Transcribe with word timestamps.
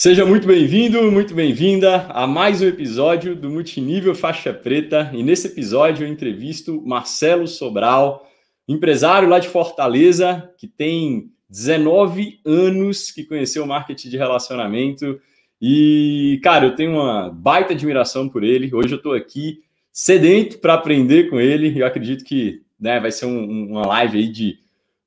Seja 0.00 0.24
muito 0.24 0.46
bem-vindo, 0.46 1.10
muito 1.10 1.34
bem-vinda 1.34 2.06
a 2.10 2.24
mais 2.24 2.62
um 2.62 2.68
episódio 2.68 3.34
do 3.34 3.50
Multinível 3.50 4.14
Faixa 4.14 4.54
Preta. 4.54 5.10
E 5.12 5.24
nesse 5.24 5.48
episódio 5.48 6.06
eu 6.06 6.08
entrevisto 6.08 6.80
Marcelo 6.86 7.48
Sobral, 7.48 8.24
empresário 8.68 9.28
lá 9.28 9.40
de 9.40 9.48
Fortaleza, 9.48 10.54
que 10.56 10.68
tem 10.68 11.32
19 11.50 12.38
anos 12.44 13.10
que 13.10 13.24
conheceu 13.24 13.64
o 13.64 13.66
marketing 13.66 14.10
de 14.10 14.16
relacionamento. 14.16 15.20
E, 15.60 16.38
cara, 16.44 16.66
eu 16.66 16.76
tenho 16.76 16.92
uma 16.92 17.28
baita 17.28 17.72
admiração 17.72 18.28
por 18.28 18.44
ele. 18.44 18.72
Hoje 18.72 18.92
eu 18.94 18.98
estou 18.98 19.14
aqui 19.14 19.64
sedento 19.92 20.60
para 20.60 20.74
aprender 20.74 21.28
com 21.28 21.40
ele. 21.40 21.76
Eu 21.76 21.84
acredito 21.84 22.24
que 22.24 22.62
né, 22.78 23.00
vai 23.00 23.10
ser 23.10 23.26
um, 23.26 23.72
uma 23.72 23.84
live 23.84 24.16
aí 24.16 24.28
de 24.28 24.60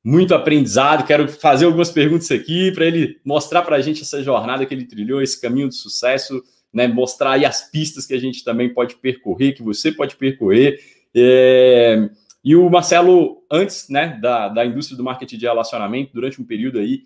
muito 0.03 0.33
aprendizado. 0.33 1.05
Quero 1.05 1.27
fazer 1.27 1.65
algumas 1.65 1.91
perguntas 1.91 2.31
aqui 2.31 2.71
para 2.71 2.85
ele 2.85 3.19
mostrar 3.23 3.61
para 3.61 3.75
a 3.75 3.81
gente 3.81 4.01
essa 4.01 4.23
jornada 4.23 4.65
que 4.65 4.73
ele 4.73 4.85
trilhou, 4.85 5.21
esse 5.21 5.39
caminho 5.39 5.69
de 5.69 5.75
sucesso, 5.75 6.41
né? 6.73 6.87
Mostrar 6.87 7.33
aí 7.33 7.45
as 7.45 7.69
pistas 7.69 8.05
que 8.05 8.13
a 8.13 8.19
gente 8.19 8.43
também 8.43 8.73
pode 8.73 8.95
percorrer, 8.95 9.53
que 9.53 9.63
você 9.63 9.91
pode 9.91 10.15
percorrer. 10.15 10.79
É... 11.15 12.09
E 12.43 12.55
o 12.55 12.67
Marcelo, 12.69 13.43
antes 13.51 13.87
né, 13.87 14.17
da, 14.19 14.47
da 14.47 14.65
indústria 14.65 14.97
do 14.97 15.03
marketing 15.03 15.37
de 15.37 15.45
relacionamento, 15.45 16.11
durante 16.11 16.41
um 16.41 16.45
período 16.45 16.79
aí, 16.79 17.03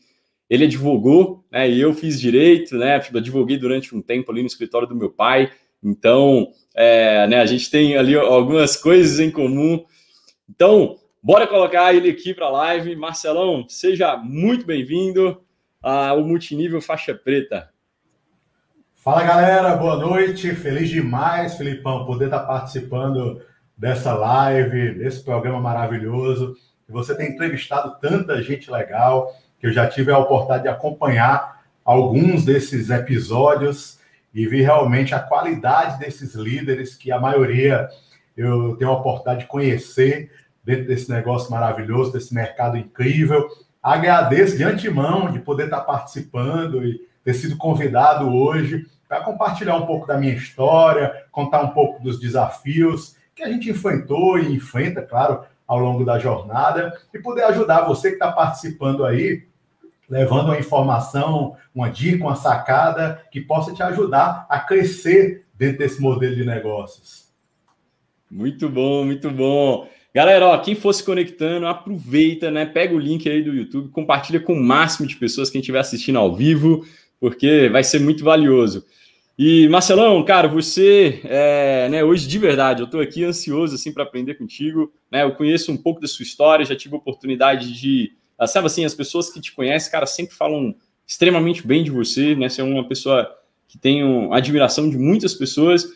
ele 0.50 0.66
advogou, 0.66 1.44
né? 1.52 1.70
E 1.70 1.82
eu 1.82 1.94
fiz 1.94 2.20
direito, 2.20 2.78
né? 2.78 2.96
Advoguei 2.96 3.58
durante 3.58 3.94
um 3.96 4.02
tempo 4.02 4.32
ali 4.32 4.42
no 4.42 4.48
escritório 4.48 4.88
do 4.88 4.96
meu 4.96 5.10
pai. 5.10 5.52
Então, 5.84 6.52
é, 6.74 7.28
né, 7.28 7.42
a 7.42 7.46
gente 7.46 7.70
tem 7.70 7.98
ali 7.98 8.16
algumas 8.16 8.78
coisas 8.78 9.20
em 9.20 9.30
comum. 9.30 9.84
Então, 10.50 10.98
Bora 11.26 11.48
colocar 11.48 11.92
ele 11.92 12.12
aqui 12.12 12.36
para 12.36 12.46
a 12.46 12.52
live. 12.52 12.96
Marcelão, 12.96 13.66
seja 13.68 14.16
muito 14.16 14.64
bem-vindo 14.64 15.42
ao 15.82 16.24
Multinível 16.24 16.80
Faixa 16.80 17.16
Preta. 17.16 17.72
Fala 18.94 19.24
galera, 19.24 19.76
boa 19.76 19.98
noite. 19.98 20.54
Feliz 20.54 20.88
demais, 20.88 21.56
Filipão, 21.58 22.06
poder 22.06 22.26
estar 22.26 22.42
participando 22.42 23.42
dessa 23.76 24.14
live, 24.14 24.94
desse 25.00 25.24
programa 25.24 25.60
maravilhoso. 25.60 26.56
Você 26.88 27.18
tem 27.18 27.32
entrevistado 27.32 27.98
tanta 28.00 28.40
gente 28.44 28.70
legal 28.70 29.34
que 29.60 29.66
eu 29.66 29.74
já 29.74 29.88
tive 29.88 30.12
a 30.12 30.20
oportunidade 30.20 30.62
de 30.62 30.70
acompanhar 30.70 31.66
alguns 31.84 32.46
desses 32.46 32.92
episódios 32.92 33.98
e 34.32 34.46
vi 34.46 34.62
realmente 34.62 35.16
a 35.16 35.20
qualidade 35.20 35.98
desses 35.98 36.36
líderes 36.36 36.94
que 36.94 37.12
a 37.12 37.20
maioria 37.20 37.90
eu 38.38 38.76
tenho 38.76 38.92
a 38.92 38.98
oportunidade 38.98 39.40
de 39.40 39.48
conhecer 39.48 40.30
dentro 40.66 40.88
desse 40.88 41.10
negócio 41.10 41.52
maravilhoso, 41.52 42.12
desse 42.12 42.34
mercado 42.34 42.76
incrível. 42.76 43.48
Agradeço 43.82 44.58
de 44.58 44.64
antemão 44.64 45.32
de 45.32 45.40
poder 45.40 45.66
estar 45.66 45.82
participando 45.82 46.84
e 46.84 47.08
ter 47.24 47.36
sido 47.36 47.56
convidado 47.56 48.34
hoje 48.34 48.86
para 49.08 49.22
compartilhar 49.22 49.78
um 49.78 49.86
pouco 49.86 50.08
da 50.08 50.18
minha 50.18 50.34
história, 50.34 51.26
contar 51.32 51.62
um 51.62 51.70
pouco 51.70 52.02
dos 52.02 52.20
desafios 52.20 53.16
que 53.36 53.44
a 53.44 53.50
gente 53.50 53.70
enfrentou 53.70 54.40
e 54.40 54.56
enfrenta, 54.56 55.02
claro, 55.02 55.44
ao 55.68 55.80
longo 55.80 56.04
da 56.04 56.18
jornada 56.18 56.94
e 57.14 57.20
poder 57.20 57.44
ajudar 57.44 57.86
você 57.86 58.10
que 58.10 58.16
está 58.16 58.32
participando 58.32 59.06
aí, 59.06 59.48
levando 60.10 60.48
uma 60.48 60.60
informação, 60.60 61.56
uma 61.74 61.90
dica, 61.90 62.24
uma 62.24 62.36
sacada 62.36 63.24
que 63.32 63.42
possa 63.42 63.74
te 63.74 63.84
ajudar 63.84 64.46
a 64.50 64.60
crescer 64.60 65.46
dentro 65.54 65.80
desse 65.80 66.02
modelo 66.02 66.36
de 66.36 66.46
negócios. 66.46 67.26
Muito 68.30 68.70
bom, 68.70 69.06
muito 69.06 69.30
bom. 69.30 69.88
Galera, 70.16 70.48
ó, 70.48 70.58
quem 70.60 70.76
for 70.76 70.94
se 70.94 71.04
conectando, 71.04 71.68
aproveita, 71.68 72.50
né? 72.50 72.66
Pega 72.66 72.96
o 72.96 72.98
link 72.98 73.30
aí 73.30 73.44
do 73.44 73.54
YouTube, 73.54 73.90
compartilha 73.90 74.40
com 74.40 74.54
o 74.54 74.64
máximo 74.64 75.06
de 75.06 75.18
pessoas 75.18 75.50
quem 75.50 75.60
estiver 75.60 75.80
assistindo 75.80 76.18
ao 76.18 76.34
vivo, 76.34 76.86
porque 77.20 77.68
vai 77.68 77.84
ser 77.84 78.00
muito 78.00 78.24
valioso. 78.24 78.86
E 79.38 79.68
Marcelão, 79.68 80.24
cara, 80.24 80.48
você, 80.48 81.20
é, 81.26 81.90
né, 81.90 82.02
hoje 82.02 82.30
de 82.30 82.40
verdade, 82.40 82.82
eu 82.82 82.86
estou 82.86 83.02
aqui 83.02 83.26
ansioso 83.26 83.76
assim 83.76 83.92
para 83.92 84.04
aprender 84.04 84.36
contigo, 84.36 84.90
né? 85.12 85.24
Eu 85.24 85.36
conheço 85.36 85.70
um 85.70 85.76
pouco 85.76 86.00
da 86.00 86.08
sua 86.08 86.24
história, 86.24 86.64
já 86.64 86.78
tive 86.78 86.96
a 86.96 86.98
oportunidade 86.98 87.74
de, 87.74 88.14
ah, 88.40 88.48
sabe 88.48 88.68
assim, 88.68 88.86
as 88.86 88.94
pessoas 88.94 89.30
que 89.30 89.42
te 89.42 89.52
conhecem, 89.52 89.92
cara, 89.92 90.06
sempre 90.06 90.34
falam 90.34 90.74
extremamente 91.06 91.68
bem 91.68 91.84
de 91.84 91.92
você, 91.92 92.36
né? 92.36 92.48
Você 92.48 92.62
é 92.62 92.64
uma 92.64 92.88
pessoa 92.88 93.30
que 93.68 93.78
tem 93.78 94.02
uma 94.02 94.38
admiração 94.38 94.90
de 94.90 94.98
muitas 94.98 95.34
pessoas. 95.34 95.90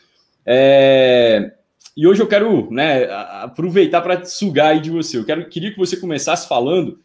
É, 0.45 1.53
e 1.99 2.07
hoje 2.07 2.21
eu 2.21 2.27
quero 2.27 2.71
né, 2.71 3.11
aproveitar 3.11 3.99
para 3.99 4.23
sugar 4.23 4.67
aí 4.67 4.79
de 4.79 4.89
você. 4.89 5.17
Eu 5.17 5.25
quero, 5.25 5.49
queria 5.49 5.69
que 5.69 5.77
você 5.77 5.97
começasse 5.97 6.47
falando 6.47 6.97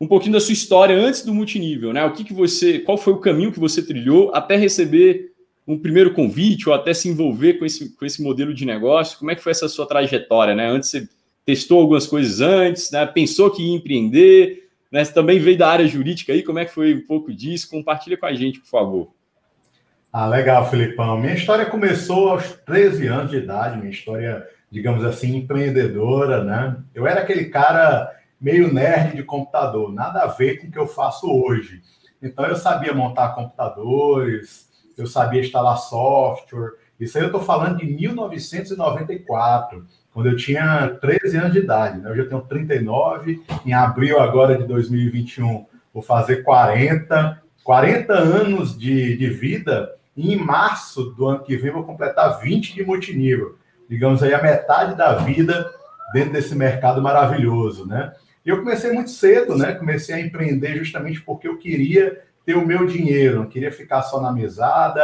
um 0.00 0.08
pouquinho 0.08 0.32
da 0.32 0.40
sua 0.40 0.54
história 0.54 0.96
antes 0.96 1.22
do 1.22 1.34
multinível, 1.34 1.92
né? 1.92 2.02
O 2.06 2.12
que, 2.14 2.24
que 2.24 2.32
você, 2.32 2.78
qual 2.78 2.96
foi 2.96 3.12
o 3.12 3.18
caminho 3.18 3.52
que 3.52 3.60
você 3.60 3.82
trilhou 3.82 4.34
até 4.34 4.56
receber 4.56 5.34
um 5.68 5.78
primeiro 5.78 6.14
convite 6.14 6.66
ou 6.66 6.74
até 6.74 6.94
se 6.94 7.06
envolver 7.06 7.58
com 7.58 7.66
esse, 7.66 7.94
com 7.94 8.06
esse 8.06 8.22
modelo 8.22 8.54
de 8.54 8.64
negócio? 8.64 9.18
Como 9.18 9.30
é 9.30 9.34
que 9.34 9.42
foi 9.42 9.52
essa 9.52 9.68
sua 9.68 9.84
trajetória, 9.84 10.54
né? 10.54 10.70
Antes 10.70 10.88
você 10.88 11.06
testou 11.44 11.82
algumas 11.82 12.06
coisas 12.06 12.40
antes, 12.40 12.90
né? 12.90 13.04
Pensou 13.04 13.50
que 13.50 13.62
ia 13.62 13.76
empreender, 13.76 14.70
né? 14.90 15.04
Você 15.04 15.12
também 15.12 15.38
veio 15.38 15.58
da 15.58 15.68
área 15.68 15.86
jurídica 15.86 16.32
aí, 16.32 16.42
como 16.42 16.58
é 16.58 16.64
que 16.64 16.72
foi 16.72 16.94
um 16.94 17.02
pouco 17.02 17.30
disso? 17.30 17.68
Compartilha 17.68 18.16
com 18.16 18.24
a 18.24 18.32
gente, 18.32 18.58
por 18.58 18.68
favor. 18.68 19.10
Ah, 20.16 20.28
legal, 20.28 20.70
Filipão. 20.70 21.18
Minha 21.18 21.34
história 21.34 21.66
começou 21.66 22.28
aos 22.28 22.52
13 22.64 23.08
anos 23.08 23.32
de 23.32 23.38
idade, 23.38 23.78
minha 23.78 23.90
história, 23.90 24.46
digamos 24.70 25.04
assim, 25.04 25.34
empreendedora, 25.34 26.44
né? 26.44 26.76
Eu 26.94 27.04
era 27.04 27.22
aquele 27.22 27.46
cara 27.46 28.12
meio 28.40 28.72
nerd 28.72 29.16
de 29.16 29.24
computador, 29.24 29.92
nada 29.92 30.22
a 30.22 30.28
ver 30.28 30.60
com 30.60 30.68
o 30.68 30.70
que 30.70 30.78
eu 30.78 30.86
faço 30.86 31.28
hoje. 31.28 31.82
Então, 32.22 32.44
eu 32.44 32.54
sabia 32.54 32.94
montar 32.94 33.34
computadores, 33.34 34.68
eu 34.96 35.08
sabia 35.08 35.40
instalar 35.40 35.78
software. 35.78 36.74
Isso 37.00 37.18
aí 37.18 37.24
eu 37.24 37.30
estou 37.30 37.42
falando 37.42 37.78
de 37.78 37.86
1994, 37.86 39.84
quando 40.12 40.28
eu 40.28 40.36
tinha 40.36 40.96
13 41.00 41.38
anos 41.38 41.52
de 41.54 41.58
idade. 41.58 41.98
Né? 41.98 42.08
Eu 42.08 42.16
já 42.18 42.24
tenho 42.26 42.42
39, 42.42 43.42
em 43.66 43.72
abril 43.72 44.20
agora 44.20 44.56
de 44.56 44.62
2021 44.62 45.66
vou 45.92 46.04
fazer 46.04 46.44
40. 46.44 47.42
40 47.64 48.12
anos 48.12 48.78
de, 48.78 49.16
de 49.16 49.30
vida 49.30 49.90
em 50.16 50.36
março 50.36 51.10
do 51.10 51.26
ano 51.26 51.42
que 51.42 51.56
vem 51.56 51.72
vou 51.72 51.84
completar 51.84 52.40
20 52.40 52.74
de 52.74 52.84
multinível. 52.84 53.56
Digamos 53.88 54.22
aí 54.22 54.32
a 54.32 54.42
metade 54.42 54.96
da 54.96 55.14
vida 55.16 55.70
dentro 56.12 56.32
desse 56.32 56.54
mercado 56.54 57.02
maravilhoso, 57.02 57.86
né? 57.86 58.12
E 58.44 58.48
eu 58.48 58.58
comecei 58.58 58.92
muito 58.92 59.10
cedo, 59.10 59.56
né? 59.56 59.72
Comecei 59.72 60.14
a 60.14 60.20
empreender 60.20 60.76
justamente 60.76 61.20
porque 61.20 61.48
eu 61.48 61.58
queria 61.58 62.22
ter 62.44 62.56
o 62.56 62.66
meu 62.66 62.86
dinheiro, 62.86 63.38
não 63.38 63.46
queria 63.46 63.72
ficar 63.72 64.02
só 64.02 64.20
na 64.20 64.32
mesada 64.32 65.02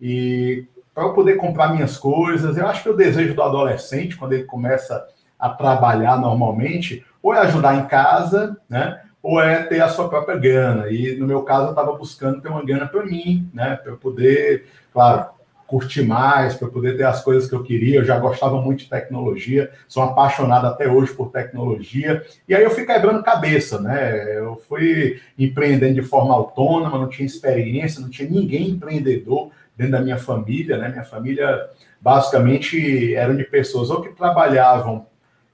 e 0.00 0.66
para 0.94 1.04
eu 1.04 1.12
poder 1.12 1.36
comprar 1.36 1.72
minhas 1.72 1.98
coisas. 1.98 2.56
Eu 2.56 2.66
acho 2.66 2.82
que 2.82 2.88
o 2.88 2.96
desejo 2.96 3.34
do 3.34 3.42
adolescente, 3.42 4.16
quando 4.16 4.32
ele 4.32 4.44
começa 4.44 5.06
a 5.38 5.50
trabalhar 5.50 6.18
normalmente, 6.18 7.04
ou 7.22 7.34
é 7.34 7.40
ajudar 7.40 7.76
em 7.76 7.86
casa, 7.86 8.56
né? 8.68 9.02
Ou 9.26 9.40
é 9.40 9.64
ter 9.64 9.80
a 9.80 9.88
sua 9.88 10.08
própria 10.08 10.38
grana. 10.38 10.88
E 10.88 11.16
no 11.16 11.26
meu 11.26 11.42
caso, 11.42 11.64
eu 11.64 11.70
estava 11.70 11.92
buscando 11.94 12.40
ter 12.40 12.48
uma 12.48 12.64
grana 12.64 12.86
para 12.86 13.04
mim, 13.04 13.50
né? 13.52 13.74
Para 13.74 13.90
eu 13.90 13.96
poder, 13.96 14.66
claro, 14.92 15.30
curtir 15.66 16.02
mais, 16.02 16.54
para 16.54 16.68
eu 16.68 16.70
poder 16.70 16.96
ter 16.96 17.02
as 17.02 17.24
coisas 17.24 17.48
que 17.48 17.54
eu 17.56 17.64
queria. 17.64 17.96
Eu 17.96 18.04
já 18.04 18.20
gostava 18.20 18.62
muito 18.62 18.84
de 18.84 18.88
tecnologia, 18.88 19.72
sou 19.88 20.04
apaixonado 20.04 20.68
até 20.68 20.86
hoje 20.86 21.12
por 21.12 21.32
tecnologia. 21.32 22.24
E 22.48 22.54
aí 22.54 22.62
eu 22.62 22.70
fui 22.70 22.86
quebrando 22.86 23.20
cabeça, 23.24 23.80
né? 23.80 24.38
Eu 24.38 24.62
fui 24.68 25.20
empreendendo 25.36 25.94
de 25.94 26.02
forma 26.02 26.32
autônoma, 26.32 26.96
não 26.96 27.08
tinha 27.08 27.26
experiência, 27.26 28.00
não 28.00 28.08
tinha 28.08 28.30
ninguém 28.30 28.70
empreendedor 28.70 29.50
dentro 29.76 29.94
da 29.94 30.00
minha 30.00 30.18
família, 30.18 30.78
né? 30.78 30.88
Minha 30.88 31.04
família 31.04 31.68
basicamente 32.00 33.12
eram 33.12 33.34
de 33.34 33.42
pessoas 33.42 33.90
ou 33.90 34.00
que 34.00 34.10
trabalhavam 34.10 35.04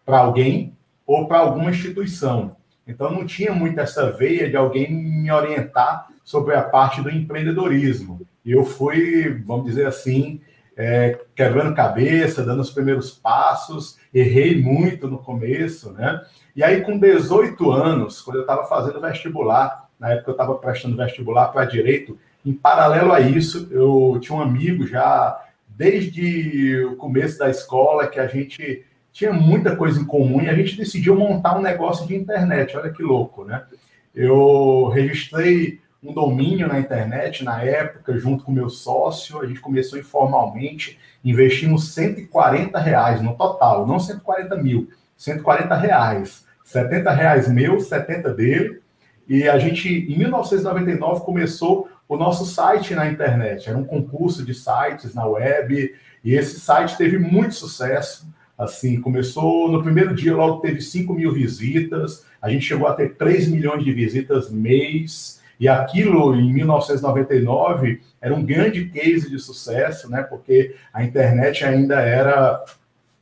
para 0.05 0.19
alguém 0.19 0.77
ou 1.07 1.27
para 1.27 1.39
alguma 1.39 1.71
instituição. 1.71 2.55
Então, 2.93 3.11
não 3.11 3.27
tinha 3.27 3.53
muito 3.53 3.81
essa 3.81 4.11
veia 4.11 4.49
de 4.49 4.57
alguém 4.57 4.93
me 4.93 5.31
orientar 5.31 6.09
sobre 6.23 6.55
a 6.55 6.63
parte 6.63 7.01
do 7.01 7.11
empreendedorismo. 7.11 8.21
E 8.45 8.53
eu 8.53 8.65
fui, 8.65 9.43
vamos 9.47 9.67
dizer 9.67 9.87
assim, 9.87 10.41
é, 10.77 11.19
quebrando 11.35 11.75
cabeça, 11.75 12.45
dando 12.45 12.61
os 12.61 12.71
primeiros 12.71 13.11
passos, 13.11 13.99
errei 14.13 14.61
muito 14.61 15.09
no 15.09 15.19
começo, 15.19 15.93
né? 15.93 16.21
E 16.55 16.63
aí, 16.63 16.83
com 16.83 16.99
18 16.99 17.71
anos, 17.71 18.21
quando 18.21 18.37
eu 18.37 18.43
estava 18.43 18.65
fazendo 18.65 19.01
vestibular, 19.01 19.89
na 19.99 20.13
época 20.13 20.31
eu 20.31 20.33
estava 20.33 20.55
prestando 20.57 20.97
vestibular 20.97 21.49
para 21.49 21.65
direito, 21.65 22.19
em 22.45 22.53
paralelo 22.53 23.13
a 23.13 23.21
isso, 23.21 23.69
eu 23.71 24.19
tinha 24.21 24.37
um 24.37 24.43
amigo 24.43 24.87
já 24.87 25.41
desde 25.69 26.85
o 26.85 26.97
começo 26.97 27.39
da 27.39 27.49
escola 27.49 28.07
que 28.07 28.19
a 28.19 28.27
gente 28.27 28.85
tinha 29.13 29.33
muita 29.33 29.77
coisa 29.77 30.01
em 30.01 30.05
comum 30.05 30.41
e 30.41 30.49
a 30.49 30.55
gente 30.55 30.77
decidiu 30.77 31.15
montar 31.15 31.59
um 31.59 31.63
negócio 31.63 32.07
de 32.07 32.17
internet. 32.17 32.77
Olha 32.77 32.91
que 32.91 33.03
louco, 33.03 33.45
né? 33.45 33.63
Eu 34.15 34.89
registrei 34.89 35.81
um 36.03 36.13
domínio 36.13 36.67
na 36.67 36.81
internet 36.81 37.45
na 37.45 37.63
época, 37.63 38.19
junto 38.19 38.45
com 38.45 38.51
meu 38.51 38.69
sócio. 38.69 39.41
A 39.41 39.47
gente 39.47 39.61
começou 39.61 39.99
informalmente, 39.99 40.99
investimos 41.25 41.93
140 41.95 42.79
reais 42.79 43.23
no 43.23 43.37
total, 43.37 43.87
não 43.87 44.01
140 44.01 44.57
mil, 44.57 44.89
140 45.17 45.75
reais. 45.77 46.45
70 46.65 47.11
reais 47.13 47.49
meu, 47.49 47.81
70 47.81 48.33
dele. 48.33 48.81
E 49.29 49.49
a 49.49 49.59
gente, 49.59 49.89
em 49.89 50.19
1999, 50.19 51.25
começou 51.25 51.89
o 52.09 52.17
nosso 52.17 52.45
site 52.45 52.95
na 52.95 53.07
internet. 53.07 53.69
Era 53.69 53.79
um 53.79 53.85
concurso 53.85 54.45
de 54.45 54.55
sites 54.55 55.15
na 55.15 55.27
web, 55.27 55.95
e 56.25 56.35
esse 56.35 56.61
site 56.61 56.97
teve 56.97 57.19
muito 57.19 57.55
sucesso. 57.55 58.27
Assim, 58.63 59.01
começou 59.01 59.69
no 59.69 59.83
primeiro 59.83 60.15
dia, 60.15 60.37
logo 60.37 60.61
teve 60.61 60.81
5 60.81 61.13
mil 61.15 61.33
visitas, 61.33 62.25
a 62.41 62.49
gente 62.49 62.65
chegou 62.65 62.87
a 62.87 62.95
ter 62.95 63.17
3 63.17 63.49
milhões 63.49 63.85
de 63.85 63.93
visitas 63.93 64.49
mês, 64.49 65.41
e 65.59 65.67
aquilo 65.67 66.33
em 66.33 66.53
1999 66.53 68.01
era 68.21 68.33
um 68.33 68.45
grande 68.45 68.85
case 68.85 69.29
de 69.29 69.37
sucesso, 69.41 70.09
né? 70.09 70.23
Porque 70.23 70.77
a 70.93 71.03
internet 71.03 71.65
ainda 71.65 72.03
era 72.03 72.65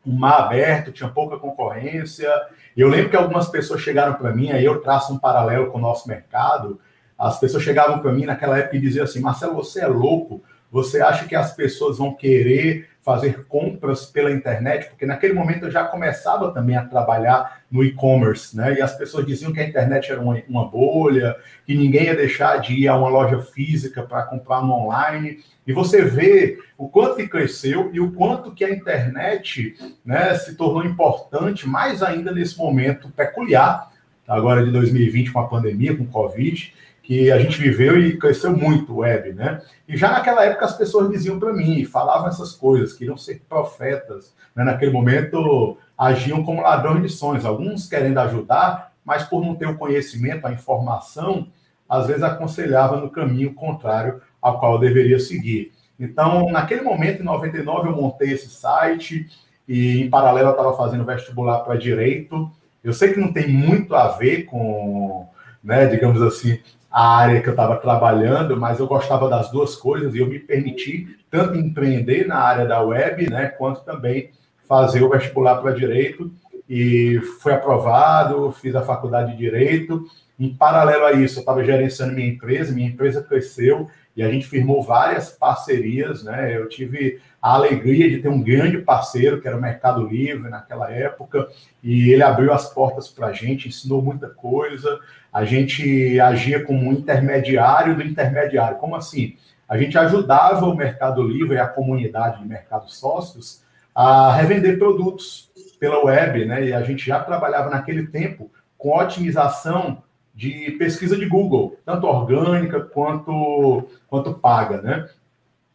um 0.06 0.12
mar 0.12 0.40
aberto, 0.40 0.92
tinha 0.92 1.08
pouca 1.08 1.38
concorrência. 1.38 2.30
Eu 2.76 2.88
lembro 2.88 3.08
que 3.08 3.16
algumas 3.16 3.48
pessoas 3.48 3.80
chegaram 3.80 4.12
para 4.14 4.34
mim, 4.34 4.50
aí 4.50 4.66
eu 4.66 4.82
traço 4.82 5.10
um 5.14 5.18
paralelo 5.18 5.70
com 5.70 5.78
o 5.78 5.80
nosso 5.80 6.06
mercado. 6.06 6.78
As 7.18 7.40
pessoas 7.40 7.62
chegavam 7.62 7.98
para 8.00 8.12
mim 8.12 8.26
naquela 8.26 8.58
época 8.58 8.76
e 8.76 8.80
diziam 8.80 9.04
assim: 9.04 9.20
Marcelo, 9.20 9.54
você 9.54 9.80
é 9.80 9.86
louco? 9.86 10.42
Você 10.70 11.00
acha 11.00 11.26
que 11.26 11.34
as 11.34 11.56
pessoas 11.56 11.96
vão 11.96 12.14
querer 12.14 12.89
fazer 13.02 13.46
compras 13.46 14.06
pela 14.06 14.30
internet? 14.30 14.88
Porque 14.88 15.06
naquele 15.06 15.32
momento 15.32 15.66
eu 15.66 15.70
já 15.70 15.84
começava 15.84 16.52
também 16.52 16.76
a 16.76 16.84
trabalhar 16.84 17.62
no 17.70 17.82
e-commerce, 17.82 18.56
né? 18.56 18.74
E 18.74 18.82
as 18.82 18.96
pessoas 18.96 19.26
diziam 19.26 19.52
que 19.52 19.60
a 19.60 19.66
internet 19.66 20.10
era 20.10 20.20
uma, 20.20 20.40
uma 20.48 20.68
bolha, 20.68 21.36
que 21.64 21.74
ninguém 21.74 22.04
ia 22.04 22.16
deixar 22.16 22.58
de 22.58 22.74
ir 22.74 22.88
a 22.88 22.96
uma 22.96 23.08
loja 23.08 23.40
física 23.40 24.02
para 24.02 24.22
comprar 24.24 24.62
no 24.62 24.72
online. 24.72 25.38
E 25.66 25.72
você 25.72 26.02
vê 26.02 26.58
o 26.76 26.88
quanto 26.88 27.16
que 27.16 27.28
cresceu 27.28 27.90
e 27.92 28.00
o 28.00 28.12
quanto 28.12 28.52
que 28.52 28.64
a 28.64 28.70
internet 28.70 29.76
né, 30.04 30.34
se 30.34 30.54
tornou 30.56 30.84
importante, 30.84 31.68
mais 31.68 32.02
ainda 32.02 32.32
nesse 32.32 32.58
momento 32.58 33.08
peculiar, 33.10 33.90
agora 34.26 34.64
de 34.64 34.70
2020, 34.70 35.32
com 35.32 35.40
a 35.40 35.48
pandemia, 35.48 35.96
com 35.96 36.04
o 36.04 36.08
Covid, 36.08 36.74
que 37.10 37.28
a 37.28 37.40
gente 37.40 37.60
viveu 37.60 38.00
e 38.00 38.16
cresceu 38.16 38.56
muito 38.56 38.98
web, 38.98 39.32
né? 39.32 39.60
E 39.88 39.96
já 39.96 40.12
naquela 40.12 40.44
época 40.44 40.64
as 40.64 40.78
pessoas 40.78 41.10
diziam 41.10 41.40
para 41.40 41.52
mim, 41.52 41.84
falavam 41.84 42.28
essas 42.28 42.52
coisas, 42.52 42.92
queriam 42.92 43.16
ser 43.16 43.42
profetas, 43.48 44.32
né? 44.54 44.62
naquele 44.62 44.92
momento 44.92 45.76
agiam 45.98 46.44
como 46.44 46.62
ladrões 46.62 47.02
de 47.02 47.08
sonhos, 47.08 47.44
alguns 47.44 47.88
querendo 47.88 48.18
ajudar, 48.18 48.92
mas 49.04 49.24
por 49.24 49.44
não 49.44 49.56
ter 49.56 49.66
o 49.66 49.76
conhecimento, 49.76 50.46
a 50.46 50.52
informação, 50.52 51.48
às 51.88 52.06
vezes 52.06 52.22
aconselhava 52.22 53.00
no 53.00 53.10
caminho 53.10 53.54
contrário 53.54 54.22
ao 54.40 54.60
qual 54.60 54.74
eu 54.74 54.78
deveria 54.78 55.18
seguir. 55.18 55.72
Então, 55.98 56.48
naquele 56.52 56.82
momento, 56.82 57.22
em 57.22 57.24
99, 57.24 57.88
eu 57.88 57.96
montei 57.96 58.34
esse 58.34 58.50
site 58.50 59.28
e, 59.66 60.02
em 60.02 60.08
paralelo, 60.08 60.50
eu 60.50 60.52
estava 60.52 60.76
fazendo 60.76 61.04
vestibular 61.04 61.58
para 61.58 61.74
direito. 61.74 62.48
Eu 62.84 62.92
sei 62.92 63.12
que 63.12 63.18
não 63.18 63.32
tem 63.32 63.48
muito 63.48 63.96
a 63.96 64.10
ver 64.10 64.44
com, 64.44 65.26
né, 65.60 65.86
digamos 65.86 66.22
assim, 66.22 66.60
a 66.90 67.18
área 67.18 67.40
que 67.40 67.48
eu 67.48 67.52
estava 67.52 67.76
trabalhando, 67.76 68.56
mas 68.56 68.80
eu 68.80 68.86
gostava 68.86 69.28
das 69.28 69.50
duas 69.50 69.76
coisas 69.76 70.14
e 70.14 70.18
eu 70.18 70.26
me 70.26 70.38
permiti 70.38 71.16
tanto 71.30 71.56
empreender 71.56 72.26
na 72.26 72.38
área 72.38 72.66
da 72.66 72.82
web, 72.82 73.30
né, 73.30 73.46
quanto 73.46 73.82
também 73.82 74.30
fazer 74.68 75.02
o 75.02 75.08
vestibular 75.08 75.56
para 75.56 75.72
direito 75.72 76.30
e 76.68 77.20
foi 77.40 77.52
aprovado, 77.52 78.52
fiz 78.52 78.74
a 78.76 78.82
faculdade 78.82 79.32
de 79.32 79.38
direito. 79.38 80.04
Em 80.38 80.54
paralelo 80.54 81.04
a 81.04 81.12
isso, 81.12 81.38
eu 81.38 81.40
estava 81.40 81.64
gerenciando 81.64 82.14
minha 82.14 82.28
empresa, 82.28 82.72
minha 82.72 82.88
empresa 82.88 83.22
cresceu 83.22 83.88
e 84.20 84.22
a 84.22 84.30
gente 84.30 84.46
firmou 84.46 84.82
várias 84.82 85.30
parcerias, 85.30 86.22
né? 86.22 86.54
Eu 86.54 86.68
tive 86.68 87.22
a 87.40 87.54
alegria 87.54 88.06
de 88.10 88.18
ter 88.18 88.28
um 88.28 88.42
grande 88.42 88.76
parceiro, 88.76 89.40
que 89.40 89.48
era 89.48 89.56
o 89.56 89.60
Mercado 89.60 90.06
Livre 90.06 90.50
naquela 90.50 90.92
época, 90.92 91.48
e 91.82 92.10
ele 92.10 92.22
abriu 92.22 92.52
as 92.52 92.68
portas 92.70 93.08
para 93.08 93.28
a 93.28 93.32
gente, 93.32 93.66
ensinou 93.66 94.02
muita 94.02 94.28
coisa. 94.28 95.00
A 95.32 95.46
gente 95.46 96.20
agia 96.20 96.62
como 96.62 96.86
um 96.86 96.92
intermediário 96.92 97.96
do 97.96 98.02
intermediário. 98.02 98.76
Como 98.76 98.94
assim? 98.94 99.38
A 99.66 99.78
gente 99.78 99.96
ajudava 99.96 100.66
o 100.66 100.76
Mercado 100.76 101.22
Livre 101.22 101.54
e 101.54 101.58
a 101.58 101.66
comunidade 101.66 102.42
de 102.42 102.46
mercado 102.46 102.90
sócios 102.90 103.62
a 103.94 104.34
revender 104.34 104.78
produtos 104.78 105.50
pela 105.78 106.04
web, 106.04 106.44
né? 106.44 106.66
E 106.66 106.74
a 106.74 106.82
gente 106.82 107.06
já 107.06 107.20
trabalhava 107.20 107.70
naquele 107.70 108.06
tempo 108.06 108.50
com 108.76 108.98
otimização 108.98 110.02
de 110.40 110.70
pesquisa 110.78 111.18
de 111.18 111.26
Google, 111.26 111.76
tanto 111.84 112.06
orgânica 112.06 112.80
quanto, 112.80 113.86
quanto 114.08 114.32
paga, 114.32 114.80
né? 114.80 115.06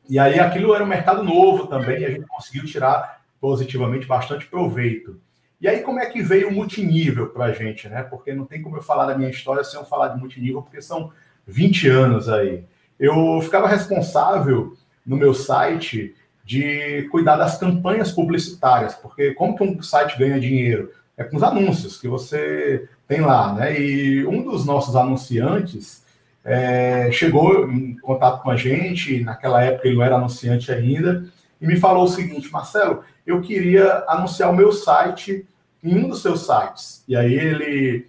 E 0.09 0.17
aí 0.17 0.39
aquilo 0.39 0.73
era 0.73 0.83
um 0.83 0.87
mercado 0.87 1.23
novo 1.23 1.67
também, 1.67 2.01
e 2.01 2.05
a 2.05 2.09
gente 2.09 2.25
conseguiu 2.25 2.65
tirar 2.65 3.21
positivamente 3.39 4.07
bastante 4.07 4.47
proveito. 4.47 5.21
E 5.61 5.67
aí 5.67 5.81
como 5.81 5.99
é 5.99 6.07
que 6.07 6.23
veio 6.23 6.49
o 6.49 6.51
multinível 6.51 7.27
para 7.27 7.45
a 7.45 7.51
gente, 7.51 7.87
né? 7.87 8.01
Porque 8.01 8.33
não 8.33 8.47
tem 8.47 8.59
como 8.59 8.77
eu 8.77 8.81
falar 8.81 9.05
da 9.05 9.15
minha 9.15 9.29
história 9.29 9.63
sem 9.63 9.79
eu 9.79 9.85
falar 9.85 10.07
de 10.07 10.19
multinível, 10.19 10.63
porque 10.63 10.81
são 10.81 11.11
20 11.45 11.87
anos 11.87 12.27
aí. 12.27 12.63
Eu 12.99 13.39
ficava 13.43 13.67
responsável 13.67 14.75
no 15.05 15.15
meu 15.15 15.35
site 15.35 16.15
de 16.43 17.07
cuidar 17.11 17.35
das 17.35 17.59
campanhas 17.59 18.11
publicitárias, 18.11 18.95
porque 18.95 19.35
como 19.35 19.55
que 19.55 19.63
um 19.63 19.79
site 19.83 20.17
ganha 20.17 20.39
dinheiro? 20.39 20.91
É 21.17 21.23
com 21.23 21.37
os 21.37 21.43
anúncios 21.43 21.99
que 21.99 22.07
você 22.07 22.89
tem 23.07 23.21
lá, 23.21 23.53
né? 23.53 23.79
E 23.79 24.25
um 24.25 24.43
dos 24.43 24.65
nossos 24.65 24.95
anunciantes 24.95 26.03
é, 26.43 27.09
chegou 27.11 27.69
em 27.71 27.97
contato 27.97 28.43
com 28.43 28.51
a 28.51 28.55
gente, 28.55 29.23
naquela 29.23 29.63
época 29.63 29.87
ele 29.87 29.97
não 29.97 30.03
era 30.03 30.15
anunciante 30.15 30.71
ainda, 30.71 31.25
e 31.59 31.65
me 31.65 31.77
falou 31.77 32.03
o 32.03 32.07
seguinte, 32.07 32.51
Marcelo, 32.51 33.03
eu 33.25 33.41
queria 33.41 34.03
anunciar 34.07 34.51
o 34.51 34.55
meu 34.55 34.71
site 34.71 35.45
em 35.83 35.97
um 35.97 36.09
dos 36.09 36.21
seus 36.21 36.45
sites. 36.45 37.03
E 37.07 37.15
aí 37.15 37.33
ele 37.33 38.07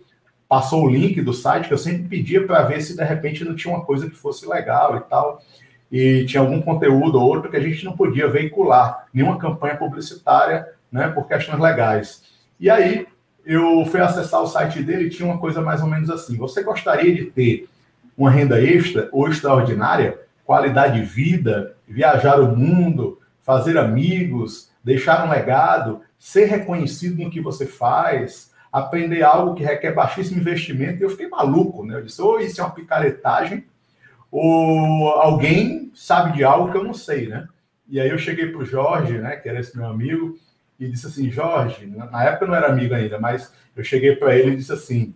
passou 0.48 0.84
o 0.84 0.90
link 0.90 1.20
do 1.22 1.32
site 1.32 1.68
que 1.68 1.74
eu 1.74 1.78
sempre 1.78 2.04
pedia 2.04 2.46
para 2.46 2.62
ver 2.62 2.80
se 2.80 2.96
de 2.96 3.04
repente 3.04 3.44
não 3.44 3.54
tinha 3.54 3.74
uma 3.74 3.84
coisa 3.84 4.08
que 4.08 4.16
fosse 4.16 4.46
legal 4.46 4.96
e 4.96 5.00
tal. 5.00 5.42
E 5.90 6.24
tinha 6.26 6.40
algum 6.40 6.60
conteúdo 6.60 7.18
ou 7.18 7.28
outro 7.28 7.50
que 7.50 7.56
a 7.56 7.60
gente 7.60 7.84
não 7.84 7.96
podia 7.96 8.28
veicular, 8.28 9.06
nenhuma 9.14 9.38
campanha 9.38 9.76
publicitária, 9.76 10.68
né, 10.90 11.08
por 11.08 11.26
questões 11.28 11.60
legais. 11.60 12.22
E 12.58 12.70
aí 12.70 13.06
eu 13.44 13.84
fui 13.86 14.00
acessar 14.00 14.42
o 14.42 14.46
site 14.46 14.82
dele 14.82 15.04
e 15.04 15.10
tinha 15.10 15.28
uma 15.28 15.38
coisa 15.38 15.60
mais 15.60 15.80
ou 15.80 15.88
menos 15.88 16.10
assim: 16.10 16.36
você 16.36 16.62
gostaria 16.62 17.14
de 17.14 17.26
ter 17.26 17.68
uma 18.16 18.30
renda 18.30 18.60
extra 18.60 19.08
ou 19.12 19.28
extraordinária, 19.28 20.18
qualidade 20.44 21.00
de 21.00 21.06
vida, 21.06 21.76
viajar 21.86 22.40
o 22.40 22.56
mundo, 22.56 23.20
fazer 23.42 23.76
amigos, 23.78 24.70
deixar 24.82 25.26
um 25.26 25.30
legado, 25.30 26.00
ser 26.18 26.46
reconhecido 26.46 27.22
no 27.22 27.30
que 27.30 27.40
você 27.40 27.66
faz, 27.66 28.52
aprender 28.72 29.22
algo 29.22 29.54
que 29.54 29.62
requer 29.62 29.92
baixíssimo 29.92 30.40
investimento. 30.40 31.02
Eu 31.02 31.10
fiquei 31.10 31.28
maluco, 31.28 31.84
né? 31.84 31.96
Eu 31.96 32.02
disse, 32.02 32.20
ou 32.20 32.40
isso 32.40 32.60
é 32.60 32.64
uma 32.64 32.74
picaretagem, 32.74 33.64
ou 34.30 35.08
alguém 35.10 35.90
sabe 35.94 36.36
de 36.36 36.44
algo 36.44 36.70
que 36.70 36.78
eu 36.78 36.84
não 36.84 36.94
sei, 36.94 37.28
né? 37.28 37.46
E 37.88 38.00
aí 38.00 38.08
eu 38.08 38.18
cheguei 38.18 38.46
para 38.46 38.60
o 38.60 38.64
Jorge, 38.64 39.18
né, 39.18 39.36
que 39.36 39.48
era 39.48 39.60
esse 39.60 39.76
meu 39.76 39.86
amigo, 39.86 40.36
e 40.78 40.88
disse 40.88 41.06
assim, 41.06 41.30
Jorge, 41.30 41.86
na 41.86 42.24
época 42.24 42.46
não 42.46 42.54
era 42.54 42.68
amigo 42.68 42.94
ainda, 42.94 43.18
mas 43.18 43.52
eu 43.74 43.82
cheguei 43.82 44.14
para 44.14 44.36
ele 44.36 44.52
e 44.52 44.56
disse 44.56 44.72
assim, 44.72 45.14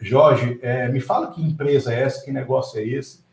Jorge, 0.00 0.58
é, 0.62 0.88
me 0.88 1.00
fala 1.00 1.30
que 1.30 1.42
empresa 1.42 1.92
é 1.92 2.02
essa, 2.02 2.24
que 2.24 2.30
negócio 2.30 2.78
é 2.78 2.84
esse? 2.84 3.24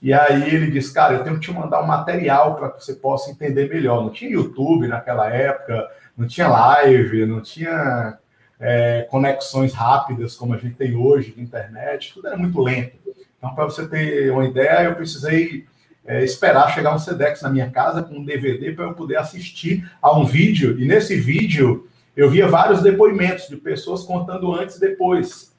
E 0.00 0.12
aí 0.12 0.54
ele 0.54 0.70
disse, 0.70 0.92
cara, 0.92 1.14
eu 1.14 1.24
tenho 1.24 1.36
que 1.38 1.46
te 1.46 1.52
mandar 1.52 1.82
um 1.82 1.86
material 1.86 2.54
para 2.54 2.70
que 2.70 2.84
você 2.84 2.94
possa 2.94 3.30
entender 3.30 3.68
melhor. 3.68 4.02
Não 4.02 4.10
tinha 4.10 4.30
YouTube 4.30 4.88
naquela 4.88 5.28
época, 5.28 5.88
não 6.16 6.26
tinha 6.26 6.48
live, 6.48 7.24
não 7.24 7.40
tinha 7.40 8.18
é, 8.60 9.06
conexões 9.10 9.72
rápidas 9.72 10.36
como 10.36 10.54
a 10.54 10.58
gente 10.58 10.74
tem 10.74 10.94
hoje 10.94 11.32
de 11.32 11.40
internet, 11.40 12.12
tudo 12.14 12.28
era 12.28 12.36
muito 12.36 12.60
lento. 12.60 12.96
Então, 13.38 13.54
para 13.54 13.64
você 13.64 13.86
ter 13.86 14.30
uma 14.30 14.44
ideia, 14.44 14.84
eu 14.84 14.94
precisei 14.94 15.66
é, 16.06 16.24
esperar 16.24 16.72
chegar 16.72 16.94
um 16.94 16.98
Sedex 16.98 17.42
na 17.42 17.50
minha 17.50 17.70
casa 17.70 18.02
com 18.02 18.14
um 18.14 18.24
DVD 18.24 18.72
para 18.72 18.84
eu 18.84 18.94
poder 18.94 19.16
assistir 19.16 19.90
a 20.00 20.16
um 20.16 20.24
vídeo. 20.24 20.78
E 20.80 20.86
nesse 20.86 21.16
vídeo 21.16 21.88
eu 22.16 22.30
via 22.30 22.48
vários 22.48 22.82
depoimentos 22.82 23.48
de 23.48 23.56
pessoas 23.56 24.04
contando 24.04 24.52
antes 24.54 24.76
e 24.76 24.80
depois. 24.80 25.54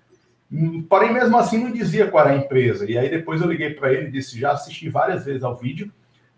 Hum, 0.52 0.82
porém, 0.90 1.14
mesmo 1.14 1.38
assim, 1.38 1.64
não 1.64 1.72
dizia 1.72 2.08
qual 2.08 2.26
era 2.26 2.34
a 2.34 2.38
empresa. 2.38 2.90
E 2.90 2.98
aí 2.98 3.10
depois 3.10 3.42
eu 3.42 3.52
liguei 3.52 3.72
para 3.72 3.92
ele 3.92 4.08
e 4.08 4.12
disse: 4.12 4.40
já 4.40 4.52
assisti 4.52 4.90
várias 4.90 5.26
vezes 5.26 5.44
ao 5.44 5.56
vídeo, 5.56 5.92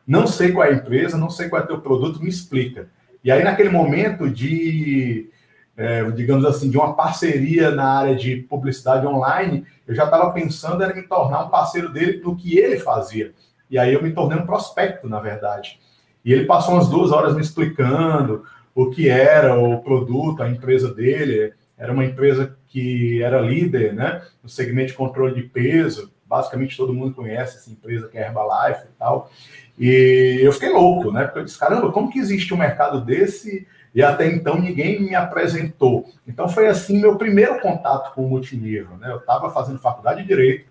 não 0.05 0.25
sei 0.25 0.51
qual 0.51 0.65
é 0.65 0.71
a 0.71 0.73
empresa, 0.73 1.17
não 1.17 1.29
sei 1.29 1.47
qual 1.47 1.61
é 1.61 1.65
o 1.65 1.67
teu 1.67 1.81
produto, 1.81 2.21
me 2.21 2.29
explica. 2.29 2.89
E 3.23 3.31
aí, 3.31 3.43
naquele 3.43 3.69
momento 3.69 4.29
de, 4.29 5.29
é, 5.77 6.09
digamos 6.11 6.45
assim, 6.45 6.69
de 6.69 6.77
uma 6.77 6.95
parceria 6.95 7.69
na 7.71 7.99
área 7.99 8.15
de 8.15 8.37
publicidade 8.37 9.05
online, 9.05 9.65
eu 9.85 9.93
já 9.93 10.05
estava 10.05 10.31
pensando 10.31 10.83
em 10.83 10.95
me 10.95 11.03
tornar 11.03 11.45
um 11.45 11.49
parceiro 11.49 11.91
dele 11.91 12.19
do 12.19 12.35
que 12.35 12.57
ele 12.57 12.79
fazia. 12.79 13.33
E 13.69 13.77
aí 13.77 13.93
eu 13.93 14.01
me 14.01 14.11
tornei 14.11 14.37
um 14.37 14.45
prospecto, 14.45 15.07
na 15.07 15.19
verdade. 15.19 15.79
E 16.23 16.33
ele 16.33 16.45
passou 16.45 16.73
umas 16.73 16.89
duas 16.89 17.11
horas 17.11 17.35
me 17.35 17.41
explicando 17.41 18.43
o 18.73 18.89
que 18.89 19.09
era 19.09 19.57
o 19.57 19.81
produto, 19.81 20.43
a 20.43 20.49
empresa 20.49 20.93
dele. 20.93 21.53
Era 21.77 21.93
uma 21.93 22.05
empresa 22.05 22.57
que 22.67 23.21
era 23.21 23.41
líder 23.41 23.93
né, 23.93 24.21
no 24.43 24.49
segmento 24.49 24.89
de 24.89 24.93
controle 24.93 25.35
de 25.35 25.47
peso. 25.47 26.11
Basicamente 26.25 26.77
todo 26.77 26.93
mundo 26.93 27.15
conhece 27.15 27.57
essa 27.57 27.71
empresa 27.71 28.07
que 28.07 28.17
é 28.17 28.27
Herbalife 28.27 28.85
e 28.85 28.97
tal. 28.97 29.31
E 29.77 30.39
eu 30.41 30.51
fiquei 30.51 30.69
louco, 30.69 31.11
né? 31.11 31.23
Porque 31.23 31.39
eu 31.39 31.45
disse, 31.45 31.57
caramba, 31.57 31.91
como 31.91 32.11
que 32.11 32.19
existe 32.19 32.53
um 32.53 32.57
mercado 32.57 33.01
desse 33.01 33.65
E 33.95 34.03
até 34.03 34.27
então 34.27 34.59
ninguém 34.59 35.01
me 35.01 35.15
apresentou. 35.15 36.05
Então 36.27 36.47
foi 36.47 36.67
assim 36.67 36.99
meu 36.99 37.15
primeiro 37.17 37.59
contato 37.61 38.13
com 38.13 38.25
o 38.25 38.29
multinível. 38.29 38.97
Né? 38.97 39.09
Eu 39.09 39.17
estava 39.17 39.49
fazendo 39.49 39.79
faculdade 39.79 40.21
de 40.21 40.27
Direito, 40.27 40.68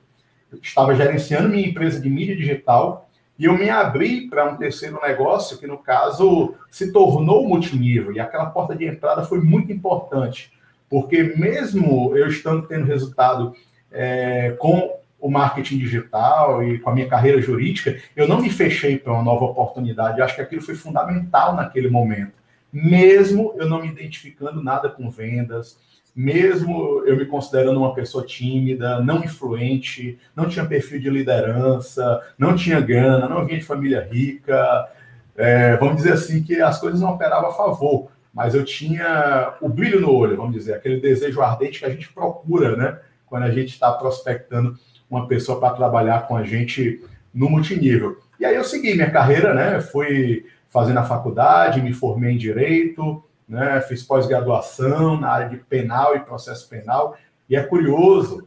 estava 0.63 0.95
gerenciando 0.95 1.49
minha 1.49 1.69
empresa 1.69 2.01
de 2.01 2.09
mídia 2.09 2.37
digital 2.37 3.09
e 3.39 3.45
eu 3.45 3.57
me 3.57 3.71
abri 3.71 4.29
para 4.29 4.51
um 4.51 4.57
terceiro 4.57 4.99
negócio 5.01 5.59
que, 5.59 5.67
no 5.67 5.79
caso, 5.79 6.55
se 6.69 6.93
tornou 6.93 7.47
multinível. 7.47 8.13
E 8.13 8.19
aquela 8.19 8.47
porta 8.47 8.75
de 8.75 8.85
entrada 8.85 9.23
foi 9.23 9.41
muito 9.41 9.71
importante, 9.71 10.53
porque 10.91 11.23
mesmo 11.23 12.17
eu 12.17 12.27
estando 12.27 12.67
tendo 12.67 12.85
resultado 12.85 13.55
é, 13.93 14.57
com 14.59 14.99
o 15.21 15.31
marketing 15.31 15.79
digital 15.79 16.63
e 16.65 16.79
com 16.81 16.91
a 16.91 16.95
minha 16.95 17.09
carreira 17.09 17.41
jurídica, 17.41 17.97
eu 18.17 18.27
não 18.27 18.41
me 18.41 18.51
fechei 18.51 18.99
para 18.99 19.13
uma 19.13 19.23
nova 19.23 19.45
oportunidade. 19.45 20.19
Eu 20.19 20.25
acho 20.25 20.35
que 20.35 20.43
aquilo 20.43 20.63
foi 20.63 20.75
fundamental 20.75 21.55
naquele 21.55 21.89
momento. 21.89 22.33
Mesmo 22.73 23.55
eu 23.57 23.69
não 23.69 23.81
me 23.81 23.89
identificando 23.89 24.63
nada 24.63 24.89
com 24.89 25.11
vendas, 25.11 25.79
mesmo 26.19 27.05
eu 27.07 27.17
me 27.17 27.25
considerando 27.25 27.79
uma 27.79 27.95
pessoa 27.95 28.27
tímida, 28.27 29.01
não 29.01 29.23
influente, 29.23 30.19
não 30.35 30.49
tinha 30.49 30.67
perfil 30.67 30.99
de 30.99 31.09
liderança, 31.09 32.21
não 32.37 32.57
tinha 32.57 32.81
grana, 32.81 33.29
não 33.29 33.47
vinha 33.47 33.61
de 33.61 33.65
família 33.65 34.09
rica, 34.11 34.89
é, 35.37 35.77
vamos 35.77 35.99
dizer 35.99 36.15
assim 36.15 36.43
que 36.43 36.61
as 36.61 36.81
coisas 36.81 37.01
não 37.01 37.15
operavam 37.15 37.51
a 37.51 37.55
favor, 37.55 38.11
mas 38.35 38.53
eu 38.53 38.65
tinha 38.65 39.55
o 39.61 39.69
brilho 39.69 40.01
no 40.01 40.13
olho, 40.13 40.37
vamos 40.37 40.55
dizer, 40.55 40.75
aquele 40.75 41.01
desejo 41.01 41.41
ardente 41.41 41.79
que 41.79 41.85
a 41.85 41.91
gente 41.91 42.13
procura, 42.13 42.75
né? 42.75 42.99
Quando 43.25 43.45
a 43.45 43.51
gente 43.53 43.69
está 43.69 43.93
prospectando 43.93 44.75
uma 45.09 45.29
pessoa 45.29 45.61
para 45.61 45.77
trabalhar 45.77 46.27
com 46.27 46.37
a 46.37 46.43
gente 46.43 47.01
no 47.33 47.49
multinível. 47.49 48.19
E 48.41 48.45
aí 48.45 48.57
eu 48.57 48.65
segui 48.65 48.93
minha 48.95 49.11
carreira, 49.13 49.55
né? 49.55 49.81
Fui 49.81 50.47
fazendo 50.69 50.99
a 50.99 51.05
faculdade, 51.05 51.81
me 51.81 51.93
formei 51.93 52.33
em 52.33 52.39
direito, 52.39 53.23
né? 53.49 53.81
Fiz 53.83 54.03
pós-graduação 54.03 55.19
na 55.19 55.31
área 55.31 55.49
de 55.49 55.57
penal 55.57 56.15
e 56.15 56.21
processo 56.21 56.69
penal. 56.69 57.17
E 57.49 57.57
é 57.57 57.63
curioso, 57.63 58.47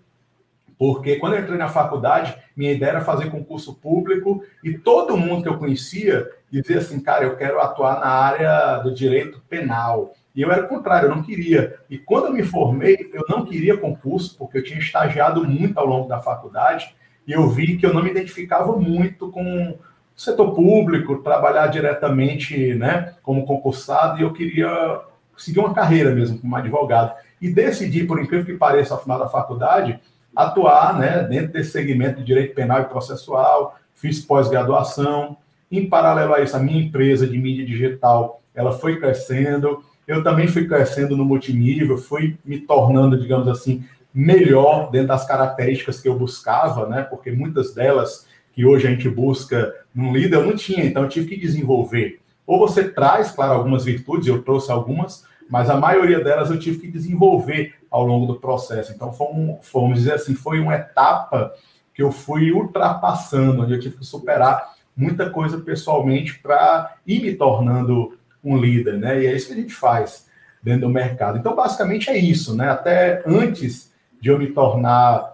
porque 0.77 1.17
quando 1.17 1.33
eu 1.33 1.41
entrei 1.41 1.57
na 1.57 1.67
faculdade, 1.67 2.35
minha 2.55 2.71
ideia 2.71 2.91
era 2.91 3.01
fazer 3.01 3.29
concurso 3.29 3.73
público 3.73 4.43
e 4.63 4.77
todo 4.77 5.17
mundo 5.17 5.43
que 5.43 5.49
eu 5.49 5.57
conhecia 5.57 6.29
dizia 6.51 6.79
assim, 6.79 6.99
cara, 6.99 7.23
eu 7.23 7.37
quero 7.37 7.61
atuar 7.61 7.99
na 7.99 8.07
área 8.07 8.77
do 8.79 8.93
direito 8.93 9.41
penal. 9.47 10.13
E 10.35 10.41
eu 10.41 10.51
era 10.51 10.65
o 10.65 10.67
contrário, 10.67 11.07
eu 11.07 11.15
não 11.15 11.23
queria. 11.23 11.79
E 11.89 11.97
quando 11.97 12.27
eu 12.27 12.33
me 12.33 12.43
formei, 12.43 13.09
eu 13.13 13.23
não 13.29 13.45
queria 13.45 13.77
concurso, 13.77 14.37
porque 14.37 14.57
eu 14.57 14.63
tinha 14.63 14.79
estagiado 14.79 15.45
muito 15.47 15.77
ao 15.77 15.85
longo 15.85 16.07
da 16.07 16.19
faculdade, 16.19 16.95
e 17.27 17.31
eu 17.31 17.49
vi 17.49 17.77
que 17.77 17.85
eu 17.85 17.93
não 17.93 18.03
me 18.03 18.09
identificava 18.09 18.75
muito 18.75 19.29
com 19.29 19.77
setor 20.15 20.53
público, 20.53 21.17
trabalhar 21.17 21.67
diretamente 21.67 22.73
né, 22.75 23.13
como 23.23 23.45
concursado, 23.45 24.19
e 24.19 24.23
eu 24.23 24.33
queria 24.33 25.01
seguir 25.37 25.59
uma 25.59 25.73
carreira 25.73 26.13
mesmo 26.13 26.39
como 26.39 26.55
advogado. 26.55 27.13
E 27.41 27.49
decidi, 27.49 28.03
por 28.03 28.19
incrível 28.21 28.45
que 28.45 28.53
pareça, 28.53 28.93
ao 28.93 29.01
final 29.01 29.17
da 29.17 29.27
faculdade, 29.27 29.99
atuar 30.35 30.97
né, 30.97 31.23
dentro 31.23 31.53
desse 31.53 31.71
segmento 31.71 32.19
de 32.19 32.25
direito 32.25 32.53
penal 32.53 32.81
e 32.81 32.85
processual, 32.85 33.75
fiz 33.95 34.19
pós-graduação. 34.19 35.37
Em 35.71 35.89
paralelo 35.89 36.33
a 36.33 36.41
isso, 36.41 36.55
a 36.55 36.59
minha 36.59 36.83
empresa 36.83 37.25
de 37.25 37.37
mídia 37.37 37.65
digital 37.65 38.41
ela 38.53 38.73
foi 38.73 38.99
crescendo, 38.99 39.83
eu 40.07 40.23
também 40.23 40.47
fui 40.47 40.67
crescendo 40.67 41.15
no 41.15 41.23
multinível, 41.23 41.97
fui 41.97 42.37
me 42.43 42.59
tornando, 42.59 43.17
digamos 43.17 43.47
assim, 43.47 43.85
melhor 44.13 44.91
dentro 44.91 45.07
das 45.07 45.25
características 45.25 46.01
que 46.01 46.09
eu 46.09 46.17
buscava, 46.17 46.85
né? 46.85 47.01
Porque 47.01 47.31
muitas 47.31 47.73
delas 47.73 48.27
que 48.61 48.65
hoje 48.67 48.85
a 48.85 48.91
gente 48.91 49.09
busca 49.09 49.73
num 49.91 50.13
líder 50.13 50.35
eu 50.35 50.45
não 50.45 50.55
tinha, 50.55 50.85
então 50.85 51.01
eu 51.01 51.09
tive 51.09 51.29
que 51.29 51.41
desenvolver. 51.41 52.19
Ou 52.45 52.59
você 52.59 52.87
traz, 52.87 53.31
claro, 53.31 53.53
algumas 53.53 53.85
virtudes, 53.85 54.27
eu 54.27 54.43
trouxe 54.43 54.71
algumas, 54.71 55.25
mas 55.49 55.67
a 55.67 55.77
maioria 55.77 56.23
delas 56.23 56.51
eu 56.51 56.59
tive 56.59 56.77
que 56.77 56.91
desenvolver 56.91 57.73
ao 57.89 58.05
longo 58.05 58.27
do 58.27 58.39
processo. 58.39 58.91
Então, 58.91 59.11
foi 59.11 59.25
um, 59.29 59.57
vamos 59.73 59.97
dizer 59.97 60.13
assim, 60.13 60.35
foi 60.35 60.59
uma 60.59 60.75
etapa 60.75 61.51
que 61.91 62.03
eu 62.03 62.11
fui 62.11 62.51
ultrapassando, 62.51 63.63
onde 63.63 63.73
eu 63.73 63.79
tive 63.79 63.97
que 63.97 64.05
superar 64.05 64.75
muita 64.95 65.27
coisa 65.31 65.57
pessoalmente 65.57 66.37
para 66.37 66.97
ir 67.07 67.19
me 67.19 67.33
tornando 67.33 68.15
um 68.43 68.55
líder, 68.55 68.99
né? 68.99 69.23
E 69.23 69.25
é 69.25 69.35
isso 69.35 69.47
que 69.47 69.53
a 69.53 69.57
gente 69.57 69.73
faz 69.73 70.27
dentro 70.61 70.81
do 70.81 70.89
mercado. 70.89 71.39
Então, 71.39 71.55
basicamente 71.55 72.11
é 72.11 72.17
isso, 72.17 72.55
né? 72.55 72.69
Até 72.69 73.23
antes 73.25 73.91
de 74.21 74.29
eu 74.29 74.37
me 74.37 74.51
tornar 74.51 75.30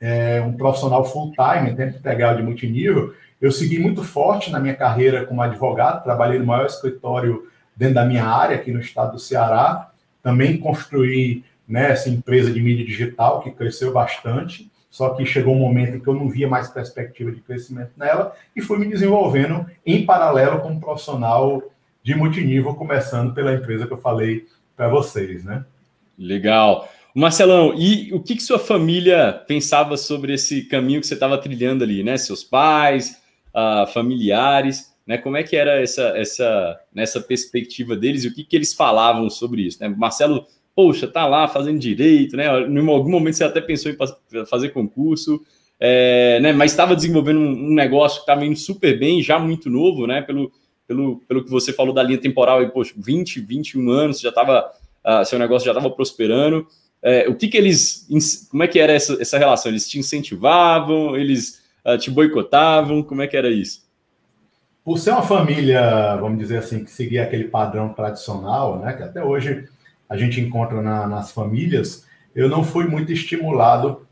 é, 0.00 0.40
um 0.40 0.52
profissional 0.52 1.04
full-time, 1.04 1.70
em 1.70 1.76
tempo 1.76 1.98
integral 1.98 2.36
de 2.36 2.42
multinível, 2.42 3.14
eu 3.40 3.52
segui 3.52 3.78
muito 3.78 4.02
forte 4.02 4.50
na 4.50 4.58
minha 4.58 4.74
carreira 4.74 5.24
como 5.24 5.42
advogado, 5.42 6.02
trabalhei 6.02 6.38
no 6.38 6.46
maior 6.46 6.66
escritório 6.66 7.48
dentro 7.76 7.94
da 7.94 8.04
minha 8.04 8.24
área, 8.24 8.56
aqui 8.56 8.72
no 8.72 8.80
estado 8.80 9.12
do 9.12 9.18
Ceará. 9.18 9.90
Também 10.22 10.58
construí 10.58 11.44
né, 11.66 11.92
essa 11.92 12.08
empresa 12.08 12.52
de 12.52 12.60
mídia 12.60 12.84
digital, 12.84 13.40
que 13.40 13.52
cresceu 13.52 13.92
bastante, 13.92 14.70
só 14.90 15.10
que 15.10 15.24
chegou 15.24 15.54
um 15.54 15.60
momento 15.60 15.96
em 15.96 16.00
que 16.00 16.08
eu 16.08 16.14
não 16.14 16.28
via 16.28 16.48
mais 16.48 16.68
perspectiva 16.68 17.30
de 17.30 17.40
crescimento 17.40 17.92
nela 17.96 18.34
e 18.56 18.60
fui 18.60 18.78
me 18.78 18.88
desenvolvendo 18.88 19.66
em 19.86 20.04
paralelo 20.04 20.60
como 20.60 20.80
profissional 20.80 21.62
de 22.02 22.14
multinível, 22.14 22.74
começando 22.74 23.34
pela 23.34 23.52
empresa 23.52 23.86
que 23.86 23.92
eu 23.92 23.98
falei 23.98 24.46
para 24.74 24.88
vocês, 24.88 25.44
né? 25.44 25.64
Legal. 26.18 26.88
Marcelão, 27.14 27.74
e 27.76 28.12
o 28.12 28.20
que, 28.20 28.36
que 28.36 28.42
sua 28.42 28.58
família 28.58 29.32
pensava 29.46 29.96
sobre 29.96 30.34
esse 30.34 30.64
caminho 30.64 31.00
que 31.00 31.06
você 31.06 31.14
estava 31.14 31.38
trilhando 31.38 31.82
ali, 31.82 32.02
né? 32.02 32.16
Seus 32.16 32.44
pais, 32.44 33.20
uh, 33.54 33.86
familiares, 33.92 34.94
né? 35.06 35.18
Como 35.18 35.36
é 35.36 35.42
que 35.42 35.56
era 35.56 35.80
essa, 35.80 36.12
essa, 36.16 36.78
nessa 36.94 37.20
perspectiva 37.20 37.96
deles 37.96 38.24
e 38.24 38.28
o 38.28 38.34
que, 38.34 38.44
que 38.44 38.54
eles 38.54 38.74
falavam 38.74 39.28
sobre 39.30 39.62
isso? 39.62 39.80
Né? 39.80 39.88
Marcelo, 39.88 40.46
poxa, 40.76 41.08
tá 41.08 41.26
lá 41.26 41.48
fazendo 41.48 41.78
direito, 41.78 42.36
né? 42.36 42.44
Em 42.46 42.88
algum 42.88 43.10
momento 43.10 43.36
você 43.36 43.44
até 43.44 43.60
pensou 43.60 43.90
em 43.90 43.96
fazer 44.46 44.68
concurso, 44.68 45.40
é, 45.80 46.38
né? 46.40 46.52
Mas 46.52 46.72
estava 46.72 46.94
desenvolvendo 46.94 47.40
um, 47.40 47.70
um 47.70 47.74
negócio 47.74 48.18
que 48.18 48.22
estava 48.22 48.44
indo 48.44 48.58
super 48.58 48.98
bem, 48.98 49.22
já 49.22 49.38
muito 49.38 49.70
novo, 49.70 50.06
né? 50.06 50.20
Pelo, 50.22 50.52
pelo, 50.86 51.18
pelo 51.26 51.44
que 51.44 51.50
você 51.50 51.72
falou 51.72 51.94
da 51.94 52.02
linha 52.02 52.18
temporal, 52.18 52.62
e, 52.62 52.70
poxa, 52.70 52.92
20, 52.96 53.40
21 53.40 53.90
anos, 53.90 54.20
já 54.20 54.28
estava, 54.28 54.70
uh, 55.04 55.24
seu 55.24 55.38
negócio 55.38 55.66
já 55.66 55.72
estava 55.72 55.90
prosperando. 55.90 56.66
É, 57.02 57.28
o 57.28 57.34
que 57.34 57.48
que 57.48 57.56
eles, 57.56 58.06
como 58.50 58.62
é 58.62 58.68
que 58.68 58.78
era 58.78 58.92
essa, 58.92 59.20
essa 59.20 59.38
relação? 59.38 59.70
Eles 59.70 59.88
te 59.88 59.98
incentivavam, 59.98 61.16
eles 61.16 61.62
uh, 61.84 61.96
te 61.96 62.10
boicotavam, 62.10 63.02
como 63.02 63.22
é 63.22 63.26
que 63.26 63.36
era 63.36 63.50
isso? 63.50 63.86
Por 64.84 64.98
ser 64.98 65.10
uma 65.10 65.22
família, 65.22 66.16
vamos 66.16 66.38
dizer 66.38 66.58
assim, 66.58 66.84
que 66.84 66.90
seguia 66.90 67.22
aquele 67.22 67.44
padrão 67.44 67.90
tradicional, 67.90 68.78
né, 68.78 68.94
que 68.94 69.02
até 69.02 69.22
hoje 69.22 69.68
a 70.08 70.16
gente 70.16 70.40
encontra 70.40 70.80
na, 70.80 71.06
nas 71.06 71.30
famílias, 71.30 72.06
eu 72.34 72.48
não 72.48 72.64
fui 72.64 72.86
muito 72.86 73.12
estimulado 73.12 74.06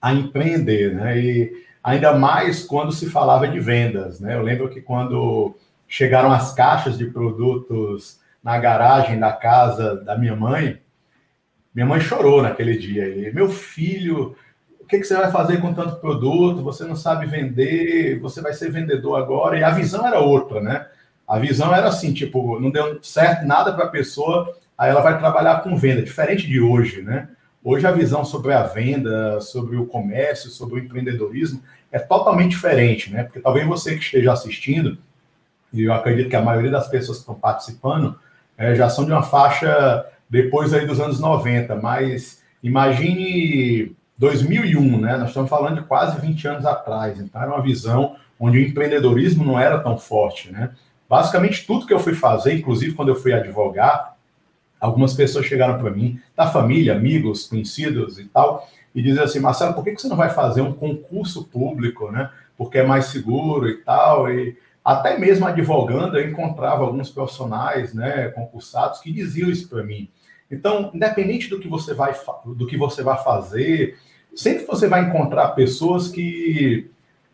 a 0.00 0.12
empreender, 0.12 0.94
né, 0.94 1.18
e 1.18 1.64
ainda 1.82 2.12
mais 2.12 2.62
quando 2.62 2.92
se 2.92 3.08
falava 3.08 3.48
de 3.48 3.58
vendas, 3.58 4.20
né, 4.20 4.34
eu 4.34 4.42
lembro 4.42 4.68
que 4.68 4.82
quando 4.82 5.56
chegaram 5.88 6.30
as 6.30 6.52
caixas 6.52 6.98
de 6.98 7.06
produtos 7.06 8.20
na 8.42 8.58
garagem 8.58 9.18
da 9.18 9.32
casa 9.32 9.96
da 9.96 10.18
minha 10.18 10.36
mãe. 10.36 10.78
Minha 11.74 11.86
mãe 11.86 12.00
chorou 12.00 12.40
naquele 12.40 12.76
dia. 12.76 13.32
Meu 13.32 13.48
filho, 13.48 14.36
o 14.80 14.86
que, 14.86 14.98
que 14.98 15.04
você 15.04 15.16
vai 15.16 15.30
fazer 15.30 15.60
com 15.60 15.74
tanto 15.74 15.96
produto? 15.96 16.62
Você 16.62 16.84
não 16.84 16.94
sabe 16.94 17.26
vender, 17.26 18.20
você 18.20 18.40
vai 18.40 18.52
ser 18.52 18.70
vendedor 18.70 19.16
agora. 19.16 19.58
E 19.58 19.64
a 19.64 19.70
visão 19.70 20.06
era 20.06 20.20
outra, 20.20 20.60
né? 20.60 20.86
A 21.26 21.38
visão 21.38 21.74
era 21.74 21.88
assim, 21.88 22.12
tipo, 22.12 22.60
não 22.60 22.70
deu 22.70 23.02
certo 23.02 23.46
nada 23.46 23.72
para 23.72 23.86
a 23.86 23.88
pessoa, 23.88 24.56
aí 24.76 24.90
ela 24.90 25.00
vai 25.00 25.18
trabalhar 25.18 25.62
com 25.62 25.76
venda, 25.76 26.02
diferente 26.02 26.46
de 26.46 26.60
hoje, 26.60 27.02
né? 27.02 27.28
Hoje 27.62 27.86
a 27.86 27.90
visão 27.90 28.24
sobre 28.26 28.52
a 28.52 28.62
venda, 28.62 29.40
sobre 29.40 29.76
o 29.76 29.86
comércio, 29.86 30.50
sobre 30.50 30.74
o 30.74 30.84
empreendedorismo 30.84 31.62
é 31.90 31.98
totalmente 31.98 32.50
diferente, 32.50 33.10
né? 33.10 33.24
Porque 33.24 33.40
talvez 33.40 33.66
você 33.66 33.96
que 33.96 34.02
esteja 34.02 34.32
assistindo 34.32 34.98
e 35.72 35.84
eu 35.84 35.92
acredito 35.94 36.28
que 36.28 36.36
a 36.36 36.42
maioria 36.42 36.70
das 36.70 36.88
pessoas 36.88 37.18
que 37.18 37.22
estão 37.22 37.34
participando 37.34 38.18
é, 38.58 38.74
já 38.74 38.88
são 38.88 39.04
de 39.04 39.12
uma 39.12 39.22
faixa 39.22 40.04
depois 40.28 40.72
aí 40.74 40.86
dos 40.86 41.00
anos 41.00 41.20
90, 41.20 41.76
mas 41.76 42.42
imagine 42.62 43.94
2001, 44.18 45.00
né? 45.00 45.16
Nós 45.16 45.28
estamos 45.28 45.50
falando 45.50 45.80
de 45.80 45.86
quase 45.86 46.20
20 46.20 46.48
anos 46.48 46.66
atrás, 46.66 47.20
então 47.20 47.40
era 47.40 47.50
uma 47.50 47.62
visão 47.62 48.16
onde 48.38 48.58
o 48.58 48.60
empreendedorismo 48.60 49.44
não 49.44 49.58
era 49.58 49.78
tão 49.78 49.98
forte, 49.98 50.50
né? 50.50 50.72
Basicamente 51.08 51.66
tudo 51.66 51.86
que 51.86 51.92
eu 51.92 52.00
fui 52.00 52.14
fazer, 52.14 52.54
inclusive 52.54 52.94
quando 52.94 53.10
eu 53.10 53.14
fui 53.14 53.32
advogar, 53.32 54.16
algumas 54.80 55.14
pessoas 55.14 55.46
chegaram 55.46 55.78
para 55.78 55.90
mim, 55.90 56.20
da 56.36 56.46
família, 56.46 56.94
amigos, 56.94 57.46
conhecidos 57.46 58.18
e 58.18 58.24
tal, 58.24 58.68
e 58.94 59.02
diziam 59.02 59.24
assim, 59.24 59.40
Marcelo, 59.40 59.74
por 59.74 59.84
que 59.84 59.96
você 59.96 60.08
não 60.08 60.16
vai 60.16 60.30
fazer 60.30 60.60
um 60.60 60.72
concurso 60.72 61.44
público, 61.44 62.10
né? 62.10 62.30
Porque 62.56 62.78
é 62.78 62.86
mais 62.86 63.06
seguro 63.06 63.68
e 63.68 63.78
tal, 63.78 64.30
e 64.30 64.56
até 64.84 65.18
mesmo 65.18 65.46
advogando, 65.46 66.18
eu 66.18 66.28
encontrava 66.28 66.84
alguns 66.84 67.10
profissionais, 67.10 67.94
né, 67.94 68.28
concursados, 68.28 69.00
que 69.00 69.10
diziam 69.10 69.50
isso 69.50 69.68
para 69.68 69.82
mim. 69.82 70.10
Então, 70.50 70.90
independente 70.92 71.48
do 71.48 71.58
que 71.58 71.66
você 71.66 71.94
vai 71.94 72.14
do 72.44 72.66
que 72.66 72.76
você 72.76 73.02
vai 73.02 73.16
fazer, 73.24 73.96
sempre 74.34 74.66
você 74.66 74.86
vai 74.86 75.08
encontrar 75.08 75.48
pessoas 75.50 76.08
que 76.08 76.90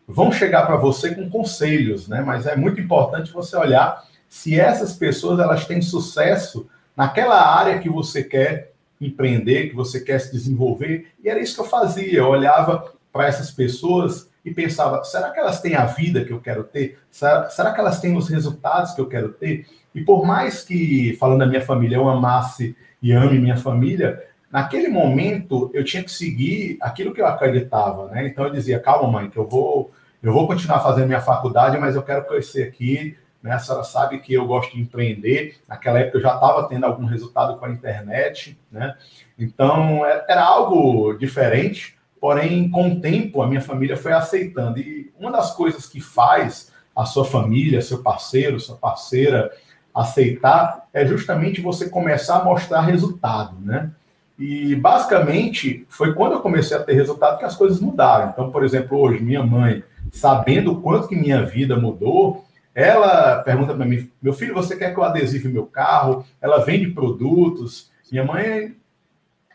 vão 0.07 0.31
chegar 0.31 0.65
para 0.65 0.77
você 0.77 1.13
com 1.13 1.29
conselhos, 1.29 2.07
né? 2.07 2.21
Mas 2.21 2.47
é 2.47 2.55
muito 2.55 2.79
importante 2.79 3.33
você 3.33 3.55
olhar 3.57 4.01
se 4.29 4.57
essas 4.57 4.93
pessoas 4.93 5.39
elas 5.39 5.65
têm 5.65 5.81
sucesso 5.81 6.67
naquela 6.95 7.39
área 7.53 7.79
que 7.79 7.89
você 7.89 8.23
quer 8.23 8.71
empreender, 8.99 9.69
que 9.69 9.75
você 9.75 9.99
quer 9.99 10.19
se 10.19 10.31
desenvolver. 10.31 11.11
E 11.21 11.29
era 11.29 11.39
isso 11.39 11.55
que 11.55 11.61
eu 11.61 11.65
fazia. 11.65 12.19
Eu 12.19 12.27
olhava 12.27 12.93
para 13.11 13.27
essas 13.27 13.51
pessoas 13.51 14.29
e 14.43 14.53
pensava: 14.53 15.03
será 15.03 15.29
que 15.29 15.39
elas 15.39 15.61
têm 15.61 15.75
a 15.75 15.85
vida 15.85 16.23
que 16.25 16.31
eu 16.31 16.39
quero 16.39 16.63
ter? 16.63 16.99
Será, 17.09 17.49
será 17.49 17.73
que 17.73 17.79
elas 17.79 17.99
têm 17.99 18.15
os 18.15 18.29
resultados 18.29 18.93
que 18.93 19.01
eu 19.01 19.07
quero 19.07 19.29
ter? 19.29 19.65
E 19.93 20.01
por 20.01 20.25
mais 20.25 20.63
que, 20.63 21.15
falando 21.19 21.39
da 21.39 21.45
minha 21.45 21.61
família, 21.61 21.97
eu 21.97 22.09
amasse 22.09 22.75
e 23.01 23.11
ame 23.11 23.39
minha 23.39 23.57
família, 23.57 24.23
naquele 24.51 24.87
momento 24.87 25.69
eu 25.73 25.83
tinha 25.83 26.03
que 26.03 26.11
seguir 26.11 26.77
aquilo 26.81 27.13
que 27.13 27.21
eu 27.21 27.25
acreditava, 27.25 28.07
né? 28.07 28.27
Então 28.27 28.45
eu 28.45 28.51
dizia: 28.51 28.79
calma, 28.79 29.11
mãe, 29.11 29.29
que 29.29 29.37
eu 29.37 29.47
vou, 29.47 29.91
eu 30.21 30.33
vou 30.33 30.47
continuar 30.47 30.79
fazendo 30.79 31.07
minha 31.07 31.21
faculdade, 31.21 31.77
mas 31.77 31.95
eu 31.95 32.03
quero 32.03 32.25
crescer 32.25 32.63
aqui. 32.63 33.17
Né? 33.41 33.53
A 33.53 33.59
senhora 33.59 33.83
sabe 33.83 34.19
que 34.19 34.33
eu 34.33 34.45
gosto 34.45 34.75
de 34.75 34.81
empreender. 34.81 35.55
Naquela 35.67 35.99
época 35.99 36.17
eu 36.17 36.21
já 36.21 36.35
estava 36.35 36.67
tendo 36.67 36.85
algum 36.85 37.05
resultado 37.05 37.57
com 37.57 37.65
a 37.65 37.71
internet, 37.71 38.57
né? 38.71 38.95
Então 39.37 40.05
é, 40.05 40.25
era 40.29 40.43
algo 40.43 41.13
diferente. 41.13 41.97
Porém, 42.21 42.69
com 42.69 42.91
o 42.91 43.01
tempo, 43.01 43.41
a 43.41 43.47
minha 43.47 43.59
família 43.59 43.97
foi 43.97 44.13
aceitando. 44.13 44.79
E 44.79 45.11
uma 45.19 45.31
das 45.31 45.55
coisas 45.55 45.87
que 45.87 45.99
faz 45.99 46.71
a 46.95 47.03
sua 47.03 47.25
família, 47.25 47.81
seu 47.81 48.03
parceiro, 48.03 48.59
sua 48.59 48.75
parceira 48.75 49.51
aceitar 49.93 50.87
é 50.93 51.03
justamente 51.03 51.61
você 51.61 51.89
começar 51.89 52.37
a 52.37 52.43
mostrar 52.43 52.81
resultado, 52.81 53.55
né? 53.59 53.89
E 54.37 54.75
basicamente 54.75 55.83
foi 55.89 56.13
quando 56.13 56.33
eu 56.33 56.41
comecei 56.41 56.77
a 56.77 56.83
ter 56.83 56.93
resultado 56.93 57.39
que 57.39 57.45
as 57.45 57.55
coisas 57.55 57.79
mudaram. 57.79 58.29
Então, 58.29 58.51
por 58.51 58.63
exemplo, 58.63 58.99
hoje 58.99 59.23
minha 59.23 59.43
mãe, 59.43 59.83
sabendo 60.11 60.73
o 60.73 60.81
quanto 60.81 61.07
que 61.07 61.15
minha 61.15 61.43
vida 61.43 61.75
mudou, 61.75 62.45
ela 62.73 63.37
pergunta 63.39 63.73
para 63.73 63.85
mim: 63.85 64.09
"Meu 64.21 64.33
filho, 64.33 64.53
você 64.53 64.75
quer 64.75 64.93
que 64.93 64.99
eu 64.99 65.03
adesive 65.03 65.49
meu 65.49 65.65
carro?" 65.65 66.23
Ela 66.39 66.63
vende 66.63 66.87
produtos. 66.91 67.89
Minha 68.11 68.23
mãe 68.23 68.75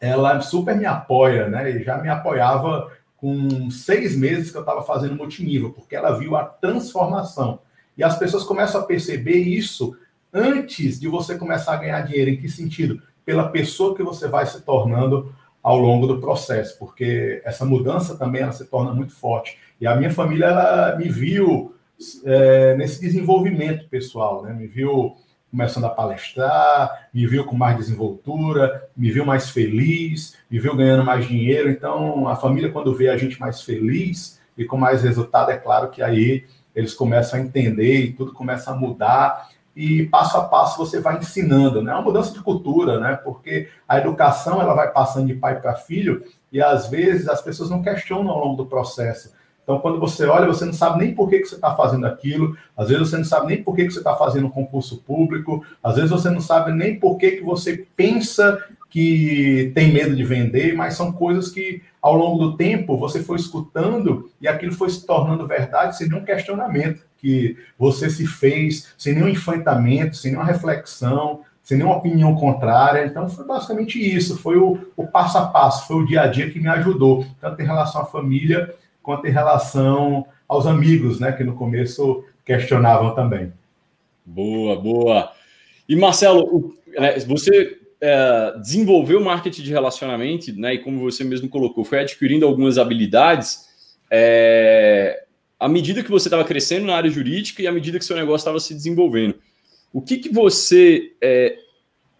ela 0.01 0.41
super 0.41 0.77
me 0.77 0.85
apoia, 0.85 1.49
né? 1.49 1.71
E 1.71 1.83
já 1.83 1.99
me 1.99 2.09
apoiava 2.09 2.91
com 3.17 3.71
seis 3.71 4.17
meses 4.17 4.51
que 4.51 4.57
eu 4.57 4.63
estava 4.63 4.83
fazendo 4.83 5.15
multinível, 5.15 5.73
porque 5.73 5.97
ela 5.97 6.19
viu 6.19 6.37
a 6.37 6.45
transformação. 6.45 7.61
E 7.97 8.05
as 8.05 8.19
pessoas 8.19 8.45
começam 8.45 8.81
a 8.81 8.85
perceber 8.85 9.39
isso 9.39 9.97
antes 10.33 11.01
de 11.01 11.09
você 11.09 11.37
começar 11.37 11.75
a 11.75 11.79
ganhar 11.79 12.01
dinheiro. 12.03 12.31
Em 12.31 12.37
que 12.37 12.49
sentido? 12.49 13.01
Pela 13.25 13.49
pessoa 13.49 13.97
que 13.97 14.03
você 14.03 14.29
vai 14.29 14.47
se 14.47 14.61
tornando 14.63 15.35
ao 15.63 15.79
longo 15.79 16.07
do 16.07 16.21
processo, 16.21 16.79
porque 16.79 17.43
essa 17.45 17.65
mudança 17.65 18.17
também 18.17 18.43
ela 18.43 18.53
se 18.53 18.67
torna 18.67 18.93
muito 18.93 19.13
forte. 19.15 19.59
E 19.81 19.87
a 19.87 19.97
minha 19.97 20.13
família 20.13 20.47
ela 20.47 20.97
me 20.97 21.09
viu 21.09 21.75
é, 22.25 22.77
nesse 22.77 23.01
desenvolvimento 23.01 23.89
pessoal, 23.89 24.43
né? 24.43 24.53
Me 24.53 24.67
viu 24.67 25.17
começando 25.51 25.85
a 25.85 25.91
palestrar, 25.91 27.09
me 27.13 27.27
viu 27.27 27.45
com 27.45 27.57
mais 27.57 27.77
desenvoltura, 27.77 28.89
me 28.97 29.11
viu 29.11 29.25
mais 29.25 29.51
feliz, 29.51 30.37
me 30.51 30.59
viu 30.59 30.77
ganhando 30.77 31.05
mais 31.05 31.27
dinheiro. 31.27 31.71
Então, 31.71 32.29
a 32.29 32.37
família, 32.37 32.71
quando 32.71 32.95
vê 32.95 33.09
a 33.09 33.17
gente 33.17 33.41
mais 33.41 33.63
feliz 33.63 34.41
e 34.57 34.65
com 34.65 34.77
mais 34.77 35.03
resultado, 35.03 35.51
é 35.51 35.57
claro 35.57 35.91
que 35.91 36.03
aí 36.03 36.45
eles 36.75 36.93
começam 36.93 37.39
a 37.39 37.43
entender 37.43 38.01
e 38.01 38.13
tudo 38.13 38.33
começa 38.33 38.71
a 38.71 38.77
mudar. 38.77 39.49
E 39.75 40.07
passo 40.07 40.37
a 40.39 40.45
passo 40.45 40.79
você 40.79 41.01
vai 41.01 41.19
ensinando, 41.19 41.83
né? 41.83 41.93
É 41.93 41.95
uma 41.95 42.03
mudança 42.03 42.33
de 42.33 42.41
cultura, 42.41 42.99
né? 42.99 43.15
Porque 43.23 43.69
a 43.87 43.99
educação 43.99 44.61
ela 44.61 44.75
vai 44.75 44.91
passando 44.91 45.27
de 45.27 45.35
pai 45.35 45.61
para 45.61 45.75
filho 45.75 46.25
e 46.51 46.63
às 46.63 46.89
vezes 46.89 47.29
as 47.29 47.43
pessoas 47.43 47.69
não 47.69 47.83
questionam 47.83 48.31
ao 48.31 48.43
longo 48.43 48.57
do 48.57 48.67
processo. 48.67 49.35
Então, 49.67 49.81
quando 49.81 49.99
você 49.99 50.27
olha, 50.27 50.47
você 50.47 50.65
não 50.65 50.73
sabe 50.73 51.01
nem 51.01 51.13
por 51.13 51.29
que, 51.29 51.41
que 51.41 51.49
você 51.49 51.57
está 51.57 51.75
fazendo 51.75 52.07
aquilo, 52.07 52.57
às 52.77 52.89
vezes 52.89 53.11
você 53.11 53.17
não 53.17 53.25
sabe 53.25 53.49
nem 53.49 53.65
por 53.65 53.75
que, 53.75 53.85
que 53.85 53.93
você 53.93 53.99
está 53.99 54.15
fazendo 54.15 54.47
um 54.47 54.51
concurso 54.51 54.99
público, 54.99 55.67
às 55.83 55.97
vezes 55.97 56.11
você 56.11 56.31
não 56.31 56.41
sabe 56.41 56.71
nem 56.71 57.01
por 57.01 57.17
que, 57.17 57.33
que 57.33 57.43
você 57.43 57.85
pensa 57.97 58.65
que 58.89 59.73
tem 59.75 59.93
medo 59.93 60.15
de 60.15 60.23
vender, 60.23 60.73
mas 60.77 60.95
são 60.95 61.11
coisas 61.11 61.49
que, 61.51 61.83
ao 62.01 62.15
longo 62.15 62.39
do 62.39 62.57
tempo, 62.57 62.97
você 62.97 63.25
foi 63.25 63.39
escutando 63.39 64.31
e 64.41 64.47
aquilo 64.47 64.73
foi 64.73 64.89
se 64.89 65.05
tornando 65.05 65.49
verdade 65.49 65.97
sem 65.99 66.09
nenhum 66.09 66.25
questionamento 66.25 67.05
que 67.19 67.57
você 67.77 68.09
se 68.09 68.25
fez, 68.25 68.95
sem 68.97 69.15
nenhum 69.15 69.29
enfrentamento, 69.29 70.17
sem 70.17 70.31
nenhuma 70.31 70.47
reflexão, 70.47 71.41
sem 71.65 71.77
nenhuma 71.77 71.97
opinião 71.97 72.37
contrária. 72.37 73.05
Então, 73.05 73.29
foi 73.29 73.45
basicamente 73.45 73.99
isso. 73.99 74.39
Foi 74.39 74.57
o, 74.57 74.79
o 74.97 75.09
passo 75.09 75.39
a 75.39 75.47
passo, 75.47 75.89
foi 75.89 75.97
o 75.97 76.07
dia 76.07 76.23
a 76.23 76.29
dia 76.29 76.49
que 76.49 76.61
me 76.61 76.69
ajudou, 76.69 77.27
tanto 77.41 77.61
em 77.61 77.67
relação 77.67 78.03
à 78.03 78.05
família 78.05 78.73
quanto 79.07 79.25
em 79.29 79.31
relação 79.31 80.27
aos 80.49 80.67
amigos, 80.67 81.21
né, 81.21 81.31
que 81.31 81.45
no 81.45 81.55
começo 81.55 82.25
questionavam 82.45 83.15
também. 83.15 83.53
Boa, 84.25 84.75
boa. 84.75 85.33
E 85.89 85.95
Marcelo, 85.95 86.75
né, 86.89 87.17
você 87.21 87.79
é, 88.01 88.59
desenvolveu 88.59 89.21
marketing 89.21 89.63
de 89.63 89.71
relacionamento, 89.71 90.53
né, 90.59 90.75
e 90.75 90.79
como 90.81 90.99
você 90.99 91.23
mesmo 91.23 91.49
colocou, 91.49 91.85
foi 91.85 92.01
adquirindo 92.01 92.45
algumas 92.45 92.79
habilidades 92.79 93.67
é, 94.11 95.23
à 95.59 95.69
medida 95.69 96.03
que 96.03 96.11
você 96.11 96.27
estava 96.27 96.45
crescendo 96.45 96.87
na 96.87 96.97
área 96.97 97.09
jurídica 97.09 97.63
e 97.63 97.69
à 97.69 97.73
medida 97.73 98.01
que 98.01 98.05
seu 98.05 98.17
negócio 98.17 98.43
estava 98.43 98.59
se 98.59 98.75
desenvolvendo. 98.75 99.37
O 99.93 100.03
que, 100.03 100.19
que 100.19 100.29
você 100.29 101.13
é, 101.23 101.57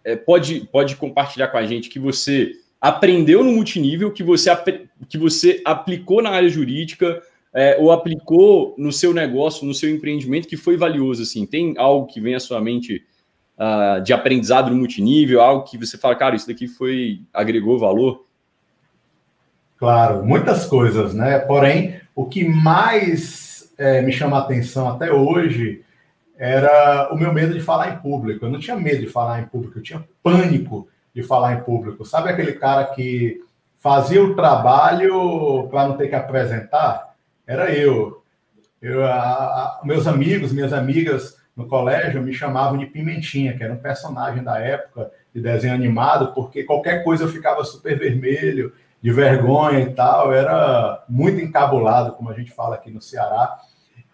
é 0.05 0.15
pode, 0.15 0.61
pode 0.71 0.95
compartilhar 0.95 1.49
com 1.49 1.57
a 1.57 1.65
gente 1.65 1.89
que 1.89 1.99
você 1.99 2.53
aprendeu 2.79 3.43
no 3.43 3.51
multinível, 3.51 4.11
que 4.11 4.23
você, 4.23 4.49
que 5.09 5.17
você 5.17 5.61
aplicou 5.65 6.21
na 6.21 6.29
área 6.29 6.49
jurídica 6.49 7.21
é, 7.53 7.77
ou 7.79 7.91
aplicou 7.91 8.75
no 8.77 8.91
seu 8.91 9.13
negócio, 9.13 9.65
no 9.65 9.73
seu 9.73 9.89
empreendimento, 9.89 10.47
que 10.47 10.57
foi 10.57 10.77
valioso? 10.77 11.23
Assim, 11.23 11.45
tem 11.45 11.73
algo 11.77 12.05
que 12.05 12.21
vem 12.21 12.35
à 12.35 12.39
sua 12.39 12.61
mente 12.61 13.03
uh, 13.57 14.01
de 14.01 14.13
aprendizado 14.13 14.69
no 14.69 14.77
multinível, 14.77 15.41
algo 15.41 15.63
que 15.63 15.77
você 15.77 15.97
fala, 15.97 16.15
cara, 16.15 16.35
isso 16.35 16.47
daqui 16.47 16.67
foi 16.67 17.21
agregou 17.33 17.79
valor? 17.79 18.25
Claro, 19.77 20.25
muitas 20.25 20.65
coisas, 20.65 21.13
né? 21.13 21.39
Porém, 21.39 21.99
o 22.15 22.25
que 22.25 22.43
mais 22.43 23.71
é, 23.77 24.01
me 24.01 24.11
chama 24.11 24.37
a 24.37 24.41
atenção 24.41 24.89
até 24.89 25.11
hoje 25.11 25.81
era 26.37 27.09
o 27.11 27.17
meu 27.17 27.33
medo 27.33 27.53
de 27.53 27.61
falar 27.61 27.93
em 27.93 27.97
público. 27.97 28.45
Eu 28.45 28.51
não 28.51 28.59
tinha 28.59 28.75
medo 28.75 29.01
de 29.01 29.07
falar 29.07 29.41
em 29.41 29.45
público, 29.45 29.77
eu 29.77 29.83
tinha 29.83 30.03
pânico 30.21 30.87
de 31.17 31.23
falar 31.23 31.55
em 31.55 31.63
público. 31.63 32.05
Sabe 32.05 32.29
aquele 32.29 32.53
cara 32.53 32.85
que 32.85 33.43
fazia 33.77 34.23
o 34.23 34.35
trabalho 34.35 35.67
para 35.67 35.87
não 35.87 35.97
ter 35.97 36.09
que 36.09 36.13
apresentar? 36.13 37.15
Era 37.47 37.71
eu. 37.71 38.21
eu 38.79 39.03
a, 39.03 39.17
a, 39.17 39.81
meus 39.83 40.05
amigos, 40.05 40.53
minhas 40.53 40.71
amigas 40.71 41.35
no 41.55 41.67
colégio 41.67 42.21
me 42.21 42.31
chamavam 42.31 42.77
de 42.77 42.85
Pimentinha, 42.85 43.57
que 43.57 43.63
era 43.63 43.73
um 43.73 43.77
personagem 43.77 44.43
da 44.43 44.59
época 44.59 45.09
de 45.33 45.41
desenho 45.41 45.73
animado, 45.73 46.35
porque 46.35 46.63
qualquer 46.63 47.03
coisa 47.03 47.23
eu 47.23 47.29
ficava 47.29 47.63
super 47.65 47.97
vermelho, 47.97 48.71
de 49.01 49.11
vergonha 49.11 49.79
e 49.79 49.93
tal, 49.95 50.31
era 50.31 51.03
muito 51.09 51.41
encabulado, 51.41 52.11
como 52.11 52.29
a 52.29 52.33
gente 52.35 52.51
fala 52.51 52.75
aqui 52.75 52.91
no 52.91 53.01
Ceará. 53.01 53.57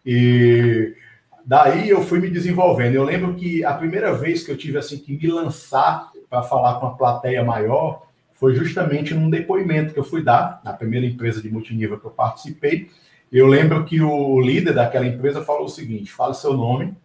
E 0.05 0.95
daí 1.45 1.89
eu 1.89 2.01
fui 2.01 2.19
me 2.19 2.29
desenvolvendo. 2.29 2.95
Eu 2.95 3.03
lembro 3.03 3.35
que 3.35 3.63
a 3.63 3.73
primeira 3.73 4.13
vez 4.13 4.43
que 4.43 4.51
eu 4.51 4.57
tive 4.57 4.77
assim 4.77 4.97
que 4.97 5.17
me 5.17 5.27
lançar 5.27 6.11
para 6.29 6.43
falar 6.43 6.79
com 6.79 6.87
uma 6.87 6.97
plateia 6.97 7.43
maior 7.43 8.07
foi 8.33 8.55
justamente 8.55 9.13
num 9.13 9.29
depoimento 9.29 9.93
que 9.93 9.99
eu 9.99 10.03
fui 10.03 10.23
dar 10.23 10.61
na 10.63 10.73
primeira 10.73 11.05
empresa 11.05 11.41
de 11.41 11.49
multinível 11.49 11.99
que 11.99 12.05
eu 12.05 12.11
participei. 12.11 12.89
Eu 13.31 13.47
lembro 13.47 13.83
que 13.85 14.01
o 14.01 14.41
líder 14.41 14.73
daquela 14.73 15.07
empresa 15.07 15.43
falou 15.43 15.65
o 15.65 15.69
seguinte: 15.69 16.11
fala 16.11 16.33
seu 16.33 16.53
nome, 16.53 16.95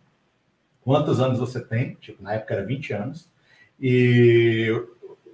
quantos 0.83 1.21
anos 1.21 1.39
você 1.39 1.61
tem, 1.61 1.97
tipo, 2.01 2.23
na 2.23 2.35
época 2.35 2.55
era 2.55 2.67
20 2.67 2.93
anos, 2.93 3.31
e 3.81 4.75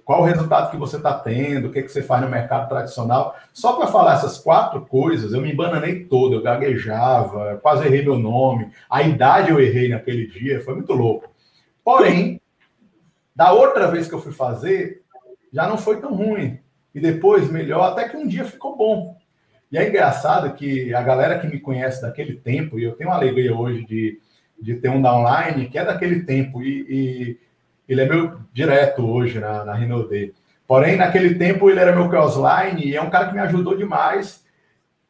qual 0.05 0.21
o 0.21 0.25
resultado 0.25 0.69
que 0.69 0.77
você 0.77 0.97
está 0.97 1.15
tendo, 1.15 1.67
o 1.67 1.71
que, 1.71 1.81
que 1.81 1.91
você 1.91 2.03
faz 2.03 2.21
no 2.21 2.29
mercado 2.29 2.69
tradicional. 2.69 3.35
Só 3.51 3.73
para 3.73 3.87
falar 3.87 4.13
essas 4.13 4.37
quatro 4.37 4.85
coisas, 4.85 5.33
eu 5.33 5.41
me 5.41 5.51
embananei 5.51 6.05
todo, 6.05 6.35
eu 6.35 6.43
gaguejava, 6.43 7.57
quase 7.57 7.87
errei 7.87 8.03
meu 8.03 8.17
nome, 8.17 8.69
a 8.87 9.01
idade 9.01 9.49
eu 9.49 9.59
errei 9.59 9.89
naquele 9.89 10.27
dia, 10.27 10.63
foi 10.63 10.75
muito 10.75 10.93
louco. 10.93 11.27
Porém, 11.83 12.39
da 13.35 13.51
outra 13.51 13.89
vez 13.89 14.07
que 14.07 14.13
eu 14.13 14.21
fui 14.21 14.31
fazer, 14.31 15.01
já 15.51 15.67
não 15.67 15.77
foi 15.77 15.99
tão 15.99 16.13
ruim. 16.13 16.59
E 16.93 16.99
depois, 16.99 17.49
melhor, 17.49 17.91
até 17.91 18.07
que 18.07 18.15
um 18.15 18.27
dia 18.27 18.45
ficou 18.45 18.77
bom. 18.77 19.17
E 19.71 19.77
é 19.77 19.89
engraçado 19.89 20.53
que 20.53 20.93
a 20.93 21.01
galera 21.01 21.39
que 21.39 21.47
me 21.47 21.59
conhece 21.59 22.03
daquele 22.03 22.35
tempo, 22.35 22.77
e 22.79 22.83
eu 22.83 22.93
tenho 22.93 23.09
uma 23.09 23.17
alegria 23.17 23.55
hoje 23.55 23.83
de, 23.85 24.21
de 24.61 24.75
ter 24.75 24.89
um 24.89 25.01
downline 25.01 25.67
que 25.67 25.79
é 25.79 25.83
daquele 25.83 26.23
tempo, 26.23 26.61
e, 26.61 26.85
e 26.87 27.39
ele 27.87 28.01
é 28.01 28.05
meu 28.07 28.37
direto 28.53 29.05
hoje 29.05 29.39
na, 29.39 29.63
na 29.65 29.73
Renault 29.73 30.33
Porém, 30.67 30.95
naquele 30.95 31.35
tempo 31.35 31.69
ele 31.69 31.79
era 31.79 31.95
meu 31.95 32.09
crossline 32.09 32.83
e 32.85 32.95
é 32.95 33.01
um 33.01 33.09
cara 33.09 33.27
que 33.27 33.33
me 33.33 33.39
ajudou 33.41 33.77
demais 33.77 34.43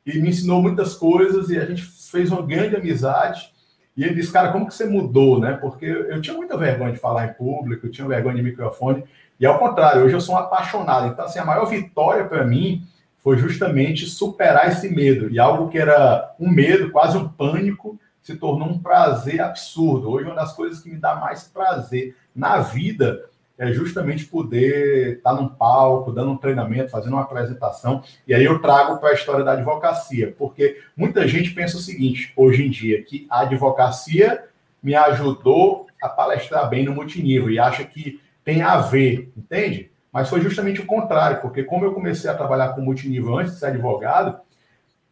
e 0.06 0.20
me 0.20 0.30
ensinou 0.30 0.62
muitas 0.62 0.96
coisas 0.96 1.50
e 1.50 1.58
a 1.58 1.66
gente 1.66 1.82
fez 1.82 2.32
uma 2.32 2.42
grande 2.42 2.76
amizade. 2.76 3.52
E 3.96 4.04
ele 4.04 4.16
disse, 4.16 4.32
cara, 4.32 4.52
como 4.52 4.68
que 4.68 4.74
você 4.74 4.86
mudou, 4.86 5.40
né? 5.40 5.54
Porque 5.54 5.86
eu 5.86 6.20
tinha 6.22 6.36
muita 6.36 6.58
vergonha 6.58 6.92
de 6.92 7.00
falar 7.00 7.28
em 7.28 7.34
público, 7.34 7.88
eu 7.88 7.92
tinha 7.92 8.08
vergonha 8.08 8.36
de 8.36 8.44
microfone, 8.44 9.06
e 9.40 9.46
ao 9.46 9.58
contrário, 9.58 10.04
hoje 10.04 10.14
eu 10.14 10.22
sou 10.22 10.36
um 10.36 10.38
apaixonado. 10.38 11.08
Então, 11.08 11.26
assim, 11.26 11.40
a 11.40 11.46
maior 11.46 11.66
vitória 11.66 12.26
para 12.26 12.46
mim 12.46 12.86
foi 13.20 13.38
justamente 13.38 14.06
superar 14.06 14.68
esse 14.68 14.90
medo. 14.90 15.30
E 15.30 15.40
algo 15.40 15.70
que 15.70 15.78
era 15.78 16.36
um 16.40 16.50
medo, 16.50 16.92
quase 16.92 17.18
um 17.18 17.28
pânico, 17.28 18.00
se 18.26 18.36
tornou 18.36 18.68
um 18.68 18.80
prazer 18.80 19.40
absurdo. 19.40 20.10
Hoje, 20.10 20.26
uma 20.26 20.34
das 20.34 20.52
coisas 20.52 20.82
que 20.82 20.90
me 20.90 20.98
dá 20.98 21.16
mais 21.16 21.44
prazer 21.44 22.16
na 22.36 22.58
vida 22.58 23.24
é 23.56 23.72
justamente 23.72 24.26
poder 24.26 25.18
estar 25.18 25.36
num 25.36 25.48
palco, 25.48 26.12
dando 26.12 26.32
um 26.32 26.38
treinamento, 26.38 26.90
fazendo 26.90 27.14
uma 27.14 27.22
apresentação. 27.22 28.02
E 28.28 28.34
aí 28.34 28.44
eu 28.44 28.60
trago 28.60 28.98
para 28.98 29.10
a 29.10 29.14
história 29.14 29.46
da 29.46 29.52
advocacia, 29.52 30.34
porque 30.40 30.82
muita 30.98 31.28
gente 31.28 31.52
pensa 31.52 31.78
o 31.78 31.80
seguinte, 31.80 32.34
hoje 32.36 32.66
em 32.66 32.70
dia, 32.72 33.04
que 33.04 33.28
a 33.30 33.42
advocacia 33.42 34.46
me 34.82 34.96
ajudou 34.96 35.86
a 36.02 36.10
palestrar 36.10 36.68
bem 36.68 36.84
no 36.84 36.96
multinível 36.96 37.52
e 37.52 37.60
acha 37.60 37.84
que 37.84 38.20
tem 38.44 38.64
a 38.64 38.78
ver, 38.78 39.32
entende? 39.38 39.92
Mas 40.12 40.30
foi 40.30 40.42
justamente 40.42 40.82
o 40.82 40.86
contrário, 40.88 41.42
porque 41.42 41.64
como 41.64 41.86
eu 41.86 41.94
comecei 41.94 42.28
a 42.28 42.36
trabalhar 42.36 42.70
com 42.70 42.82
multinível 42.82 43.38
antes 43.38 43.54
de 43.54 43.60
ser 43.60 43.68
advogado, 43.68 44.40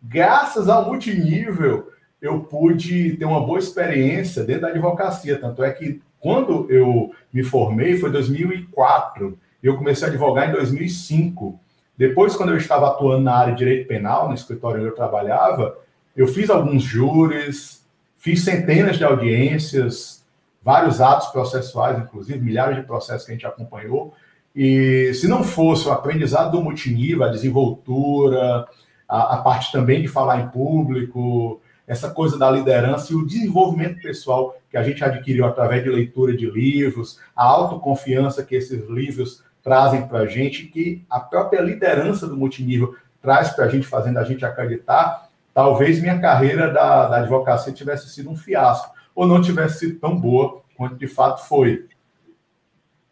graças 0.01 0.67
ao 0.67 0.85
multinível 0.85 1.92
eu 2.23 2.39
pude 2.39 3.17
ter 3.17 3.25
uma 3.25 3.45
boa 3.45 3.59
experiência 3.59 4.45
dentro 4.45 4.61
da 4.61 4.69
advocacia. 4.69 5.37
Tanto 5.37 5.61
é 5.61 5.69
que 5.71 6.01
quando 6.21 6.71
eu 6.71 7.13
me 7.33 7.43
formei 7.43 7.97
foi 7.97 8.09
2004. 8.09 9.37
Eu 9.61 9.75
comecei 9.77 10.07
a 10.07 10.09
advogar 10.09 10.49
em 10.49 10.53
2005. 10.53 11.59
Depois, 11.97 12.33
quando 12.35 12.53
eu 12.53 12.57
estava 12.57 12.87
atuando 12.87 13.23
na 13.23 13.35
área 13.35 13.53
de 13.53 13.59
direito 13.59 13.89
penal, 13.89 14.29
no 14.29 14.33
escritório 14.33 14.79
onde 14.79 14.89
eu 14.89 14.95
trabalhava, 14.95 15.77
eu 16.15 16.25
fiz 16.25 16.49
alguns 16.49 16.81
júris, 16.81 17.85
fiz 18.17 18.41
centenas 18.41 18.97
de 18.97 19.03
audiências, 19.03 20.23
vários 20.63 21.01
atos 21.01 21.27
processuais, 21.27 21.99
inclusive 21.99 22.39
milhares 22.39 22.77
de 22.77 22.83
processos 22.83 23.25
que 23.25 23.33
a 23.33 23.35
gente 23.35 23.45
acompanhou. 23.45 24.13
E 24.55 25.13
se 25.13 25.27
não 25.27 25.43
fosse 25.43 25.89
o 25.89 25.91
aprendizado 25.91 26.51
do 26.51 26.63
multinível, 26.63 27.25
a 27.25 27.29
desenvoltura, 27.29 28.65
a, 29.09 29.35
a 29.35 29.37
parte 29.39 29.73
também 29.73 30.01
de 30.01 30.07
falar 30.07 30.39
em 30.39 30.47
público, 30.47 31.59
essa 31.87 32.09
coisa 32.09 32.37
da 32.37 32.49
liderança 32.49 33.11
e 33.11 33.15
o 33.15 33.25
desenvolvimento 33.25 34.01
pessoal 34.01 34.57
que 34.69 34.77
a 34.77 34.83
gente 34.83 35.03
adquiriu 35.03 35.45
através 35.45 35.83
de 35.83 35.89
leitura 35.89 36.35
de 36.35 36.49
livros, 36.49 37.19
a 37.35 37.43
autoconfiança 37.43 38.43
que 38.43 38.55
esses 38.55 38.87
livros 38.89 39.43
trazem 39.61 40.07
para 40.07 40.19
a 40.19 40.25
gente, 40.25 40.65
que 40.65 41.03
a 41.09 41.19
própria 41.19 41.61
liderança 41.61 42.27
do 42.27 42.35
multinível 42.35 42.95
traz 43.21 43.51
para 43.51 43.65
a 43.65 43.69
gente, 43.69 43.87
fazendo 43.87 44.17
a 44.17 44.23
gente 44.23 44.43
acreditar, 44.43 45.29
talvez 45.53 46.01
minha 46.01 46.19
carreira 46.19 46.71
da, 46.71 47.07
da 47.07 47.17
advocacia 47.17 47.71
tivesse 47.71 48.09
sido 48.09 48.29
um 48.29 48.35
fiasco, 48.35 48.93
ou 49.15 49.25
não 49.25 49.41
tivesse 49.41 49.79
sido 49.79 49.99
tão 49.99 50.19
boa 50.19 50.61
quanto 50.75 50.95
de 50.95 51.07
fato 51.07 51.47
foi. 51.47 51.85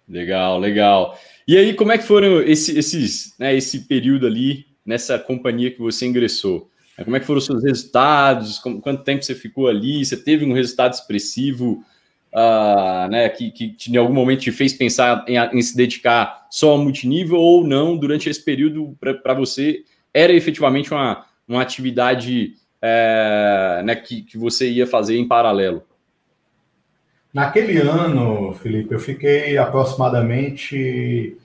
Legal, 0.07 0.59
legal. 0.59 1.17
E 1.47 1.57
aí, 1.57 1.73
como 1.73 1.91
é 1.91 1.97
que 1.97 2.03
foram 2.03 2.41
esse, 2.41 2.77
esses, 2.77 3.33
né, 3.39 3.55
esse 3.55 3.81
período 3.81 4.27
ali 4.27 4.65
nessa 4.85 5.17
companhia 5.17 5.71
que 5.71 5.79
você 5.79 6.05
ingressou? 6.05 6.69
Como 7.03 7.15
é 7.15 7.19
que 7.19 7.25
foram 7.25 7.39
os 7.39 7.45
seus 7.45 7.63
resultados? 7.63 8.59
quanto 8.59 9.03
tempo 9.03 9.23
você 9.23 9.33
ficou 9.33 9.67
ali? 9.67 10.05
Você 10.05 10.17
teve 10.17 10.45
um 10.45 10.53
resultado 10.53 10.93
expressivo 10.93 11.83
uh, 12.33 13.09
né, 13.09 13.29
que, 13.29 13.51
que 13.51 13.91
em 13.91 13.97
algum 13.97 14.13
momento 14.13 14.41
te 14.41 14.51
fez 14.51 14.73
pensar 14.73 15.25
em, 15.27 15.37
em, 15.37 15.61
se 15.61 15.75
dedicar 15.75 16.47
só 16.49 16.71
ao 16.71 16.77
multinível 16.77 17.37
ou 17.37 17.65
não? 17.65 17.97
Durante 17.97 18.29
esse 18.29 18.43
período, 18.43 18.97
para 19.23 19.33
você, 19.33 19.83
era 20.13 20.33
efetivamente 20.33 20.91
uma, 20.91 21.25
uma 21.47 21.61
atividade 21.61 22.55
é, 22.81 23.81
né, 23.85 23.95
que, 23.95 24.23
que 24.23 24.37
você 24.37 24.69
ia 24.69 24.87
fazer 24.87 25.17
em 25.17 25.27
paralelo? 25.27 25.83
Naquele 27.33 27.77
ano, 27.77 28.53
Felipe, 28.55 28.93
eu 28.93 28.99
fiquei 28.99 29.57
aproximadamente 29.57 31.37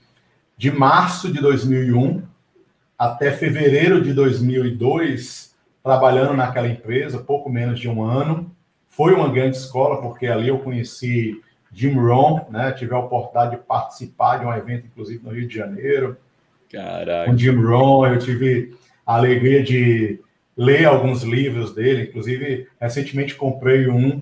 de 0.57 0.71
março 0.71 1.31
de 1.31 1.39
2001 1.39 2.23
até 2.97 3.31
fevereiro 3.31 4.01
de 4.01 4.13
2002 4.13 5.55
trabalhando 5.83 6.33
naquela 6.33 6.67
empresa, 6.67 7.19
pouco 7.19 7.49
menos 7.49 7.79
de 7.79 7.87
um 7.87 8.03
ano. 8.03 8.51
Foi 8.89 9.13
uma 9.13 9.29
grande 9.29 9.57
escola, 9.57 10.01
porque 10.01 10.27
ali 10.27 10.49
eu 10.49 10.59
conheci 10.59 11.41
Jim 11.71 11.93
Rohn, 11.93 12.41
né? 12.49 12.71
Tive 12.71 12.93
a 12.93 12.99
oportunidade 12.99 13.51
de 13.51 13.63
participar 13.63 14.37
de 14.39 14.45
um 14.45 14.53
evento, 14.53 14.87
inclusive, 14.87 15.23
no 15.23 15.31
Rio 15.31 15.47
de 15.47 15.55
Janeiro. 15.55 16.17
Caraca. 16.69 17.29
Com 17.29 17.37
Jim 17.37 17.55
Rohn, 17.55 18.07
eu 18.07 18.19
tive 18.19 18.75
a 19.05 19.15
alegria 19.15 19.63
de 19.63 20.19
ler 20.57 20.85
alguns 20.85 21.23
livros 21.23 21.73
dele, 21.73 22.03
inclusive, 22.03 22.67
recentemente 22.81 23.35
comprei 23.35 23.87
um, 23.87 24.21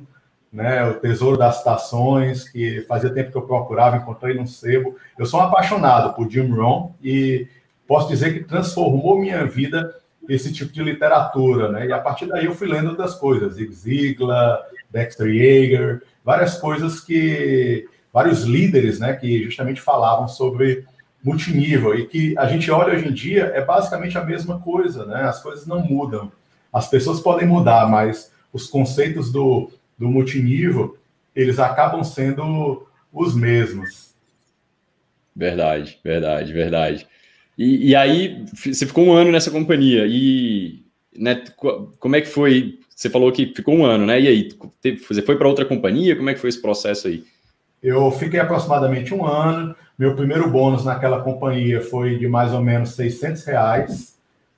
né, 0.51 0.85
o 0.85 0.95
Tesouro 0.95 1.37
das 1.37 1.59
Estações, 1.59 2.47
que 2.47 2.81
fazia 2.81 3.09
tempo 3.09 3.31
que 3.31 3.37
eu 3.37 3.43
procurava, 3.43 3.97
encontrei 3.97 4.35
num 4.35 4.45
sebo. 4.45 4.97
Eu 5.17 5.25
sou 5.25 5.39
um 5.39 5.43
apaixonado 5.43 6.13
por 6.13 6.29
Jim 6.29 6.51
Rohn 6.51 6.91
e 7.01 7.47
posso 7.87 8.07
dizer 8.09 8.33
que 8.33 8.43
transformou 8.43 9.19
minha 9.19 9.45
vida 9.45 9.95
esse 10.27 10.51
tipo 10.51 10.71
de 10.71 10.83
literatura, 10.83 11.71
né? 11.71 11.87
E 11.87 11.93
a 11.93 11.99
partir 11.99 12.25
daí 12.25 12.45
eu 12.45 12.55
fui 12.55 12.67
lendo 12.67 12.89
outras 12.89 13.15
coisas, 13.15 13.53
Zig 13.53 13.73
Ziglar, 13.73 14.59
Dexter 14.89 15.27
Yeager, 15.27 16.01
várias 16.23 16.57
coisas 16.57 16.99
que 16.99 17.87
vários 18.11 18.43
líderes, 18.43 18.97
né, 18.97 19.13
que 19.13 19.43
justamente 19.43 19.81
falavam 19.81 20.25
sobre 20.25 20.85
multinível 21.21 21.93
e 21.93 22.05
que 22.05 22.37
a 22.37 22.45
gente 22.45 22.71
olha 22.71 22.93
hoje 22.93 23.09
em 23.09 23.13
dia 23.13 23.45
é 23.53 23.63
basicamente 23.63 24.17
a 24.17 24.23
mesma 24.23 24.59
coisa, 24.59 25.05
né? 25.05 25.23
As 25.23 25.41
coisas 25.41 25.65
não 25.65 25.81
mudam. 25.81 26.31
As 26.71 26.87
pessoas 26.87 27.19
podem 27.19 27.47
mudar, 27.47 27.89
mas 27.89 28.31
os 28.53 28.67
conceitos 28.67 29.31
do, 29.31 29.69
do 29.97 30.07
multinível, 30.07 30.97
eles 31.35 31.59
acabam 31.59 32.03
sendo 32.03 32.87
os 33.11 33.35
mesmos. 33.35 34.13
Verdade, 35.35 35.99
verdade, 36.03 36.53
verdade. 36.53 37.07
E, 37.57 37.89
e, 37.89 37.95
aí, 37.95 38.45
você 38.53 38.85
ficou 38.85 39.05
um 39.05 39.13
ano 39.13 39.31
nessa 39.31 39.49
companhia. 39.49 40.05
E 40.07 40.83
né, 41.17 41.43
como 41.99 42.15
é 42.15 42.21
que 42.21 42.27
foi? 42.27 42.79
Você 42.95 43.09
falou 43.09 43.31
que 43.31 43.53
ficou 43.55 43.75
um 43.75 43.85
ano, 43.85 44.05
né? 44.05 44.19
E 44.19 44.27
aí, 44.27 44.49
você 45.07 45.21
foi 45.21 45.37
para 45.37 45.47
outra 45.47 45.65
companhia? 45.65 46.15
Como 46.15 46.29
é 46.29 46.33
que 46.33 46.39
foi 46.39 46.49
esse 46.49 46.61
processo 46.61 47.07
aí? 47.07 47.23
Eu 47.81 48.09
fiquei 48.11 48.39
aproximadamente 48.39 49.13
um 49.13 49.25
ano. 49.25 49.75
Meu 49.97 50.15
primeiro 50.15 50.49
bônus 50.49 50.83
naquela 50.83 51.21
companhia 51.21 51.81
foi 51.81 52.17
de 52.17 52.27
mais 52.27 52.51
ou 52.51 52.61
menos 52.61 52.95
600 52.95 53.45
reais, 53.45 54.17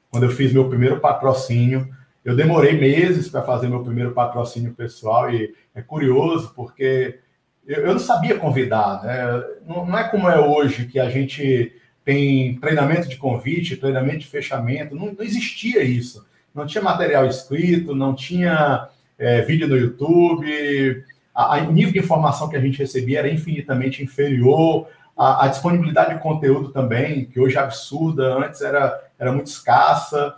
quando 0.09 0.23
eu 0.23 0.31
fiz 0.31 0.51
meu 0.51 0.67
primeiro 0.67 0.99
patrocínio. 0.99 1.87
Eu 2.25 2.35
demorei 2.35 2.73
meses 2.73 3.29
para 3.29 3.43
fazer 3.43 3.67
meu 3.67 3.83
primeiro 3.83 4.11
patrocínio 4.11 4.73
pessoal 4.73 5.31
e 5.31 5.53
é 5.75 5.81
curioso 5.81 6.51
porque 6.55 7.19
eu, 7.67 7.81
eu 7.81 7.93
não 7.93 7.99
sabia 7.99 8.37
convidar, 8.37 9.03
né? 9.03 9.43
Não, 9.65 9.85
não 9.85 9.97
é 9.97 10.05
como 10.09 10.27
é 10.27 10.39
hoje 10.39 10.87
que 10.87 10.99
a 10.99 11.09
gente 11.09 11.73
tem 12.07 12.57
treinamento 12.59 13.09
de 13.09 13.17
convite, 13.17 13.75
treinamento 13.75 14.19
de 14.19 14.27
fechamento, 14.27 14.95
não, 14.95 15.07
não 15.07 15.25
existia 15.25 15.83
isso. 15.83 16.25
Não 16.55 16.65
tinha 16.65 16.81
material 16.81 17.25
escrito, 17.25 17.93
não 17.93 18.15
tinha 18.15 18.87
é, 19.19 19.41
vídeo 19.41 19.67
no 19.67 19.75
YouTube, 19.75 21.03
o 21.35 21.71
nível 21.73 21.91
de 21.91 21.99
informação 21.99 22.47
que 22.47 22.55
a 22.55 22.61
gente 22.61 22.79
recebia 22.79 23.19
era 23.19 23.29
infinitamente 23.29 24.01
inferior, 24.01 24.87
a, 25.17 25.43
a, 25.43 25.47
disponibilidade 25.49 26.13
de 26.13 26.21
conteúdo 26.21 26.69
também, 26.69 27.25
que 27.25 27.41
hoje 27.41 27.57
é 27.57 27.59
absurda, 27.59 28.37
antes 28.37 28.61
era, 28.61 29.03
era 29.19 29.33
muito 29.33 29.47
escassa, 29.47 30.33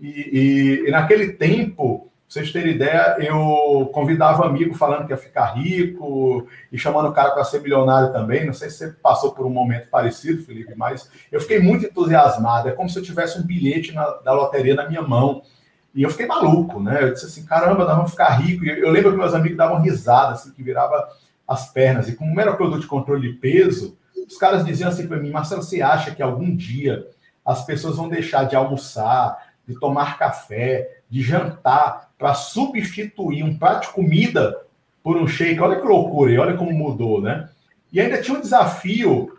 e, 0.00 0.06
e, 0.06 0.86
e 0.86 0.90
naquele 0.92 1.32
tempo 1.32 2.12
Pra 2.28 2.42
vocês 2.42 2.52
terem 2.52 2.74
ideia, 2.74 3.16
eu 3.20 3.88
convidava 3.90 4.44
amigo 4.44 4.74
falando 4.74 5.06
que 5.06 5.12
ia 5.14 5.16
ficar 5.16 5.46
rico 5.54 6.46
e 6.70 6.76
chamando 6.76 7.08
o 7.08 7.12
cara 7.12 7.30
para 7.30 7.42
ser 7.42 7.62
milionário 7.62 8.12
também. 8.12 8.44
Não 8.44 8.52
sei 8.52 8.68
se 8.68 8.76
você 8.76 8.88
passou 9.02 9.32
por 9.32 9.46
um 9.46 9.50
momento 9.50 9.88
parecido, 9.88 10.44
Felipe, 10.44 10.74
mas 10.76 11.10
eu 11.32 11.40
fiquei 11.40 11.58
muito 11.58 11.86
entusiasmado. 11.86 12.68
É 12.68 12.72
como 12.72 12.90
se 12.90 12.98
eu 12.98 13.02
tivesse 13.02 13.38
um 13.38 13.42
bilhete 13.42 13.94
na, 13.94 14.04
da 14.18 14.32
loteria 14.34 14.74
na 14.74 14.86
minha 14.86 15.00
mão. 15.00 15.40
E 15.94 16.02
eu 16.02 16.10
fiquei 16.10 16.26
maluco, 16.26 16.78
né? 16.78 17.02
Eu 17.02 17.14
disse 17.14 17.24
assim: 17.24 17.46
caramba, 17.46 17.86
nós 17.86 17.96
vamos 17.96 18.10
ficar 18.10 18.28
ricos. 18.36 18.66
E 18.66 18.78
eu 18.78 18.90
lembro 18.90 19.10
que 19.12 19.16
meus 19.16 19.32
amigos 19.32 19.56
davam 19.56 19.80
risada, 19.80 20.34
assim, 20.34 20.52
que 20.52 20.62
virava 20.62 21.08
as 21.46 21.72
pernas. 21.72 22.10
E 22.10 22.14
como 22.14 22.38
era 22.38 22.54
produto 22.54 22.82
de 22.82 22.86
controle 22.86 23.26
de 23.26 23.38
peso, 23.38 23.96
os 24.14 24.36
caras 24.36 24.66
diziam 24.66 24.90
assim 24.90 25.08
para 25.08 25.16
mim: 25.16 25.30
Marcelo, 25.30 25.62
você 25.62 25.80
acha 25.80 26.14
que 26.14 26.22
algum 26.22 26.54
dia 26.54 27.08
as 27.42 27.64
pessoas 27.64 27.96
vão 27.96 28.06
deixar 28.06 28.44
de 28.44 28.54
almoçar, 28.54 29.54
de 29.66 29.80
tomar 29.80 30.18
café, 30.18 31.00
de 31.08 31.22
jantar 31.22 32.07
para 32.18 32.34
substituir 32.34 33.44
um 33.44 33.56
prato 33.56 33.86
de 33.86 33.94
comida 33.94 34.60
por 35.02 35.16
um 35.16 35.26
shake. 35.26 35.60
Olha 35.60 35.80
que 35.80 35.86
loucura, 35.86 36.32
e 36.32 36.38
olha 36.38 36.56
como 36.56 36.72
mudou, 36.72 37.22
né? 37.22 37.48
E 37.92 38.00
ainda 38.00 38.20
tinha 38.20 38.36
um 38.36 38.40
desafio 38.40 39.38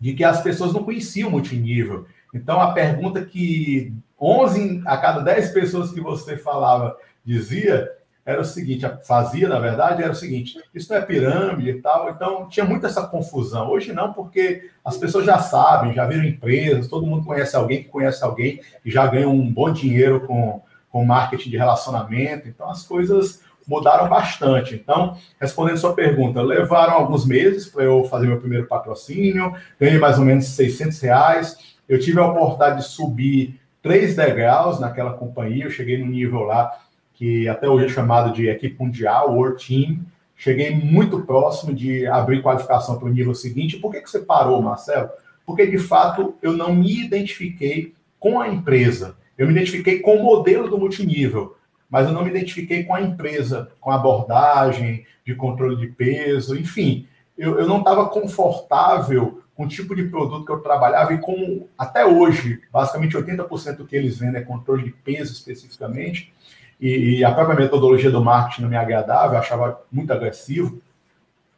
de 0.00 0.14
que 0.14 0.24
as 0.24 0.40
pessoas 0.40 0.72
não 0.72 0.82
conheciam 0.82 1.28
o 1.28 1.32
multinível. 1.32 2.06
Então, 2.34 2.60
a 2.60 2.72
pergunta 2.72 3.24
que 3.24 3.92
11 4.20 4.82
a 4.86 4.96
cada 4.96 5.20
10 5.20 5.50
pessoas 5.50 5.92
que 5.92 6.00
você 6.00 6.36
falava 6.36 6.96
dizia 7.24 7.90
era 8.24 8.42
o 8.42 8.44
seguinte, 8.44 8.84
fazia, 9.06 9.48
na 9.48 9.58
verdade, 9.58 10.02
era 10.02 10.12
o 10.12 10.14
seguinte, 10.14 10.60
isso 10.74 10.92
não 10.92 10.98
é 10.98 11.02
pirâmide 11.02 11.70
e 11.70 11.80
tal, 11.80 12.10
então 12.10 12.46
tinha 12.46 12.66
muito 12.66 12.84
essa 12.84 13.06
confusão. 13.06 13.70
Hoje 13.70 13.90
não, 13.94 14.12
porque 14.12 14.68
as 14.84 14.98
pessoas 14.98 15.24
já 15.24 15.38
sabem, 15.38 15.94
já 15.94 16.04
viram 16.04 16.24
empresas, 16.24 16.88
todo 16.88 17.06
mundo 17.06 17.24
conhece 17.24 17.56
alguém 17.56 17.82
que 17.82 17.88
conhece 17.88 18.22
alguém 18.22 18.60
e 18.84 18.90
já 18.90 19.06
ganha 19.06 19.26
um 19.26 19.50
bom 19.50 19.72
dinheiro 19.72 20.26
com, 20.26 20.60
com 20.90 21.04
marketing 21.04 21.50
de 21.50 21.56
relacionamento, 21.56 22.48
então 22.48 22.68
as 22.70 22.82
coisas 22.82 23.42
mudaram 23.66 24.08
bastante. 24.08 24.74
Então, 24.74 25.16
respondendo 25.40 25.76
sua 25.76 25.94
pergunta, 25.94 26.40
levaram 26.40 26.94
alguns 26.94 27.26
meses 27.26 27.66
para 27.66 27.84
eu 27.84 28.04
fazer 28.04 28.26
meu 28.26 28.40
primeiro 28.40 28.66
patrocínio, 28.66 29.52
ganhei 29.78 29.98
mais 29.98 30.18
ou 30.18 30.24
menos 30.24 30.46
600 30.46 31.00
reais. 31.00 31.76
Eu 31.86 31.98
tive 31.98 32.18
a 32.18 32.26
oportunidade 32.26 32.78
de 32.78 32.84
subir 32.84 33.60
três 33.82 34.16
degraus 34.16 34.80
naquela 34.80 35.12
companhia, 35.12 35.64
eu 35.64 35.70
cheguei 35.70 35.98
no 35.98 36.06
nível 36.06 36.40
lá 36.40 36.72
que 37.18 37.48
até 37.48 37.68
hoje 37.68 37.86
é 37.86 37.88
chamado 37.88 38.32
de 38.32 38.48
equipe 38.48 38.80
mundial, 38.80 39.34
World 39.34 39.66
Team. 39.66 40.06
Cheguei 40.36 40.70
muito 40.70 41.20
próximo 41.22 41.74
de 41.74 42.06
abrir 42.06 42.40
qualificação 42.42 42.96
para 42.96 43.08
o 43.08 43.12
nível 43.12 43.34
seguinte. 43.34 43.76
Por 43.76 43.90
que, 43.90 44.00
que 44.00 44.08
você 44.08 44.20
parou, 44.20 44.62
Marcelo? 44.62 45.10
Porque, 45.44 45.66
de 45.66 45.78
fato, 45.78 46.36
eu 46.40 46.52
não 46.52 46.72
me 46.72 47.04
identifiquei 47.04 47.92
com 48.20 48.40
a 48.40 48.46
empresa. 48.46 49.16
Eu 49.38 49.46
me 49.46 49.52
identifiquei 49.52 50.00
com 50.00 50.16
o 50.16 50.22
modelo 50.22 50.68
do 50.68 50.76
multinível, 50.76 51.56
mas 51.88 52.06
eu 52.06 52.12
não 52.12 52.24
me 52.24 52.30
identifiquei 52.30 52.82
com 52.82 52.94
a 52.94 53.00
empresa, 53.00 53.70
com 53.80 53.90
a 53.90 53.94
abordagem 53.94 55.06
de 55.24 55.34
controle 55.34 55.76
de 55.76 55.86
peso, 55.86 56.58
enfim. 56.58 57.06
Eu, 57.36 57.60
eu 57.60 57.66
não 57.66 57.78
estava 57.78 58.08
confortável 58.08 59.40
com 59.54 59.64
o 59.64 59.68
tipo 59.68 59.94
de 59.94 60.04
produto 60.04 60.44
que 60.44 60.52
eu 60.52 60.60
trabalhava 60.60 61.12
e 61.14 61.18
com, 61.18 61.66
até 61.76 62.04
hoje, 62.04 62.60
basicamente 62.72 63.16
80% 63.16 63.76
do 63.76 63.86
que 63.86 63.96
eles 63.96 64.18
vendem 64.18 64.40
é 64.40 64.44
controle 64.44 64.84
de 64.84 64.90
peso 64.90 65.32
especificamente, 65.32 66.32
e, 66.80 67.18
e 67.18 67.24
a 67.24 67.32
própria 67.32 67.58
metodologia 67.58 68.10
do 68.10 68.22
marketing 68.22 68.62
não 68.62 68.68
me 68.68 68.76
agradava, 68.76 69.34
eu 69.34 69.38
achava 69.38 69.80
muito 69.90 70.12
agressivo. 70.12 70.80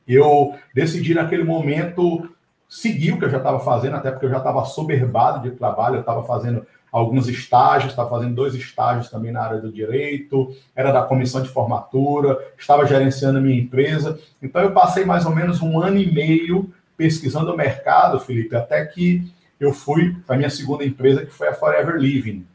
Eu 0.09 0.55
decidi 0.75 1.15
naquele 1.15 1.45
momento 1.45 2.31
seguir 2.69 3.13
o 3.13 3.19
que 3.19 3.25
eu 3.25 3.31
já 3.31 3.39
estava 3.39 3.61
fazendo, 3.61 3.97
até 3.97 4.11
porque 4.11 4.27
eu 4.27 4.31
já 4.31 4.39
estava 4.39 4.65
soberbado 4.65 5.49
de 5.49 5.57
trabalho, 5.57 5.97
eu 5.97 6.01
estava 6.01 6.23
fazendo 6.23 6.67
alguns 6.91 7.29
estágios, 7.29 7.93
estava 7.93 8.11
fazendo 8.11 8.35
dois 8.35 8.55
estágios 8.55 9.09
também 9.09 9.31
na 9.31 9.43
área 9.43 9.61
do 9.61 9.73
direito, 9.73 10.55
era 10.75 10.93
da 10.93 11.03
comissão 11.03 11.43
de 11.43 11.49
formatura, 11.49 12.39
estava 12.59 12.87
gerenciando 12.87 13.39
a 13.39 13.41
minha 13.41 13.61
empresa. 13.61 14.19
Então 14.43 14.63
eu 14.63 14.73
passei 14.73 15.05
mais 15.05 15.25
ou 15.25 15.35
menos 15.35 15.63
um 15.63 15.81
ano 15.81 15.99
e 15.99 16.13
meio 16.13 16.73
pesquisando 16.97 17.53
o 17.53 17.57
mercado, 17.57 18.21
Felipe, 18.21 18.55
até 18.57 18.85
que 18.85 19.33
eu 19.59 19.73
fui 19.73 20.17
para 20.27 20.35
a 20.35 20.39
minha 20.39 20.51
segunda 20.51 20.85
empresa, 20.85 21.25
que 21.25 21.33
foi 21.33 21.49
a 21.49 21.55
Forever 21.55 21.97
Living. 21.97 22.47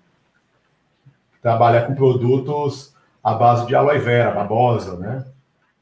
Trabalhar 1.41 1.83
com 1.83 1.95
produtos 1.95 2.93
à 3.23 3.33
base 3.33 3.65
de 3.67 3.75
aloe 3.75 3.99
vera, 3.99 4.31
babosa, 4.31 4.97
né? 4.97 5.25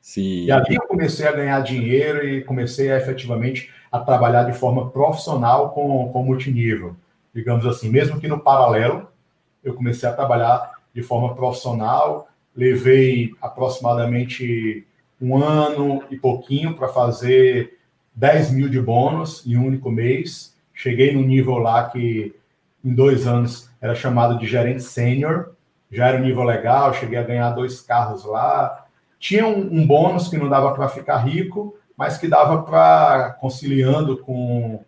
Sim. 0.02 0.46
E 0.46 0.52
ali 0.52 0.76
eu 0.76 0.82
comecei 0.82 1.26
a 1.26 1.32
ganhar 1.32 1.62
dinheiro 1.62 2.28
e 2.28 2.44
comecei 2.44 2.92
a 2.92 2.98
efetivamente 2.98 3.72
a 3.90 4.00
trabalhar 4.00 4.44
de 4.44 4.54
forma 4.54 4.90
profissional 4.90 5.70
com, 5.70 6.10
com 6.12 6.24
multinível 6.24 6.96
digamos 7.34 7.66
assim, 7.66 7.90
mesmo 7.90 8.20
que 8.20 8.28
no 8.28 8.40
paralelo, 8.40 9.08
eu 9.64 9.74
comecei 9.74 10.08
a 10.08 10.14
trabalhar 10.14 10.72
de 10.94 11.02
forma 11.02 11.34
profissional, 11.36 12.28
levei 12.56 13.34
aproximadamente 13.42 14.86
um 15.20 15.38
ano 15.38 16.04
e 16.12 16.18
pouquinho 16.18 16.76
para 16.76 16.90
fazer 16.90 17.80
10 18.14 18.52
mil 18.52 18.70
de 18.70 18.80
bônus 18.80 19.46
em 19.48 19.58
um 19.58 19.66
único 19.66 19.90
mês. 19.90 20.56
Cheguei 20.74 21.14
no 21.14 21.22
nível 21.22 21.58
lá 21.58 21.90
que 21.90 22.36
em 22.84 22.94
dois 22.94 23.26
anos 23.26 23.70
era 23.82 23.96
chamado 23.96 24.38
de 24.38 24.46
gerente 24.46 24.84
sênior, 24.84 25.54
já 25.90 26.08
era 26.08 26.18
um 26.18 26.24
nível 26.24 26.44
legal, 26.44 26.94
cheguei 26.94 27.18
a 27.18 27.24
ganhar 27.24 27.52
dois 27.52 27.82
carros 27.82 28.26
lá. 28.26 28.86
Tinha 29.20 29.48
um, 29.48 29.74
um 29.74 29.88
bônus 29.88 30.28
que 30.28 30.38
não 30.38 30.50
dava 30.50 30.74
para 30.74 30.90
ficar 30.90 31.18
rico, 31.18 31.76
mas 31.96 32.18
que 32.18 32.28
dava 32.28 32.64
para, 32.64 33.32
conciliando 33.40 34.18
com 34.18 34.84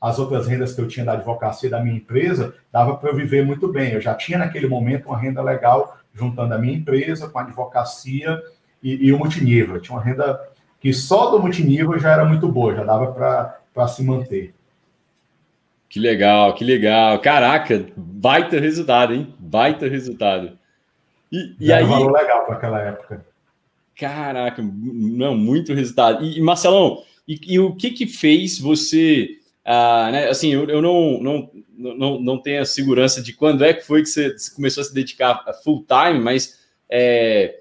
as 0.00 0.18
outras 0.18 0.46
rendas 0.46 0.72
que 0.72 0.80
eu 0.80 0.88
tinha 0.88 1.04
da 1.04 1.12
advocacia 1.12 1.68
da 1.68 1.80
minha 1.80 1.96
empresa, 1.96 2.54
dava 2.72 2.96
para 2.96 3.10
eu 3.10 3.16
viver 3.16 3.44
muito 3.44 3.68
bem. 3.68 3.92
Eu 3.92 4.00
já 4.00 4.14
tinha 4.14 4.38
naquele 4.38 4.66
momento 4.66 5.06
uma 5.06 5.18
renda 5.18 5.42
legal 5.42 5.98
juntando 6.14 6.54
a 6.54 6.58
minha 6.58 6.74
empresa 6.74 7.28
com 7.28 7.38
a 7.38 7.42
advocacia 7.42 8.42
e, 8.82 9.06
e 9.06 9.12
o 9.12 9.18
multinível. 9.18 9.74
Eu 9.74 9.80
tinha 9.80 9.96
uma 9.96 10.02
renda 10.02 10.40
que 10.80 10.92
só 10.92 11.30
do 11.30 11.38
multinível 11.38 11.98
já 11.98 12.12
era 12.12 12.24
muito 12.24 12.48
boa, 12.48 12.74
já 12.74 12.82
dava 12.82 13.12
para 13.74 13.88
se 13.88 14.02
manter. 14.02 14.54
Que 15.88 15.98
legal, 15.98 16.54
que 16.54 16.64
legal. 16.64 17.18
Caraca, 17.18 17.84
baita 17.96 18.58
resultado, 18.58 19.12
hein? 19.12 19.34
Baita 19.38 19.86
resultado. 19.86 20.58
E, 21.30 21.56
e 21.60 21.72
aí... 21.72 21.84
um 21.84 21.88
valor 21.88 22.12
legal 22.12 22.46
para 22.46 22.54
aquela 22.54 22.80
época. 22.80 23.26
Caraca, 23.98 24.62
não, 24.62 25.36
muito 25.36 25.74
resultado. 25.74 26.24
E, 26.24 26.40
Marcelão, 26.40 27.02
e, 27.28 27.38
e 27.46 27.58
o 27.58 27.74
que 27.74 27.90
que 27.90 28.06
fez 28.06 28.58
você 28.58 29.39
ah, 29.64 30.10
né, 30.10 30.28
assim, 30.28 30.52
eu, 30.52 30.68
eu 30.68 30.80
não, 30.80 31.20
não, 31.22 31.50
não, 31.76 32.20
não 32.20 32.38
tenho 32.38 32.62
a 32.62 32.66
segurança 32.66 33.22
de 33.22 33.32
quando 33.32 33.64
é 33.64 33.74
que 33.74 33.86
foi 33.86 34.02
que 34.02 34.08
você 34.08 34.34
começou 34.54 34.80
a 34.80 34.84
se 34.84 34.94
dedicar 34.94 35.44
full 35.62 35.84
time, 35.86 36.18
mas 36.18 36.58
é, 36.88 37.60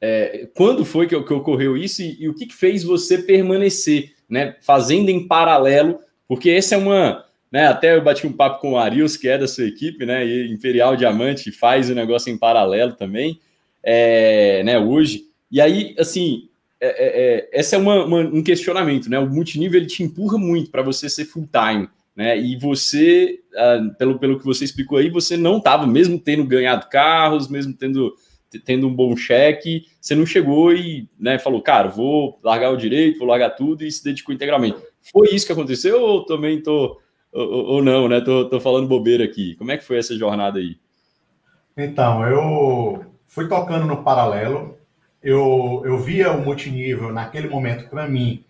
é, 0.00 0.48
quando 0.54 0.84
foi 0.84 1.06
que, 1.06 1.20
que, 1.20 1.32
ocorreu 1.32 1.76
isso 1.76 2.02
e, 2.02 2.22
e 2.22 2.28
o 2.28 2.34
que, 2.34 2.46
que, 2.46 2.54
fez 2.54 2.82
você 2.82 3.18
permanecer, 3.18 4.14
né, 4.28 4.56
fazendo 4.60 5.08
em 5.08 5.26
paralelo, 5.26 6.00
porque 6.28 6.50
essa 6.50 6.74
é 6.74 6.78
uma, 6.78 7.24
né, 7.50 7.68
até 7.68 7.96
eu 7.96 8.02
bati 8.02 8.26
um 8.26 8.32
papo 8.32 8.60
com 8.60 8.72
o 8.72 8.78
Arius, 8.78 9.16
que 9.16 9.28
é 9.28 9.38
da 9.38 9.46
sua 9.46 9.66
equipe, 9.66 10.04
né, 10.04 10.26
e 10.26 10.52
Imperial 10.52 10.96
Diamante 10.96 11.52
faz 11.52 11.88
o 11.88 11.94
negócio 11.94 12.32
em 12.32 12.36
paralelo 12.36 12.92
também, 12.92 13.40
é, 13.82 14.62
né, 14.64 14.78
hoje, 14.78 15.24
e 15.50 15.60
aí, 15.60 15.94
assim, 15.98 16.48
é, 16.80 16.88
é, 16.88 17.36
é, 17.36 17.50
essa 17.52 17.76
é 17.76 17.78
uma, 17.78 18.04
uma, 18.04 18.18
um 18.20 18.42
questionamento, 18.42 19.08
né? 19.08 19.18
O 19.18 19.28
multinível 19.28 19.80
ele 19.80 19.88
te 19.88 20.02
empurra 20.02 20.38
muito 20.38 20.70
para 20.70 20.82
você 20.82 21.08
ser 21.08 21.24
full 21.24 21.48
time, 21.50 21.88
né? 22.14 22.38
E 22.38 22.56
você, 22.56 23.40
uh, 23.54 23.94
pelo, 23.96 24.18
pelo 24.18 24.38
que 24.38 24.44
você 24.44 24.64
explicou 24.64 24.98
aí, 24.98 25.08
você 25.08 25.36
não 25.36 25.58
estava, 25.58 25.86
mesmo 25.86 26.18
tendo 26.18 26.44
ganhado 26.44 26.88
carros, 26.88 27.48
mesmo 27.48 27.72
tendo, 27.72 28.14
tendo 28.64 28.86
um 28.86 28.94
bom 28.94 29.16
cheque, 29.16 29.86
você 30.00 30.14
não 30.14 30.26
chegou 30.26 30.72
e 30.72 31.08
né, 31.18 31.38
falou, 31.38 31.62
cara, 31.62 31.88
vou 31.88 32.38
largar 32.42 32.70
o 32.70 32.76
direito, 32.76 33.18
vou 33.18 33.28
largar 33.28 33.50
tudo 33.50 33.84
e 33.84 33.90
se 33.90 34.04
dedicou 34.04 34.34
integralmente. 34.34 34.78
Foi 35.00 35.28
isso 35.28 35.46
que 35.46 35.52
aconteceu 35.52 36.00
ou 36.00 36.24
também 36.24 36.62
tô 36.62 37.00
ou, 37.32 37.66
ou 37.66 37.82
não, 37.82 38.08
né? 38.08 38.20
Tô, 38.20 38.48
tô 38.48 38.58
falando 38.58 38.88
bobeira 38.88 39.24
aqui. 39.24 39.54
Como 39.56 39.70
é 39.70 39.76
que 39.76 39.84
foi 39.84 39.98
essa 39.98 40.16
jornada 40.16 40.58
aí? 40.58 40.78
Então, 41.76 42.26
eu 42.26 43.04
fui 43.26 43.46
tocando 43.46 43.84
no 43.84 44.02
paralelo, 44.02 44.75
eu, 45.26 45.82
eu 45.84 45.98
via 45.98 46.30
o 46.30 46.40
multinível 46.40 47.12
naquele 47.12 47.48
momento, 47.48 47.90
para 47.90 48.06
mim, 48.06 48.44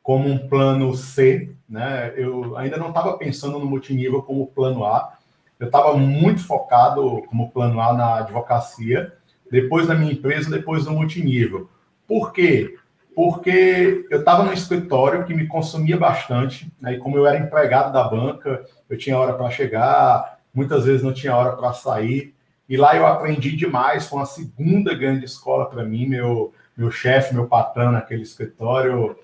como 0.00 0.28
um 0.28 0.38
plano 0.46 0.94
C, 0.94 1.50
né? 1.68 2.14
Eu 2.16 2.56
ainda 2.56 2.76
não 2.76 2.90
estava 2.90 3.18
pensando 3.18 3.58
no 3.58 3.66
multinível 3.66 4.22
como 4.22 4.46
plano 4.46 4.84
A, 4.84 5.18
eu 5.58 5.66
estava 5.66 5.96
muito 5.96 6.46
focado 6.46 7.24
como 7.26 7.50
plano 7.50 7.80
A 7.80 7.92
na 7.92 8.18
advocacia, 8.18 9.12
depois 9.50 9.88
na 9.88 9.96
minha 9.96 10.12
empresa, 10.12 10.48
depois 10.48 10.86
no 10.86 10.92
multinível. 10.92 11.68
Por 12.06 12.32
quê? 12.32 12.76
Porque 13.12 14.06
eu 14.08 14.20
estava 14.20 14.44
no 14.44 14.52
escritório 14.52 15.24
que 15.24 15.34
me 15.34 15.48
consumia 15.48 15.96
bastante, 15.96 16.72
né? 16.80 16.94
e 16.94 16.98
como 16.98 17.18
eu 17.18 17.26
era 17.26 17.40
empregado 17.40 17.92
da 17.92 18.04
banca, 18.04 18.64
eu 18.88 18.96
tinha 18.96 19.18
hora 19.18 19.32
para 19.32 19.50
chegar, 19.50 20.38
muitas 20.54 20.84
vezes 20.84 21.02
não 21.02 21.12
tinha 21.12 21.34
hora 21.34 21.56
para 21.56 21.72
sair, 21.72 22.32
e 22.70 22.76
lá 22.76 22.96
eu 22.96 23.04
aprendi 23.04 23.56
demais, 23.56 24.06
foi 24.06 24.20
uma 24.20 24.26
segunda 24.26 24.94
grande 24.94 25.24
escola 25.24 25.68
para 25.68 25.84
mim. 25.84 26.06
Meu, 26.06 26.54
meu 26.76 26.88
chefe, 26.88 27.34
meu 27.34 27.48
patrão 27.48 27.90
naquele 27.90 28.22
escritório 28.22 29.16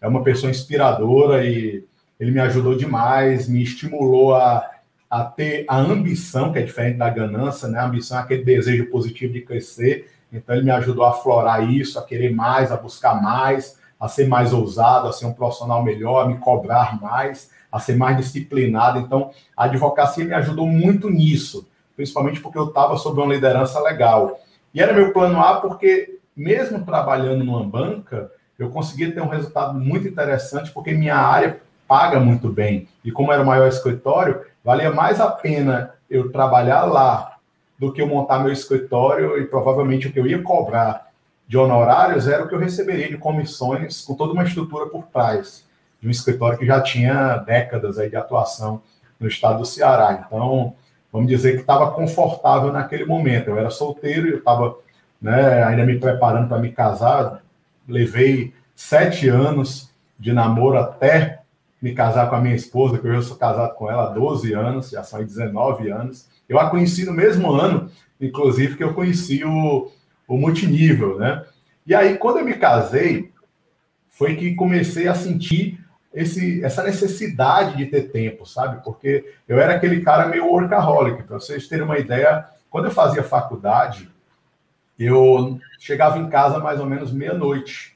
é 0.00 0.08
uma 0.08 0.22
pessoa 0.22 0.50
inspiradora 0.50 1.44
e 1.44 1.84
ele 2.18 2.30
me 2.30 2.40
ajudou 2.40 2.74
demais, 2.74 3.46
me 3.46 3.62
estimulou 3.62 4.34
a, 4.34 4.70
a 5.10 5.22
ter 5.22 5.66
a 5.68 5.76
ambição, 5.76 6.50
que 6.50 6.58
é 6.58 6.62
diferente 6.62 6.96
da 6.96 7.10
ganância, 7.10 7.68
né? 7.68 7.78
A 7.78 7.84
ambição 7.84 8.16
é 8.16 8.22
aquele 8.22 8.42
desejo 8.42 8.86
positivo 8.86 9.34
de 9.34 9.42
crescer. 9.42 10.10
Então, 10.32 10.56
ele 10.56 10.64
me 10.64 10.70
ajudou 10.70 11.04
a 11.04 11.10
aflorar 11.10 11.70
isso, 11.70 11.98
a 11.98 12.02
querer 12.02 12.34
mais, 12.34 12.72
a 12.72 12.76
buscar 12.78 13.20
mais, 13.20 13.78
a 14.00 14.08
ser 14.08 14.26
mais 14.28 14.54
ousado, 14.54 15.08
a 15.08 15.12
ser 15.12 15.26
um 15.26 15.34
profissional 15.34 15.82
melhor, 15.84 16.24
a 16.24 16.26
me 16.26 16.38
cobrar 16.38 16.98
mais, 16.98 17.50
a 17.70 17.78
ser 17.78 17.96
mais 17.96 18.16
disciplinado. 18.16 18.98
Então, 18.98 19.30
a 19.54 19.64
advocacia 19.64 20.24
me 20.24 20.32
ajudou 20.32 20.66
muito 20.66 21.10
nisso 21.10 21.68
principalmente 21.96 22.40
porque 22.40 22.58
eu 22.58 22.68
estava 22.68 22.96
sob 22.96 23.20
uma 23.20 23.32
liderança 23.32 23.80
legal. 23.80 24.40
E 24.72 24.80
era 24.80 24.92
meu 24.92 25.12
plano 25.12 25.40
A 25.40 25.60
porque, 25.60 26.18
mesmo 26.36 26.84
trabalhando 26.84 27.44
numa 27.44 27.64
banca, 27.64 28.30
eu 28.58 28.70
conseguia 28.70 29.12
ter 29.12 29.20
um 29.20 29.28
resultado 29.28 29.78
muito 29.78 30.06
interessante, 30.06 30.70
porque 30.70 30.92
minha 30.92 31.16
área 31.16 31.60
paga 31.86 32.18
muito 32.18 32.48
bem. 32.48 32.88
E 33.04 33.10
como 33.10 33.32
era 33.32 33.42
o 33.42 33.46
maior 33.46 33.68
escritório, 33.68 34.40
valia 34.64 34.90
mais 34.90 35.20
a 35.20 35.30
pena 35.30 35.94
eu 36.10 36.30
trabalhar 36.30 36.84
lá 36.84 37.36
do 37.78 37.92
que 37.92 38.00
eu 38.00 38.06
montar 38.06 38.38
meu 38.38 38.52
escritório 38.52 39.38
e 39.38 39.46
provavelmente 39.46 40.08
o 40.08 40.12
que 40.12 40.18
eu 40.18 40.26
ia 40.26 40.42
cobrar 40.42 41.10
de 41.46 41.58
honorários 41.58 42.26
era 42.26 42.44
o 42.44 42.48
que 42.48 42.54
eu 42.54 42.58
receberia 42.58 43.08
de 43.08 43.18
comissões 43.18 44.02
com 44.02 44.14
toda 44.14 44.32
uma 44.32 44.44
estrutura 44.44 44.86
por 44.86 45.04
trás 45.06 45.64
de 46.00 46.08
um 46.08 46.10
escritório 46.10 46.58
que 46.58 46.66
já 46.66 46.80
tinha 46.80 47.36
décadas 47.38 47.98
aí 47.98 48.08
de 48.08 48.16
atuação 48.16 48.82
no 49.18 49.28
estado 49.28 49.58
do 49.58 49.64
Ceará. 49.64 50.24
Então, 50.26 50.74
vamos 51.14 51.28
dizer 51.28 51.52
que 51.52 51.60
estava 51.60 51.92
confortável 51.92 52.72
naquele 52.72 53.04
momento. 53.04 53.48
Eu 53.48 53.56
era 53.56 53.70
solteiro 53.70 54.26
e 54.26 54.32
eu 54.32 54.38
estava 54.38 54.76
né, 55.22 55.62
ainda 55.62 55.86
me 55.86 55.96
preparando 55.96 56.48
para 56.48 56.58
me 56.58 56.72
casar. 56.72 57.40
Levei 57.86 58.52
sete 58.74 59.28
anos 59.28 59.94
de 60.18 60.32
namoro 60.32 60.76
até 60.76 61.42
me 61.80 61.94
casar 61.94 62.28
com 62.28 62.34
a 62.34 62.40
minha 62.40 62.56
esposa, 62.56 62.98
que 62.98 63.06
eu 63.06 63.22
sou 63.22 63.36
casado 63.36 63.76
com 63.76 63.88
ela 63.88 64.08
há 64.08 64.10
12 64.10 64.54
anos, 64.54 64.90
já 64.90 65.04
são 65.04 65.22
19 65.22 65.88
anos. 65.88 66.28
Eu 66.48 66.58
a 66.58 66.68
conheci 66.68 67.04
no 67.04 67.12
mesmo 67.12 67.52
ano, 67.52 67.88
inclusive, 68.20 68.76
que 68.76 68.82
eu 68.82 68.92
conheci 68.92 69.44
o, 69.44 69.92
o 70.26 70.36
multinível, 70.36 71.16
né? 71.16 71.44
E 71.86 71.94
aí, 71.94 72.18
quando 72.18 72.38
eu 72.38 72.44
me 72.44 72.54
casei, 72.54 73.30
foi 74.08 74.34
que 74.34 74.56
comecei 74.56 75.06
a 75.06 75.14
sentir 75.14 75.78
esse, 76.14 76.64
essa 76.64 76.82
necessidade 76.82 77.76
de 77.76 77.86
ter 77.86 78.12
tempo, 78.12 78.46
sabe? 78.46 78.82
Porque 78.84 79.34
eu 79.48 79.58
era 79.58 79.74
aquele 79.74 80.00
cara 80.00 80.28
meio 80.28 80.46
workaholic. 80.46 81.24
Para 81.24 81.40
vocês 81.40 81.66
terem 81.66 81.84
uma 81.84 81.98
ideia, 81.98 82.46
quando 82.70 82.86
eu 82.86 82.90
fazia 82.92 83.22
faculdade, 83.22 84.08
eu 84.98 85.58
chegava 85.78 86.18
em 86.18 86.30
casa 86.30 86.60
mais 86.60 86.78
ou 86.78 86.86
menos 86.86 87.12
meia-noite. 87.12 87.94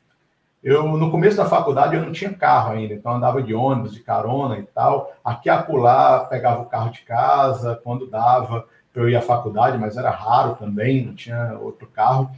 Eu, 0.63 0.85
no 0.89 1.11
começo 1.13 1.37
da 1.37 1.47
faculdade, 1.47 1.95
eu 1.95 2.03
não 2.03 2.11
tinha 2.11 2.35
carro 2.35 2.73
ainda, 2.73 2.93
então 2.93 3.13
andava 3.13 3.41
de 3.41 3.55
ônibus, 3.55 3.95
de 3.95 4.01
carona 4.01 4.59
e 4.59 4.65
tal. 4.65 5.17
Aqui 5.25 5.49
acolá, 5.49 6.25
pegava 6.25 6.63
o 6.63 6.67
carro 6.67 6.91
de 6.91 7.03
casa, 7.03 7.81
quando 7.85 8.11
dava 8.11 8.67
para 8.93 9.03
eu 9.03 9.09
ir 9.09 9.15
à 9.15 9.23
faculdade, 9.23 9.79
mas 9.79 9.97
era 9.97 10.11
raro 10.11 10.57
também, 10.57 11.07
não 11.07 11.15
tinha 11.15 11.57
outro 11.61 11.87
carro. 11.87 12.31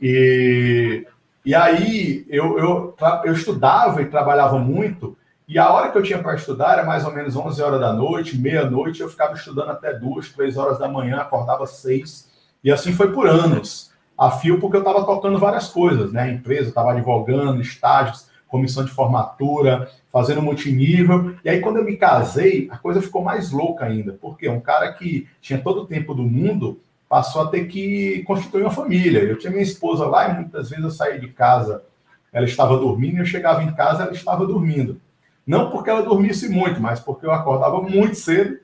E, 0.00 1.04
e 1.46 1.54
aí 1.54 2.26
eu, 2.28 2.58
eu, 2.58 2.96
eu 3.24 3.32
estudava 3.32 4.02
e 4.02 4.06
trabalhava 4.06 4.58
muito, 4.58 5.16
e 5.48 5.58
a 5.58 5.70
hora 5.70 5.92
que 5.92 5.96
eu 5.96 6.02
tinha 6.02 6.18
para 6.18 6.34
estudar 6.34 6.72
era 6.72 6.84
mais 6.84 7.04
ou 7.04 7.14
menos 7.14 7.36
11 7.36 7.62
horas 7.62 7.80
da 7.80 7.92
noite, 7.92 8.36
meia-noite, 8.36 9.00
eu 9.00 9.08
ficava 9.08 9.34
estudando 9.34 9.70
até 9.70 9.94
duas, 9.94 10.28
três 10.30 10.56
horas 10.56 10.78
da 10.78 10.88
manhã, 10.88 11.18
acordava 11.18 11.64
seis, 11.66 12.28
e 12.62 12.70
assim 12.70 12.92
foi 12.92 13.12
por 13.12 13.28
anos 13.28 13.94
a 14.18 14.30
fio 14.30 14.58
porque 14.58 14.76
eu 14.76 14.80
estava 14.80 15.04
tocando 15.04 15.38
várias 15.38 15.68
coisas, 15.68 16.12
né? 16.12 16.32
Empresa, 16.32 16.70
estava 16.70 16.92
advogando, 16.92 17.60
estágios, 17.60 18.28
comissão 18.48 18.84
de 18.84 18.90
formatura, 18.90 19.90
fazendo 20.10 20.40
multinível. 20.40 21.34
E 21.44 21.50
aí, 21.50 21.60
quando 21.60 21.76
eu 21.76 21.84
me 21.84 21.96
casei, 21.96 22.68
a 22.70 22.78
coisa 22.78 23.02
ficou 23.02 23.22
mais 23.22 23.50
louca 23.50 23.84
ainda, 23.84 24.16
porque 24.20 24.48
um 24.48 24.60
cara 24.60 24.92
que 24.92 25.28
tinha 25.40 25.60
todo 25.60 25.82
o 25.82 25.86
tempo 25.86 26.14
do 26.14 26.22
mundo 26.22 26.80
passou 27.16 27.40
a 27.40 27.46
ter 27.46 27.66
que 27.66 28.22
constituir 28.24 28.60
uma 28.60 28.70
família. 28.70 29.20
Eu 29.20 29.38
tinha 29.38 29.50
minha 29.50 29.62
esposa 29.62 30.04
lá 30.04 30.28
e 30.28 30.34
muitas 30.34 30.68
vezes 30.68 30.84
eu 30.84 30.90
saía 30.90 31.18
de 31.18 31.28
casa, 31.28 31.82
ela 32.30 32.44
estava 32.44 32.76
dormindo, 32.76 33.16
e 33.16 33.20
eu 33.20 33.24
chegava 33.24 33.62
em 33.62 33.72
casa, 33.72 34.02
ela 34.02 34.12
estava 34.12 34.46
dormindo. 34.46 35.00
Não 35.46 35.70
porque 35.70 35.88
ela 35.88 36.02
dormisse 36.02 36.46
muito, 36.46 36.78
mas 36.78 37.00
porque 37.00 37.24
eu 37.24 37.32
acordava 37.32 37.80
muito 37.80 38.16
cedo 38.16 38.58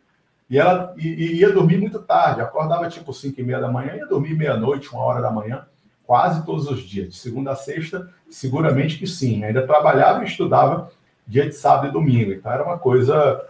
e 0.51 0.59
ela 0.59 0.93
e, 0.99 1.09
e 1.09 1.35
ia 1.37 1.51
dormir 1.51 1.79
muito 1.79 1.99
tarde, 1.99 2.43
acordava 2.43 2.91
tipo 2.91 3.11
5 3.11 3.41
e 3.41 3.43
meia 3.43 3.59
da 3.59 3.71
manhã, 3.71 3.95
ia 3.97 4.07
dormir 4.07 4.35
meia-noite, 4.35 4.93
uma 4.93 5.03
hora 5.03 5.23
da 5.23 5.31
manhã, 5.31 5.65
quase 6.05 6.45
todos 6.45 6.69
os 6.69 6.83
dias, 6.83 7.09
de 7.09 7.17
segunda 7.17 7.53
a 7.53 7.57
sexta, 7.57 8.11
seguramente 8.29 8.99
que 8.99 9.07
sim. 9.07 9.43
Ainda 9.45 9.67
trabalhava 9.67 10.23
e 10.23 10.27
estudava 10.27 10.91
dia 11.27 11.49
de 11.49 11.55
sábado 11.55 11.89
e 11.89 11.91
domingo, 11.91 12.33
então 12.33 12.53
era 12.53 12.63
uma 12.63 12.77
coisa 12.77 13.47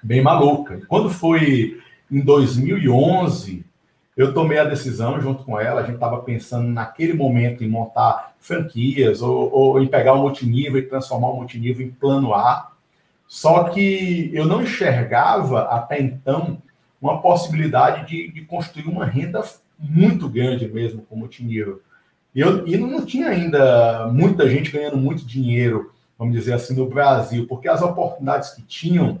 bem 0.00 0.22
maluca. 0.22 0.76
E 0.76 0.86
quando 0.86 1.10
foi 1.10 1.80
em 2.08 2.20
2011, 2.20 3.66
eu 4.18 4.34
tomei 4.34 4.58
a 4.58 4.64
decisão 4.64 5.20
junto 5.20 5.44
com 5.44 5.60
ela, 5.60 5.80
a 5.80 5.84
gente 5.84 5.94
estava 5.94 6.18
pensando 6.18 6.66
naquele 6.66 7.12
momento 7.12 7.62
em 7.62 7.68
montar 7.68 8.34
franquias 8.40 9.22
ou, 9.22 9.48
ou 9.54 9.80
em 9.80 9.86
pegar 9.86 10.14
o 10.14 10.22
multinível 10.22 10.76
e 10.76 10.82
transformar 10.82 11.28
o 11.28 11.36
multinível 11.36 11.86
em 11.86 11.90
plano 11.90 12.34
A, 12.34 12.72
só 13.28 13.64
que 13.68 14.28
eu 14.34 14.44
não 14.44 14.62
enxergava 14.62 15.62
até 15.68 16.00
então 16.00 16.60
uma 17.00 17.22
possibilidade 17.22 18.08
de, 18.08 18.32
de 18.32 18.40
construir 18.44 18.88
uma 18.88 19.06
renda 19.06 19.40
muito 19.78 20.28
grande 20.28 20.66
mesmo 20.66 21.02
com 21.02 21.14
multinível. 21.14 21.80
E, 22.34 22.40
eu, 22.40 22.66
e 22.66 22.76
não 22.76 23.06
tinha 23.06 23.28
ainda 23.28 24.08
muita 24.08 24.50
gente 24.50 24.72
ganhando 24.72 24.96
muito 24.96 25.24
dinheiro, 25.24 25.92
vamos 26.18 26.34
dizer 26.34 26.54
assim, 26.54 26.74
no 26.74 26.86
Brasil, 26.88 27.46
porque 27.46 27.68
as 27.68 27.82
oportunidades 27.82 28.50
que 28.50 28.62
tinham 28.62 29.20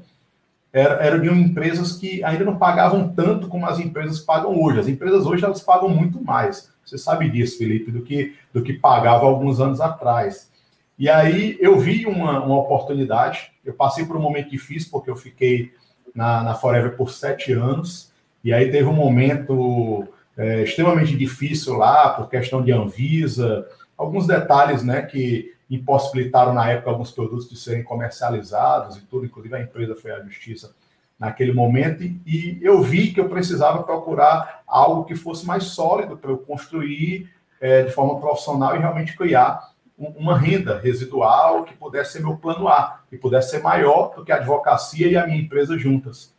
eram, 0.72 1.00
eram 1.00 1.20
de 1.20 1.28
empresas 1.28 1.92
que 1.92 2.22
ainda 2.22 2.44
não 2.44 2.56
pagavam 2.56 3.08
tanto 3.08 3.48
como 3.48 3.66
as 3.66 3.78
empresas 3.78 4.20
pagam 4.20 4.60
hoje. 4.60 4.80
As 4.80 4.88
empresas 4.88 5.26
hoje 5.26 5.44
elas 5.44 5.60
pagam 5.60 5.88
muito 5.88 6.22
mais. 6.22 6.70
Você 6.84 6.98
sabe 6.98 7.28
disso, 7.28 7.58
Felipe, 7.58 7.90
do 7.90 8.02
que, 8.02 8.34
do 8.52 8.62
que 8.62 8.72
pagava 8.72 9.26
alguns 9.26 9.60
anos 9.60 9.80
atrás. 9.80 10.50
E 10.98 11.08
aí 11.08 11.56
eu 11.60 11.78
vi 11.78 12.06
uma, 12.06 12.44
uma 12.44 12.58
oportunidade, 12.58 13.52
eu 13.64 13.72
passei 13.72 14.04
por 14.04 14.16
um 14.16 14.20
momento 14.20 14.50
difícil, 14.50 14.90
porque 14.90 15.08
eu 15.08 15.16
fiquei 15.16 15.72
na, 16.14 16.42
na 16.42 16.54
Forever 16.54 16.96
por 16.96 17.10
sete 17.10 17.52
anos, 17.52 18.12
e 18.42 18.52
aí 18.52 18.70
teve 18.70 18.88
um 18.88 18.94
momento 18.94 20.08
é, 20.36 20.62
extremamente 20.62 21.16
difícil 21.16 21.74
lá, 21.74 22.10
por 22.10 22.28
questão 22.28 22.62
de 22.62 22.72
Anvisa, 22.72 23.66
alguns 23.96 24.26
detalhes 24.26 24.82
né, 24.82 25.02
que 25.02 25.52
impossibilitaram 25.70 26.54
na 26.54 26.70
época 26.70 26.90
alguns 26.90 27.10
produtos 27.10 27.48
de 27.48 27.56
serem 27.56 27.82
comercializados 27.82 28.96
e 28.96 29.02
tudo, 29.02 29.26
inclusive 29.26 29.54
a 29.54 29.60
empresa 29.60 29.94
foi 29.94 30.10
à 30.10 30.20
justiça 30.20 30.74
naquele 31.18 31.52
momento, 31.52 32.04
e 32.04 32.58
eu 32.62 32.80
vi 32.80 33.12
que 33.12 33.18
eu 33.18 33.28
precisava 33.28 33.82
procurar 33.82 34.62
algo 34.66 35.04
que 35.04 35.16
fosse 35.16 35.44
mais 35.44 35.64
sólido 35.64 36.16
para 36.16 36.30
eu 36.30 36.38
construir 36.38 37.28
é, 37.60 37.82
de 37.82 37.90
forma 37.90 38.20
profissional 38.20 38.76
e 38.76 38.78
realmente 38.78 39.16
criar 39.16 39.72
uma 39.98 40.38
renda 40.38 40.78
residual 40.78 41.64
que 41.64 41.74
pudesse 41.74 42.12
ser 42.12 42.20
meu 42.20 42.36
plano 42.36 42.68
A, 42.68 43.00
que 43.10 43.18
pudesse 43.18 43.50
ser 43.50 43.62
maior 43.62 44.14
do 44.14 44.24
que 44.24 44.30
a 44.30 44.36
advocacia 44.36 45.08
e 45.08 45.16
a 45.16 45.26
minha 45.26 45.40
empresa 45.40 45.76
juntas. 45.76 46.32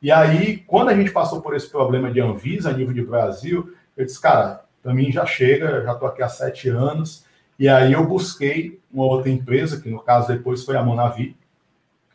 E 0.00 0.12
aí, 0.12 0.58
quando 0.58 0.90
a 0.90 0.94
gente 0.94 1.10
passou 1.10 1.42
por 1.42 1.56
esse 1.56 1.68
problema 1.68 2.10
de 2.10 2.20
Anvisa 2.20 2.70
a 2.70 2.72
nível 2.72 2.94
de 2.94 3.02
Brasil, 3.02 3.74
eu 3.96 4.04
disse, 4.04 4.20
cara, 4.20 4.64
para 4.80 4.94
mim 4.94 5.10
já 5.10 5.26
chega, 5.26 5.82
já 5.82 5.92
estou 5.92 6.08
aqui 6.08 6.22
há 6.22 6.28
sete 6.28 6.68
anos. 6.68 7.26
E 7.60 7.68
aí 7.68 7.92
eu 7.92 8.04
busquei 8.04 8.80
uma 8.92 9.04
outra 9.04 9.30
empresa, 9.30 9.80
que 9.80 9.88
no 9.88 10.00
caso 10.00 10.26
depois 10.26 10.64
foi 10.64 10.76
a 10.76 10.82
Monavi, 10.82 11.36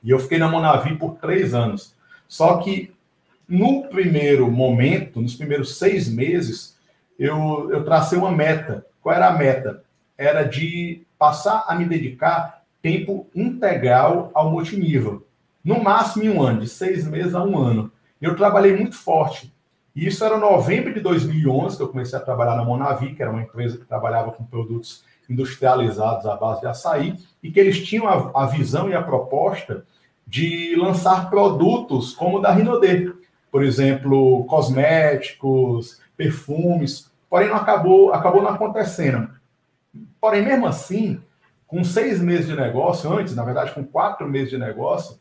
e 0.03 0.09
eu 0.09 0.19
fiquei 0.19 0.37
na 0.37 0.49
Monavi 0.49 0.95
por 0.97 1.15
três 1.15 1.53
anos. 1.53 1.95
Só 2.27 2.57
que 2.57 2.93
no 3.47 3.87
primeiro 3.87 4.51
momento, 4.51 5.21
nos 5.21 5.35
primeiros 5.35 5.77
seis 5.77 6.09
meses, 6.09 6.77
eu, 7.17 7.69
eu 7.71 7.85
tracei 7.85 8.17
uma 8.17 8.31
meta. 8.31 8.85
Qual 9.01 9.15
era 9.15 9.27
a 9.27 9.37
meta? 9.37 9.85
era 10.17 10.43
de 10.43 11.01
passar 11.17 11.65
a 11.67 11.75
me 11.75 11.85
dedicar 11.85 12.63
tempo 12.81 13.27
integral 13.35 14.31
ao 14.33 14.51
multinível. 14.51 15.25
No 15.63 15.83
máximo 15.83 16.25
em 16.25 16.29
um 16.29 16.41
ano, 16.41 16.61
de 16.61 16.69
seis 16.69 17.05
meses 17.05 17.33
a 17.33 17.43
um 17.43 17.57
ano. 17.57 17.91
Eu 18.21 18.35
trabalhei 18.35 18.75
muito 18.75 18.95
forte. 18.95 19.53
E 19.95 20.07
isso 20.07 20.23
era 20.23 20.37
novembro 20.37 20.93
de 20.93 20.99
2011, 20.99 21.77
que 21.77 21.83
eu 21.83 21.87
comecei 21.87 22.17
a 22.17 22.21
trabalhar 22.21 22.55
na 22.55 22.63
Monavi, 22.63 23.15
que 23.15 23.21
era 23.21 23.31
uma 23.31 23.41
empresa 23.41 23.77
que 23.77 23.85
trabalhava 23.85 24.31
com 24.31 24.43
produtos 24.43 25.03
industrializados 25.29 26.25
à 26.25 26.35
base 26.35 26.61
de 26.61 26.67
açaí, 26.67 27.17
e 27.41 27.51
que 27.51 27.59
eles 27.59 27.85
tinham 27.85 28.07
a, 28.07 28.43
a 28.43 28.45
visão 28.45 28.89
e 28.89 28.93
a 28.93 29.01
proposta 29.01 29.85
de 30.27 30.75
lançar 30.75 31.29
produtos 31.29 32.13
como 32.13 32.37
o 32.37 32.41
da 32.41 32.51
Rinodê. 32.51 33.11
Por 33.51 33.63
exemplo, 33.63 34.43
cosméticos, 34.45 35.99
perfumes, 36.17 37.11
porém 37.29 37.49
não 37.49 37.55
acabou, 37.55 38.13
acabou 38.13 38.41
não 38.41 38.49
acontecendo. 38.49 39.29
Porém, 40.19 40.43
mesmo 40.43 40.65
assim, 40.65 41.21
com 41.67 41.83
seis 41.83 42.21
meses 42.21 42.47
de 42.47 42.55
negócio, 42.55 43.11
antes, 43.11 43.35
na 43.35 43.43
verdade, 43.43 43.73
com 43.73 43.83
quatro 43.83 44.27
meses 44.27 44.49
de 44.49 44.57
negócio, 44.57 45.19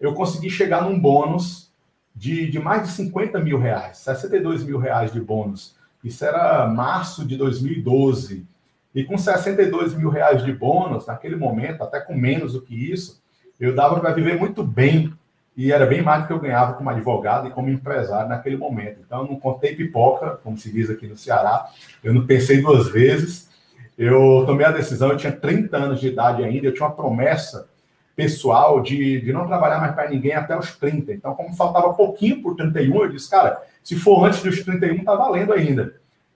eu 0.00 0.14
consegui 0.14 0.50
chegar 0.50 0.82
num 0.82 0.98
bônus 0.98 1.72
de, 2.14 2.48
de 2.50 2.58
mais 2.58 2.82
de 2.82 2.88
50 2.90 3.40
mil 3.40 3.58
reais, 3.58 3.98
62 3.98 4.64
mil 4.64 4.78
reais 4.78 5.12
de 5.12 5.20
bônus. 5.20 5.76
Isso 6.02 6.24
era 6.24 6.66
março 6.66 7.26
de 7.26 7.36
2012. 7.36 8.46
E 8.94 9.02
com 9.02 9.18
62 9.18 9.94
mil 9.94 10.08
reais 10.08 10.44
de 10.44 10.52
bônus, 10.52 11.06
naquele 11.06 11.36
momento, 11.36 11.82
até 11.82 12.00
com 12.00 12.14
menos 12.14 12.52
do 12.52 12.62
que 12.62 12.92
isso, 12.92 13.20
eu 13.58 13.74
dava 13.74 13.98
para 13.98 14.12
viver 14.12 14.38
muito 14.38 14.62
bem. 14.62 15.12
E 15.56 15.72
era 15.72 15.86
bem 15.86 16.02
mais 16.02 16.22
do 16.22 16.26
que 16.26 16.32
eu 16.32 16.40
ganhava 16.40 16.74
como 16.74 16.90
advogado 16.90 17.46
e 17.46 17.50
como 17.50 17.68
empresário 17.68 18.28
naquele 18.28 18.56
momento. 18.56 19.00
Então, 19.04 19.22
eu 19.22 19.28
não 19.28 19.38
contei 19.38 19.74
pipoca, 19.74 20.38
como 20.42 20.58
se 20.58 20.70
diz 20.70 20.90
aqui 20.90 21.06
no 21.06 21.16
Ceará. 21.16 21.66
Eu 22.02 22.12
não 22.12 22.26
pensei 22.26 22.60
duas 22.60 22.88
vezes. 22.88 23.48
Eu 23.96 24.44
tomei 24.46 24.66
a 24.66 24.72
decisão, 24.72 25.10
eu 25.10 25.16
tinha 25.16 25.32
30 25.32 25.76
anos 25.76 26.00
de 26.00 26.08
idade 26.08 26.42
ainda, 26.42 26.66
eu 26.66 26.74
tinha 26.74 26.86
uma 26.86 26.94
promessa 26.94 27.68
pessoal 28.16 28.80
de, 28.80 29.20
de 29.20 29.32
não 29.32 29.46
trabalhar 29.46 29.78
mais 29.80 29.94
para 29.94 30.10
ninguém 30.10 30.34
até 30.34 30.56
os 30.56 30.74
30. 30.76 31.12
Então, 31.12 31.34
como 31.34 31.54
faltava 31.54 31.94
pouquinho 31.94 32.42
por 32.42 32.56
31, 32.56 33.02
eu 33.02 33.08
disse, 33.08 33.30
cara, 33.30 33.62
se 33.82 33.96
for 33.96 34.24
antes 34.24 34.42
dos 34.42 34.62
31, 34.62 35.04
tá 35.04 35.14
valendo 35.14 35.52
ainda. 35.52 35.94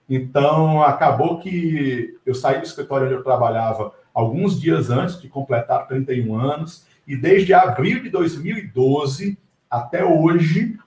Então, 0.09 0.81
acabou 0.81 1.39
que 1.39 2.17
eu 2.25 2.33
saí 2.33 2.57
do 2.57 2.65
escritório 2.65 3.05
onde 3.05 3.15
eu 3.15 3.23
trabalhava 3.23 3.93
alguns 4.13 4.59
dias 4.59 4.89
antes 4.89 5.21
de 5.21 5.27
completar 5.27 5.87
31 5.87 6.35
anos, 6.35 6.87
e 7.07 7.15
desde 7.15 7.53
abril 7.53 8.01
de 8.01 8.09
2012 8.09 9.37
até 9.69 10.03
hoje, 10.03 10.77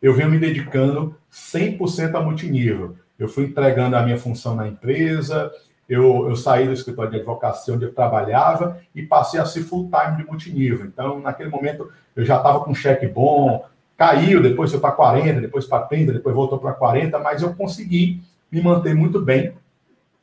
eu 0.00 0.12
venho 0.12 0.30
me 0.30 0.38
dedicando 0.38 1.16
100% 1.32 2.14
a 2.14 2.20
multinível. 2.20 2.96
Eu 3.18 3.28
fui 3.28 3.44
entregando 3.44 3.96
a 3.96 4.02
minha 4.02 4.18
função 4.18 4.54
na 4.54 4.68
empresa, 4.68 5.50
eu, 5.88 6.28
eu 6.28 6.36
saí 6.36 6.66
do 6.66 6.72
escritório 6.72 7.10
de 7.10 7.18
advocacia 7.18 7.74
onde 7.74 7.84
eu 7.84 7.94
trabalhava 7.94 8.80
e 8.94 9.02
passei 9.02 9.40
a 9.40 9.46
ser 9.46 9.62
full-time 9.62 10.16
de 10.16 10.26
multinível. 10.26 10.86
Então, 10.86 11.20
naquele 11.20 11.48
momento, 11.48 11.90
eu 12.14 12.24
já 12.24 12.36
estava 12.36 12.60
com 12.60 12.74
cheque 12.74 13.06
bom, 13.06 13.64
caiu, 13.96 14.42
depois 14.42 14.70
foi 14.70 14.80
para 14.80 14.92
40, 14.92 15.40
depois 15.40 15.66
para 15.66 15.86
30, 15.86 16.12
depois 16.12 16.34
voltou 16.34 16.58
para 16.58 16.72
40, 16.72 17.18
mas 17.18 17.42
eu 17.42 17.54
consegui 17.54 18.22
me 18.54 18.62
manter 18.62 18.94
muito 18.94 19.20
bem 19.20 19.52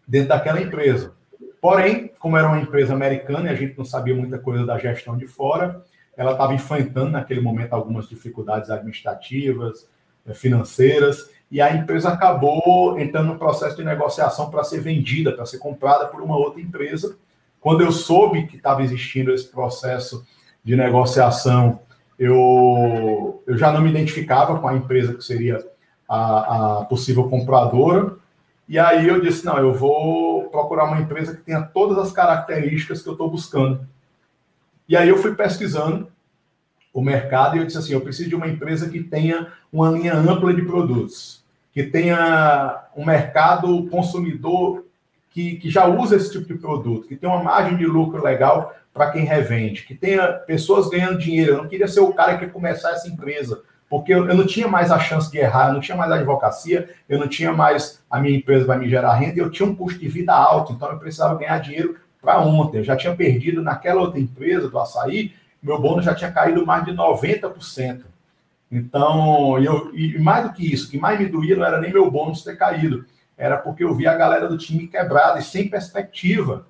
dentro 0.08 0.30
daquela 0.30 0.62
empresa. 0.62 1.14
Porém, 1.60 2.12
como 2.18 2.38
era 2.38 2.48
uma 2.48 2.60
empresa 2.60 2.94
americana 2.94 3.50
e 3.50 3.54
a 3.54 3.56
gente 3.56 3.78
não 3.78 3.84
sabia 3.84 4.16
muita 4.16 4.40
coisa 4.40 4.66
da 4.66 4.78
gestão 4.78 5.18
de 5.18 5.28
fora, 5.28 5.84
ela 6.16 6.32
estava 6.32 6.54
enfrentando 6.54 7.12
naquele 7.12 7.42
momento 7.42 7.74
algumas 7.74 8.08
dificuldades 8.08 8.70
administrativas, 8.70 9.88
eh, 10.26 10.34
financeiras, 10.34 11.30
e 11.52 11.60
a 11.62 11.76
empresa 11.76 12.10
acabou 12.10 12.98
entrando 12.98 13.28
no 13.28 13.38
processo 13.38 13.76
de 13.76 13.84
negociação 13.84 14.50
para 14.50 14.64
ser 14.64 14.80
vendida, 14.80 15.34
para 15.34 15.46
ser 15.46 15.58
comprada 15.58 16.08
por 16.08 16.22
uma 16.22 16.38
outra 16.38 16.62
empresa. 16.62 17.18
Quando 17.60 17.82
eu 17.82 17.92
soube 17.92 18.48
que 18.48 18.56
estava 18.56 18.82
existindo 18.82 19.34
esse 19.34 19.48
processo 19.48 20.26
de 20.64 20.76
negociação, 20.76 21.82
eu, 22.18 23.44
eu 23.46 23.58
já 23.58 23.72
não 23.72 23.82
me 23.82 23.90
identificava 23.90 24.58
com 24.60 24.68
a 24.68 24.76
empresa 24.76 25.14
que 25.14 25.24
seria 25.24 25.60
a, 26.08 26.80
a 26.80 26.86
possível 26.86 27.30
compradora. 27.30 28.21
E 28.72 28.80
aí 28.80 29.06
eu 29.06 29.20
disse, 29.20 29.46
não, 29.46 29.58
eu 29.58 29.74
vou 29.74 30.46
procurar 30.46 30.86
uma 30.86 31.02
empresa 31.02 31.36
que 31.36 31.42
tenha 31.42 31.62
todas 31.62 31.98
as 31.98 32.14
características 32.14 33.02
que 33.02 33.10
eu 33.10 33.12
estou 33.12 33.30
buscando. 33.30 33.86
E 34.88 34.96
aí 34.96 35.10
eu 35.10 35.18
fui 35.18 35.36
pesquisando 35.36 36.10
o 36.94 37.02
mercado 37.02 37.58
e 37.58 37.60
eu 37.60 37.66
disse 37.66 37.78
assim, 37.78 37.92
eu 37.92 38.00
preciso 38.00 38.30
de 38.30 38.36
uma 38.36 38.48
empresa 38.48 38.88
que 38.88 39.04
tenha 39.04 39.52
uma 39.74 39.92
linha 39.92 40.14
ampla 40.14 40.54
de 40.54 40.62
produtos, 40.62 41.44
que 41.74 41.84
tenha 41.84 42.86
um 42.96 43.04
mercado 43.04 43.88
consumidor 43.90 44.86
que, 45.32 45.58
que 45.58 45.70
já 45.70 45.86
usa 45.86 46.16
esse 46.16 46.32
tipo 46.32 46.48
de 46.48 46.58
produto, 46.58 47.10
que 47.10 47.18
tenha 47.18 47.34
uma 47.34 47.44
margem 47.44 47.76
de 47.76 47.86
lucro 47.86 48.24
legal 48.24 48.74
para 48.94 49.12
quem 49.12 49.26
revende, 49.26 49.84
que 49.84 49.96
tenha 49.96 50.32
pessoas 50.32 50.88
ganhando 50.88 51.20
dinheiro. 51.20 51.56
Eu 51.56 51.58
não 51.58 51.68
queria 51.68 51.90
ser 51.90 52.00
o 52.00 52.14
cara 52.14 52.38
que 52.38 52.48
começar 52.48 52.92
essa 52.92 53.10
empresa, 53.10 53.64
porque 53.92 54.14
eu, 54.14 54.24
não 54.24 54.48
tinha 54.48 54.70
mais 54.70 54.90
a 54.90 54.98
chance 54.98 55.30
de 55.30 55.38
errar, 55.38 55.68
eu 55.68 55.74
não 55.74 55.82
tinha 55.82 55.98
mais 55.98 56.10
a 56.10 56.16
advocacia, 56.16 56.90
eu 57.10 57.20
não 57.20 57.28
tinha 57.28 57.52
mais 57.52 58.02
a 58.10 58.22
minha 58.22 58.38
empresa 58.38 58.64
para 58.66 58.78
me 58.78 58.90
gerar 58.90 59.16
renda, 59.16 59.38
eu 59.38 59.52
tinha 59.52 59.68
um 59.68 59.76
custo 59.76 60.00
de 60.00 60.08
vida 60.08 60.34
alto, 60.34 60.72
então 60.72 60.90
eu 60.90 60.98
precisava 60.98 61.38
ganhar 61.38 61.60
dinheiro 61.60 61.98
para 62.22 62.40
ontem. 62.40 62.78
Eu 62.78 62.86
já 62.86 62.96
tinha 62.96 63.14
perdido 63.14 63.62
naquela 63.62 64.00
outra 64.00 64.18
empresa 64.18 64.70
do 64.70 64.80
açaí, 64.80 65.34
meu 65.62 65.78
bônus 65.78 66.06
já 66.06 66.16
tinha 66.16 66.32
caído 66.32 66.66
mais 66.66 66.86
de 66.86 66.94
90%. 66.94 68.04
Então, 68.72 69.60
eu, 69.62 69.94
e 69.94 70.18
mais 70.20 70.48
do 70.48 70.54
que 70.54 70.74
isso, 70.74 70.88
o 70.88 70.92
que 70.92 70.98
mais 70.98 71.20
me 71.20 71.26
doía 71.26 71.58
não 71.58 71.66
era 71.66 71.82
nem 71.82 71.92
meu 71.92 72.10
bônus 72.10 72.46
ter 72.46 72.56
caído, 72.56 73.04
era 73.38 73.58
porque 73.58 73.84
eu 73.84 73.94
via 73.94 74.12
a 74.12 74.18
galera 74.18 74.48
do 74.48 74.58
time 74.58 74.88
quebrada 74.88 75.38
e 75.38 75.44
sem 75.44 75.68
perspectiva. 75.68 76.66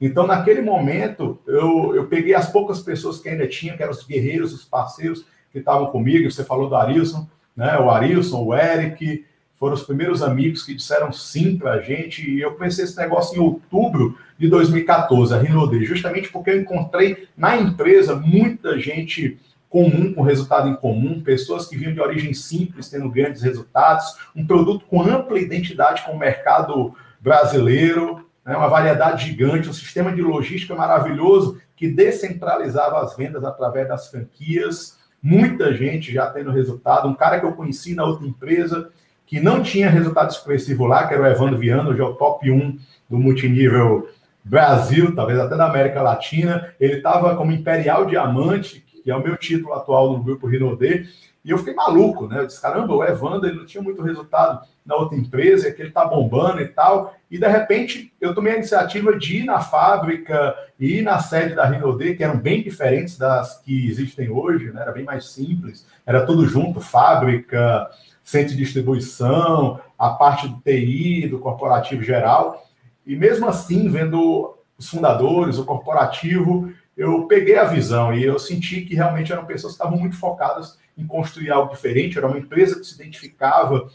Então, 0.00 0.26
naquele 0.26 0.62
momento, 0.62 1.38
eu, 1.46 1.94
eu 1.94 2.06
peguei 2.06 2.34
as 2.34 2.50
poucas 2.50 2.80
pessoas 2.80 3.18
que 3.18 3.28
ainda 3.28 3.46
tinha, 3.46 3.76
que 3.76 3.82
eram 3.82 3.92
os 3.92 4.06
guerreiros, 4.06 4.54
os 4.54 4.64
parceiros 4.64 5.35
que 5.56 5.60
estavam 5.60 5.86
comigo. 5.86 6.30
Você 6.30 6.44
falou 6.44 6.68
do 6.68 6.76
Arilson, 6.76 7.26
né? 7.56 7.78
O 7.78 7.90
Arilson, 7.90 8.44
o 8.44 8.54
Eric, 8.54 9.24
foram 9.54 9.72
os 9.72 9.82
primeiros 9.82 10.22
amigos 10.22 10.62
que 10.62 10.74
disseram 10.74 11.10
sim 11.10 11.56
para 11.56 11.72
a 11.72 11.80
gente. 11.80 12.30
E 12.30 12.42
eu 12.42 12.52
comecei 12.52 12.84
esse 12.84 12.96
negócio 12.98 13.34
em 13.34 13.40
outubro 13.40 14.18
de 14.38 14.48
2014, 14.48 15.32
a 15.32 15.38
Rinode, 15.38 15.82
justamente 15.86 16.28
porque 16.30 16.50
eu 16.50 16.60
encontrei 16.60 17.26
na 17.34 17.56
empresa 17.56 18.14
muita 18.14 18.78
gente 18.78 19.38
comum, 19.70 20.12
com 20.12 20.20
resultado 20.20 20.68
em 20.68 20.76
comum, 20.76 21.22
pessoas 21.22 21.66
que 21.66 21.76
vinham 21.76 21.94
de 21.94 22.00
origem 22.00 22.34
simples, 22.34 22.90
tendo 22.90 23.10
grandes 23.10 23.40
resultados, 23.40 24.04
um 24.34 24.46
produto 24.46 24.84
com 24.84 25.00
ampla 25.00 25.38
identidade 25.38 26.04
com 26.04 26.12
o 26.12 26.18
mercado 26.18 26.94
brasileiro, 27.18 28.26
né, 28.44 28.54
uma 28.54 28.68
variedade 28.68 29.24
gigante, 29.24 29.70
um 29.70 29.72
sistema 29.72 30.12
de 30.12 30.20
logística 30.20 30.74
maravilhoso 30.74 31.58
que 31.74 31.88
descentralizava 31.88 33.00
as 33.00 33.16
vendas 33.16 33.42
através 33.42 33.88
das 33.88 34.08
franquias, 34.08 34.95
muita 35.26 35.74
gente 35.74 36.12
já 36.12 36.30
tendo 36.30 36.52
resultado, 36.52 37.08
um 37.08 37.14
cara 37.14 37.40
que 37.40 37.44
eu 37.44 37.52
conheci 37.52 37.96
na 37.96 38.04
outra 38.04 38.24
empresa, 38.24 38.90
que 39.26 39.40
não 39.40 39.60
tinha 39.60 39.90
resultado 39.90 40.30
expressivo 40.30 40.86
lá, 40.86 41.08
que 41.08 41.14
era 41.14 41.22
o 41.24 41.26
Evandro 41.26 41.58
Viano, 41.58 41.90
hoje 41.90 42.00
é 42.00 42.04
o 42.04 42.14
top 42.14 42.48
1 42.48 42.78
do 43.10 43.18
multinível 43.18 44.08
Brasil, 44.44 45.12
talvez 45.16 45.40
até 45.40 45.56
da 45.56 45.66
América 45.66 46.00
Latina. 46.00 46.72
Ele 46.78 46.98
estava 46.98 47.34
como 47.34 47.50
Imperial 47.50 48.06
Diamante, 48.06 48.84
que 49.02 49.10
é 49.10 49.16
o 49.16 49.22
meu 49.22 49.36
título 49.36 49.74
atual 49.74 50.12
no 50.12 50.22
grupo 50.22 50.46
Rinode, 50.46 51.08
e 51.46 51.50
eu 51.52 51.58
fiquei 51.58 51.74
maluco, 51.74 52.26
né? 52.26 52.40
Eu 52.40 52.46
disse, 52.48 52.60
caramba, 52.60 52.92
o 52.92 53.04
Evandro 53.04 53.48
ele 53.48 53.60
não 53.60 53.64
tinha 53.64 53.80
muito 53.80 54.02
resultado 54.02 54.66
na 54.84 54.96
outra 54.96 55.16
empresa, 55.16 55.70
que 55.70 55.80
ele 55.80 55.92
tá 55.92 56.04
bombando 56.04 56.60
e 56.60 56.66
tal. 56.66 57.14
E 57.30 57.38
de 57.38 57.46
repente 57.46 58.12
eu 58.20 58.34
tomei 58.34 58.54
a 58.54 58.56
iniciativa 58.56 59.16
de 59.16 59.36
ir 59.36 59.44
na 59.44 59.60
fábrica 59.60 60.56
e 60.76 60.98
ir 60.98 61.02
na 61.02 61.20
sede 61.20 61.54
da 61.54 61.64
Rinode, 61.64 62.16
que 62.16 62.24
eram 62.24 62.36
bem 62.36 62.64
diferentes 62.64 63.16
das 63.16 63.60
que 63.60 63.88
existem 63.88 64.28
hoje, 64.28 64.72
né? 64.72 64.82
Era 64.82 64.90
bem 64.90 65.04
mais 65.04 65.28
simples, 65.28 65.86
era 66.04 66.26
tudo 66.26 66.48
junto, 66.48 66.80
fábrica, 66.80 67.88
centro 68.24 68.56
de 68.56 68.64
distribuição, 68.64 69.78
a 69.96 70.10
parte 70.10 70.48
do 70.48 70.60
TI, 70.62 71.28
do 71.28 71.38
corporativo 71.38 72.02
geral. 72.02 72.66
E 73.06 73.14
mesmo 73.14 73.46
assim, 73.46 73.88
vendo 73.88 74.52
os 74.76 74.90
fundadores, 74.90 75.58
o 75.58 75.64
corporativo, 75.64 76.72
eu 76.96 77.28
peguei 77.28 77.56
a 77.56 77.64
visão 77.64 78.12
e 78.12 78.24
eu 78.24 78.36
senti 78.36 78.80
que 78.80 78.96
realmente 78.96 79.32
eram 79.32 79.44
pessoas 79.44 79.74
que 79.74 79.80
estavam 79.80 79.96
muito 79.96 80.18
focadas 80.18 80.76
em 80.96 81.06
construir 81.06 81.50
algo 81.50 81.72
diferente. 81.72 82.18
Era 82.18 82.26
uma 82.26 82.38
empresa 82.38 82.78
que 82.78 82.86
se 82.86 82.94
identificava 82.94 83.88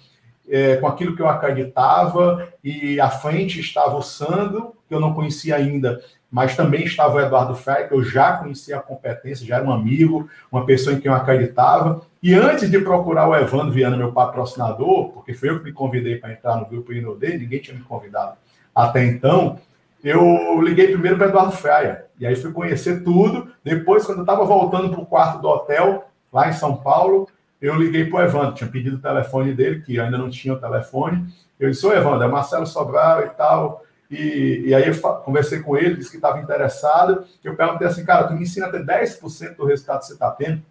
é, 0.50 0.78
com 0.78 0.88
aquilo 0.88 1.16
que 1.16 1.22
eu 1.22 1.30
acreditava 1.30 2.50
e 2.64 3.00
à 3.00 3.10
frente 3.10 3.60
estava 3.60 3.96
o 3.96 4.02
Sandro, 4.02 4.76
que 4.88 4.94
eu 4.94 5.00
não 5.00 5.14
conhecia 5.14 5.56
ainda, 5.56 6.04
mas 6.30 6.56
também 6.56 6.84
estava 6.84 7.16
o 7.16 7.20
Eduardo 7.20 7.56
Ferreira, 7.56 7.88
que 7.88 7.94
eu 7.94 8.04
já 8.04 8.34
conhecia 8.38 8.78
a 8.78 8.82
competência, 8.82 9.46
já 9.46 9.58
era 9.58 9.66
um 9.66 9.72
amigo, 9.72 10.30
uma 10.52 10.66
pessoa 10.66 10.96
em 10.96 11.00
quem 11.00 11.12
eu 11.12 11.16
acreditava. 11.16 12.02
E 12.22 12.34
antes 12.34 12.70
de 12.70 12.80
procurar 12.80 13.28
o 13.28 13.36
Evandro 13.36 13.72
Viana, 13.72 13.98
meu 13.98 14.12
patrocinador, 14.12 15.10
porque 15.10 15.34
foi 15.34 15.50
eu 15.50 15.60
que 15.60 15.66
me 15.66 15.74
convidei 15.74 16.18
para 16.18 16.32
entrar 16.32 16.58
no 16.58 16.66
grupo 16.66 16.94
Inodê, 16.94 17.38
ninguém 17.38 17.60
tinha 17.60 17.76
me 17.76 17.84
convidado 17.84 18.34
até 18.74 19.04
então, 19.04 19.60
eu 20.04 20.62
liguei 20.62 20.88
primeiro 20.88 21.18
para 21.18 21.28
Eduardo 21.28 21.52
Fraia. 21.52 22.06
E 22.20 22.26
aí 22.26 22.36
fui 22.36 22.52
conhecer 22.52 23.04
tudo. 23.04 23.52
Depois, 23.64 24.06
quando 24.06 24.20
eu 24.20 24.24
estava 24.24 24.44
voltando 24.46 24.90
para 24.90 25.00
o 25.00 25.06
quarto 25.06 25.42
do 25.42 25.48
hotel, 25.48 26.11
lá 26.32 26.50
em 26.50 26.54
São 26.54 26.78
Paulo, 26.78 27.28
eu 27.62 27.76
liguei 27.76 28.06
para 28.06 28.20
o 28.20 28.24
Evandro. 28.24 28.56
Tinha 28.56 28.70
pedido 28.70 28.98
o 28.98 29.02
telefone 29.02 29.54
dele, 29.54 29.82
que 29.82 30.00
ainda 30.00 30.18
não 30.18 30.30
tinha 30.30 30.54
o 30.54 30.60
telefone. 30.60 31.28
Eu 31.60 31.70
disse, 31.70 31.86
ô 31.86 31.94
Evandro, 31.94 32.24
é 32.24 32.28
Marcelo 32.28 32.66
Sobral 32.66 33.24
e 33.24 33.30
tal. 33.30 33.84
E, 34.10 34.64
e 34.66 34.76
aí 34.76 34.88
eu 34.88 34.96
conversei 35.22 35.60
com 35.60 35.78
ele, 35.78 35.96
disse 35.96 36.10
que 36.10 36.18
estava 36.18 36.40
interessado. 36.40 37.24
Eu 37.44 37.56
perguntei 37.56 37.88
assim, 37.88 38.04
cara, 38.04 38.28
tu 38.28 38.34
me 38.34 38.42
ensina 38.42 38.68
a 38.68 38.70
ter 38.72 38.84
10% 38.84 39.56
do 39.56 39.66
resultado 39.66 40.00
que 40.00 40.08
você 40.08 40.14
está 40.14 40.32
tendo? 40.32 40.62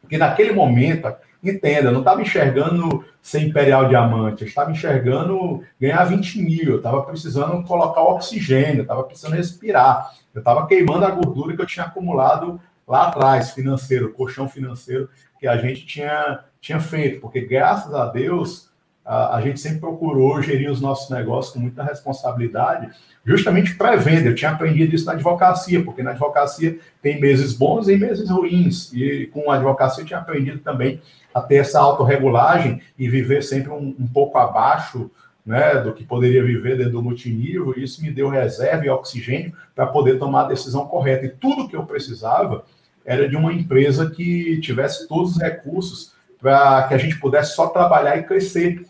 Porque 0.00 0.18
naquele 0.18 0.52
momento, 0.52 1.10
entenda, 1.42 1.88
eu 1.88 1.92
não 1.92 2.00
estava 2.00 2.20
enxergando 2.20 3.04
ser 3.22 3.40
Imperial 3.40 3.88
Diamante, 3.88 4.42
eu 4.42 4.48
estava 4.48 4.70
enxergando 4.70 5.62
ganhar 5.80 6.04
20 6.04 6.42
mil, 6.42 6.70
eu 6.72 6.76
estava 6.78 7.02
precisando 7.02 7.62
colocar 7.64 8.02
oxigênio, 8.02 8.78
eu 8.78 8.82
estava 8.82 9.04
precisando 9.04 9.36
respirar, 9.36 10.12
eu 10.34 10.40
estava 10.40 10.66
queimando 10.66 11.06
a 11.06 11.10
gordura 11.10 11.54
que 11.54 11.62
eu 11.62 11.66
tinha 11.66 11.86
acumulado 11.86 12.60
lá 12.86 13.08
atrás, 13.08 13.52
financeiro, 13.52 14.12
colchão 14.12 14.48
financeiro 14.48 15.08
que 15.38 15.46
a 15.46 15.56
gente 15.56 15.86
tinha, 15.86 16.40
tinha 16.60 16.80
feito, 16.80 17.20
porque 17.20 17.40
graças 17.40 17.92
a 17.92 18.06
Deus 18.06 18.70
a, 19.04 19.36
a, 19.36 19.40
gente 19.40 19.60
sempre 19.60 19.80
procurou 19.80 20.40
gerir 20.40 20.70
os 20.70 20.80
nossos 20.80 21.10
negócios 21.10 21.52
com 21.52 21.60
muita 21.60 21.82
responsabilidade, 21.82 22.90
justamente 23.24 23.74
pré-venda. 23.74 24.28
Eu 24.28 24.34
tinha 24.34 24.52
aprendido 24.52 24.94
isso 24.94 25.06
na 25.06 25.12
advocacia, 25.12 25.82
porque 25.84 26.02
na 26.02 26.12
advocacia 26.12 26.78
tem 27.00 27.20
meses 27.20 27.52
bons 27.52 27.88
e 27.88 27.96
meses 27.96 28.30
ruins. 28.30 28.92
E 28.92 29.26
com 29.32 29.50
a 29.50 29.56
advocacia 29.56 30.02
eu 30.02 30.06
tinha 30.06 30.20
aprendido 30.20 30.60
também 30.60 31.00
a 31.34 31.40
ter 31.40 31.56
essa 31.56 31.80
autorregulagem 31.80 32.80
e 32.98 33.08
viver 33.08 33.42
sempre 33.42 33.72
um, 33.72 33.96
um 33.98 34.06
pouco 34.06 34.38
abaixo 34.38 35.10
né, 35.44 35.76
do 35.76 35.92
que 35.92 36.04
poderia 36.04 36.42
viver 36.42 36.76
dentro 36.76 36.92
do 36.92 37.02
multinível. 37.02 37.74
E 37.76 37.82
isso 37.82 38.02
me 38.02 38.10
deu 38.10 38.28
reserva 38.28 38.84
e 38.84 38.88
oxigênio 38.88 39.52
para 39.74 39.86
poder 39.86 40.18
tomar 40.18 40.42
a 40.42 40.48
decisão 40.48 40.86
correta. 40.86 41.26
E 41.26 41.30
tudo 41.30 41.68
que 41.68 41.76
eu 41.76 41.84
precisava 41.84 42.64
era 43.04 43.28
de 43.28 43.36
uma 43.36 43.52
empresa 43.52 44.10
que 44.10 44.60
tivesse 44.60 45.08
todos 45.08 45.32
os 45.32 45.42
recursos 45.42 46.12
para 46.40 46.84
que 46.88 46.94
a 46.94 46.98
gente 46.98 47.18
pudesse 47.18 47.54
só 47.54 47.68
trabalhar 47.68 48.16
e 48.16 48.24
crescer. 48.24 48.84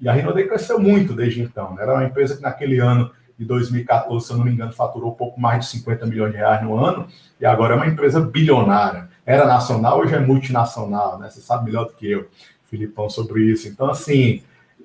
E 0.00 0.08
a 0.08 0.12
Rinode 0.12 0.44
cresceu 0.44 0.78
muito 0.78 1.14
desde 1.14 1.42
então. 1.42 1.74
Né? 1.74 1.82
Era 1.82 1.94
uma 1.94 2.04
empresa 2.04 2.36
que 2.36 2.42
naquele 2.42 2.78
ano 2.78 3.10
de 3.38 3.44
2014, 3.44 4.26
se 4.26 4.32
eu 4.32 4.38
não 4.38 4.44
me 4.44 4.50
engano, 4.50 4.72
faturou 4.72 5.14
pouco 5.14 5.40
mais 5.40 5.60
de 5.60 5.70
50 5.70 6.06
milhões 6.06 6.32
de 6.32 6.38
reais 6.38 6.60
no 6.62 6.76
ano, 6.76 7.06
e 7.40 7.46
agora 7.46 7.74
é 7.74 7.76
uma 7.76 7.86
empresa 7.86 8.20
bilionária. 8.20 9.08
Era 9.24 9.46
nacional, 9.46 10.00
hoje 10.00 10.14
é 10.14 10.18
multinacional, 10.18 11.18
né? 11.20 11.30
Você 11.30 11.40
sabe 11.40 11.66
melhor 11.66 11.84
do 11.84 11.92
que 11.92 12.10
eu, 12.10 12.28
Filipão, 12.64 13.08
sobre 13.08 13.42
isso. 13.44 13.68
Então, 13.68 13.88
assim, 13.88 14.42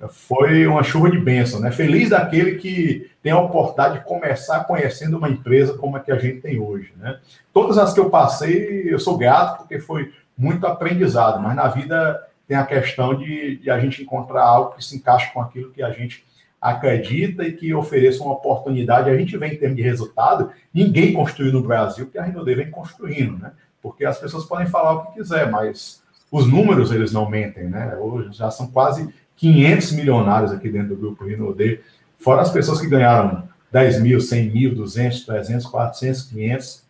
foi 0.10 0.66
uma 0.68 0.84
chuva 0.84 1.10
de 1.10 1.18
bênção, 1.18 1.60
né? 1.60 1.72
Feliz 1.72 2.10
daquele 2.10 2.56
que 2.56 3.10
tem 3.22 3.32
a 3.32 3.40
oportunidade 3.40 4.00
de 4.00 4.06
começar 4.06 4.64
conhecendo 4.66 5.18
uma 5.18 5.30
empresa 5.30 5.78
como 5.78 5.98
a 5.98 6.00
que 6.00 6.12
a 6.12 6.18
gente 6.18 6.42
tem 6.42 6.60
hoje, 6.60 6.94
né? 6.98 7.20
Todas 7.54 7.78
as 7.78 7.94
que 7.94 8.00
eu 8.00 8.10
passei, 8.10 8.84
eu 8.92 9.00
sou 9.00 9.18
grato 9.18 9.60
porque 9.60 9.80
foi 9.80 10.12
muito 10.38 10.66
aprendizado, 10.66 11.42
mas 11.42 11.56
na 11.56 11.68
vida 11.68 12.22
tem 12.48 12.58
a 12.58 12.66
questão 12.66 13.16
de, 13.16 13.58
de, 13.58 13.70
a 13.70 13.80
gente 13.80 14.02
encontrar 14.02 14.44
algo 14.44 14.76
que 14.76 14.84
se 14.84 14.96
encaixe 14.96 15.32
com 15.34 15.42
aquilo 15.42 15.72
que 15.72 15.82
a 15.82 15.92
gente 15.92 16.26
acredita 16.62 17.44
e 17.44 17.54
que 17.54 17.74
ofereça 17.74 18.24
uma 18.24 18.34
oportunidade. 18.34 19.10
A 19.10 19.18
gente 19.18 19.38
vem 19.38 19.54
em 19.54 19.58
termos 19.58 19.78
de 19.78 19.84
resultado, 19.84 20.52
ninguém 20.74 21.14
construiu 21.14 21.52
no 21.52 21.62
Brasil 21.62 22.08
que 22.10 22.18
a 22.18 22.24
Rinode 22.24 22.56
vem 22.56 22.72
construindo, 22.72 23.38
né? 23.38 23.52
Porque 23.82 24.06
as 24.06 24.18
pessoas 24.18 24.46
podem 24.46 24.68
falar 24.68 24.94
o 24.94 25.06
que 25.06 25.20
quiser, 25.20 25.50
mas 25.50 26.02
os 26.32 26.48
números 26.48 26.92
eles 26.92 27.12
não 27.12 27.30
mentem, 27.30 27.66
né? 27.66 27.96
Hoje 27.98 28.32
já 28.32 28.50
são 28.50 28.68
quase 28.68 29.14
500 29.52 29.92
milionários 29.94 30.52
aqui 30.52 30.70
dentro 30.70 30.90
do 30.90 30.96
grupo 30.96 31.26
Rinode, 31.26 31.80
fora 32.18 32.42
as 32.42 32.52
pessoas 32.52 32.80
que 32.80 32.88
ganharam 32.88 33.48
10 33.72 34.02
mil, 34.02 34.20
100 34.20 34.52
mil, 34.52 34.76
200, 34.76 35.26
300, 35.26 35.66
400, 35.66 36.22
500. 36.24 36.84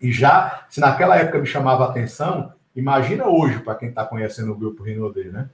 E 0.00 0.12
já, 0.12 0.66
se 0.68 0.80
naquela 0.80 1.16
época 1.16 1.38
me 1.38 1.46
chamava 1.46 1.84
a 1.84 1.88
atenção, 1.88 2.52
Imagina 2.76 3.26
hoje 3.26 3.58
para 3.60 3.74
quem 3.74 3.88
está 3.88 4.04
conhecendo 4.04 4.52
o 4.52 4.54
grupo 4.54 4.82
Rinode, 4.82 5.30
né? 5.30 5.48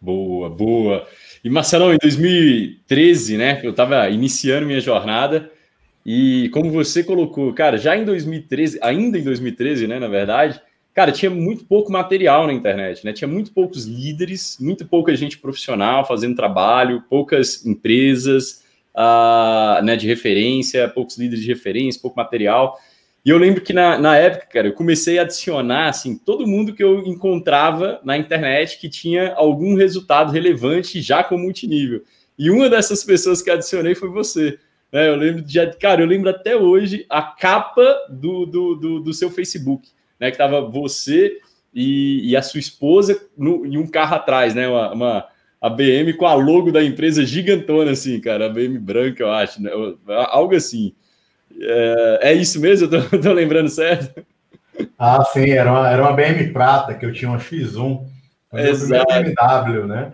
Boa, 0.00 0.50
boa. 0.50 1.06
E 1.44 1.48
Marcelo, 1.48 1.94
em 1.94 1.98
2013, 1.98 3.36
né? 3.36 3.60
Eu 3.62 3.70
estava 3.70 4.08
iniciando 4.10 4.66
minha 4.66 4.80
jornada 4.80 5.48
e 6.04 6.50
como 6.52 6.72
você 6.72 7.04
colocou, 7.04 7.54
cara, 7.54 7.78
já 7.78 7.96
em 7.96 8.04
2013, 8.04 8.80
ainda 8.82 9.16
em 9.16 9.22
2013, 9.22 9.86
né? 9.86 10.00
Na 10.00 10.08
verdade, 10.08 10.60
cara, 10.94 11.12
tinha 11.12 11.30
muito 11.30 11.64
pouco 11.64 11.90
material 11.90 12.46
na 12.46 12.52
internet, 12.52 13.04
né? 13.04 13.12
Tinha 13.12 13.28
muito 13.28 13.52
poucos 13.52 13.84
líderes, 13.84 14.58
muito 14.60 14.86
pouca 14.86 15.14
gente 15.16 15.38
profissional 15.38 16.06
fazendo 16.06 16.36
trabalho, 16.36 17.02
poucas 17.08 17.64
empresas 17.64 18.62
uh, 18.94 19.82
né, 19.82 19.96
de 19.96 20.06
referência, 20.06 20.88
poucos 20.88 21.16
líderes 21.16 21.44
de 21.44 21.48
referência, 21.48 22.00
pouco 22.00 22.16
material. 22.16 22.78
E 23.24 23.30
eu 23.30 23.38
lembro 23.38 23.60
que 23.60 23.72
na, 23.72 23.96
na 23.98 24.16
época, 24.16 24.46
cara, 24.46 24.68
eu 24.68 24.72
comecei 24.72 25.18
a 25.18 25.22
adicionar 25.22 25.88
assim 25.88 26.16
todo 26.16 26.46
mundo 26.46 26.74
que 26.74 26.82
eu 26.82 27.06
encontrava 27.06 28.00
na 28.04 28.18
internet 28.18 28.78
que 28.80 28.88
tinha 28.88 29.32
algum 29.34 29.76
resultado 29.76 30.32
relevante 30.32 31.00
já 31.00 31.22
com 31.22 31.38
multinível. 31.38 32.02
E 32.36 32.50
uma 32.50 32.68
dessas 32.68 33.04
pessoas 33.04 33.40
que 33.40 33.50
adicionei 33.50 33.94
foi 33.94 34.08
você. 34.08 34.58
Né? 34.90 35.08
Eu 35.08 35.14
lembro 35.14 35.42
de, 35.42 35.72
cara, 35.76 36.02
eu 36.02 36.06
lembro 36.06 36.28
até 36.28 36.56
hoje 36.56 37.06
a 37.08 37.22
capa 37.22 37.96
do, 38.10 38.44
do, 38.44 38.74
do, 38.74 39.00
do 39.00 39.14
seu 39.14 39.30
Facebook, 39.30 39.88
né? 40.22 40.30
Que 40.30 40.38
tava 40.38 40.60
você 40.60 41.40
e, 41.74 42.30
e 42.30 42.36
a 42.36 42.42
sua 42.42 42.60
esposa 42.60 43.20
no, 43.36 43.66
em 43.66 43.76
um 43.76 43.88
carro 43.88 44.14
atrás, 44.14 44.54
né? 44.54 44.68
Uma, 44.68 44.92
uma, 44.92 45.28
a 45.60 45.68
BM 45.68 46.12
com 46.16 46.26
a 46.26 46.34
logo 46.34 46.70
da 46.70 46.82
empresa 46.82 47.26
gigantona, 47.26 47.90
assim, 47.90 48.20
cara, 48.20 48.46
a 48.46 48.48
BM 48.48 48.78
branca, 48.78 49.24
eu 49.24 49.32
acho, 49.32 49.60
né? 49.60 49.72
algo 50.28 50.54
assim. 50.54 50.94
É, 51.60 52.18
é 52.22 52.32
isso 52.34 52.60
mesmo? 52.60 52.86
Eu 52.86 53.08
tô, 53.10 53.18
tô, 53.18 53.32
lembrando 53.32 53.68
certo? 53.68 54.24
Ah, 54.96 55.24
sim, 55.24 55.50
era 55.50 55.72
uma, 55.72 55.90
era 55.90 56.02
uma 56.02 56.12
BM 56.12 56.52
prata 56.52 56.94
que 56.94 57.04
eu 57.04 57.12
tinha 57.12 57.28
uma 57.28 57.40
X1. 57.40 58.06
Exato. 58.54 59.06
BMW, 59.12 59.86
né? 59.88 60.12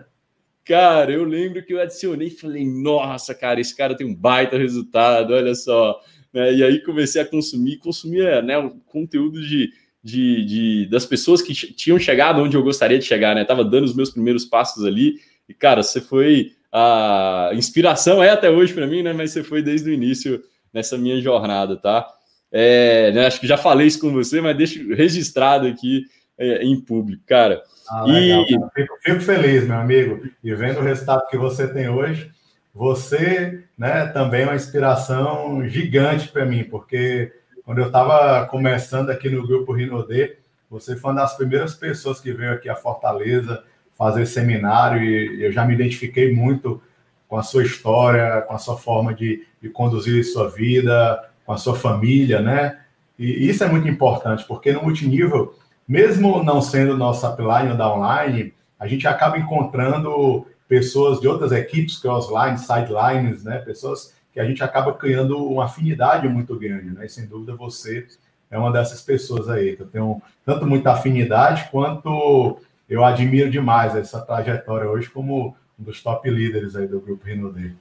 Cara, 0.65 1.11
eu 1.11 1.23
lembro 1.23 1.63
que 1.63 1.73
eu 1.73 1.79
adicionei 1.79 2.29
e 2.29 2.31
falei, 2.31 2.65
nossa, 2.65 3.35
cara, 3.35 3.61
esse 3.61 3.77
cara 3.77 3.95
tem 3.95 4.07
um 4.07 4.15
baita 4.15 4.57
resultado, 4.57 5.33
olha 5.33 5.53
só. 5.53 6.01
Né? 6.33 6.53
E 6.55 6.63
aí 6.63 6.83
comecei 6.83 7.21
a 7.21 7.25
consumir, 7.25 7.77
consumia 7.77 8.41
né, 8.41 8.57
o 8.57 8.71
conteúdo 8.87 9.41
de, 9.41 9.71
de, 10.03 10.45
de, 10.45 10.85
das 10.89 11.05
pessoas 11.05 11.41
que 11.41 11.53
tinham 11.53 11.99
chegado 11.99 12.41
onde 12.41 12.55
eu 12.55 12.63
gostaria 12.63 12.97
de 12.97 13.05
chegar, 13.05 13.35
né? 13.35 13.43
Tava 13.43 13.63
dando 13.63 13.85
os 13.85 13.95
meus 13.95 14.09
primeiros 14.09 14.45
passos 14.45 14.85
ali. 14.85 15.15
E, 15.47 15.53
cara, 15.53 15.83
você 15.83 15.99
foi 15.99 16.53
a 16.71 17.51
inspiração, 17.53 18.23
é 18.23 18.29
até 18.29 18.49
hoje 18.49 18.73
para 18.73 18.87
mim, 18.87 19.03
né? 19.03 19.13
Mas 19.13 19.31
você 19.31 19.43
foi 19.43 19.61
desde 19.61 19.89
o 19.89 19.93
início 19.93 20.41
nessa 20.73 20.97
minha 20.97 21.19
jornada, 21.19 21.75
tá? 21.75 22.07
É, 22.51 23.11
né, 23.11 23.27
acho 23.27 23.39
que 23.39 23.47
já 23.47 23.57
falei 23.57 23.87
isso 23.87 23.99
com 23.99 24.11
você, 24.11 24.41
mas 24.41 24.57
deixo 24.57 24.93
registrado 24.93 25.67
aqui 25.67 26.05
é, 26.37 26.63
em 26.63 26.79
público, 26.79 27.23
cara. 27.27 27.61
Ah, 27.87 28.03
legal, 28.03 28.43
e... 28.43 28.53
Cara. 28.53 28.71
Fico, 28.73 28.97
fico, 29.03 29.21
feliz, 29.21 29.67
meu 29.67 29.77
amigo, 29.77 30.21
e 30.43 30.53
vendo 30.55 30.79
o 30.79 30.83
resultado 30.83 31.27
que 31.27 31.37
você 31.37 31.67
tem 31.67 31.89
hoje, 31.89 32.31
você 32.73 33.63
né, 33.77 34.07
também 34.07 34.43
é 34.43 34.45
uma 34.45 34.55
inspiração 34.55 35.67
gigante 35.67 36.29
para 36.29 36.45
mim, 36.45 36.63
porque 36.63 37.31
quando 37.69 37.81
eu 37.81 37.85
estava 37.85 38.47
começando 38.47 39.11
aqui 39.11 39.29
no 39.29 39.45
grupo 39.45 39.73
Rinodê, 39.73 40.37
você 40.71 40.95
foi 40.95 41.11
uma 41.11 41.21
das 41.21 41.37
primeiras 41.37 41.75
pessoas 41.75 42.19
que 42.19 42.33
veio 42.33 42.51
aqui 42.51 42.67
a 42.67 42.75
Fortaleza 42.75 43.63
fazer 43.95 44.25
seminário 44.25 45.03
e 45.03 45.43
eu 45.43 45.51
já 45.51 45.63
me 45.63 45.75
identifiquei 45.75 46.33
muito 46.33 46.81
com 47.27 47.37
a 47.37 47.43
sua 47.43 47.61
história, 47.61 48.41
com 48.47 48.55
a 48.55 48.57
sua 48.57 48.75
forma 48.75 49.13
de, 49.13 49.45
de 49.61 49.69
conduzir 49.69 50.25
sua 50.25 50.49
vida, 50.49 51.29
com 51.45 51.53
a 51.53 51.57
sua 51.57 51.75
família, 51.75 52.41
né? 52.41 52.79
E 53.19 53.47
isso 53.47 53.63
é 53.63 53.67
muito 53.67 53.87
importante, 53.87 54.43
porque 54.47 54.73
no 54.73 54.81
multinível, 54.81 55.53
mesmo 55.87 56.43
não 56.43 56.63
sendo 56.63 56.97
nosso 56.97 57.27
upline 57.27 57.69
ou 57.69 57.77
downline, 57.77 58.51
a 58.79 58.87
gente 58.87 59.07
acaba 59.07 59.37
encontrando 59.37 60.47
pessoas 60.67 61.21
de 61.21 61.27
outras 61.27 61.51
equipes, 61.51 61.99
crossline, 61.99 62.57
sidelines, 62.57 63.43
né? 63.43 63.59
Pessoas 63.59 64.15
que 64.33 64.39
a 64.39 64.45
gente 64.45 64.63
acaba 64.63 64.93
criando 64.93 65.37
uma 65.45 65.65
afinidade 65.65 66.27
muito 66.27 66.57
grande, 66.57 66.91
né? 66.91 67.05
E 67.05 67.09
sem 67.09 67.25
dúvida 67.25 67.55
você 67.55 68.07
é 68.51 68.57
uma 68.57 68.71
dessas 68.71 69.01
pessoas 69.01 69.49
aí, 69.49 69.75
que 69.75 69.83
eu 69.83 69.87
tenho 69.87 70.21
tanto 70.45 70.65
muita 70.65 70.91
afinidade 70.91 71.69
quanto 71.69 72.59
eu 72.89 73.03
admiro 73.03 73.49
demais 73.49 73.95
essa 73.95 74.19
trajetória 74.21 74.89
hoje 74.89 75.09
como 75.09 75.55
um 75.79 75.83
dos 75.83 76.01
top 76.01 76.29
líderes 76.29 76.75
aí 76.75 76.87
do 76.87 76.99
grupo 76.99 77.25
Rinode. 77.25 77.75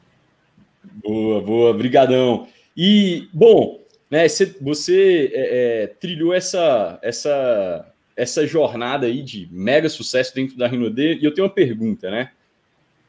Boa, 1.02 1.40
boa, 1.40 1.74
brigadão. 1.74 2.46
E, 2.76 3.28
bom, 3.32 3.80
né, 4.10 4.28
você, 4.28 4.56
você 4.60 5.30
é, 5.32 5.82
é, 5.82 5.86
trilhou 5.86 6.34
essa, 6.34 6.98
essa, 7.02 7.92
essa 8.16 8.46
jornada 8.46 9.06
aí 9.06 9.22
de 9.22 9.48
mega 9.50 9.88
sucesso 9.88 10.34
dentro 10.34 10.56
da 10.56 10.68
Rinode, 10.68 11.18
e 11.20 11.24
eu 11.24 11.32
tenho 11.32 11.46
uma 11.46 11.52
pergunta, 11.52 12.10
né? 12.10 12.30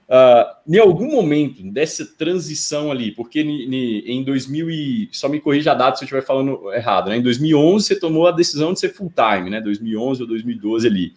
Uh, 0.10 0.74
em 0.74 0.80
algum 0.80 1.12
momento 1.12 1.62
dessa 1.72 2.04
transição 2.04 2.92
ali, 2.92 3.12
porque 3.12 3.42
em 3.42 4.24
2000 4.24 4.72
e, 4.72 5.10
só 5.12 5.30
me 5.30 5.40
corrija 5.40 5.72
a 5.72 5.76
data 5.76 5.98
se 5.98 6.04
eu 6.04 6.08
estiver 6.08 6.26
falando 6.26 6.74
errado, 6.74 7.10
né? 7.10 7.18
Em 7.18 7.22
2011 7.22 7.86
você 7.86 8.00
tomou 8.00 8.26
a 8.26 8.32
decisão 8.32 8.74
de 8.74 8.80
ser 8.80 8.90
full 8.90 9.14
time, 9.16 9.52
né? 9.52 9.62
2011 9.62 10.24
ou 10.24 10.28
2012 10.28 10.88
ali. 10.88 11.14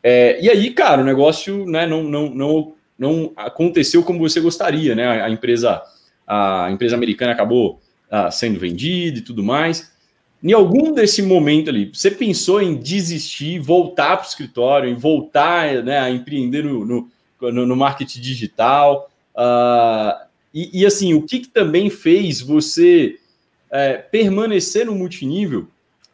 É, 0.00 0.40
e 0.40 0.48
aí, 0.48 0.70
cara, 0.70 1.02
o 1.02 1.04
negócio 1.04 1.66
né, 1.66 1.84
não, 1.84 2.04
não, 2.04 2.30
não 2.30 2.74
não 2.98 3.32
aconteceu 3.36 4.02
como 4.02 4.18
você 4.18 4.40
gostaria, 4.40 4.94
né? 4.94 5.22
A 5.22 5.30
empresa, 5.30 5.80
a 6.26 6.68
empresa 6.70 6.96
americana 6.96 7.32
acabou 7.32 7.80
uh, 8.10 8.30
sendo 8.32 8.58
vendida 8.58 9.18
e 9.18 9.22
tudo 9.22 9.42
mais. 9.42 9.92
Em 10.42 10.52
algum 10.52 10.92
desse 10.92 11.22
momento 11.22 11.70
ali, 11.70 11.90
você 11.92 12.10
pensou 12.10 12.60
em 12.60 12.76
desistir, 12.76 13.60
voltar 13.60 14.16
para 14.16 14.26
o 14.26 14.28
escritório, 14.28 14.90
em 14.90 14.94
voltar 14.94 15.82
né, 15.82 15.98
a 15.98 16.10
empreender 16.10 16.64
no, 16.64 16.84
no, 16.84 17.08
no 17.40 17.76
marketing 17.76 18.20
digital? 18.20 19.10
Uh, 19.34 20.26
e, 20.52 20.80
e, 20.80 20.86
assim, 20.86 21.14
o 21.14 21.22
que, 21.22 21.40
que 21.40 21.48
também 21.48 21.90
fez 21.90 22.40
você 22.40 23.18
é, 23.70 23.98
permanecer 23.98 24.86
no 24.86 24.94
multinível 24.94 25.68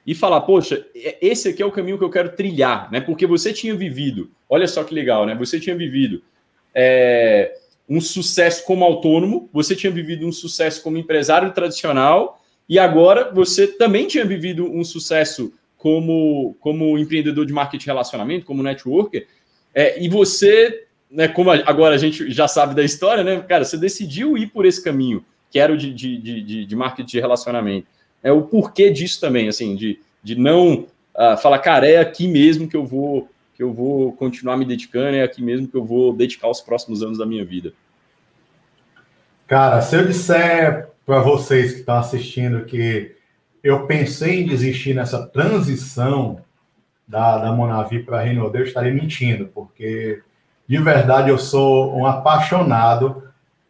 e 0.07 0.15
falar, 0.15 0.43
poxa, 0.43 0.85
esse 0.95 1.49
aqui 1.49 1.63
é 1.63 1.67
o 1.67 1.73
caminho 1.73 1.97
que 1.97 2.05
eu 2.05 2.11
quero 2.11 2.37
trilhar, 2.37 2.91
né? 2.93 3.01
Porque 3.01 3.27
você 3.27 3.53
tinha 3.53 3.75
vivido, 3.75 4.31
olha 4.49 4.67
só 4.67 4.85
que 4.85 4.95
legal, 4.95 5.25
né? 5.25 5.35
Você 5.37 5.59
tinha 5.59 5.75
vivido 5.75 6.23
é, 6.75 7.57
um 7.89 8.01
sucesso 8.01 8.65
como 8.65 8.85
autônomo, 8.85 9.49
você 9.53 9.75
tinha 9.75 9.91
vivido 9.91 10.27
um 10.27 10.33
sucesso 10.33 10.83
como 10.83 10.99
empresário 10.99 11.53
tradicional 11.53 12.43
e 12.69 12.79
agora 12.79 13.33
você 13.33 13.67
também 13.67 14.07
tinha 14.07 14.25
vivido 14.25 14.71
um 14.71 14.85
sucesso 14.85 15.53
como, 15.79 16.57
como 16.61 16.99
empreendedor 16.99 17.47
de 17.47 17.53
marketing 17.53 17.87
relacionamento, 17.87 18.47
como 18.47 18.63
networker, 18.63 19.27
é, 19.75 20.03
e 20.03 20.09
você, 20.09 20.87
né, 21.15 21.29
como 21.29 21.51
agora 21.51 21.95
a 21.95 21.99
gente 21.99 22.29
já 22.33 22.49
sabe 22.49 22.75
da 22.75 22.83
história, 22.83 23.23
né, 23.23 23.41
cara, 23.41 23.65
você 23.65 23.79
decidiu 23.79 24.37
ir 24.37 24.49
por 24.49 24.67
esse 24.67 24.83
caminho, 24.83 25.25
que 25.49 25.61
era 25.61 25.73
o 25.73 25.77
de, 25.77 25.95
de, 25.95 26.19
de, 26.19 26.67
de 26.67 26.77
marketing 26.77 27.09
de 27.09 27.21
relacionamento. 27.21 27.87
É 28.23 28.33
o 28.33 28.43
porquê 28.43 28.91
disso 28.91 29.21
também, 29.21 29.49
assim, 29.49 29.77
de, 29.77 30.01
de 30.23 30.35
não 30.35 30.87
uh, 31.15 31.37
falar, 31.41 31.61
cara, 31.61 31.89
é 31.89 31.99
aqui 31.99 32.27
mesmo 32.27 32.69
que 32.69 32.77
eu 32.77 32.85
vou 32.85 33.29
que 33.55 33.63
eu 33.63 33.73
vou 33.73 34.13
continuar 34.15 34.57
me 34.57 34.65
dedicando, 34.65 35.17
é 35.17 35.23
aqui 35.23 35.41
mesmo 35.41 35.69
que 35.69 35.77
eu 35.77 35.85
vou 35.85 36.13
dedicar 36.13 36.49
os 36.49 36.61
próximos 36.61 37.05
anos 37.05 37.19
da 37.19 37.25
minha 37.25 37.45
vida. 37.45 37.73
Cara, 39.47 39.81
se 39.81 39.95
eu 39.95 40.05
disser 40.05 40.89
para 41.07 41.21
vocês 41.21 41.75
que 41.75 41.79
estão 41.79 41.95
assistindo 41.95 42.65
que 42.65 43.15
eu 43.63 43.87
pensei 43.87 44.41
em 44.41 44.47
desistir 44.47 44.93
nessa 44.93 45.25
transição 45.25 46.41
da, 47.07 47.39
da 47.39 47.53
Monavi 47.53 48.03
para 48.03 48.19
a 48.19 48.23
Renault, 48.23 48.57
eu 48.59 48.65
estaria 48.65 48.93
mentindo, 48.93 49.49
porque 49.55 50.21
de 50.67 50.79
verdade 50.79 51.31
eu 51.31 51.39
sou 51.39 51.97
um 51.97 52.07
apaixonado 52.07 53.23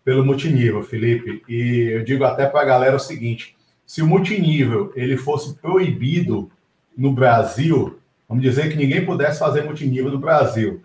pelo 0.05 0.24
multinível, 0.24 0.82
Felipe. 0.82 1.42
E 1.49 1.90
eu 1.92 2.05
digo 2.05 2.24
até 2.24 2.47
para 2.47 2.61
a 2.61 2.64
galera 2.64 2.97
o 2.97 3.01
seguinte: 3.01 3.57
se 3.86 4.03
o 4.03 4.07
multinível 4.07 4.92
ele 4.95 5.16
fosse 5.16 5.55
proibido 5.55 6.51
no 6.97 7.12
Brasil, 7.12 7.99
Vamos 8.28 8.42
dizer 8.42 8.70
que 8.70 8.76
ninguém 8.76 9.05
pudesse 9.05 9.38
fazer 9.38 9.62
multinível 9.62 10.11
no 10.11 10.18
Brasil. 10.18 10.82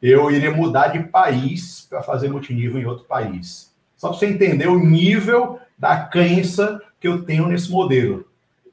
Eu 0.00 0.30
iria 0.30 0.50
mudar 0.50 0.88
de 0.88 1.00
país 1.04 1.86
para 1.88 2.02
fazer 2.02 2.28
multinível 2.28 2.80
em 2.80 2.84
outro 2.84 3.04
país. 3.04 3.72
Só 3.96 4.08
para 4.08 4.18
você 4.18 4.26
entender 4.26 4.68
o 4.68 4.78
nível 4.78 5.60
da 5.78 6.04
crença 6.04 6.80
que 6.98 7.06
eu 7.06 7.22
tenho 7.22 7.48
nesse 7.48 7.70
modelo. 7.70 8.26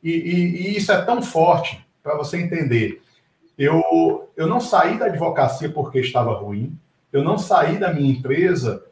E, 0.04 0.12
e, 0.12 0.68
e 0.68 0.78
isso 0.78 0.91
é 0.91 1.02
tão 1.02 1.22
forte 1.22 1.86
para 2.02 2.16
você 2.16 2.38
entender. 2.38 3.02
Eu, 3.58 4.30
eu 4.36 4.47
não 4.47 4.60
saí 4.60 4.97
da 4.97 5.06
advocacia 5.06 5.70
porque 5.70 5.99
estava 5.99 6.34
ruim. 6.34 6.78
Eu 7.12 7.24
não 7.24 7.38
saí 7.38 7.78
da 7.78 7.93
minha 7.93 8.12
empresa 8.12 8.84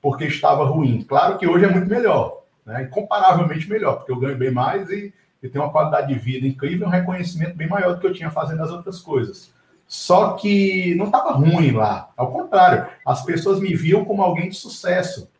porque 0.00 0.24
estava 0.24 0.64
ruim. 0.64 1.02
Claro 1.02 1.38
que 1.38 1.46
hoje 1.46 1.64
é 1.64 1.68
muito 1.68 1.88
melhor, 1.88 2.42
né? 2.64 2.84
incomparavelmente 2.84 3.68
melhor, 3.68 3.96
porque 3.96 4.12
eu 4.12 4.18
ganho 4.18 4.36
bem 4.36 4.50
mais 4.50 4.88
e 4.90 5.12
e 5.42 5.48
tenho 5.48 5.64
uma 5.64 5.72
qualidade 5.72 6.06
de 6.06 6.18
vida 6.18 6.46
incrível, 6.46 6.86
um 6.86 6.90
reconhecimento 6.90 7.56
bem 7.56 7.68
maior 7.68 7.94
do 7.94 8.00
que 8.00 8.06
eu 8.06 8.12
tinha 8.12 8.30
fazendo 8.30 8.62
as 8.62 8.70
outras 8.70 9.00
coisas. 9.00 9.52
Só 9.88 10.34
que 10.34 10.94
não 10.94 11.06
estava 11.06 11.32
ruim 11.32 11.72
lá. 11.72 12.10
Ao 12.16 12.30
contrário, 12.30 12.88
as 13.04 13.24
pessoas 13.24 13.58
me 13.58 13.74
viam 13.74 14.04
como 14.04 14.22
alguém 14.22 14.48
de 14.48 14.56
sucesso. 14.56 15.30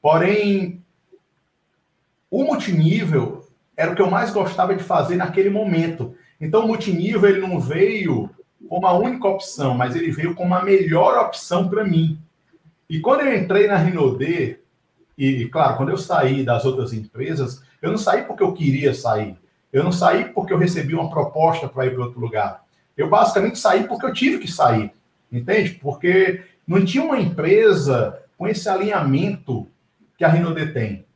Porém, 0.00 0.82
o 2.30 2.42
multinível 2.42 3.46
era 3.76 3.92
o 3.92 3.94
que 3.94 4.02
eu 4.02 4.10
mais 4.10 4.30
gostava 4.30 4.74
de 4.74 4.82
fazer 4.82 5.16
naquele 5.16 5.50
momento. 5.50 6.16
Então, 6.44 6.64
o 6.64 6.68
multinível 6.68 7.26
ele 7.26 7.40
não 7.40 7.58
veio 7.58 8.28
como 8.68 8.86
a 8.86 8.92
única 8.92 9.26
opção, 9.26 9.74
mas 9.74 9.96
ele 9.96 10.10
veio 10.10 10.34
como 10.34 10.54
a 10.54 10.62
melhor 10.62 11.18
opção 11.18 11.68
para 11.68 11.82
mim. 11.82 12.18
E 12.88 13.00
quando 13.00 13.22
eu 13.22 13.34
entrei 13.34 13.66
na 13.66 13.76
Rinode, 13.76 14.58
e, 15.16 15.46
claro, 15.46 15.78
quando 15.78 15.88
eu 15.88 15.96
saí 15.96 16.44
das 16.44 16.66
outras 16.66 16.92
empresas, 16.92 17.62
eu 17.80 17.90
não 17.90 17.96
saí 17.96 18.24
porque 18.24 18.42
eu 18.42 18.52
queria 18.52 18.92
sair. 18.92 19.38
Eu 19.72 19.82
não 19.82 19.90
saí 19.90 20.26
porque 20.26 20.52
eu 20.52 20.58
recebi 20.58 20.94
uma 20.94 21.08
proposta 21.08 21.66
para 21.66 21.86
ir 21.86 21.94
para 21.94 22.04
outro 22.04 22.20
lugar. 22.20 22.62
Eu 22.94 23.08
basicamente 23.08 23.58
saí 23.58 23.84
porque 23.84 24.04
eu 24.04 24.12
tive 24.12 24.38
que 24.38 24.50
sair, 24.50 24.92
entende? 25.32 25.70
Porque 25.70 26.42
não 26.66 26.84
tinha 26.84 27.02
uma 27.02 27.18
empresa 27.18 28.20
com 28.36 28.46
esse 28.46 28.68
alinhamento 28.68 29.66
que 30.18 30.24
a 30.24 30.28
Rinode 30.28 30.74
tem. 30.74 31.06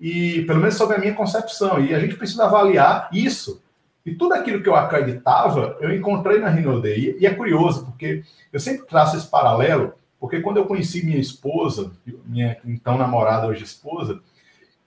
E, 0.00 0.42
pelo 0.42 0.58
menos 0.58 0.74
sobre 0.74 0.96
a 0.96 0.98
minha 0.98 1.14
concepção. 1.14 1.78
E 1.78 1.94
a 1.94 2.00
gente 2.00 2.16
precisa 2.16 2.46
avaliar 2.46 3.08
isso. 3.12 3.61
E 4.04 4.14
tudo 4.14 4.34
aquilo 4.34 4.62
que 4.62 4.68
eu 4.68 4.74
acreditava, 4.74 5.76
eu 5.80 5.94
encontrei 5.94 6.38
na 6.38 6.48
Rinode. 6.48 7.16
E, 7.18 7.26
é 7.26 7.32
curioso, 7.32 7.86
porque 7.86 8.24
eu 8.52 8.58
sempre 8.58 8.86
traço 8.86 9.16
esse 9.16 9.28
paralelo, 9.28 9.94
porque 10.18 10.40
quando 10.40 10.56
eu 10.56 10.66
conheci 10.66 11.04
minha 11.04 11.18
esposa, 11.18 11.92
minha 12.26 12.56
então 12.64 12.98
namorada, 12.98 13.46
hoje 13.46 13.64
esposa, 13.64 14.20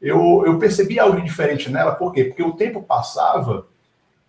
eu, 0.01 0.43
eu 0.45 0.59
percebi 0.59 0.99
algo 0.99 1.21
diferente 1.21 1.69
nela. 1.69 1.95
Por 1.95 2.11
quê? 2.11 2.25
Porque 2.25 2.43
o 2.43 2.53
tempo 2.53 2.83
passava 2.83 3.67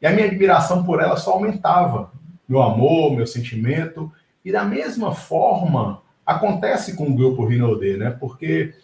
e 0.00 0.06
a 0.06 0.12
minha 0.12 0.26
admiração 0.26 0.84
por 0.84 1.00
ela 1.00 1.16
só 1.16 1.32
aumentava. 1.32 2.12
Meu 2.48 2.62
amor, 2.62 3.12
meu 3.12 3.26
sentimento. 3.26 4.10
E 4.44 4.52
da 4.52 4.64
mesma 4.64 5.12
forma, 5.12 6.00
acontece 6.24 6.96
com 6.96 7.08
o 7.08 7.14
grupo 7.14 7.44
Rinode, 7.44 7.96
né? 7.96 8.10
Porque 8.10 8.74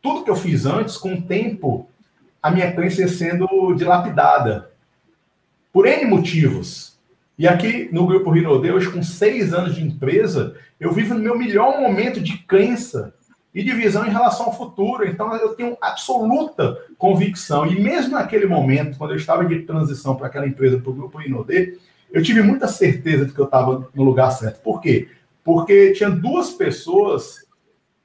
tudo 0.00 0.24
que 0.24 0.30
eu 0.30 0.36
fiz 0.36 0.66
antes, 0.66 0.96
com 0.96 1.14
o 1.14 1.22
tempo, 1.22 1.88
a 2.42 2.50
minha 2.50 2.72
crença 2.72 3.02
ia 3.02 3.08
sendo 3.08 3.74
dilapidada. 3.74 4.70
Por 5.72 5.86
N 5.86 6.04
motivos. 6.06 6.98
E 7.38 7.46
aqui 7.46 7.88
no 7.92 8.06
Grupo 8.06 8.30
Rinode, 8.30 8.70
hoje 8.70 8.90
com 8.90 9.02
seis 9.02 9.54
anos 9.54 9.74
de 9.76 9.84
empresa, 9.84 10.56
eu 10.80 10.92
vivo 10.92 11.14
no 11.14 11.20
meu 11.20 11.38
melhor 11.38 11.80
momento 11.80 12.20
de 12.20 12.38
crença 12.38 13.14
e 13.54 13.62
de 13.62 13.72
visão 13.72 14.06
em 14.06 14.10
relação 14.10 14.46
ao 14.46 14.56
futuro. 14.56 15.06
Então 15.06 15.34
eu 15.36 15.54
tenho 15.54 15.76
absoluta 15.80 16.76
convicção. 16.96 17.66
E 17.66 17.80
mesmo 17.80 18.12
naquele 18.12 18.46
momento, 18.46 18.98
quando 18.98 19.10
eu 19.12 19.16
estava 19.16 19.44
de 19.44 19.60
transição 19.60 20.16
para 20.16 20.26
aquela 20.26 20.46
empresa, 20.46 20.78
para 20.78 20.90
o 20.90 20.94
Grupo 20.94 21.18
Rinode, 21.18 21.78
eu 22.10 22.22
tive 22.22 22.42
muita 22.42 22.66
certeza 22.66 23.26
de 23.26 23.32
que 23.32 23.38
eu 23.38 23.44
estava 23.44 23.88
no 23.94 24.02
lugar 24.02 24.30
certo. 24.30 24.60
Por 24.60 24.80
quê? 24.80 25.08
Porque 25.44 25.92
tinha 25.92 26.10
duas 26.10 26.50
pessoas 26.50 27.46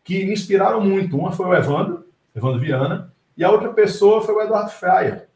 que 0.04 0.26
me 0.26 0.34
inspiraram 0.34 0.82
muito. 0.82 1.18
Uma 1.18 1.32
foi 1.32 1.46
o 1.46 1.56
Evandro, 1.56 2.06
Evandro 2.36 2.60
Viana, 2.60 3.14
e 3.38 3.44
a 3.44 3.50
outra 3.50 3.70
pessoa 3.70 4.22
foi 4.22 4.36
o 4.36 4.42
Eduardo 4.42 4.72
Freia. 4.72 5.28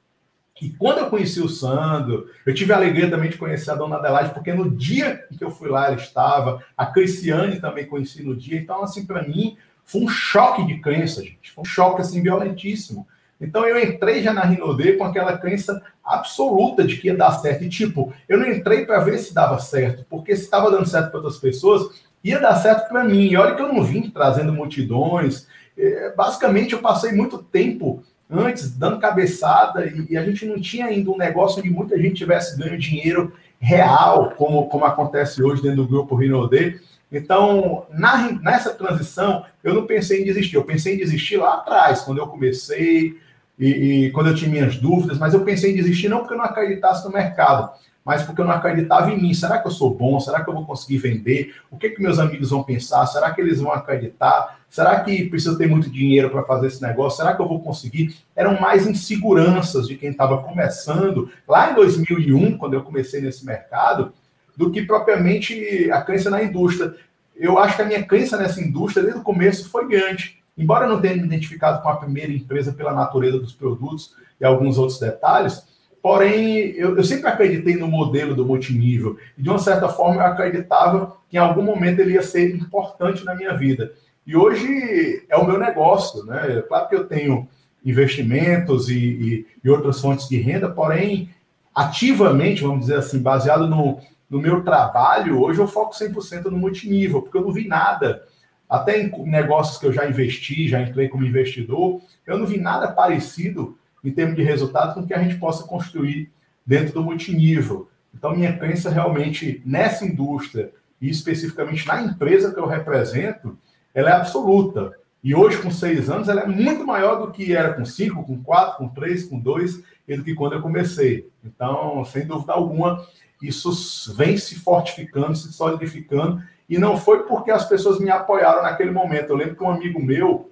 E 0.62 0.70
quando 0.70 1.00
eu 1.00 1.10
conheci 1.10 1.40
o 1.40 1.50
Sandro, 1.50 2.30
eu 2.46 2.54
tive 2.54 2.74
a 2.74 2.78
alegria 2.78 3.10
também 3.10 3.30
de 3.30 3.38
conhecer 3.38 3.72
a 3.72 3.76
dona 3.76 3.98
Adelaide, 3.98 4.34
porque 4.34 4.54
no 4.54 4.70
dia 4.70 5.26
em 5.32 5.38
que 5.38 5.44
eu 5.44 5.52
fui 5.52 5.70
lá, 5.70 5.88
ela 5.88 5.96
estava, 5.96 6.64
a 6.76 6.86
Cristiane 6.86 7.60
também 7.60 7.86
conheci 7.86 8.24
no 8.24 8.36
dia. 8.36 8.60
Então, 8.60 8.84
assim, 8.84 9.06
para 9.06 9.22
mim, 9.22 9.56
foi 9.86 10.02
um 10.02 10.10
choque 10.10 10.66
de 10.66 10.80
crença, 10.80 11.24
gente. 11.24 11.52
Foi 11.52 11.62
um 11.62 11.66
choque, 11.66 12.02
assim, 12.02 12.22
violentíssimo. 12.22 13.08
Então, 13.40 13.66
eu 13.66 13.80
entrei 13.80 14.24
já 14.24 14.34
na 14.34 14.42
Rinode 14.42 14.94
com 14.94 15.04
aquela 15.04 15.38
crença 15.38 15.82
absoluta 16.04 16.84
de 16.84 16.98
que 16.98 17.08
ia 17.08 17.16
dar 17.16 17.32
certo. 17.34 17.64
E, 17.64 17.70
tipo, 17.70 18.12
eu 18.28 18.40
não 18.40 18.50
entrei 18.50 18.86
para 18.86 19.00
ver 19.00 19.20
se 19.20 19.34
dava 19.34 19.60
certo, 19.60 20.06
porque 20.10 20.36
se 20.36 20.44
estava 20.44 20.72
dando 20.72 20.88
certo 20.88 21.12
para 21.12 21.20
outras 21.20 21.38
pessoas, 21.38 22.02
ia 22.24 22.40
dar 22.40 22.56
certo 22.56 22.90
para 22.90 23.04
mim. 23.04 23.28
E 23.28 23.38
olha 23.38 23.56
que 23.56 23.62
eu 23.62 23.72
não 23.72 23.84
vim 23.84 24.10
trazendo 24.10 24.52
multidões. 24.52 25.48
É, 25.78 26.14
basicamente, 26.16 26.74
eu 26.74 26.80
passei 26.80 27.12
muito 27.12 27.38
tempo 27.38 28.04
antes 28.30 28.72
dando 28.76 29.00
cabeçada 29.00 29.86
e, 29.86 30.08
e, 30.10 30.18
a 30.18 30.24
gente 30.24 30.46
não 30.46 30.60
tinha 30.60 30.86
ainda 30.86 31.10
um 31.10 31.18
negócio 31.18 31.60
onde 31.60 31.70
muita 31.70 31.98
gente 31.98 32.16
tivesse 32.16 32.58
ganho 32.58 32.78
dinheiro 32.78 33.34
real, 33.60 34.32
como, 34.32 34.68
como 34.68 34.86
acontece 34.86 35.42
hoje 35.42 35.62
dentro 35.62 35.78
do 35.78 35.88
grupo 35.88 36.16
Rinode. 36.16 36.80
Então, 37.12 37.86
na, 37.90 38.32
nessa 38.34 38.74
transição, 38.74 39.46
eu 39.64 39.74
não 39.74 39.86
pensei 39.86 40.22
em 40.22 40.26
desistir. 40.26 40.56
Eu 40.56 40.66
pensei 40.66 40.96
em 40.96 40.98
desistir 40.98 41.38
lá 41.38 41.56
atrás, 41.56 42.02
quando 42.02 42.18
eu 42.18 42.28
comecei 42.28 43.18
e, 43.58 43.68
e 44.06 44.12
quando 44.12 44.28
eu 44.28 44.36
tinha 44.36 44.52
minhas 44.52 44.76
dúvidas, 44.76 45.18
mas 45.18 45.34
eu 45.34 45.44
pensei 45.44 45.72
em 45.72 45.76
desistir 45.76 46.10
não 46.10 46.20
porque 46.20 46.34
eu 46.34 46.38
não 46.38 46.46
acreditasse 46.46 47.06
no 47.06 47.12
mercado, 47.12 47.72
mas 48.04 48.24
porque 48.24 48.42
eu 48.42 48.46
não 48.46 48.54
acreditava 48.54 49.12
em 49.12 49.22
mim. 49.22 49.34
Será 49.34 49.58
que 49.58 49.68
eu 49.68 49.72
sou 49.72 49.94
bom? 49.94 50.20
Será 50.20 50.44
que 50.44 50.50
eu 50.50 50.54
vou 50.54 50.66
conseguir 50.66 50.98
vender? 50.98 51.56
O 51.72 51.78
que, 51.78 51.90
que 51.90 52.02
meus 52.02 52.20
amigos 52.20 52.50
vão 52.50 52.64
pensar? 52.64 53.06
Será 53.08 53.32
que 53.32 53.42
eles 53.42 53.60
vão 53.60 53.72
acreditar? 53.72 54.57
Será 54.70 55.00
que 55.00 55.30
precisa 55.30 55.58
ter 55.58 55.68
muito 55.68 55.90
dinheiro 55.90 56.30
para 56.30 56.44
fazer 56.44 56.68
esse 56.68 56.82
negócio? 56.82 57.18
Será 57.18 57.36
que 57.36 57.42
eu 57.42 57.48
vou 57.48 57.62
conseguir? 57.62 58.16
Eram 58.36 58.60
mais 58.60 58.86
inseguranças 58.86 59.88
de 59.88 59.96
quem 59.96 60.12
estava 60.12 60.38
começando 60.44 61.30
lá 61.48 61.72
em 61.72 61.76
2001, 61.76 62.58
quando 62.58 62.74
eu 62.74 62.84
comecei 62.84 63.22
nesse 63.22 63.46
mercado, 63.46 64.12
do 64.56 64.70
que 64.70 64.82
propriamente 64.82 65.90
a 65.92 66.02
crença 66.02 66.30
na 66.30 66.44
indústria. 66.44 66.96
Eu 67.36 67.58
acho 67.58 67.76
que 67.76 67.82
a 67.82 67.86
minha 67.86 68.04
crença 68.04 68.38
nessa 68.38 68.62
indústria 68.62 69.04
desde 69.04 69.22
o 69.22 69.24
começo 69.24 69.70
foi 69.70 69.88
grande. 69.88 70.38
Embora 70.58 70.86
eu 70.86 70.90
não 70.90 71.00
tenha 71.00 71.16
me 71.16 71.24
identificado 71.24 71.82
com 71.82 71.90
a 71.90 71.98
primeira 71.98 72.32
empresa 72.32 72.74
pela 72.74 72.94
natureza 72.94 73.40
dos 73.40 73.54
produtos 73.54 74.16
e 74.40 74.46
alguns 74.46 74.78
outros 74.78 75.00
detalhes, 75.00 75.64
Porém, 76.02 76.74
eu, 76.78 76.96
eu, 76.96 77.04
sempre 77.04 77.28
acreditei 77.28 77.76
no 77.76 77.88
modelo 77.88 78.34
do 78.34 78.46
multinível. 78.46 79.18
E, 79.38 79.42
de 79.42 79.50
uma 79.50 79.60
certa 79.60 79.90
forma, 79.90 80.22
eu 80.22 80.28
acreditava 80.28 81.18
que 81.30 81.36
em 81.36 81.40
algum 81.40 81.62
momento 81.62 82.00
ele 82.00 82.14
ia 82.14 82.22
ser 82.22 82.56
importante 82.56 83.26
na 83.26 83.36
minha 83.36 83.54
vida. 83.58 83.92
E 84.28 84.36
hoje 84.36 85.26
é 85.30 85.38
o 85.38 85.48
meu 85.48 85.58
negócio. 85.58 86.26
Né? 86.26 86.62
Claro 86.68 86.90
que 86.90 86.96
eu 86.96 87.06
tenho 87.06 87.48
investimentos 87.84 88.90
e, 88.90 88.98
e, 88.98 89.48
e 89.64 89.70
outras 89.70 90.02
fontes 90.02 90.28
de 90.28 90.38
renda, 90.38 90.70
porém, 90.70 91.30
ativamente, 91.74 92.62
vamos 92.62 92.82
dizer 92.82 92.98
assim, 92.98 93.20
baseado 93.20 93.66
no, 93.68 94.02
no 94.30 94.42
meu 94.42 94.64
trabalho, 94.64 95.42
hoje 95.42 95.60
eu 95.60 95.68
foco 95.68 95.96
100% 95.96 96.46
no 96.46 96.58
multinível, 96.58 97.22
porque 97.22 97.38
eu 97.38 97.44
não 97.44 97.54
vi 97.54 97.66
nada. 97.66 98.26
Até 98.70 99.02
em 99.02 99.10
negócios 99.24 99.78
que 99.78 99.86
eu 99.86 99.94
já 99.94 100.10
investi, 100.10 100.68
já 100.68 100.82
entrei 100.82 101.08
como 101.08 101.26
investidor, 101.26 102.02
eu 102.26 102.38
não 102.38 102.46
vi 102.46 102.60
nada 102.60 102.90
parecido 102.90 103.78
em 104.04 104.12
termos 104.12 104.36
de 104.36 104.44
resultado, 104.44 104.94
com 104.94 105.08
que 105.08 105.14
a 105.14 105.24
gente 105.24 105.38
possa 105.38 105.66
construir 105.66 106.30
dentro 106.66 106.94
do 106.94 107.04
multinível. 107.04 107.90
Então, 108.14 108.36
minha 108.36 108.58
crença 108.58 108.90
realmente 108.90 109.62
nessa 109.66 110.06
indústria, 110.06 110.72
e 111.00 111.10
especificamente 111.10 111.88
na 111.88 112.02
empresa 112.02 112.54
que 112.54 112.60
eu 112.60 112.66
represento, 112.66 113.58
ela 113.98 114.12
é 114.12 114.14
absoluta. 114.14 114.94
E 115.24 115.34
hoje, 115.34 115.60
com 115.60 115.72
seis 115.72 116.08
anos, 116.08 116.30
ela 116.30 116.42
é 116.42 116.46
muito 116.46 116.86
maior 116.86 117.16
do 117.16 117.32
que 117.32 117.56
era 117.56 117.74
com 117.74 117.84
cinco, 117.84 118.24
com 118.24 118.44
quatro, 118.44 118.78
com 118.78 118.88
três, 118.90 119.26
com 119.26 119.40
dois, 119.40 119.84
e 120.08 120.16
do 120.16 120.24
que 120.24 120.36
quando 120.36 120.54
eu 120.54 120.62
comecei. 120.62 121.28
Então, 121.44 122.06
sem 122.06 122.24
dúvida 122.28 122.54
alguma, 122.54 123.04
isso 123.42 124.14
vem 124.16 124.38
se 124.38 124.60
fortificando, 124.60 125.36
se 125.36 125.52
solidificando, 125.52 126.44
e 126.70 126.78
não 126.78 126.96
foi 126.96 127.24
porque 127.24 127.50
as 127.50 127.68
pessoas 127.68 128.00
me 128.00 128.12
apoiaram 128.12 128.62
naquele 128.62 128.92
momento. 128.92 129.32
Eu 129.32 129.36
lembro 129.36 129.56
que 129.56 129.64
um 129.64 129.72
amigo 129.72 130.00
meu, 130.00 130.52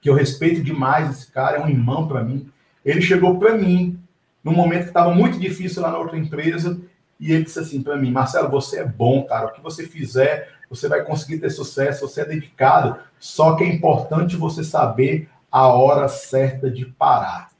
que 0.00 0.08
eu 0.08 0.14
respeito 0.14 0.62
demais, 0.62 1.10
esse 1.10 1.32
cara 1.32 1.56
é 1.56 1.60
um 1.60 1.68
irmão 1.68 2.06
para 2.06 2.22
mim, 2.22 2.48
ele 2.84 3.02
chegou 3.02 3.36
para 3.36 3.56
mim, 3.56 3.98
num 4.44 4.54
momento 4.54 4.82
que 4.82 4.90
estava 4.90 5.12
muito 5.12 5.40
difícil 5.40 5.82
lá 5.82 5.90
na 5.90 5.98
outra 5.98 6.16
empresa, 6.16 6.80
e 7.20 7.32
ele 7.32 7.44
disse 7.44 7.58
assim 7.58 7.82
para 7.82 7.96
mim: 7.96 8.10
Marcelo, 8.10 8.48
você 8.48 8.80
é 8.80 8.84
bom, 8.84 9.22
cara. 9.24 9.46
O 9.46 9.52
que 9.52 9.60
você 9.60 9.86
fizer, 9.86 10.48
você 10.68 10.88
vai 10.88 11.04
conseguir 11.04 11.38
ter 11.38 11.50
sucesso. 11.50 12.08
Você 12.08 12.22
é 12.22 12.24
dedicado. 12.24 12.96
Só 13.18 13.54
que 13.54 13.64
é 13.64 13.68
importante 13.68 14.36
você 14.36 14.64
saber 14.64 15.28
a 15.52 15.68
hora 15.68 16.08
certa 16.08 16.70
de 16.70 16.86
parar. 16.86 17.50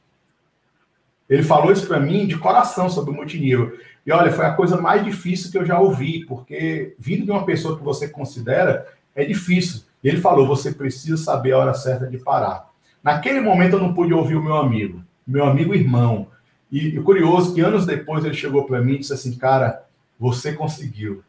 Ele 1.28 1.42
falou 1.42 1.70
isso 1.70 1.86
para 1.86 2.00
mim 2.00 2.26
de 2.26 2.38
coração 2.38 2.88
sobre 2.88 3.10
o 3.10 3.14
multinível. 3.14 3.78
E 4.04 4.10
olha, 4.10 4.32
foi 4.32 4.46
a 4.46 4.54
coisa 4.54 4.80
mais 4.80 5.04
difícil 5.04 5.50
que 5.50 5.58
eu 5.58 5.66
já 5.66 5.78
ouvi, 5.78 6.24
porque 6.24 6.96
vindo 6.98 7.24
de 7.24 7.30
uma 7.30 7.44
pessoa 7.44 7.76
que 7.76 7.84
você 7.84 8.08
considera, 8.08 8.88
é 9.14 9.24
difícil. 9.24 9.82
E 10.02 10.08
ele 10.08 10.20
falou: 10.20 10.46
você 10.46 10.72
precisa 10.72 11.16
saber 11.16 11.52
a 11.52 11.58
hora 11.58 11.74
certa 11.74 12.06
de 12.06 12.18
parar. 12.18 12.70
Naquele 13.02 13.40
momento 13.40 13.74
eu 13.74 13.80
não 13.80 13.94
pude 13.94 14.14
ouvir 14.14 14.36
o 14.36 14.42
meu 14.42 14.56
amigo 14.56 15.04
meu 15.30 15.44
amigo 15.44 15.74
irmão. 15.74 16.26
E, 16.70 16.96
e 16.96 17.02
curioso 17.02 17.54
que 17.54 17.60
anos 17.60 17.84
depois 17.84 18.24
ele 18.24 18.34
chegou 18.34 18.64
para 18.64 18.80
mim 18.80 18.94
e 18.94 18.98
disse 18.98 19.12
assim, 19.12 19.36
cara, 19.36 19.84
você 20.18 20.52
conseguiu. 20.52 21.22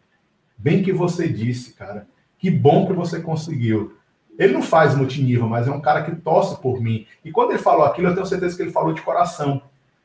Bem 0.57 0.83
que 0.83 0.91
você 0.91 1.27
disse, 1.27 1.73
cara. 1.73 2.07
Que 2.37 2.51
bom 2.51 2.85
que 2.85 2.93
você 2.93 3.19
conseguiu. 3.19 3.95
Ele 4.37 4.53
não 4.53 4.61
faz 4.61 4.95
multinível, 4.95 5.47
mas 5.47 5.67
é 5.67 5.71
um 5.71 5.81
cara 5.81 6.03
que 6.03 6.15
torce 6.15 6.59
por 6.61 6.81
mim. 6.81 7.05
E 7.23 7.31
quando 7.31 7.51
ele 7.51 7.59
falou 7.59 7.85
aquilo, 7.85 8.07
eu 8.07 8.13
tenho 8.13 8.25
certeza 8.25 8.55
que 8.55 8.61
ele 8.61 8.71
falou 8.71 8.93
de 8.93 9.01
coração. 9.01 9.61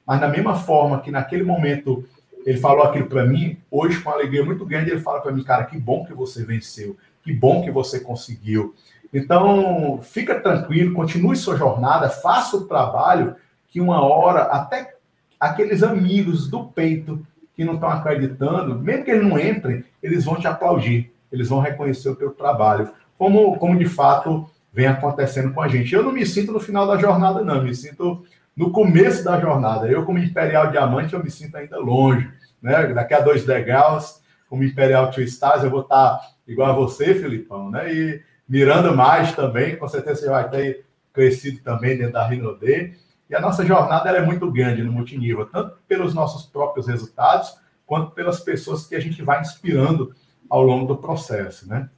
Mas 0.06 0.20
da 0.20 0.28
mesma 0.28 0.54
forma 0.54 1.00
que 1.00 1.10
naquele 1.10 1.42
momento 1.42 2.04
ele 2.44 2.58
falou 2.58 2.84
aquilo 2.84 3.06
para 3.06 3.24
mim, 3.24 3.58
hoje 3.70 4.00
com 4.00 4.10
alegria 4.10 4.44
muito 4.44 4.64
grande 4.64 4.90
ele 4.90 5.00
fala 5.00 5.20
para 5.20 5.32
mim, 5.32 5.42
cara, 5.42 5.64
que 5.64 5.76
bom 5.76 6.04
que 6.04 6.14
você 6.14 6.44
venceu, 6.44 6.96
que 7.22 7.32
bom 7.32 7.62
que 7.62 7.70
você 7.70 7.98
conseguiu. 7.98 8.74
Então, 9.12 9.98
fica 10.02 10.38
tranquilo, 10.38 10.94
continue 10.94 11.36
sua 11.36 11.56
jornada, 11.56 12.08
faça 12.08 12.56
o 12.56 12.66
trabalho 12.66 13.34
que 13.68 13.80
uma 13.80 14.00
hora, 14.00 14.42
até 14.42 14.95
aqueles 15.38 15.82
amigos 15.82 16.48
do 16.48 16.64
peito 16.64 17.24
que 17.54 17.64
não 17.64 17.74
estão 17.74 17.88
acreditando, 17.88 18.78
mesmo 18.78 19.04
que 19.04 19.10
eles 19.10 19.26
não 19.26 19.38
entrem, 19.38 19.84
eles 20.02 20.24
vão 20.24 20.36
te 20.36 20.46
aplaudir, 20.46 21.12
eles 21.32 21.48
vão 21.48 21.60
reconhecer 21.60 22.08
o 22.08 22.16
teu 22.16 22.30
trabalho, 22.30 22.90
como, 23.18 23.56
como 23.58 23.78
de 23.78 23.86
fato 23.86 24.48
vem 24.72 24.86
acontecendo 24.86 25.54
com 25.54 25.62
a 25.62 25.68
gente. 25.68 25.94
Eu 25.94 26.02
não 26.02 26.12
me 26.12 26.26
sinto 26.26 26.52
no 26.52 26.60
final 26.60 26.86
da 26.86 26.98
jornada, 26.98 27.42
não, 27.42 27.62
me 27.62 27.74
sinto 27.74 28.24
no 28.54 28.70
começo 28.70 29.24
da 29.24 29.40
jornada. 29.40 29.86
Eu, 29.86 30.04
como 30.04 30.18
Imperial 30.18 30.70
Diamante, 30.70 31.14
eu 31.14 31.22
me 31.22 31.30
sinto 31.30 31.56
ainda 31.56 31.78
longe. 31.78 32.28
Né? 32.60 32.86
Daqui 32.88 33.14
a 33.14 33.20
dois 33.20 33.44
degraus, 33.44 34.20
como 34.48 34.64
Imperial 34.64 35.10
Two 35.10 35.24
Stars, 35.24 35.64
eu 35.64 35.70
vou 35.70 35.80
estar 35.80 36.20
igual 36.46 36.70
a 36.70 36.74
você, 36.74 37.14
Filipão, 37.14 37.70
né? 37.70 37.92
E 37.92 38.22
mirando 38.48 38.94
mais 38.94 39.34
também, 39.34 39.76
com 39.76 39.88
certeza 39.88 40.20
você 40.20 40.28
vai 40.28 40.48
ter 40.48 40.84
crescido 41.12 41.60
também 41.62 41.96
dentro 41.96 42.12
da 42.12 42.26
Rinode. 42.26 42.94
E 43.28 43.34
a 43.34 43.40
nossa 43.40 43.64
jornada 43.64 44.10
é 44.10 44.24
muito 44.24 44.50
grande 44.50 44.82
no 44.82 44.92
multinível, 44.92 45.46
tanto 45.46 45.76
pelos 45.88 46.14
nossos 46.14 46.46
próprios 46.46 46.86
resultados, 46.86 47.56
quanto 47.84 48.12
pelas 48.12 48.40
pessoas 48.40 48.86
que 48.86 48.94
a 48.94 49.00
gente 49.00 49.22
vai 49.22 49.40
inspirando 49.40 50.14
ao 50.48 50.62
longo 50.62 50.86
do 50.86 50.96
processo, 50.96 51.68
né? 51.68 51.88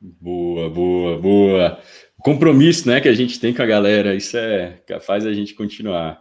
Boa, 0.00 0.68
boa, 0.68 1.18
boa. 1.18 1.78
O 2.18 2.22
compromisso, 2.22 2.88
né, 2.88 3.00
que 3.00 3.08
a 3.08 3.14
gente 3.14 3.38
tem 3.38 3.54
com 3.54 3.62
a 3.62 3.66
galera, 3.66 4.14
isso 4.14 4.36
é 4.36 4.80
faz 5.00 5.24
a 5.24 5.32
gente 5.32 5.54
continuar. 5.54 6.20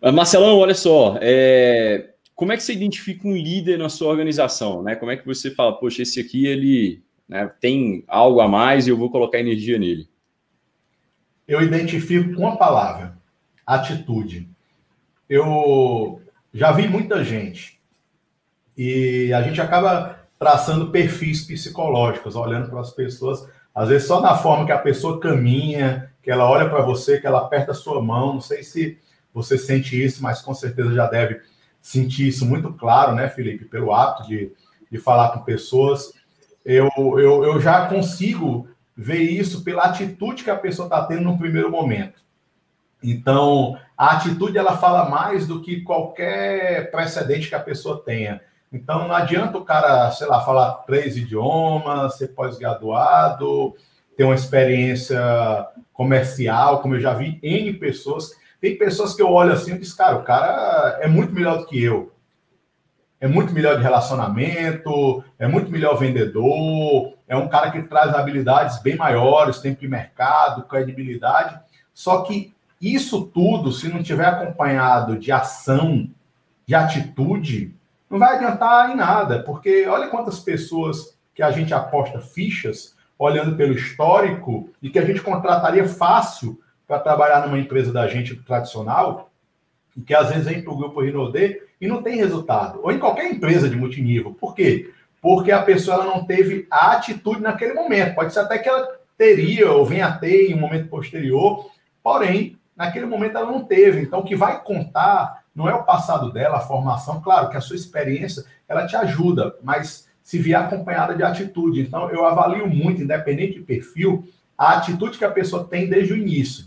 Ah, 0.00 0.12
Marcelão, 0.12 0.58
olha 0.58 0.74
só, 0.74 1.18
é, 1.20 2.10
como 2.34 2.52
é 2.52 2.56
que 2.56 2.62
você 2.62 2.72
identifica 2.72 3.26
um 3.26 3.36
líder 3.36 3.78
na 3.78 3.88
sua 3.88 4.08
organização, 4.08 4.82
né? 4.82 4.94
Como 4.94 5.10
é 5.10 5.16
que 5.16 5.26
você 5.26 5.50
fala, 5.50 5.78
poxa, 5.78 6.02
esse 6.02 6.20
aqui 6.20 6.46
ele 6.46 7.02
né, 7.28 7.50
tem 7.60 8.04
algo 8.06 8.40
a 8.40 8.48
mais 8.48 8.86
e 8.86 8.90
eu 8.90 8.96
vou 8.96 9.10
colocar 9.10 9.38
energia 9.38 9.78
nele? 9.78 10.08
Eu 11.46 11.62
identifico 11.62 12.34
com 12.34 12.42
uma 12.42 12.56
palavra: 12.56 13.13
atitude. 13.66 14.48
Eu 15.28 16.20
já 16.52 16.72
vi 16.72 16.88
muita 16.88 17.24
gente 17.24 17.80
e 18.76 19.32
a 19.32 19.42
gente 19.42 19.60
acaba 19.60 20.20
traçando 20.38 20.90
perfis 20.90 21.42
psicológicos, 21.44 22.36
olhando 22.36 22.68
para 22.68 22.80
as 22.80 22.90
pessoas, 22.90 23.48
às 23.74 23.88
vezes 23.88 24.06
só 24.06 24.20
na 24.20 24.36
forma 24.36 24.66
que 24.66 24.72
a 24.72 24.78
pessoa 24.78 25.20
caminha, 25.20 26.10
que 26.22 26.30
ela 26.30 26.48
olha 26.48 26.68
para 26.68 26.82
você, 26.82 27.20
que 27.20 27.26
ela 27.26 27.40
aperta 27.40 27.72
a 27.72 27.74
sua 27.74 28.02
mão. 28.02 28.34
Não 28.34 28.40
sei 28.40 28.62
se 28.62 28.98
você 29.32 29.58
sente 29.58 30.02
isso, 30.02 30.22
mas 30.22 30.40
com 30.40 30.54
certeza 30.54 30.94
já 30.94 31.06
deve 31.06 31.40
sentir 31.82 32.28
isso 32.28 32.46
muito 32.46 32.72
claro, 32.72 33.14
né, 33.14 33.28
Felipe, 33.28 33.66
pelo 33.66 33.92
hábito 33.92 34.26
de, 34.26 34.52
de 34.90 34.98
falar 34.98 35.30
com 35.30 35.44
pessoas. 35.44 36.14
Eu, 36.64 36.88
eu, 36.96 37.44
eu 37.44 37.60
já 37.60 37.88
consigo 37.88 38.66
ver 38.96 39.20
isso 39.20 39.62
pela 39.62 39.82
atitude 39.82 40.44
que 40.44 40.50
a 40.50 40.56
pessoa 40.56 40.86
está 40.86 41.04
tendo 41.04 41.24
no 41.24 41.36
primeiro 41.36 41.70
momento. 41.70 42.23
Então, 43.04 43.76
a 43.98 44.12
atitude 44.12 44.56
ela 44.56 44.78
fala 44.78 45.10
mais 45.10 45.46
do 45.46 45.60
que 45.60 45.82
qualquer 45.82 46.90
precedente 46.90 47.50
que 47.50 47.54
a 47.54 47.60
pessoa 47.60 48.02
tenha. 48.02 48.40
Então, 48.72 49.06
não 49.06 49.14
adianta 49.14 49.58
o 49.58 49.64
cara, 49.64 50.10
sei 50.10 50.26
lá, 50.26 50.40
falar 50.40 50.72
três 50.86 51.14
idiomas, 51.14 52.16
ser 52.16 52.28
pós-graduado, 52.28 53.74
ter 54.16 54.24
uma 54.24 54.34
experiência 54.34 55.20
comercial, 55.92 56.80
como 56.80 56.94
eu 56.94 57.00
já 57.00 57.12
vi 57.12 57.38
N 57.42 57.74
pessoas. 57.74 58.30
Tem 58.58 58.78
pessoas 58.78 59.14
que 59.14 59.20
eu 59.20 59.30
olho 59.30 59.52
assim 59.52 59.74
e 59.74 59.78
diz, 59.78 59.92
cara, 59.92 60.16
o 60.16 60.22
cara 60.22 60.98
é 61.02 61.06
muito 61.06 61.34
melhor 61.34 61.58
do 61.58 61.66
que 61.66 61.82
eu. 61.82 62.10
É 63.20 63.28
muito 63.28 63.52
melhor 63.52 63.76
de 63.76 63.82
relacionamento, 63.82 65.22
é 65.38 65.46
muito 65.46 65.70
melhor 65.70 65.98
vendedor, 65.98 67.14
é 67.28 67.36
um 67.36 67.48
cara 67.48 67.70
que 67.70 67.82
traz 67.82 68.14
habilidades 68.14 68.80
bem 68.82 68.96
maiores, 68.96 69.58
tempo 69.58 69.80
de 69.80 69.88
mercado, 69.88 70.64
credibilidade. 70.64 71.60
Só 71.92 72.22
que 72.22 72.53
isso 72.92 73.26
tudo, 73.26 73.70
se 73.72 73.88
não 73.88 74.02
tiver 74.02 74.26
acompanhado 74.26 75.16
de 75.16 75.30
ação, 75.30 76.10
de 76.66 76.74
atitude, 76.74 77.74
não 78.10 78.18
vai 78.18 78.36
adiantar 78.36 78.90
em 78.90 78.96
nada, 78.96 79.42
porque 79.42 79.86
olha 79.86 80.08
quantas 80.08 80.40
pessoas 80.40 81.16
que 81.34 81.42
a 81.42 81.50
gente 81.50 81.72
aposta 81.72 82.20
fichas, 82.20 82.94
olhando 83.18 83.56
pelo 83.56 83.72
histórico, 83.72 84.70
e 84.82 84.90
que 84.90 84.98
a 84.98 85.04
gente 85.04 85.20
contrataria 85.20 85.86
fácil 85.86 86.60
para 86.86 86.98
trabalhar 86.98 87.46
numa 87.46 87.58
empresa 87.58 87.92
da 87.92 88.06
gente 88.06 88.36
tradicional, 88.36 89.30
e 89.96 90.00
que 90.00 90.14
às 90.14 90.28
vezes 90.28 90.46
vem 90.46 90.62
para 90.62 90.72
o 90.72 90.76
grupo 90.76 91.00
Rinode 91.00 91.60
e 91.80 91.86
não 91.86 92.02
tem 92.02 92.16
resultado. 92.16 92.80
Ou 92.82 92.90
em 92.90 92.98
qualquer 92.98 93.30
empresa 93.30 93.68
de 93.68 93.76
multinível. 93.76 94.34
Por 94.34 94.54
quê? 94.54 94.92
Porque 95.20 95.52
a 95.52 95.62
pessoa 95.62 96.04
não 96.04 96.24
teve 96.24 96.66
a 96.70 96.92
atitude 96.92 97.40
naquele 97.40 97.74
momento. 97.74 98.14
Pode 98.14 98.32
ser 98.32 98.40
até 98.40 98.58
que 98.58 98.68
ela 98.68 98.88
teria 99.16 99.70
ou 99.70 99.84
venha 99.84 100.06
a 100.06 100.18
ter 100.18 100.50
em 100.50 100.54
um 100.54 100.60
momento 100.60 100.88
posterior, 100.88 101.70
porém, 102.02 102.58
naquele 102.76 103.06
momento 103.06 103.36
ela 103.36 103.50
não 103.50 103.64
teve. 103.64 104.00
Então, 104.00 104.20
o 104.20 104.24
que 104.24 104.36
vai 104.36 104.62
contar 104.62 105.44
não 105.54 105.68
é 105.68 105.74
o 105.74 105.84
passado 105.84 106.32
dela, 106.32 106.56
a 106.56 106.60
formação, 106.60 107.20
claro 107.20 107.48
que 107.48 107.56
a 107.56 107.60
sua 107.60 107.76
experiência, 107.76 108.44
ela 108.68 108.86
te 108.86 108.96
ajuda, 108.96 109.54
mas 109.62 110.08
se 110.22 110.38
vier 110.38 110.58
acompanhada 110.58 111.14
de 111.14 111.22
atitude. 111.22 111.80
Então, 111.80 112.10
eu 112.10 112.24
avalio 112.24 112.66
muito, 112.66 113.02
independente 113.02 113.54
de 113.54 113.60
perfil, 113.60 114.26
a 114.56 114.78
atitude 114.78 115.18
que 115.18 115.24
a 115.24 115.30
pessoa 115.30 115.64
tem 115.64 115.88
desde 115.88 116.12
o 116.12 116.16
início. 116.16 116.66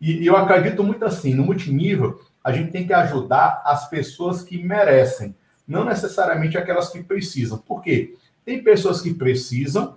E 0.00 0.26
eu 0.26 0.36
acredito 0.36 0.82
muito 0.82 1.04
assim, 1.04 1.34
no 1.34 1.44
multinível, 1.44 2.20
a 2.42 2.52
gente 2.52 2.72
tem 2.72 2.86
que 2.86 2.92
ajudar 2.92 3.62
as 3.64 3.88
pessoas 3.88 4.42
que 4.42 4.58
merecem, 4.58 5.34
não 5.66 5.84
necessariamente 5.84 6.58
aquelas 6.58 6.88
que 6.88 7.02
precisam. 7.02 7.58
Por 7.58 7.80
quê? 7.82 8.16
Tem 8.44 8.62
pessoas 8.62 9.00
que 9.00 9.14
precisam 9.14 9.96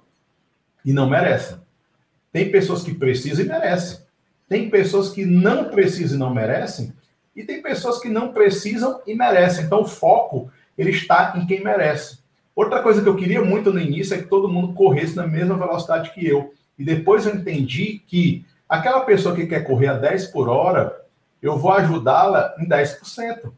e 0.83 0.93
não 0.93 1.09
merecem. 1.09 1.57
Tem 2.31 2.51
pessoas 2.51 2.83
que 2.83 2.93
precisam 2.93 3.45
e 3.45 3.47
merecem. 3.47 4.04
Tem 4.47 4.69
pessoas 4.69 5.09
que 5.09 5.25
não 5.25 5.65
precisam 5.65 6.17
e 6.17 6.19
não 6.19 6.33
merecem, 6.33 6.93
e 7.35 7.43
tem 7.43 7.61
pessoas 7.61 7.99
que 7.99 8.09
não 8.09 8.31
precisam 8.31 9.01
e 9.05 9.13
merecem. 9.13 9.65
Então 9.65 9.81
o 9.81 9.87
foco 9.87 10.49
ele 10.77 10.91
está 10.91 11.33
em 11.35 11.45
quem 11.45 11.63
merece. 11.63 12.19
Outra 12.55 12.81
coisa 12.81 13.01
que 13.01 13.09
eu 13.09 13.15
queria 13.15 13.43
muito 13.43 13.71
no 13.71 13.79
início 13.79 14.13
é 14.13 14.17
que 14.17 14.29
todo 14.29 14.47
mundo 14.47 14.73
corresse 14.73 15.15
na 15.15 15.27
mesma 15.27 15.57
velocidade 15.57 16.11
que 16.11 16.25
eu. 16.25 16.53
E 16.79 16.85
depois 16.85 17.25
eu 17.25 17.35
entendi 17.35 18.01
que 18.07 18.45
aquela 18.67 19.01
pessoa 19.01 19.35
que 19.35 19.45
quer 19.45 19.65
correr 19.65 19.87
a 19.87 19.97
10 19.97 20.27
por 20.27 20.47
hora, 20.47 21.01
eu 21.41 21.57
vou 21.57 21.71
ajudá-la 21.73 22.55
em 22.57 22.67
10%. 22.67 23.51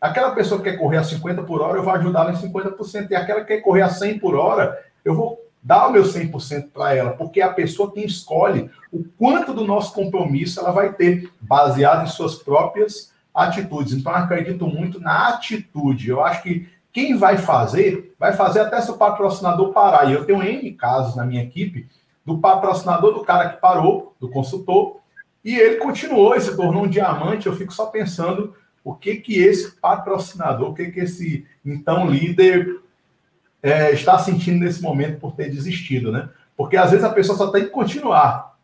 Aquela 0.00 0.30
pessoa 0.34 0.62
que 0.62 0.70
quer 0.70 0.78
correr 0.78 0.98
a 0.98 1.04
50 1.04 1.42
por 1.42 1.60
hora, 1.60 1.78
eu 1.78 1.82
vou 1.82 1.92
ajudá-la 1.92 2.32
em 2.32 2.36
50%. 2.36 3.10
E 3.10 3.16
aquela 3.16 3.40
que 3.40 3.48
quer 3.48 3.60
correr 3.60 3.82
a 3.82 3.90
100 3.90 4.18
por 4.20 4.36
hora, 4.36 4.78
eu 5.04 5.14
vou 5.14 5.49
dar 5.62 5.88
o 5.88 5.92
meu 5.92 6.04
100% 6.04 6.70
para 6.72 6.94
ela, 6.94 7.10
porque 7.10 7.40
é 7.40 7.44
a 7.44 7.52
pessoa 7.52 7.92
quem 7.92 8.04
escolhe 8.04 8.70
o 8.92 9.04
quanto 9.18 9.52
do 9.52 9.66
nosso 9.66 9.92
compromisso 9.94 10.58
ela 10.58 10.72
vai 10.72 10.92
ter, 10.92 11.30
baseado 11.40 12.04
em 12.04 12.10
suas 12.10 12.36
próprias 12.36 13.12
atitudes. 13.34 13.92
Então, 13.92 14.12
acredito 14.12 14.66
muito 14.66 15.00
na 15.00 15.28
atitude. 15.28 16.08
Eu 16.08 16.24
acho 16.24 16.42
que 16.42 16.68
quem 16.92 17.16
vai 17.16 17.38
fazer, 17.38 18.14
vai 18.18 18.32
fazer 18.32 18.60
até 18.60 18.80
se 18.80 18.90
o 18.90 18.96
patrocinador 18.96 19.72
parar. 19.72 20.10
E 20.10 20.14
eu 20.14 20.24
tenho 20.24 20.42
N 20.42 20.72
casos 20.72 21.14
na 21.14 21.24
minha 21.24 21.42
equipe 21.42 21.88
do 22.24 22.38
patrocinador 22.38 23.14
do 23.14 23.24
cara 23.24 23.50
que 23.50 23.60
parou, 23.60 24.14
do 24.20 24.28
consultor, 24.28 24.98
e 25.44 25.54
ele 25.54 25.76
continuou 25.76 26.34
e 26.34 26.40
se 26.40 26.54
tornou 26.56 26.84
um 26.84 26.88
diamante. 26.88 27.46
Eu 27.46 27.56
fico 27.56 27.72
só 27.72 27.86
pensando 27.86 28.54
o 28.82 28.94
que 28.94 29.16
que 29.16 29.38
esse 29.38 29.72
patrocinador, 29.80 30.70
o 30.70 30.74
que 30.74 30.90
que 30.90 31.00
esse 31.00 31.46
então 31.64 32.08
líder 32.08 32.80
é, 33.62 33.92
está 33.92 34.18
sentindo 34.18 34.64
nesse 34.64 34.82
momento 34.82 35.18
por 35.18 35.32
ter 35.32 35.50
desistido, 35.50 36.10
né? 36.10 36.28
Porque 36.56 36.76
às 36.76 36.90
vezes 36.90 37.04
a 37.04 37.10
pessoa 37.10 37.36
só 37.36 37.50
tem 37.50 37.64
que 37.64 37.70
continuar. 37.70 38.56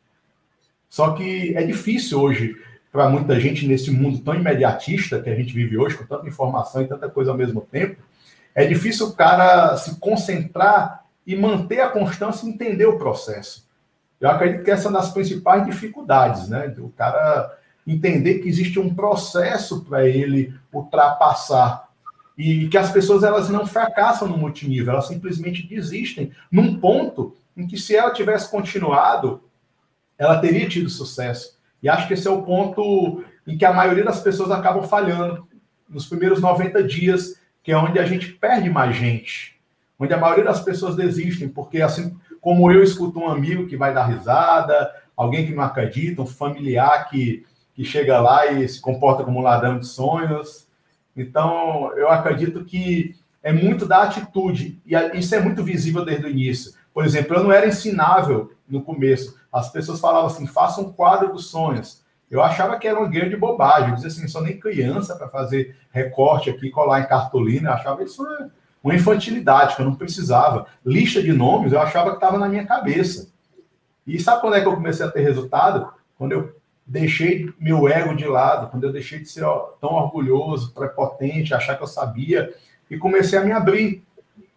Só 0.88 1.12
que 1.12 1.54
é 1.56 1.62
difícil 1.62 2.20
hoje 2.20 2.56
para 2.92 3.08
muita 3.08 3.38
gente 3.38 3.66
nesse 3.66 3.90
mundo 3.90 4.20
tão 4.20 4.34
imediatista 4.34 5.20
que 5.20 5.28
a 5.28 5.34
gente 5.34 5.52
vive 5.52 5.76
hoje, 5.76 5.96
com 5.96 6.06
tanta 6.06 6.26
informação 6.26 6.82
e 6.82 6.88
tanta 6.88 7.08
coisa 7.10 7.30
ao 7.30 7.36
mesmo 7.36 7.60
tempo. 7.60 8.00
É 8.54 8.64
difícil 8.64 9.08
o 9.08 9.12
cara 9.12 9.76
se 9.76 9.96
concentrar 10.00 11.04
e 11.26 11.36
manter 11.36 11.80
a 11.80 11.90
constância 11.90 12.46
e 12.46 12.48
entender 12.48 12.86
o 12.86 12.96
processo. 12.96 13.66
Eu 14.18 14.30
acredito 14.30 14.64
que 14.64 14.70
essa 14.70 14.88
é 14.88 14.90
uma 14.90 15.00
das 15.00 15.10
principais 15.10 15.66
dificuldades, 15.66 16.48
né? 16.48 16.74
O 16.78 16.88
cara 16.88 17.54
entender 17.86 18.38
que 18.38 18.48
existe 18.48 18.80
um 18.80 18.94
processo 18.94 19.84
para 19.84 20.08
ele 20.08 20.54
ultrapassar 20.72 21.85
e 22.36 22.68
que 22.68 22.76
as 22.76 22.92
pessoas 22.92 23.22
elas 23.22 23.48
não 23.48 23.66
fracassam 23.66 24.28
no 24.28 24.36
multinível, 24.36 24.92
elas 24.92 25.08
simplesmente 25.08 25.66
desistem 25.66 26.32
num 26.50 26.78
ponto 26.78 27.34
em 27.56 27.66
que 27.66 27.78
se 27.78 27.96
ela 27.96 28.12
tivesse 28.12 28.50
continuado, 28.50 29.42
ela 30.18 30.38
teria 30.38 30.68
tido 30.68 30.90
sucesso. 30.90 31.56
E 31.82 31.88
acho 31.88 32.06
que 32.06 32.14
esse 32.14 32.28
é 32.28 32.30
o 32.30 32.42
ponto 32.42 33.24
em 33.46 33.56
que 33.56 33.64
a 33.64 33.72
maioria 33.72 34.04
das 34.04 34.20
pessoas 34.20 34.50
acabam 34.50 34.82
falhando 34.82 35.46
nos 35.88 36.06
primeiros 36.06 36.40
90 36.40 36.82
dias, 36.82 37.40
que 37.62 37.72
é 37.72 37.76
onde 37.76 37.98
a 37.98 38.04
gente 38.04 38.32
perde 38.32 38.68
mais 38.68 38.96
gente, 38.96 39.58
onde 39.98 40.12
a 40.12 40.18
maioria 40.18 40.44
das 40.44 40.60
pessoas 40.60 40.96
desistem, 40.96 41.48
porque 41.48 41.80
assim 41.80 42.16
como 42.40 42.70
eu 42.70 42.82
escuto 42.82 43.18
um 43.18 43.28
amigo 43.28 43.66
que 43.66 43.76
vai 43.76 43.94
dar 43.94 44.06
risada, 44.06 44.92
alguém 45.16 45.46
que 45.46 45.54
não 45.54 45.64
acredita, 45.64 46.22
um 46.22 46.26
familiar 46.26 47.08
que, 47.08 47.44
que 47.74 47.84
chega 47.84 48.20
lá 48.20 48.46
e 48.46 48.68
se 48.68 48.80
comporta 48.80 49.24
como 49.24 49.40
um 49.40 49.42
ladrão 49.42 49.78
de 49.78 49.86
sonhos, 49.86 50.65
então, 51.16 51.92
eu 51.96 52.08
acredito 52.08 52.64
que 52.64 53.14
é 53.42 53.52
muito 53.52 53.86
da 53.86 54.02
atitude, 54.02 54.80
e 54.84 54.94
isso 55.18 55.34
é 55.34 55.40
muito 55.40 55.62
visível 55.62 56.04
desde 56.04 56.26
o 56.26 56.28
início. 56.28 56.72
Por 56.92 57.04
exemplo, 57.04 57.36
eu 57.36 57.44
não 57.44 57.52
era 57.52 57.66
ensinável 57.66 58.52
no 58.68 58.82
começo. 58.82 59.38
As 59.52 59.70
pessoas 59.70 60.00
falavam 60.00 60.26
assim: 60.26 60.46
faça 60.46 60.80
um 60.80 60.92
quadro 60.92 61.32
dos 61.32 61.46
sonhos. 61.46 62.04
Eu 62.30 62.42
achava 62.42 62.78
que 62.78 62.88
era 62.88 62.98
uma 62.98 63.08
grande 63.08 63.36
bobagem. 63.36 63.90
Eu 63.90 63.94
dizia 63.94 64.08
assim: 64.08 64.26
sou 64.28 64.42
nem 64.42 64.58
criança 64.58 65.14
para 65.14 65.28
fazer 65.28 65.76
recorte 65.90 66.50
aqui, 66.50 66.70
colar 66.70 67.00
em 67.00 67.06
cartolina. 67.06 67.70
Eu 67.70 67.74
achava 67.74 68.02
isso 68.02 68.22
uma, 68.22 68.50
uma 68.82 68.94
infantilidade, 68.94 69.76
que 69.76 69.82
eu 69.82 69.86
não 69.86 69.94
precisava. 69.94 70.66
Lista 70.84 71.22
de 71.22 71.32
nomes, 71.32 71.72
eu 71.72 71.80
achava 71.80 72.10
que 72.10 72.16
estava 72.16 72.38
na 72.38 72.48
minha 72.48 72.66
cabeça. 72.66 73.30
E 74.06 74.18
sabe 74.18 74.40
quando 74.40 74.56
é 74.56 74.60
que 74.60 74.66
eu 74.66 74.74
comecei 74.74 75.04
a 75.04 75.10
ter 75.10 75.20
resultado? 75.20 75.92
Quando 76.18 76.32
eu 76.32 76.56
deixei 76.86 77.52
meu 77.58 77.88
ego 77.88 78.14
de 78.14 78.26
lado, 78.26 78.70
quando 78.70 78.84
eu 78.84 78.92
deixei 78.92 79.18
de 79.18 79.28
ser 79.28 79.44
tão 79.80 79.94
orgulhoso, 79.94 80.72
prepotente, 80.72 81.52
achar 81.52 81.76
que 81.76 81.82
eu 81.82 81.86
sabia, 81.86 82.54
e 82.90 82.96
comecei 82.96 83.38
a 83.38 83.44
me 83.44 83.52
abrir. 83.52 84.04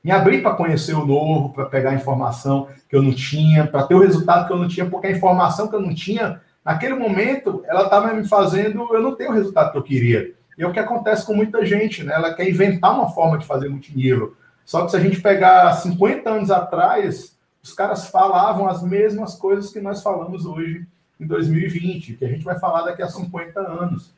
Me 0.04 0.12
abrir 0.12 0.42
para 0.42 0.56
conhecer 0.56 0.94
o 0.94 1.06
novo, 1.06 1.50
para 1.50 1.66
pegar 1.66 1.94
informação 1.94 2.68
que 2.88 2.96
eu 2.96 3.02
não 3.02 3.14
tinha, 3.14 3.68
para 3.68 3.84
ter 3.84 3.96
o 3.96 4.00
resultado 4.00 4.48
que 4.48 4.54
eu 4.54 4.58
não 4.58 4.68
tinha, 4.68 4.86
porque 4.86 5.08
a 5.08 5.12
informação 5.12 5.68
que 5.68 5.76
eu 5.76 5.82
não 5.82 5.94
tinha 5.94 6.40
naquele 6.64 6.94
momento, 6.94 7.64
ela 7.66 7.84
estava 7.84 8.14
me 8.14 8.26
fazendo, 8.26 8.88
eu 8.94 9.02
não 9.02 9.16
tenho 9.16 9.32
o 9.32 9.34
resultado 9.34 9.72
que 9.72 9.78
eu 9.78 9.84
queria. 9.84 10.34
E 10.58 10.64
é 10.64 10.68
o 10.68 10.72
que 10.72 10.80
acontece 10.80 11.26
com 11.26 11.34
muita 11.34 11.66
gente, 11.66 12.04
né? 12.04 12.14
Ela 12.14 12.34
quer 12.34 12.48
inventar 12.48 12.94
uma 12.94 13.10
forma 13.10 13.38
de 13.38 13.46
fazer 13.46 13.68
multinível. 13.70 14.36
Só 14.64 14.86
que 14.86 14.92
se 14.92 14.98
a 14.98 15.00
gente 15.00 15.20
pegar 15.20 15.74
50 15.74 16.30
anos 16.30 16.52
atrás, 16.52 17.38
os 17.62 17.74
caras 17.74 18.08
falavam 18.08 18.68
as 18.68 18.84
mesmas 18.84 19.36
coisas 19.36 19.72
que 19.72 19.82
nós 19.82 20.04
falamos 20.04 20.46
hoje 20.46 20.86
em 21.20 21.28
2020, 21.28 22.14
que 22.14 22.26
a 22.26 22.30
gente 22.30 22.44
vai 22.44 22.58
falar 22.60 22.84
daqui 22.84 23.02
a 23.02 23.10
50 23.10 23.60
anos. 23.60 24.14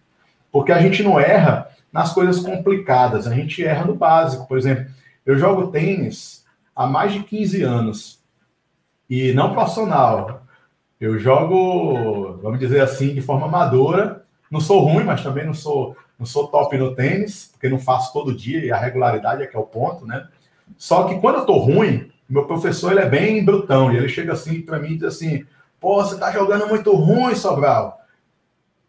Porque 0.51 0.71
a 0.71 0.81
gente 0.81 1.01
não 1.01 1.19
erra 1.19 1.69
nas 1.91 2.13
coisas 2.13 2.39
complicadas, 2.39 3.25
a 3.25 3.33
gente 3.33 3.63
erra 3.63 3.85
no 3.85 3.95
básico. 3.95 4.47
Por 4.47 4.57
exemplo, 4.57 4.85
eu 5.25 5.37
jogo 5.37 5.71
tênis 5.71 6.45
há 6.75 6.85
mais 6.85 7.13
de 7.13 7.23
15 7.23 7.63
anos 7.63 8.19
e 9.09 9.33
não 9.33 9.53
profissional. 9.53 10.45
Eu 10.99 11.17
jogo, 11.17 12.39
vamos 12.41 12.59
dizer 12.59 12.81
assim, 12.81 13.13
de 13.13 13.21
forma 13.21 13.47
amadora. 13.47 14.23
Não 14.49 14.59
sou 14.59 14.81
ruim, 14.81 15.03
mas 15.03 15.23
também 15.23 15.45
não 15.45 15.53
sou 15.53 15.95
não 16.21 16.25
sou 16.27 16.49
top 16.49 16.77
no 16.77 16.93
tênis, 16.93 17.49
porque 17.51 17.67
não 17.67 17.79
faço 17.79 18.13
todo 18.13 18.35
dia 18.35 18.63
e 18.63 18.71
a 18.71 18.77
regularidade 18.77 19.41
é 19.41 19.47
que 19.47 19.57
é 19.57 19.59
o 19.59 19.63
ponto, 19.63 20.05
né? 20.05 20.27
Só 20.77 21.05
que 21.05 21.19
quando 21.19 21.39
eu 21.39 21.45
tô 21.47 21.57
ruim, 21.57 22.11
meu 22.29 22.45
professor 22.45 22.91
ele 22.91 23.01
é 23.01 23.09
bem 23.09 23.43
brutão 23.43 23.91
e 23.91 23.97
ele 23.97 24.07
chega 24.07 24.33
assim 24.33 24.61
para 24.61 24.77
mim 24.77 24.91
e 24.91 24.95
diz 24.97 25.05
assim: 25.05 25.43
"Pô, 25.81 26.01
você 26.01 26.17
tá 26.17 26.31
jogando 26.31 26.67
muito 26.67 26.95
ruim, 26.95 27.35
Sobral". 27.35 27.99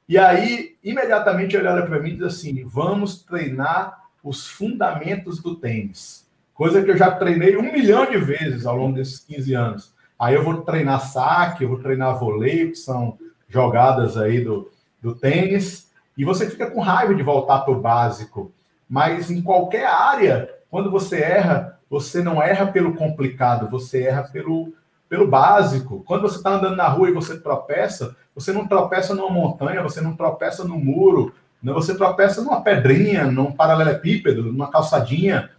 E 0.08 0.16
aí, 0.16 0.76
imediatamente 0.84 1.56
ele 1.56 1.66
olha 1.66 1.84
para 1.84 1.98
mim 1.98 2.10
e 2.10 2.16
diz 2.16 2.22
assim: 2.22 2.62
"Vamos 2.64 3.24
treinar 3.24 4.02
os 4.22 4.46
fundamentos 4.46 5.42
do 5.42 5.56
tênis". 5.56 6.22
Coisa 6.54 6.82
que 6.82 6.90
eu 6.90 6.96
já 6.96 7.10
treinei 7.10 7.56
um 7.56 7.72
milhão 7.72 8.08
de 8.08 8.18
vezes 8.18 8.66
ao 8.66 8.76
longo 8.76 8.94
desses 8.94 9.18
15 9.18 9.54
anos. 9.54 9.94
Aí 10.18 10.34
eu 10.34 10.44
vou 10.44 10.62
treinar 10.62 11.00
saque, 11.00 11.64
eu 11.64 11.68
vou 11.68 11.80
treinar 11.80 12.16
voleio, 12.16 12.70
que 12.70 12.76
são 12.76 13.18
jogadas 13.48 14.16
aí 14.16 14.44
do, 14.44 14.70
do 15.00 15.14
tênis. 15.14 15.90
E 16.16 16.24
você 16.24 16.48
fica 16.48 16.70
com 16.70 16.80
raiva 16.80 17.14
de 17.14 17.22
voltar 17.22 17.60
para 17.60 17.72
o 17.72 17.80
básico. 17.80 18.52
Mas 18.88 19.30
em 19.30 19.42
qualquer 19.42 19.86
área, 19.86 20.48
quando 20.70 20.90
você 20.90 21.20
erra, 21.20 21.80
você 21.90 22.22
não 22.22 22.42
erra 22.42 22.66
pelo 22.66 22.94
complicado, 22.94 23.68
você 23.68 24.04
erra 24.04 24.22
pelo, 24.24 24.72
pelo 25.12 25.28
básico. 25.28 26.02
Quando 26.06 26.22
você 26.22 26.38
está 26.38 26.54
andando 26.54 26.74
na 26.74 26.88
rua 26.88 27.10
e 27.10 27.12
você 27.12 27.38
tropeça, 27.38 28.16
você 28.34 28.50
não 28.50 28.66
tropeça 28.66 29.14
numa 29.14 29.28
montanha, 29.28 29.82
você 29.82 30.00
não 30.00 30.16
tropeça 30.16 30.64
no 30.64 30.78
muro, 30.78 31.34
não, 31.62 31.74
você 31.74 31.94
tropeça 31.94 32.40
numa 32.40 32.62
pedrinha, 32.62 33.26
num 33.26 33.52
paralelepípedo, 33.52 34.44
numa 34.44 34.70
calçadinha, 34.70 35.50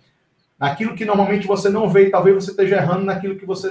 naquilo 0.57 0.95
que 0.95 1.05
normalmente 1.05 1.45
você 1.45 1.69
não 1.69 1.87
vê, 1.87 2.07
e 2.07 2.09
talvez 2.09 2.35
você 2.35 2.49
esteja 2.49 2.77
errando 2.77 3.05
naquilo 3.05 3.35
que 3.35 3.45
você 3.45 3.69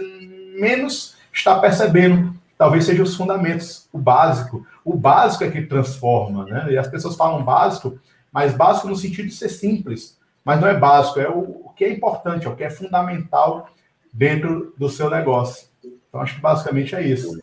menos 0.56 1.16
está 1.32 1.58
percebendo 1.58 2.32
talvez 2.56 2.84
seja 2.84 3.02
os 3.02 3.16
fundamentos, 3.16 3.88
o 3.92 3.98
básico. 3.98 4.64
O 4.84 4.94
básico 4.94 5.42
é 5.42 5.50
que 5.50 5.62
transforma, 5.62 6.44
né? 6.44 6.68
E 6.70 6.78
as 6.78 6.86
pessoas 6.86 7.16
falam 7.16 7.42
básico, 7.42 7.98
mas 8.30 8.54
básico 8.54 8.86
no 8.86 8.94
sentido 8.94 9.26
de 9.26 9.34
ser 9.34 9.48
simples. 9.48 10.16
Mas 10.44 10.60
não 10.60 10.68
é 10.68 10.78
básico, 10.78 11.18
é 11.18 11.28
o, 11.28 11.40
o 11.40 11.72
que 11.74 11.84
é 11.84 11.90
importante, 11.92 12.46
é 12.46 12.48
o 12.48 12.54
que 12.54 12.62
é 12.62 12.70
fundamental 12.70 13.68
dentro 14.12 14.72
do 14.78 14.88
seu 14.88 15.10
negócio. 15.10 15.71
Então, 16.12 16.20
acho 16.20 16.34
que 16.34 16.42
basicamente 16.42 16.94
é 16.94 17.02
isso. 17.08 17.38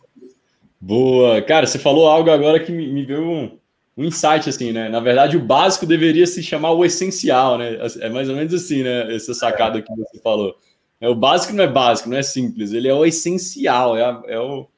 Boa. 0.80 1.42
Cara, 1.42 1.66
você 1.66 1.76
falou 1.76 2.06
algo 2.06 2.30
agora 2.30 2.60
que 2.60 2.70
me, 2.70 2.86
me 2.86 3.04
deu 3.04 3.20
um, 3.20 3.58
um 3.96 4.04
insight, 4.04 4.48
assim, 4.48 4.70
né? 4.70 4.88
Na 4.88 5.00
verdade, 5.00 5.36
o 5.36 5.44
básico 5.44 5.84
deveria 5.84 6.24
se 6.24 6.40
chamar 6.40 6.70
o 6.70 6.84
essencial, 6.84 7.58
né? 7.58 7.78
É 7.98 8.08
mais 8.08 8.28
ou 8.28 8.36
menos 8.36 8.54
assim, 8.54 8.84
né? 8.84 9.12
Essa 9.12 9.34
sacada 9.34 9.82
que 9.82 9.92
você 9.92 10.20
falou. 10.20 10.56
É, 11.00 11.08
o 11.08 11.16
básico 11.16 11.52
não 11.52 11.64
é 11.64 11.66
básico, 11.66 12.08
não 12.08 12.16
é 12.16 12.22
simples, 12.22 12.72
ele 12.72 12.86
é 12.86 12.94
o 12.94 13.04
essencial, 13.04 13.96
é, 13.96 14.04
a, 14.04 14.22
é 14.28 14.38
o 14.38 14.68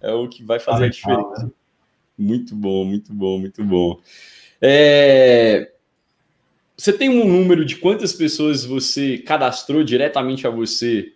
é 0.00 0.12
o 0.12 0.28
que 0.28 0.42
vai 0.42 0.58
fazer 0.58 0.86
a 0.86 0.88
diferença. 0.88 1.44
Né? 1.44 1.50
Muito 2.16 2.56
bom, 2.56 2.84
muito 2.84 3.12
bom, 3.12 3.38
muito 3.38 3.64
bom. 3.64 4.00
É... 4.60 5.70
Você 6.76 6.92
tem 6.92 7.08
um 7.08 7.26
número 7.26 7.64
de 7.64 7.76
quantas 7.76 8.12
pessoas 8.12 8.64
você 8.64 9.18
cadastrou 9.18 9.82
diretamente 9.82 10.46
a 10.46 10.50
você, 10.50 11.12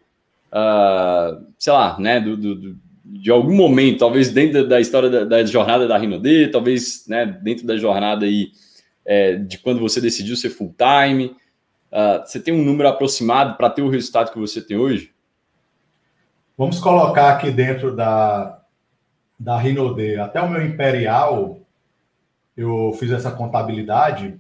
uh, 0.53 1.47
sei 1.59 1.73
lá, 1.73 1.99
né, 1.99 2.21
do, 2.21 2.37
do, 2.37 2.77
de 3.05 3.31
algum 3.31 3.55
momento, 3.55 4.01
talvez 4.01 4.31
dentro 4.31 4.69
da 4.69 4.81
história 4.81 5.09
da, 5.09 5.25
da 5.25 5.45
jornada 5.45 5.89
da 5.89 5.97
Rinode, 5.97 6.49
talvez 6.49 7.07
né, 7.09 7.27
dentro 7.43 7.67
da 7.67 7.77
jornada 7.77 8.27
aí, 8.27 8.53
é, 9.05 9.35
de 9.35 9.59
quando 9.59 9.81
você 9.81 10.01
decidiu 10.01 10.37
ser 10.37 10.51
full 10.51 10.75
time. 10.77 11.35
Uh, 11.91 12.25
você 12.25 12.41
tem 12.41 12.55
um 12.55 12.65
número 12.65 12.89
aproximado 12.89 13.57
para 13.57 13.69
ter 13.69 13.83
o 13.83 13.91
resultado 13.91 14.33
que 14.33 14.39
você 14.39 14.63
tem 14.63 14.77
hoje? 14.77 15.13
Vamos 16.57 16.79
colocar 16.79 17.33
aqui 17.33 17.51
dentro 17.51 17.95
da, 17.95 18.63
da 19.39 19.59
Rinode 19.59 20.17
até 20.17 20.41
o 20.41 20.49
meu 20.49 20.65
Imperial, 20.65 21.59
eu 22.57 22.95
fiz 22.99 23.11
essa 23.11 23.31
contabilidade, 23.31 24.39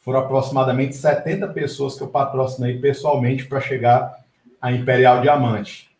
foram 0.00 0.20
aproximadamente 0.20 0.94
70 0.94 1.48
pessoas 1.48 1.96
que 1.96 2.02
eu 2.02 2.08
patrocinei 2.08 2.78
pessoalmente 2.78 3.46
para 3.46 3.60
chegar 3.60 4.25
a 4.60 4.72
Imperial 4.72 5.20
Diamante. 5.20 5.90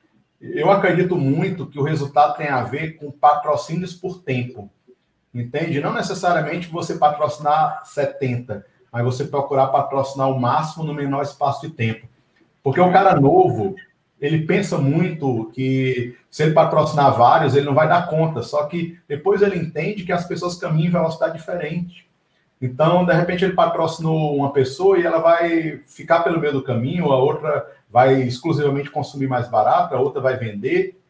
Eu 0.41 0.71
acredito 0.71 1.17
muito 1.17 1.67
que 1.67 1.79
o 1.79 1.83
resultado 1.83 2.37
tem 2.37 2.49
a 2.49 2.63
ver 2.63 2.97
com 2.97 3.11
patrocínios 3.11 3.95
por 3.95 4.23
tempo. 4.23 4.71
Entende? 5.35 5.81
Não 5.81 5.93
necessariamente 5.93 6.69
você 6.69 6.97
patrocinar 6.97 7.83
70, 7.85 8.65
mas 8.91 9.05
você 9.05 9.25
procurar 9.25 9.69
patrocinar 9.69 10.31
o 10.31 10.41
máximo 10.41 10.85
no 10.85 10.95
menor 10.95 11.23
espaço 11.23 11.67
de 11.69 11.75
tempo. 11.75 12.07
Porque 12.63 12.81
o 12.81 12.93
cara 12.93 13.21
novo, 13.21 13.75
ele 14.21 14.47
pensa 14.47 14.79
muito 14.79 15.51
que 15.53 16.17
se 16.31 16.43
ele 16.43 16.53
patrocinar 16.53 17.17
vários, 17.17 17.55
ele 17.55 17.67
não 17.67 17.75
vai 17.75 17.89
dar 17.89 18.09
conta. 18.09 18.43
Só 18.43 18.65
que 18.65 18.99
depois 19.07 19.43
ele 19.43 19.59
entende 19.59 20.05
que 20.05 20.13
as 20.13 20.27
pessoas 20.27 20.57
caminham 20.57 20.89
em 20.89 20.93
velocidade 20.93 21.37
diferente. 21.37 22.07
Então, 22.61 23.05
de 23.05 23.13
repente, 23.13 23.45
ele 23.45 23.53
patrocinou 23.53 24.35
uma 24.35 24.53
pessoa 24.53 24.99
e 24.99 25.05
ela 25.05 25.19
vai 25.19 25.79
ficar 25.87 26.21
pelo 26.21 26.41
meio 26.41 26.55
do 26.55 26.65
caminho, 26.65 27.13
a 27.13 27.19
outra 27.19 27.67
vai 27.97 28.21
exclusivamente 28.21 28.91
consumir 28.91 29.27
mais 29.27 29.49
barato, 29.49 29.95
a 29.95 29.99
outra 29.99 30.21
vai 30.21 30.37
vender, 30.37 31.01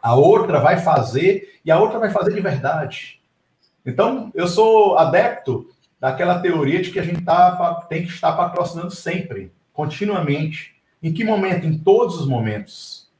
a 0.00 0.14
outra 0.14 0.60
vai 0.60 0.78
fazer 0.78 1.60
e 1.62 1.70
a 1.70 1.78
outra 1.78 1.98
vai 1.98 2.08
fazer 2.08 2.32
de 2.32 2.40
verdade. 2.40 3.20
Então, 3.84 4.32
eu 4.34 4.48
sou 4.48 4.96
adepto 4.96 5.68
daquela 6.00 6.40
teoria 6.40 6.80
de 6.80 6.90
que 6.90 6.98
a 6.98 7.02
gente 7.02 7.22
tá, 7.22 7.74
tem 7.86 8.06
que 8.06 8.08
estar 8.08 8.32
patrocinando 8.32 8.90
sempre, 8.90 9.52
continuamente. 9.74 10.74
Em 11.02 11.12
que 11.12 11.22
momento? 11.22 11.66
Em 11.66 11.76
todos 11.76 12.18
os 12.18 12.26
momentos. 12.26 13.10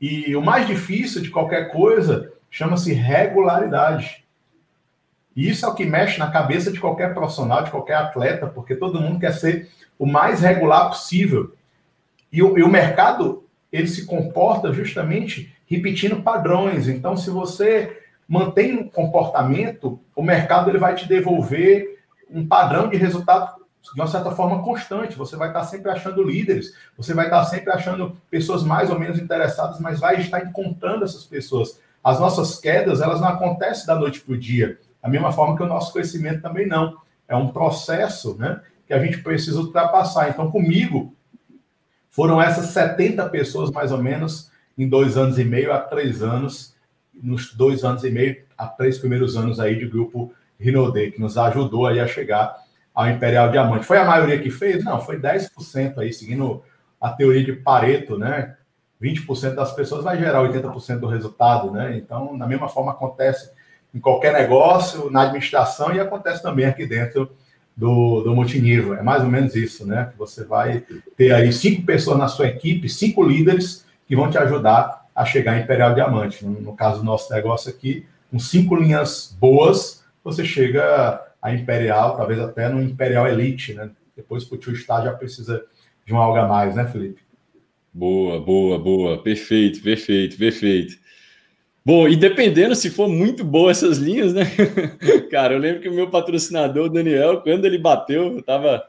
E 0.00 0.36
o 0.36 0.40
mais 0.40 0.68
difícil 0.68 1.20
de 1.20 1.30
qualquer 1.30 1.72
coisa 1.72 2.32
chama-se 2.48 2.92
regularidade. 2.92 4.24
E 5.34 5.48
isso 5.48 5.66
é 5.66 5.68
o 5.68 5.74
que 5.74 5.84
mexe 5.84 6.20
na 6.20 6.30
cabeça 6.30 6.70
de 6.70 6.78
qualquer 6.78 7.12
profissional, 7.12 7.64
de 7.64 7.72
qualquer 7.72 7.96
atleta, 7.96 8.46
porque 8.46 8.76
todo 8.76 9.00
mundo 9.00 9.18
quer 9.18 9.32
ser 9.32 9.68
o 9.98 10.06
mais 10.06 10.38
regular 10.38 10.90
possível. 10.90 11.52
E 12.34 12.42
o, 12.42 12.58
e 12.58 12.64
o 12.64 12.68
mercado, 12.68 13.44
ele 13.70 13.86
se 13.86 14.06
comporta 14.06 14.72
justamente 14.72 15.54
repetindo 15.68 16.20
padrões. 16.20 16.88
Então, 16.88 17.16
se 17.16 17.30
você 17.30 18.02
mantém 18.26 18.76
um 18.76 18.88
comportamento, 18.88 20.00
o 20.16 20.20
mercado 20.20 20.68
ele 20.68 20.78
vai 20.78 20.96
te 20.96 21.06
devolver 21.06 22.02
um 22.28 22.44
padrão 22.44 22.88
de 22.88 22.96
resultado 22.96 23.62
de 23.80 24.00
uma 24.00 24.08
certa 24.08 24.32
forma 24.32 24.64
constante. 24.64 25.16
Você 25.16 25.36
vai 25.36 25.46
estar 25.46 25.62
sempre 25.62 25.92
achando 25.92 26.24
líderes, 26.24 26.74
você 26.96 27.14
vai 27.14 27.26
estar 27.26 27.44
sempre 27.44 27.70
achando 27.70 28.16
pessoas 28.28 28.64
mais 28.64 28.90
ou 28.90 28.98
menos 28.98 29.20
interessadas, 29.20 29.78
mas 29.78 30.00
vai 30.00 30.20
estar 30.20 30.44
encontrando 30.44 31.04
essas 31.04 31.24
pessoas. 31.24 31.80
As 32.02 32.18
nossas 32.18 32.58
quedas, 32.58 33.00
elas 33.00 33.20
não 33.20 33.28
acontecem 33.28 33.86
da 33.86 33.94
noite 33.94 34.20
para 34.20 34.34
o 34.34 34.38
dia. 34.38 34.76
Da 35.00 35.08
mesma 35.08 35.30
forma 35.30 35.56
que 35.56 35.62
o 35.62 35.68
nosso 35.68 35.92
crescimento 35.92 36.42
também 36.42 36.66
não. 36.66 36.96
É 37.28 37.36
um 37.36 37.50
processo 37.50 38.36
né, 38.36 38.60
que 38.88 38.92
a 38.92 38.98
gente 38.98 39.18
precisa 39.18 39.60
ultrapassar. 39.60 40.30
Então, 40.30 40.50
comigo, 40.50 41.14
foram 42.14 42.40
essas 42.40 42.66
70 42.66 43.28
pessoas, 43.28 43.72
mais 43.72 43.90
ou 43.90 43.98
menos, 43.98 44.48
em 44.78 44.88
dois 44.88 45.16
anos 45.16 45.36
e 45.36 45.44
meio 45.44 45.72
a 45.72 45.80
três 45.80 46.22
anos, 46.22 46.76
nos 47.12 47.52
dois 47.52 47.82
anos 47.82 48.04
e 48.04 48.10
meio 48.10 48.40
a 48.56 48.68
três 48.68 48.98
primeiros 48.98 49.36
anos 49.36 49.58
aí 49.58 49.76
de 49.76 49.84
grupo 49.88 50.32
Rinode, 50.58 51.10
que 51.10 51.20
nos 51.20 51.36
ajudou 51.36 51.88
aí 51.88 51.98
a 51.98 52.06
chegar 52.06 52.54
ao 52.94 53.08
Imperial 53.10 53.50
Diamante. 53.50 53.84
Foi 53.84 53.98
a 53.98 54.04
maioria 54.04 54.38
que 54.38 54.48
fez? 54.48 54.84
Não, 54.84 55.00
foi 55.00 55.18
10% 55.18 55.98
aí, 55.98 56.12
seguindo 56.12 56.62
a 57.00 57.10
teoria 57.10 57.42
de 57.42 57.52
Pareto, 57.52 58.16
né? 58.16 58.54
20% 59.02 59.56
das 59.56 59.72
pessoas 59.72 60.04
vai 60.04 60.16
gerar 60.16 60.40
80% 60.40 61.00
do 61.00 61.08
resultado, 61.08 61.72
né? 61.72 61.96
Então, 61.96 62.38
da 62.38 62.46
mesma 62.46 62.68
forma 62.68 62.92
acontece 62.92 63.50
em 63.92 63.98
qualquer 63.98 64.32
negócio, 64.32 65.10
na 65.10 65.22
administração 65.22 65.92
e 65.92 65.98
acontece 65.98 66.40
também 66.40 66.66
aqui 66.66 66.86
dentro 66.86 67.32
do, 67.76 68.22
do 68.22 68.34
multinível. 68.34 68.94
É 68.94 69.02
mais 69.02 69.22
ou 69.22 69.28
menos 69.28 69.54
isso, 69.54 69.86
né? 69.86 70.08
Que 70.12 70.18
você 70.18 70.44
vai 70.44 70.84
ter 71.16 71.32
aí 71.32 71.52
cinco 71.52 71.82
pessoas 71.82 72.18
na 72.18 72.28
sua 72.28 72.48
equipe, 72.48 72.88
cinco 72.88 73.22
líderes 73.22 73.84
que 74.06 74.14
vão 74.14 74.30
te 74.30 74.38
ajudar 74.38 75.06
a 75.14 75.24
chegar 75.24 75.58
em 75.58 75.62
Imperial 75.62 75.94
Diamante. 75.94 76.44
No, 76.44 76.60
no 76.60 76.74
caso 76.74 76.98
do 76.98 77.04
nosso 77.04 77.32
negócio 77.32 77.70
aqui, 77.70 78.06
com 78.30 78.38
cinco 78.38 78.74
linhas 78.74 79.36
boas, 79.40 80.04
você 80.22 80.44
chega 80.44 81.20
a 81.40 81.52
Imperial, 81.52 82.16
talvez 82.16 82.40
até 82.40 82.68
no 82.68 82.82
Imperial 82.82 83.26
Elite, 83.28 83.74
né? 83.74 83.90
Depois 84.16 84.44
para 84.44 84.56
o 84.56 84.58
Tio 84.58 84.74
Star 84.76 85.04
já 85.04 85.12
precisa 85.12 85.64
de 86.06 86.14
um 86.14 86.18
algo 86.18 86.38
a 86.38 86.46
mais, 86.46 86.74
né, 86.74 86.86
Felipe? 86.86 87.22
Boa, 87.92 88.40
boa, 88.40 88.78
boa. 88.78 89.22
Perfeito, 89.22 89.82
perfeito, 89.82 90.36
perfeito. 90.36 90.96
Bom, 91.86 92.08
e 92.08 92.16
dependendo 92.16 92.74
se 92.74 92.88
for 92.88 93.08
muito 93.08 93.44
boa 93.44 93.70
essas 93.70 93.98
linhas, 93.98 94.32
né? 94.32 94.44
Cara, 95.30 95.52
eu 95.52 95.58
lembro 95.58 95.82
que 95.82 95.88
o 95.88 95.92
meu 95.92 96.08
patrocinador, 96.08 96.86
o 96.86 96.88
Daniel, 96.88 97.42
quando 97.42 97.66
ele 97.66 97.76
bateu, 97.76 98.36
eu 98.36 98.42
tava, 98.42 98.82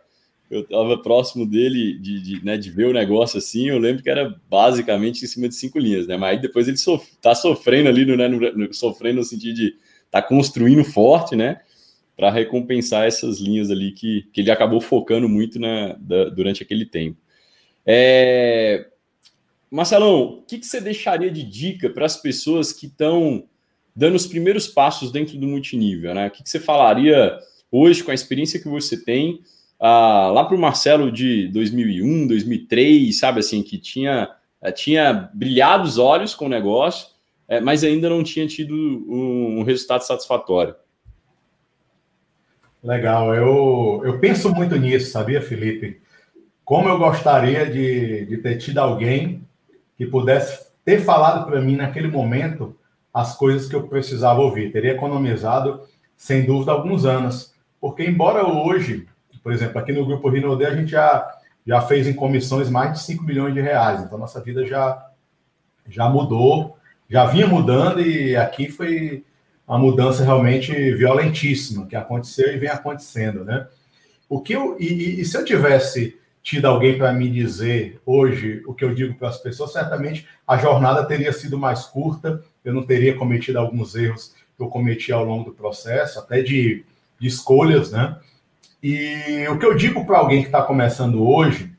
eu 0.50 0.64
tava 0.64 1.02
próximo 1.02 1.46
dele 1.46 2.00
de, 2.00 2.22
de, 2.22 2.46
né, 2.46 2.56
de 2.58 2.72
ver 2.72 2.86
o 2.86 2.94
negócio 2.94 3.38
assim. 3.38 3.68
Eu 3.68 3.80
lembro 3.80 4.02
que 4.02 4.10
era 4.10 4.34
basicamente 4.50 5.26
em 5.26 5.28
cima 5.28 5.50
de 5.50 5.56
cinco 5.56 5.78
linhas, 5.78 6.08
né? 6.08 6.16
Mas 6.16 6.36
aí 6.38 6.42
depois 6.42 6.70
ele 6.70 6.78
sof 6.78 7.06
tá 7.22 7.36
sofrendo 7.36 7.90
ali, 7.90 8.06
no, 8.06 8.16
né, 8.16 8.30
no, 8.30 8.74
sofrendo 8.74 9.18
no 9.18 9.24
sentido 9.26 9.54
de 9.56 9.76
tá 10.10 10.22
construindo 10.22 10.86
forte, 10.86 11.36
né? 11.36 11.60
Para 12.16 12.32
recompensar 12.32 13.06
essas 13.06 13.42
linhas 13.42 13.70
ali 13.70 13.92
que, 13.92 14.26
que 14.32 14.40
ele 14.40 14.52
acabou 14.52 14.80
focando 14.80 15.28
muito 15.28 15.60
na, 15.60 15.98
da, 16.00 16.30
durante 16.30 16.64
aquele 16.64 16.86
tempo. 16.86 17.18
É, 17.86 18.88
Marcelão, 19.70 20.40
o 20.40 20.42
que, 20.44 20.60
que 20.60 20.66
você 20.66 20.80
deixaria 20.80 21.32
de 21.32 21.44
dica 21.44 21.90
para 21.90 22.06
as 22.06 22.18
pessoas 22.18 22.72
que 22.72 22.86
estão 22.86 23.44
dando 23.96 24.16
os 24.16 24.28
primeiros 24.28 24.68
passos 24.68 25.12
dentro 25.12 25.38
do 25.38 25.48
multinível? 25.48 26.14
Né? 26.14 26.28
O 26.28 26.32
que, 26.32 26.44
que 26.44 26.50
você 26.50 26.60
falaria 26.60 27.38
hoje 27.72 28.04
com 28.04 28.12
a 28.12 28.14
experiência 28.14 28.60
que 28.60 28.68
você 28.68 28.98
tem 28.98 29.42
ah, 29.80 30.32
lá 30.34 30.46
para 30.46 30.56
o 30.56 30.60
Marcelo 30.60 31.12
de 31.12 31.48
2001, 31.50 32.28
2003, 32.28 33.18
sabe 33.18 33.40
assim, 33.40 33.62
que 33.62 33.78
tinha, 33.78 34.30
eh, 34.62 34.72
tinha 34.72 35.30
brilhado 35.34 35.84
os 35.84 35.98
olhos 35.98 36.34
com 36.34 36.46
o 36.46 36.50
negócio, 36.50 37.08
é, 37.48 37.60
mas 37.60 37.84
ainda 37.84 38.10
não 38.10 38.24
tinha 38.24 38.48
tido 38.48 38.74
um, 38.74 39.60
um 39.60 39.64
resultado 39.64 40.02
satisfatório? 40.02 40.76
Legal, 42.84 43.34
eu, 43.34 44.02
eu 44.06 44.20
penso 44.20 44.54
muito 44.54 44.76
nisso, 44.76 45.12
sabia, 45.12 45.42
Felipe? 45.42 46.02
Como 46.64 46.88
eu 46.88 46.98
gostaria 46.98 47.66
de, 47.66 48.26
de 48.26 48.38
ter 48.38 48.58
tido 48.58 48.78
alguém 48.80 49.42
que 49.98 50.06
pudesse 50.06 50.68
ter 50.84 51.00
falado 51.00 51.46
para 51.46 51.62
mim 51.62 51.76
naquele 51.76 52.08
momento 52.08 52.76
as 53.14 53.36
coisas 53.36 53.68
que 53.68 53.76
eu 53.76 53.88
precisava 53.88 54.42
ouvir. 54.42 54.72
Teria 54.72 54.92
economizado, 54.92 55.82
sem 56.18 56.46
dúvida, 56.46 56.72
alguns 56.72 57.06
anos. 57.06 57.54
Porque, 57.80 58.04
embora 58.04 58.46
hoje, 58.46 59.08
por 59.42 59.54
exemplo, 59.54 59.80
aqui 59.80 59.94
no 59.94 60.06
Grupo 60.06 60.30
Rinode, 60.30 60.66
a 60.66 60.76
gente 60.76 60.92
já, 60.92 61.26
já 61.66 61.82
fez 61.82 62.08
em 62.08 62.14
comissões 62.14 62.70
mais 62.70 62.94
de 62.94 63.00
5 63.00 63.24
milhões 63.24 63.54
de 63.54 63.62
reais. 63.62 64.02
Então, 64.02 64.18
nossa 64.18 64.42
vida 64.42 64.66
já, 64.66 65.10
já 65.88 66.10
mudou, 66.10 66.78
já 67.10 67.26
vinha 67.26 67.48
mudando 67.48 68.02
e 68.02 68.36
aqui 68.36 68.70
foi 68.70 69.24
uma 69.68 69.78
mudança 69.78 70.24
realmente 70.24 70.74
violentíssima 70.94 71.88
que 71.88 71.96
aconteceu 71.96 72.54
e 72.54 72.58
vem 72.58 72.70
acontecendo, 72.70 73.44
né? 73.44 73.68
O 74.28 74.42
que 74.42 74.54
eu, 74.54 74.76
e, 74.80 75.22
e 75.22 75.26
se 75.26 75.38
eu 75.38 75.46
tivesse 75.46 76.20
tido 76.46 76.66
alguém 76.66 76.96
para 76.96 77.12
me 77.12 77.28
dizer 77.28 78.00
hoje 78.06 78.62
o 78.68 78.74
que 78.76 78.86
eu 78.86 78.94
digo 78.94 79.16
para 79.16 79.30
as 79.30 79.40
pessoas, 79.40 79.74
certamente 79.74 80.28
a 80.48 80.56
jornada 80.56 81.04
teria 81.04 81.34
sido 81.34 81.58
mais 81.58 81.86
curta, 81.86 82.40
eu 82.64 82.72
não 82.72 82.84
teria 82.84 83.16
cometido 83.16 83.58
alguns 83.58 83.96
erros 83.96 84.36
que 84.56 84.62
eu 84.62 84.68
cometi 84.68 85.12
ao 85.12 85.26
longo 85.26 85.46
do 85.46 85.56
processo, 85.56 86.20
até 86.20 86.44
de, 86.44 86.86
de 87.20 87.28
escolhas, 87.28 87.92
né? 87.92 88.20
E 88.82 89.48
o 89.50 89.58
que 89.58 89.66
eu 89.66 89.76
digo 89.76 90.06
para 90.06 90.20
alguém 90.20 90.42
que 90.42 90.48
está 90.48 90.62
começando 90.62 91.28
hoje, 91.28 91.74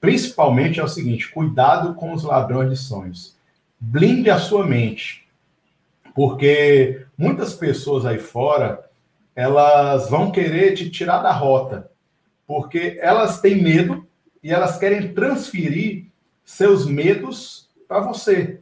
principalmente 0.00 0.78
é 0.78 0.84
o 0.84 0.88
seguinte: 0.88 1.28
cuidado 1.32 1.94
com 1.94 2.12
os 2.12 2.22
ladrões 2.22 2.70
de 2.70 2.76
sonhos. 2.76 3.36
Blinde 3.80 4.30
a 4.30 4.38
sua 4.38 4.64
mente, 4.64 5.26
porque 6.14 7.04
muitas 7.16 7.52
pessoas 7.52 8.06
aí 8.06 8.18
fora 8.18 8.88
elas 9.34 10.08
vão 10.08 10.30
querer 10.30 10.74
te 10.74 10.88
tirar 10.88 11.18
da 11.18 11.32
rota 11.32 11.90
porque 12.48 12.98
elas 13.02 13.42
têm 13.42 13.62
medo 13.62 14.08
e 14.42 14.50
elas 14.50 14.78
querem 14.78 15.12
transferir 15.12 16.06
seus 16.42 16.86
medos 16.86 17.68
para 17.86 18.00
você. 18.00 18.60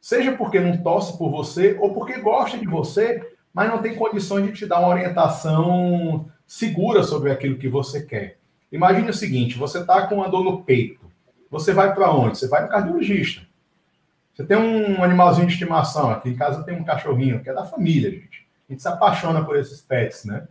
Seja 0.00 0.30
porque 0.36 0.60
não 0.60 0.80
torce 0.80 1.18
por 1.18 1.28
você 1.28 1.76
ou 1.80 1.92
porque 1.92 2.20
gosta 2.20 2.56
de 2.56 2.66
você, 2.66 3.20
mas 3.52 3.68
não 3.68 3.82
tem 3.82 3.96
condições 3.96 4.46
de 4.46 4.52
te 4.52 4.66
dar 4.66 4.78
uma 4.78 4.90
orientação 4.90 6.30
segura 6.46 7.02
sobre 7.02 7.32
aquilo 7.32 7.58
que 7.58 7.68
você 7.68 8.02
quer. 8.02 8.38
Imagine 8.70 9.10
o 9.10 9.14
seguinte: 9.14 9.58
você 9.58 9.80
está 9.80 10.06
com 10.06 10.14
uma 10.14 10.28
dor 10.28 10.44
no 10.44 10.62
peito. 10.62 11.00
Você 11.50 11.72
vai 11.72 11.92
para 11.92 12.12
onde? 12.12 12.38
Você 12.38 12.46
vai 12.46 12.62
no 12.62 12.68
cardiologista. 12.68 13.42
Você 14.32 14.44
tem 14.44 14.56
um 14.56 15.02
animalzinho 15.02 15.48
de 15.48 15.54
estimação. 15.54 16.10
Aqui 16.10 16.28
em 16.28 16.36
casa 16.36 16.62
tem 16.62 16.76
um 16.76 16.84
cachorrinho, 16.84 17.42
que 17.42 17.50
é 17.50 17.54
da 17.54 17.64
família, 17.64 18.10
gente. 18.12 18.46
A 18.68 18.72
gente 18.72 18.82
se 18.82 18.88
apaixona 18.88 19.44
por 19.44 19.56
esses 19.56 19.80
pets, 19.80 20.24
né? 20.24 20.46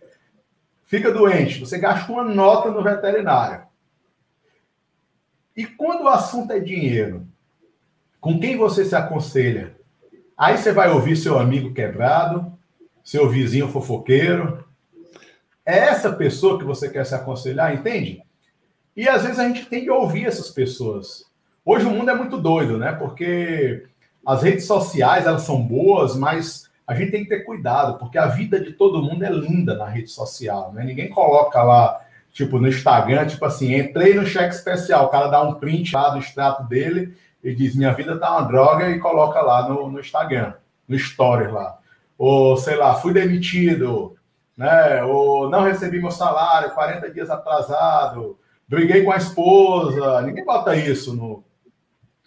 Fica 0.88 1.12
doente, 1.12 1.60
você 1.60 1.78
gasta 1.78 2.12
uma 2.12 2.24
nota 2.24 2.72
no 2.72 2.82
veterinário. 2.82 3.68
E 5.56 5.66
quando 5.66 6.04
o 6.04 6.08
assunto 6.08 6.52
é 6.52 6.60
dinheiro, 6.60 7.28
com 8.20 8.40
quem 8.40 8.58
você 8.58 8.84
se 8.84 8.96
aconselha? 8.96 9.76
Aí 10.38 10.58
você 10.58 10.72
vai 10.72 10.90
ouvir 10.90 11.16
seu 11.16 11.38
amigo 11.38 11.74
quebrado, 11.74 12.58
seu 13.04 13.30
vizinho 13.30 13.68
fofoqueiro. 13.68 14.66
É 15.66 15.78
essa 15.78 16.14
pessoa 16.14 16.58
que 16.58 16.66
você 16.66 16.90
quer 16.90 17.06
se 17.06 17.16
aconselhar, 17.16 17.74
entende? 17.74 18.24
E 18.96 19.08
às 19.08 19.24
vezes 19.24 19.40
a 19.40 19.48
gente 19.48 19.66
tem 19.66 19.84
que 19.84 19.92
ouvir 19.92 20.26
essas 20.26 20.50
pessoas. 20.50 21.26
Hoje 21.66 21.86
o 21.86 21.92
mundo 21.92 22.10
é 22.10 22.16
muito 22.16 22.38
doido, 22.38 22.78
né? 22.78 22.94
Porque 22.94 23.86
as 24.26 24.44
redes 24.44 24.66
sociais, 24.66 25.26
elas 25.26 25.42
são 25.42 25.62
boas, 25.62 26.16
mas 26.16 26.70
a 26.88 26.96
gente 26.96 27.12
tem 27.12 27.24
que 27.24 27.30
ter 27.30 27.44
cuidado, 27.44 27.98
porque 27.98 28.18
a 28.18 28.28
vida 28.28 28.58
de 28.62 28.72
todo 28.72 29.04
mundo 29.04 29.22
é 29.24 29.30
linda 29.30 29.76
na 29.76 29.86
rede 29.86 30.10
social, 30.10 30.72
né? 30.72 30.86
Ninguém 30.86 31.10
coloca 31.10 31.62
lá, 31.62 32.00
tipo, 32.32 32.58
no 32.60 32.70
Instagram, 32.70 33.28
tipo 33.28 33.44
assim, 33.44 33.76
entrei 33.76 34.14
no 34.14 34.26
cheque 34.26 34.56
especial, 34.56 35.06
o 35.06 35.10
cara 35.10 35.28
dá 35.28 35.42
um 35.42 35.56
print 35.56 35.94
lá 35.94 36.10
do 36.10 36.20
extrato 36.20 36.64
dele 36.64 37.14
e 37.44 37.54
diz, 37.54 37.76
minha 37.76 37.92
vida 37.92 38.18
tá 38.18 38.32
uma 38.32 38.48
droga, 38.48 38.90
e 38.90 39.00
coloca 39.00 39.42
lá 39.42 39.68
no, 39.68 39.92
no 39.92 40.00
Instagram, 40.00 40.54
no 40.88 40.98
Stories 40.98 41.52
lá. 41.52 41.78
Ou, 42.18 42.56
sei 42.56 42.78
lá, 42.78 42.96
fui 42.96 43.14
demitido, 43.14 44.16
né? 44.56 45.04
Ou 45.04 45.50
não 45.50 45.64
recebi 45.64 46.00
meu 46.00 46.10
salário, 46.10 46.72
40 46.72 47.12
dias 47.12 47.30
atrasado, 47.30 48.40
briguei 48.66 49.04
com 49.04 49.12
a 49.12 49.18
esposa. 49.18 50.22
Ninguém 50.22 50.46
bota 50.46 50.74
isso 50.74 51.14
no, 51.14 51.44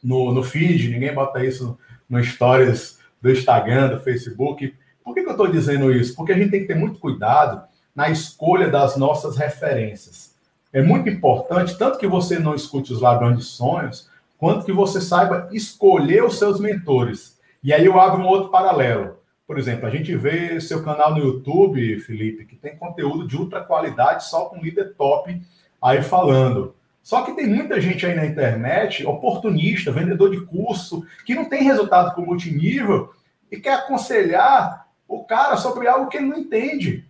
no, 0.05 0.35
no 0.35 0.43
feed, 0.43 0.91
ninguém 0.91 1.15
bota 1.15 1.43
isso 1.43 1.79
no 2.09 2.23
Stories 2.23 3.00
do 3.21 3.31
Instagram, 3.31 3.89
do 3.89 4.01
Facebook. 4.01 4.75
Por 5.05 5.15
que, 5.15 5.23
que 5.23 5.29
eu 5.29 5.33
estou 5.33 5.51
dizendo 5.51 5.93
isso? 5.93 6.15
Porque 6.15 6.33
a 6.33 6.37
gente 6.37 6.51
tem 6.51 6.61
que 6.61 6.67
ter 6.67 6.77
muito 6.77 6.99
cuidado 6.99 7.63
na 7.95 8.09
escolha 8.09 8.69
das 8.69 8.97
nossas 8.97 9.37
referências. 9.37 10.35
É 10.73 10.81
muito 10.81 11.09
importante, 11.09 11.77
tanto 11.77 11.99
que 11.99 12.07
você 12.07 12.39
não 12.39 12.55
escute 12.55 12.93
os 12.93 13.01
ladrões 13.01 13.39
de 13.39 13.45
sonhos, 13.45 14.09
quanto 14.39 14.65
que 14.65 14.73
você 14.73 15.01
saiba 15.01 15.49
escolher 15.53 16.25
os 16.25 16.39
seus 16.39 16.61
mentores. 16.61 17.39
E 17.63 17.75
aí 17.75 17.85
eu 17.85 18.01
abro 18.01 18.23
um 18.23 18.27
outro 18.27 18.51
paralelo. 18.51 19.17
Por 19.47 19.59
exemplo, 19.59 19.87
a 19.87 19.91
gente 19.91 20.17
vê 20.17 20.61
seu 20.61 20.83
canal 20.85 21.13
no 21.13 21.19
YouTube, 21.19 21.99
Felipe, 22.01 22.47
que 22.47 22.55
tem 22.55 22.77
conteúdo 22.77 23.27
de 23.27 23.37
ultra 23.37 23.61
qualidade, 23.61 24.29
só 24.29 24.45
com 24.45 24.63
líder 24.63 24.95
top 24.95 25.43
aí 25.83 26.03
falando. 26.03 26.75
Só 27.03 27.23
que 27.23 27.35
tem 27.35 27.47
muita 27.47 27.81
gente 27.81 28.05
aí 28.05 28.15
na 28.15 28.27
internet, 28.27 29.07
oportunista, 29.07 29.91
vendedor 29.91 30.31
de 30.31 30.41
curso, 30.43 31.05
que 31.25 31.35
não 31.35 31.47
tem 31.47 31.63
resultado 31.63 32.15
com 32.15 32.23
multinível 32.23 33.13
e 33.51 33.59
quer 33.59 33.75
aconselhar 33.75 34.87
o 35.09 35.25
cara 35.25 35.57
sobre 35.57 35.89
algo 35.89 36.09
que 36.09 36.19
ele 36.19 36.27
não 36.27 36.39
entende. 36.39 37.05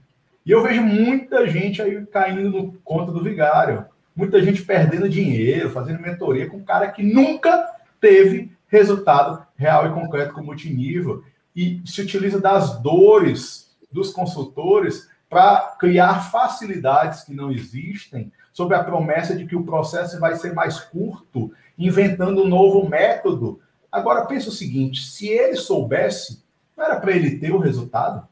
E 0.47 0.51
eu 0.51 0.63
vejo 0.63 0.83
muita 0.83 1.47
gente 1.47 1.83
aí 1.83 2.05
caindo 2.07 2.49
no 2.51 2.73
conta 2.83 3.13
do 3.13 3.23
vigário, 3.23 3.85
muita 4.17 4.43
gente 4.43 4.63
perdendo 4.63 5.09
dinheiro, 5.09 5.71
fazendo 5.71 6.01
mentoria 6.01 6.49
com 6.49 6.59
um 6.59 6.65
cara 6.65 6.91
que 6.91 7.03
nunca 7.03 7.69
teve 8.01 8.51
resultado 8.69 9.45
real 9.57 9.87
e 9.87 9.93
concreto 9.93 10.33
com 10.33 10.43
multinível 10.43 11.23
e 11.55 11.83
se 11.85 12.01
utiliza 12.01 12.41
das 12.41 12.81
dores 12.81 13.77
dos 13.93 14.13
consultores 14.13 15.09
para 15.29 15.77
criar 15.79 16.31
facilidades 16.31 17.23
que 17.23 17.35
não 17.35 17.51
existem 17.51 18.33
sobre 18.53 18.77
a 18.77 18.85
promessa 18.85 19.35
de 19.35 19.47
que 19.47 19.57
o 19.57 19.65
processo 19.65 20.19
vai 20.19 20.35
ser 20.37 20.53
mais 20.53 20.81
curto, 20.81 21.53
inventando 21.79 22.43
um 22.43 22.49
novo 22.49 22.89
método. 22.89 23.61
Agora, 23.91 24.27
pensa 24.27 24.49
o 24.49 24.53
seguinte: 24.53 25.03
se 25.03 25.29
ele 25.29 25.57
soubesse, 25.57 26.43
não 26.77 26.85
era 26.85 27.01
para 27.01 27.13
ele 27.13 27.39
ter 27.39 27.53
o 27.53 27.59
resultado? 27.59 28.27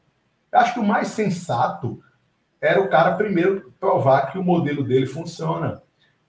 Eu 0.51 0.59
acho 0.59 0.73
que 0.73 0.79
o 0.79 0.85
mais 0.85 1.09
sensato 1.09 2.01
era 2.61 2.81
o 2.81 2.89
cara 2.89 3.15
primeiro 3.15 3.71
provar 3.79 4.31
que 4.31 4.37
o 4.37 4.43
modelo 4.43 4.83
dele 4.83 5.05
funciona. 5.05 5.81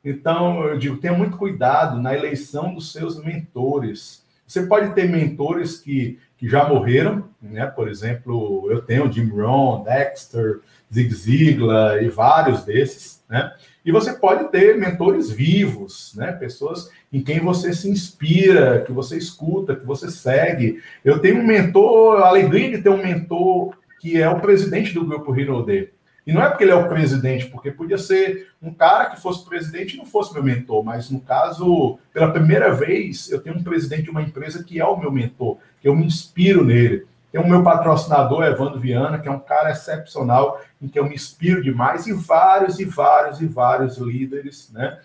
Então, 0.04 0.64
eu 0.64 0.78
digo, 0.78 0.96
tenha 0.96 1.12
muito 1.12 1.36
cuidado 1.36 2.00
na 2.00 2.14
eleição 2.14 2.74
dos 2.74 2.92
seus 2.92 3.22
mentores. 3.22 4.24
Você 4.46 4.66
pode 4.66 4.94
ter 4.94 5.08
mentores 5.08 5.78
que, 5.78 6.18
que 6.36 6.48
já 6.48 6.68
morreram, 6.68 7.28
né? 7.40 7.66
Por 7.66 7.88
exemplo, 7.88 8.66
eu 8.70 8.82
tenho 8.82 9.12
Jim 9.12 9.28
Rohn, 9.28 9.82
Dexter, 9.84 10.60
Zig 10.92 11.14
Ziglar 11.14 12.02
e 12.02 12.08
vários 12.08 12.64
desses, 12.64 13.22
né? 13.28 13.52
E 13.84 13.90
você 13.90 14.12
pode 14.12 14.50
ter 14.50 14.78
mentores 14.78 15.30
vivos, 15.30 16.12
né? 16.14 16.32
Pessoas 16.32 16.90
em 17.12 17.22
quem 17.22 17.40
você 17.40 17.72
se 17.72 17.88
inspira, 17.88 18.82
que 18.86 18.92
você 18.92 19.16
escuta, 19.16 19.74
que 19.74 19.86
você 19.86 20.10
segue. 20.10 20.82
Eu 21.04 21.18
tenho 21.18 21.38
um 21.38 21.46
mentor, 21.46 22.20
a 22.20 22.28
alegria 22.28 22.70
de 22.70 22.82
ter 22.82 22.90
um 22.90 23.02
mentor 23.02 23.74
que 24.00 24.20
é 24.20 24.28
o 24.28 24.40
presidente 24.40 24.94
do 24.94 25.04
grupo 25.04 25.32
D. 25.62 25.90
E 26.26 26.32
não 26.32 26.42
é 26.42 26.48
porque 26.48 26.64
ele 26.64 26.70
é 26.70 26.76
o 26.76 26.88
presidente, 26.88 27.46
porque 27.46 27.70
podia 27.70 27.98
ser 27.98 28.48
um 28.62 28.72
cara 28.72 29.06
que 29.06 29.20
fosse 29.20 29.44
presidente 29.44 29.94
e 29.94 29.98
não 29.98 30.06
fosse 30.06 30.32
meu 30.32 30.42
mentor, 30.42 30.84
mas 30.84 31.10
no 31.10 31.20
caso, 31.20 31.98
pela 32.12 32.30
primeira 32.30 32.72
vez, 32.72 33.30
eu 33.30 33.40
tenho 33.40 33.56
um 33.56 33.62
presidente 33.62 34.04
de 34.04 34.10
uma 34.10 34.22
empresa 34.22 34.62
que 34.62 34.78
é 34.78 34.84
o 34.84 34.98
meu 34.98 35.10
mentor, 35.10 35.56
que 35.80 35.88
eu 35.88 35.96
me 35.96 36.04
inspiro 36.04 36.64
nele. 36.64 37.06
Tem 37.30 37.40
o 37.40 37.48
meu 37.48 37.62
patrocinador, 37.62 38.44
Evandro 38.44 38.80
Viana, 38.80 39.18
que 39.18 39.28
é 39.28 39.30
um 39.30 39.38
cara 39.38 39.70
excepcional, 39.70 40.60
em 40.82 40.88
que 40.88 40.98
eu 40.98 41.04
me 41.04 41.14
inspiro 41.14 41.62
demais, 41.62 42.06
e 42.06 42.12
vários, 42.12 42.80
e 42.80 42.84
vários, 42.84 43.40
e 43.40 43.46
vários 43.46 43.98
líderes, 43.98 44.70
né? 44.72 44.98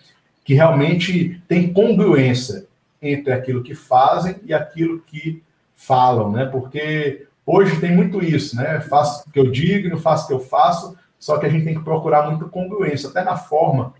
Que 0.44 0.54
realmente 0.54 1.40
têm 1.46 1.72
congruência 1.72 2.66
entre 3.00 3.32
aquilo 3.32 3.62
que 3.62 3.74
fazem 3.74 4.36
e 4.44 4.52
aquilo 4.52 5.00
que 5.00 5.42
falam, 5.74 6.32
né? 6.32 6.46
Porque 6.46 7.26
hoje 7.44 7.78
tem 7.80 7.94
muito 7.94 8.22
isso, 8.24 8.56
né? 8.56 8.80
Faço 8.80 9.28
o 9.28 9.30
que 9.30 9.38
eu 9.38 9.50
digo, 9.50 9.88
não 9.88 9.98
faço 9.98 10.24
o 10.24 10.26
que 10.28 10.34
eu 10.34 10.40
faço, 10.40 10.96
só 11.18 11.38
que 11.38 11.46
a 11.46 11.48
gente 11.48 11.64
tem 11.64 11.74
que 11.74 11.84
procurar 11.84 12.28
muita 12.28 12.46
congruência, 12.46 13.08
até 13.08 13.22
na 13.22 13.36
forma 13.36 13.94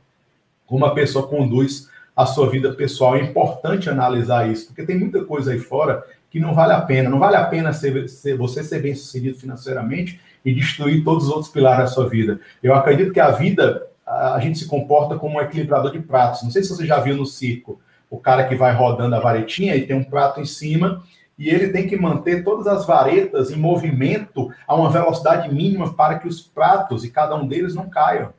como 0.67 0.85
a 0.85 0.95
pessoa 0.95 1.29
conduz 1.29 1.89
a 2.15 2.27
sua 2.27 2.51
vida 2.51 2.73
pessoal. 2.73 3.17
É 3.17 3.23
importante 3.23 3.89
analisar 3.89 4.49
isso, 4.51 4.67
porque 4.67 4.85
tem 4.85 4.99
muita 4.99 5.25
coisa 5.25 5.53
aí 5.53 5.59
fora 5.59 6.05
que 6.37 6.41
não 6.41 6.53
vale 6.53 6.75
a 6.75 6.83
pena. 6.83 7.09
Não 7.09 7.19
vale 7.19 7.35
a 7.35 7.45
pena 7.47 7.73
ser, 7.73 8.07
ser, 8.11 8.37
você 8.37 8.63
ser 8.63 8.83
bem 8.83 8.95
sucedido 8.95 9.39
financeiramente 9.39 10.21
e 10.45 10.55
destruir 10.55 11.03
todos 11.03 11.25
os 11.25 11.31
outros 11.31 11.51
pilares 11.51 11.79
da 11.79 11.87
sua 11.87 12.07
vida. 12.07 12.39
Eu 12.63 12.75
acredito 12.75 13.11
que 13.11 13.21
a 13.21 13.31
vida, 13.31 13.87
a 14.07 14.39
gente 14.39 14.59
se 14.59 14.67
comporta 14.67 15.17
como 15.17 15.39
um 15.39 15.41
equilibrador 15.41 15.91
de 15.91 15.99
pratos. 15.99 16.43
Não 16.43 16.51
sei 16.51 16.63
se 16.63 16.69
você 16.69 16.85
já 16.85 17.01
viu 17.01 17.17
no 17.17 17.25
circo 17.25 17.81
o 18.11 18.19
cara 18.19 18.45
que 18.45 18.55
vai 18.55 18.75
rodando 18.75 19.17
a 19.17 19.21
varetinha 19.21 19.75
e 19.77 19.87
tem 19.87 19.97
um 19.97 20.05
prato 20.05 20.39
em 20.39 20.45
cima 20.45 21.03
e 21.39 21.49
ele 21.49 21.69
tem 21.69 21.89
que 21.89 21.97
manter 21.97 22.45
todas 22.45 22.67
as 22.67 22.87
varetas 22.87 23.51
em 23.51 23.57
movimento 23.57 24.51
a 24.69 24.75
uma 24.75 24.91
velocidade 24.91 25.53
mínima 25.53 25.95
para 25.95 26.19
que 26.19 26.29
os 26.29 26.43
pratos 26.43 27.03
e 27.03 27.11
cada 27.11 27.35
um 27.35 27.49
deles 27.49 27.75
não 27.75 27.89
caiam. 27.89 28.35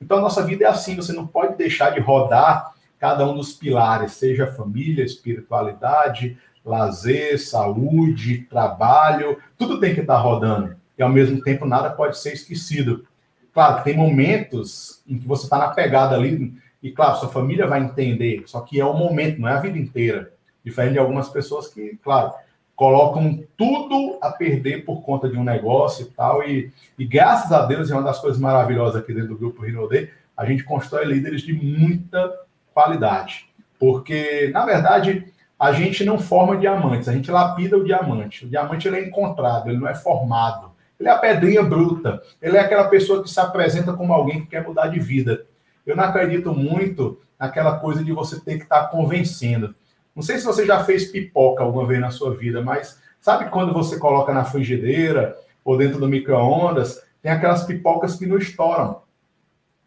Então 0.00 0.18
a 0.18 0.22
nossa 0.22 0.42
vida 0.42 0.64
é 0.64 0.68
assim, 0.68 0.96
você 0.96 1.12
não 1.12 1.26
pode 1.26 1.56
deixar 1.56 1.90
de 1.90 2.00
rodar 2.00 2.72
cada 2.98 3.28
um 3.28 3.34
dos 3.34 3.52
pilares, 3.52 4.12
seja 4.12 4.46
família, 4.46 5.04
espiritualidade, 5.04 6.38
lazer, 6.64 7.40
saúde, 7.40 8.46
trabalho, 8.48 9.38
tudo 9.58 9.80
tem 9.80 9.94
que 9.94 10.00
estar 10.00 10.18
rodando. 10.18 10.76
E 10.96 11.02
ao 11.02 11.08
mesmo 11.08 11.40
tempo 11.42 11.66
nada 11.66 11.90
pode 11.90 12.18
ser 12.18 12.32
esquecido. 12.32 13.06
Claro 13.52 13.82
tem 13.82 13.96
momentos 13.96 15.02
em 15.06 15.18
que 15.18 15.26
você 15.26 15.44
está 15.44 15.58
na 15.58 15.68
pegada 15.68 16.14
ali, 16.14 16.54
e 16.82 16.90
claro, 16.90 17.18
sua 17.18 17.28
família 17.28 17.66
vai 17.66 17.80
entender, 17.80 18.42
só 18.46 18.60
que 18.60 18.80
é 18.80 18.84
o 18.84 18.94
momento, 18.94 19.40
não 19.40 19.48
é 19.48 19.52
a 19.52 19.60
vida 19.60 19.78
inteira. 19.78 20.32
Diferente 20.64 20.94
de 20.94 20.98
algumas 20.98 21.28
pessoas 21.28 21.68
que, 21.68 21.98
claro, 22.02 22.32
colocam 22.74 23.44
tudo 23.56 24.18
a 24.20 24.30
perder 24.30 24.84
por 24.84 25.02
conta 25.02 25.28
de 25.28 25.36
um 25.36 25.44
negócio 25.44 26.06
e 26.06 26.10
tal. 26.10 26.42
E, 26.42 26.72
e 26.98 27.04
graças 27.04 27.52
a 27.52 27.64
Deus, 27.66 27.90
é 27.90 27.94
uma 27.94 28.02
das 28.02 28.18
coisas 28.18 28.40
maravilhosas 28.40 29.00
aqui 29.00 29.12
dentro 29.12 29.30
do 29.30 29.38
grupo 29.38 29.62
Rinode, 29.62 30.10
a 30.36 30.44
gente 30.44 30.64
constrói 30.64 31.04
líderes 31.04 31.42
de 31.42 31.52
muita 31.52 32.32
qualidade. 32.72 33.48
Porque, 33.78 34.50
na 34.52 34.64
verdade, 34.64 35.31
a 35.62 35.70
gente 35.70 36.04
não 36.04 36.18
forma 36.18 36.56
diamantes, 36.56 37.08
a 37.08 37.12
gente 37.12 37.30
lapida 37.30 37.78
o 37.78 37.84
diamante. 37.84 38.44
O 38.44 38.48
diamante 38.48 38.88
ele 38.88 38.96
é 38.96 39.06
encontrado, 39.06 39.70
ele 39.70 39.78
não 39.78 39.86
é 39.86 39.94
formado. 39.94 40.72
Ele 40.98 41.08
é 41.08 41.12
a 41.12 41.18
pedrinha 41.18 41.62
bruta. 41.62 42.20
Ele 42.42 42.56
é 42.56 42.60
aquela 42.60 42.88
pessoa 42.88 43.22
que 43.22 43.30
se 43.30 43.38
apresenta 43.38 43.92
como 43.92 44.12
alguém 44.12 44.40
que 44.40 44.48
quer 44.48 44.66
mudar 44.66 44.88
de 44.88 44.98
vida. 44.98 45.46
Eu 45.86 45.94
não 45.94 46.02
acredito 46.02 46.52
muito 46.52 47.20
naquela 47.38 47.78
coisa 47.78 48.02
de 48.02 48.10
você 48.10 48.40
ter 48.40 48.56
que 48.56 48.64
estar 48.64 48.88
convencendo. 48.88 49.72
Não 50.16 50.22
sei 50.24 50.36
se 50.36 50.44
você 50.44 50.66
já 50.66 50.82
fez 50.82 51.12
pipoca 51.12 51.62
alguma 51.62 51.86
vez 51.86 52.00
na 52.00 52.10
sua 52.10 52.34
vida, 52.34 52.60
mas 52.60 53.00
sabe 53.20 53.48
quando 53.48 53.72
você 53.72 54.00
coloca 54.00 54.34
na 54.34 54.44
frigideira 54.44 55.36
ou 55.64 55.78
dentro 55.78 56.00
do 56.00 56.08
micro-ondas, 56.08 57.04
tem 57.22 57.30
aquelas 57.30 57.62
pipocas 57.62 58.16
que 58.16 58.26
não 58.26 58.36
estouram. 58.36 59.02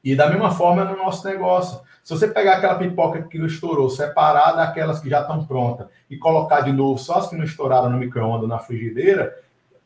E 0.02 0.16
da 0.16 0.30
mesma 0.30 0.52
forma 0.52 0.84
é 0.84 0.86
no 0.86 0.96
nosso 0.96 1.28
negócio. 1.28 1.82
Se 2.06 2.14
você 2.14 2.28
pegar 2.28 2.58
aquela 2.58 2.76
pipoca 2.76 3.24
que 3.24 3.40
não 3.40 3.48
estourou, 3.48 3.90
separar 3.90 4.52
daquelas 4.52 5.00
que 5.00 5.10
já 5.10 5.22
estão 5.22 5.44
prontas 5.44 5.88
e 6.08 6.16
colocar 6.16 6.62
de 6.62 6.72
novo 6.72 7.00
só 7.00 7.16
as 7.16 7.28
que 7.28 7.36
não 7.36 7.44
estouraram 7.44 7.90
no 7.90 7.98
micro-ondas 7.98 8.48
na 8.48 8.60
frigideira, 8.60 9.36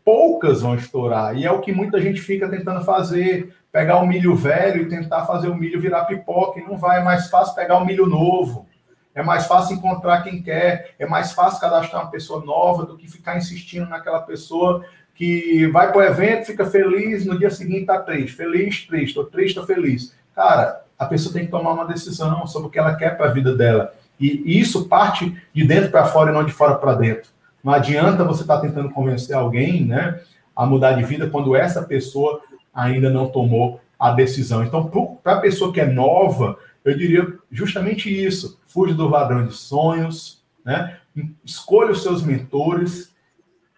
poucas 0.04 0.62
vão 0.62 0.76
estourar. 0.76 1.38
E 1.38 1.46
é 1.46 1.52
o 1.52 1.62
que 1.62 1.72
muita 1.72 1.98
gente 2.02 2.20
fica 2.20 2.50
tentando 2.50 2.84
fazer, 2.84 3.56
pegar 3.72 4.00
o 4.00 4.06
milho 4.06 4.36
velho 4.36 4.82
e 4.82 4.90
tentar 4.90 5.26
fazer 5.26 5.48
o 5.48 5.56
milho 5.56 5.80
virar 5.80 6.04
pipoca, 6.04 6.60
e 6.60 6.64
não 6.66 6.78
vai, 6.78 7.00
é 7.00 7.04
mais 7.06 7.30
fácil 7.30 7.56
pegar 7.56 7.78
o 7.78 7.86
milho 7.86 8.06
novo. 8.06 8.68
É 9.16 9.24
mais 9.24 9.48
fácil 9.48 9.78
encontrar 9.78 10.22
quem 10.22 10.44
quer, 10.44 10.96
é 11.00 11.06
mais 11.08 11.32
fácil 11.32 11.62
cadastrar 11.62 12.04
uma 12.04 12.12
pessoa 12.12 12.44
nova 12.44 12.86
do 12.86 12.98
que 12.98 13.10
ficar 13.10 13.38
insistindo 13.38 13.88
naquela 13.88 14.20
pessoa 14.20 14.84
que 15.16 15.68
vai 15.68 15.90
para 15.90 16.00
o 16.00 16.04
evento, 16.04 16.48
fica 16.48 16.66
feliz, 16.66 17.26
no 17.26 17.40
dia 17.40 17.50
seguinte 17.50 17.82
está 17.82 17.98
triste, 18.02 18.36
feliz, 18.36 18.86
triste, 18.86 19.18
ou 19.18 19.24
triste, 19.24 19.58
ou 19.58 19.66
feliz. 19.66 20.14
Cara, 20.36 20.89
a 21.00 21.06
pessoa 21.06 21.34
tem 21.34 21.46
que 21.46 21.52
tomar 21.52 21.72
uma 21.72 21.86
decisão 21.86 22.46
sobre 22.46 22.68
o 22.68 22.72
que 22.72 22.78
ela 22.78 22.94
quer 22.96 23.18
para 23.18 23.28
a 23.28 23.34
vida 23.34 23.56
dela. 23.56 23.94
E 24.20 24.60
isso 24.60 24.90
parte 24.90 25.42
de 25.54 25.64
dentro 25.64 25.90
para 25.90 26.06
fora 26.06 26.30
e 26.30 26.34
não 26.34 26.44
de 26.44 26.52
fora 26.52 26.76
para 26.76 26.94
dentro. 26.94 27.32
Não 27.64 27.72
adianta 27.72 28.26
você 28.26 28.42
estar 28.42 28.58
tá 28.58 28.62
tentando 28.62 28.90
convencer 28.90 29.34
alguém 29.34 29.86
né, 29.86 30.20
a 30.54 30.66
mudar 30.66 30.92
de 30.94 31.04
vida 31.04 31.30
quando 31.30 31.56
essa 31.56 31.84
pessoa 31.84 32.42
ainda 32.74 33.10
não 33.10 33.30
tomou 33.30 33.80
a 33.98 34.12
decisão. 34.12 34.64
Então, 34.64 34.86
para 35.24 35.34
a 35.34 35.40
pessoa 35.40 35.72
que 35.72 35.80
é 35.80 35.86
nova, 35.86 36.58
eu 36.84 36.98
diria 36.98 37.38
justamente 37.50 38.10
isso. 38.10 38.60
Fuja 38.68 38.94
do 38.94 39.08
ladrão 39.08 39.46
de 39.46 39.54
sonhos, 39.54 40.44
né? 40.66 40.98
escolha 41.44 41.92
os 41.92 42.04
seus 42.04 42.22
mentores 42.22 43.14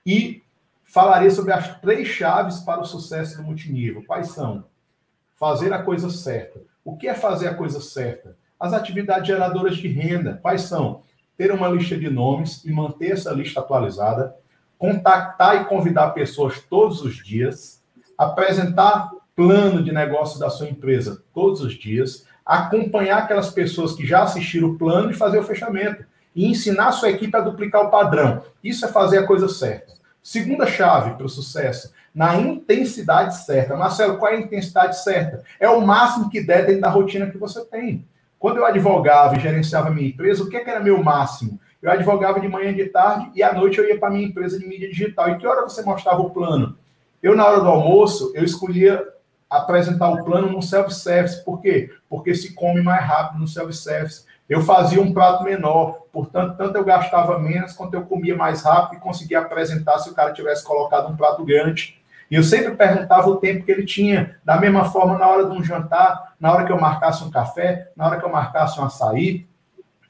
e 0.06 0.44
falaria 0.84 1.32
sobre 1.32 1.54
as 1.54 1.80
três 1.80 2.08
chaves 2.08 2.60
para 2.60 2.82
o 2.82 2.86
sucesso 2.86 3.38
do 3.38 3.44
multinível. 3.44 4.04
Quais 4.06 4.30
são? 4.30 4.66
Fazer 5.36 5.72
a 5.72 5.82
coisa 5.82 6.10
certa. 6.10 6.71
O 6.84 6.98
que 6.98 7.08
é 7.08 7.14
fazer 7.14 7.48
a 7.48 7.54
coisa 7.54 7.80
certa? 7.80 8.36
As 8.60 8.74
atividades 8.74 9.28
geradoras 9.28 9.78
de 9.78 9.88
renda. 9.88 10.40
Quais 10.42 10.64
são? 10.64 11.04
Ter 11.38 11.52
uma 11.52 11.70
lista 11.70 11.98
de 11.98 12.10
nomes 12.10 12.64
e 12.66 12.72
manter 12.72 13.12
essa 13.12 13.32
lista 13.32 13.60
atualizada, 13.60 14.36
contactar 14.78 15.62
e 15.62 15.66
convidar 15.66 16.10
pessoas 16.10 16.60
todos 16.60 17.02
os 17.02 17.16
dias, 17.16 17.84
apresentar 18.18 19.12
plano 19.36 19.84
de 19.84 19.92
negócio 19.92 20.40
da 20.40 20.50
sua 20.50 20.70
empresa 20.70 21.24
todos 21.34 21.62
os 21.62 21.74
dias, 21.74 22.26
acompanhar 22.46 23.20
aquelas 23.20 23.52
pessoas 23.52 23.94
que 23.94 24.06
já 24.06 24.24
assistiram 24.24 24.70
o 24.70 24.78
plano 24.78 25.12
e 25.12 25.16
fazer 25.16 25.40
o 25.40 25.44
fechamento. 25.44 26.06
E 26.36 26.46
ensinar 26.46 26.88
a 26.88 26.92
sua 26.94 27.10
equipe 27.10 27.36
a 27.36 27.42
duplicar 27.42 27.86
o 27.86 27.90
padrão. 27.92 28.42
Isso 28.64 28.86
é 28.86 28.88
fazer 28.88 29.18
a 29.18 29.28
coisa 29.28 29.50
certa. 29.50 29.94
Segunda 30.24 30.68
chave 30.68 31.16
para 31.16 31.26
o 31.26 31.30
sucesso, 31.30 31.94
na 32.14 32.36
intensidade 32.36 33.44
certa. 33.44 33.76
Marcelo, 33.76 34.18
qual 34.18 34.32
é 34.32 34.36
a 34.36 34.40
intensidade 34.40 35.02
certa? 35.02 35.44
É 35.60 35.70
o 35.70 35.82
máximo 35.82 36.30
que 36.30 36.42
der 36.42 36.66
dentro 36.66 36.82
da 36.82 36.90
rotina 36.90 37.30
que 37.30 37.38
você 37.38 37.64
tem. 37.66 38.06
Quando 38.38 38.58
eu 38.58 38.66
advogava 38.66 39.36
e 39.36 39.40
gerenciava 39.40 39.90
minha 39.90 40.08
empresa, 40.08 40.44
o 40.44 40.50
que, 40.50 40.58
é 40.58 40.64
que 40.64 40.70
era 40.70 40.80
meu 40.80 41.02
máximo? 41.04 41.60
Eu 41.82 41.90
advogava 41.92 42.40
de 42.40 42.48
manhã 42.48 42.72
e 42.72 42.76
de 42.76 42.86
tarde 42.86 43.32
e 43.34 43.42
à 43.42 43.54
noite 43.54 43.80
eu 43.80 43.88
ia 43.88 44.00
para 44.00 44.12
minha 44.12 44.28
empresa 44.28 44.60
de 44.60 44.68
mídia 44.68 44.90
digital. 44.90 45.30
E 45.30 45.38
que 45.38 45.48
hora 45.48 45.64
você 45.64 45.82
mostrava 45.82 46.22
o 46.22 46.30
plano? 46.30 46.78
Eu, 47.22 47.36
na 47.36 47.46
hora 47.46 47.60
do 47.60 47.68
almoço, 47.68 48.32
eu 48.36 48.44
escolhia 48.44 49.04
apresentar 49.50 50.10
o 50.10 50.24
plano 50.24 50.50
no 50.50 50.62
self-service. 50.62 51.44
Por 51.44 51.62
quê? 51.62 51.92
Porque 52.10 52.34
se 52.34 52.54
come 52.54 52.82
mais 52.82 53.04
rápido 53.04 53.40
no 53.40 53.48
self-service. 53.48 54.26
Eu 54.52 54.60
fazia 54.60 55.02
um 55.02 55.14
prato 55.14 55.46
menor, 55.46 56.08
portanto, 56.12 56.58
tanto 56.58 56.76
eu 56.78 56.84
gastava 56.84 57.40
menos 57.40 57.72
quanto 57.72 57.94
eu 57.94 58.02
comia 58.02 58.36
mais 58.36 58.64
rápido 58.64 58.98
e 58.98 59.02
conseguia 59.02 59.40
apresentar 59.40 59.98
se 60.00 60.10
o 60.10 60.14
cara 60.14 60.34
tivesse 60.34 60.62
colocado 60.62 61.10
um 61.10 61.16
prato 61.16 61.46
grande. 61.46 61.98
E 62.30 62.36
eu 62.36 62.44
sempre 62.44 62.76
perguntava 62.76 63.30
o 63.30 63.38
tempo 63.38 63.64
que 63.64 63.72
ele 63.72 63.86
tinha. 63.86 64.36
Da 64.44 64.60
mesma 64.60 64.84
forma, 64.84 65.18
na 65.18 65.26
hora 65.26 65.46
de 65.46 65.56
um 65.56 65.64
jantar, 65.64 66.34
na 66.38 66.52
hora 66.52 66.66
que 66.66 66.72
eu 66.74 66.78
marcasse 66.78 67.24
um 67.24 67.32
café, 67.32 67.92
na 67.96 68.06
hora 68.06 68.20
que 68.20 68.26
eu 68.26 68.30
marcasse 68.30 68.78
um 68.78 68.84
açaí. 68.84 69.48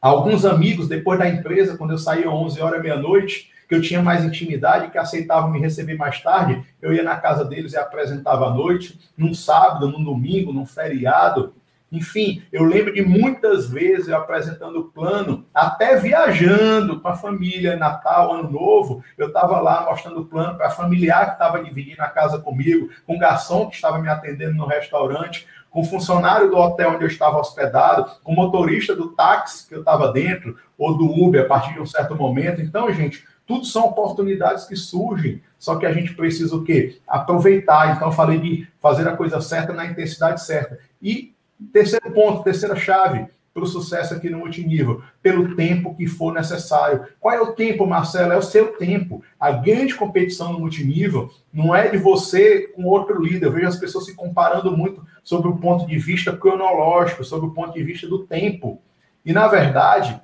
Alguns 0.01 0.43
amigos, 0.43 0.87
depois 0.87 1.19
da 1.19 1.29
empresa, 1.29 1.77
quando 1.77 1.91
eu 1.91 1.99
saía 1.99 2.27
11 2.27 2.59
horas, 2.63 2.81
meia-noite, 2.81 3.51
que 3.69 3.75
eu 3.75 3.81
tinha 3.81 4.01
mais 4.01 4.25
intimidade, 4.25 4.89
que 4.89 4.97
aceitavam 4.97 5.51
me 5.51 5.59
receber 5.59 5.97
mais 5.97 6.19
tarde, 6.19 6.65
eu 6.81 6.91
ia 6.91 7.03
na 7.03 7.15
casa 7.15 7.45
deles 7.45 7.73
e 7.73 7.77
apresentava 7.77 8.47
à 8.47 8.49
noite, 8.49 8.99
num 9.15 9.35
sábado, 9.35 9.87
num 9.87 10.03
domingo, 10.03 10.51
num 10.51 10.65
feriado. 10.65 11.53
Enfim, 11.91 12.41
eu 12.53 12.63
lembro 12.63 12.93
de 12.93 13.01
muitas 13.01 13.69
vezes 13.69 14.07
eu 14.07 14.15
apresentando 14.15 14.79
o 14.79 14.85
plano, 14.85 15.45
até 15.53 15.97
viajando 15.97 17.01
com 17.01 17.07
a 17.09 17.15
família, 17.15 17.75
Natal, 17.75 18.33
Ano 18.33 18.49
Novo, 18.49 19.03
eu 19.17 19.27
estava 19.27 19.59
lá 19.59 19.85
mostrando 19.89 20.21
o 20.21 20.25
plano 20.25 20.57
para 20.57 20.69
familiar 20.69 21.25
que 21.25 21.33
estava 21.33 21.61
dividindo 21.61 22.01
a 22.01 22.07
casa 22.07 22.39
comigo, 22.39 22.89
com 23.05 23.17
o 23.17 23.19
garçom 23.19 23.67
que 23.67 23.75
estava 23.75 23.99
me 23.99 24.07
atendendo 24.07 24.55
no 24.55 24.65
restaurante, 24.65 25.45
com 25.69 25.81
o 25.81 25.85
funcionário 25.85 26.49
do 26.49 26.57
hotel 26.57 26.91
onde 26.91 27.03
eu 27.03 27.09
estava 27.09 27.37
hospedado, 27.37 28.09
com 28.23 28.31
o 28.31 28.35
motorista 28.35 28.95
do 28.95 29.09
táxi 29.09 29.67
que 29.67 29.75
eu 29.75 29.79
estava 29.79 30.13
dentro, 30.13 30.57
ou 30.77 30.97
do 30.97 31.05
Uber 31.05 31.43
a 31.43 31.47
partir 31.47 31.73
de 31.73 31.81
um 31.81 31.85
certo 31.85 32.15
momento. 32.15 32.61
Então, 32.61 32.91
gente, 32.93 33.25
tudo 33.45 33.65
são 33.65 33.85
oportunidades 33.87 34.63
que 34.65 34.77
surgem, 34.77 35.41
só 35.59 35.75
que 35.75 35.85
a 35.85 35.91
gente 35.91 36.13
precisa 36.13 36.55
o 36.55 36.63
quê? 36.63 36.99
Aproveitar. 37.05 37.95
Então, 37.95 38.07
eu 38.07 38.13
falei 38.13 38.39
de 38.39 38.65
fazer 38.79 39.05
a 39.09 39.15
coisa 39.15 39.41
certa 39.41 39.73
na 39.73 39.85
intensidade 39.85 40.41
certa. 40.41 40.79
E 41.01 41.30
terceiro 41.71 42.11
ponto, 42.11 42.43
terceira 42.43 42.75
chave 42.75 43.27
para 43.53 43.63
o 43.63 43.67
sucesso 43.67 44.13
aqui 44.13 44.29
no 44.29 44.39
multinível, 44.39 45.01
pelo 45.21 45.55
tempo 45.55 45.95
que 45.95 46.07
for 46.07 46.33
necessário. 46.33 47.05
Qual 47.19 47.33
é 47.35 47.41
o 47.41 47.53
tempo, 47.53 47.85
Marcelo? 47.85 48.31
É 48.31 48.37
o 48.37 48.41
seu 48.41 48.77
tempo. 48.77 49.21
A 49.39 49.51
grande 49.51 49.93
competição 49.93 50.53
no 50.53 50.59
multinível 50.59 51.29
não 51.53 51.75
é 51.75 51.89
de 51.89 51.97
você 51.97 52.67
com 52.67 52.85
outro 52.85 53.21
líder. 53.21 53.47
Eu 53.47 53.51
vejo 53.51 53.67
as 53.67 53.77
pessoas 53.77 54.05
se 54.05 54.15
comparando 54.15 54.75
muito 54.75 55.05
sobre 55.21 55.49
o 55.49 55.57
ponto 55.57 55.85
de 55.85 55.97
vista 55.97 56.35
cronológico, 56.35 57.25
sobre 57.25 57.47
o 57.47 57.51
ponto 57.51 57.73
de 57.73 57.83
vista 57.83 58.07
do 58.07 58.19
tempo. 58.19 58.81
E, 59.25 59.33
na 59.33 59.47
verdade, 59.49 60.19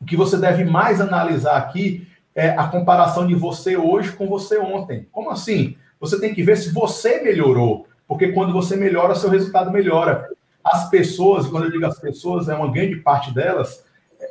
o 0.00 0.04
que 0.04 0.16
você 0.16 0.36
deve 0.36 0.64
mais 0.64 1.00
analisar 1.00 1.56
aqui 1.56 2.08
é, 2.34 2.50
a 2.50 2.66
comparação 2.68 3.26
de 3.26 3.34
você 3.34 3.76
hoje 3.76 4.12
com 4.12 4.28
você 4.28 4.58
ontem. 4.58 5.06
Como 5.12 5.30
assim? 5.30 5.76
Você 6.00 6.20
tem 6.20 6.34
que 6.34 6.42
ver 6.42 6.56
se 6.56 6.72
você 6.72 7.20
melhorou, 7.20 7.86
porque 8.06 8.28
quando 8.28 8.52
você 8.52 8.76
melhora, 8.76 9.14
seu 9.14 9.30
resultado 9.30 9.72
melhora. 9.72 10.28
As 10.70 10.90
pessoas, 10.90 11.46
quando 11.46 11.64
eu 11.64 11.70
digo 11.70 11.86
as 11.86 11.98
pessoas, 11.98 12.48
é 12.48 12.54
uma 12.54 12.70
grande 12.70 12.96
parte 12.96 13.32
delas, 13.32 13.84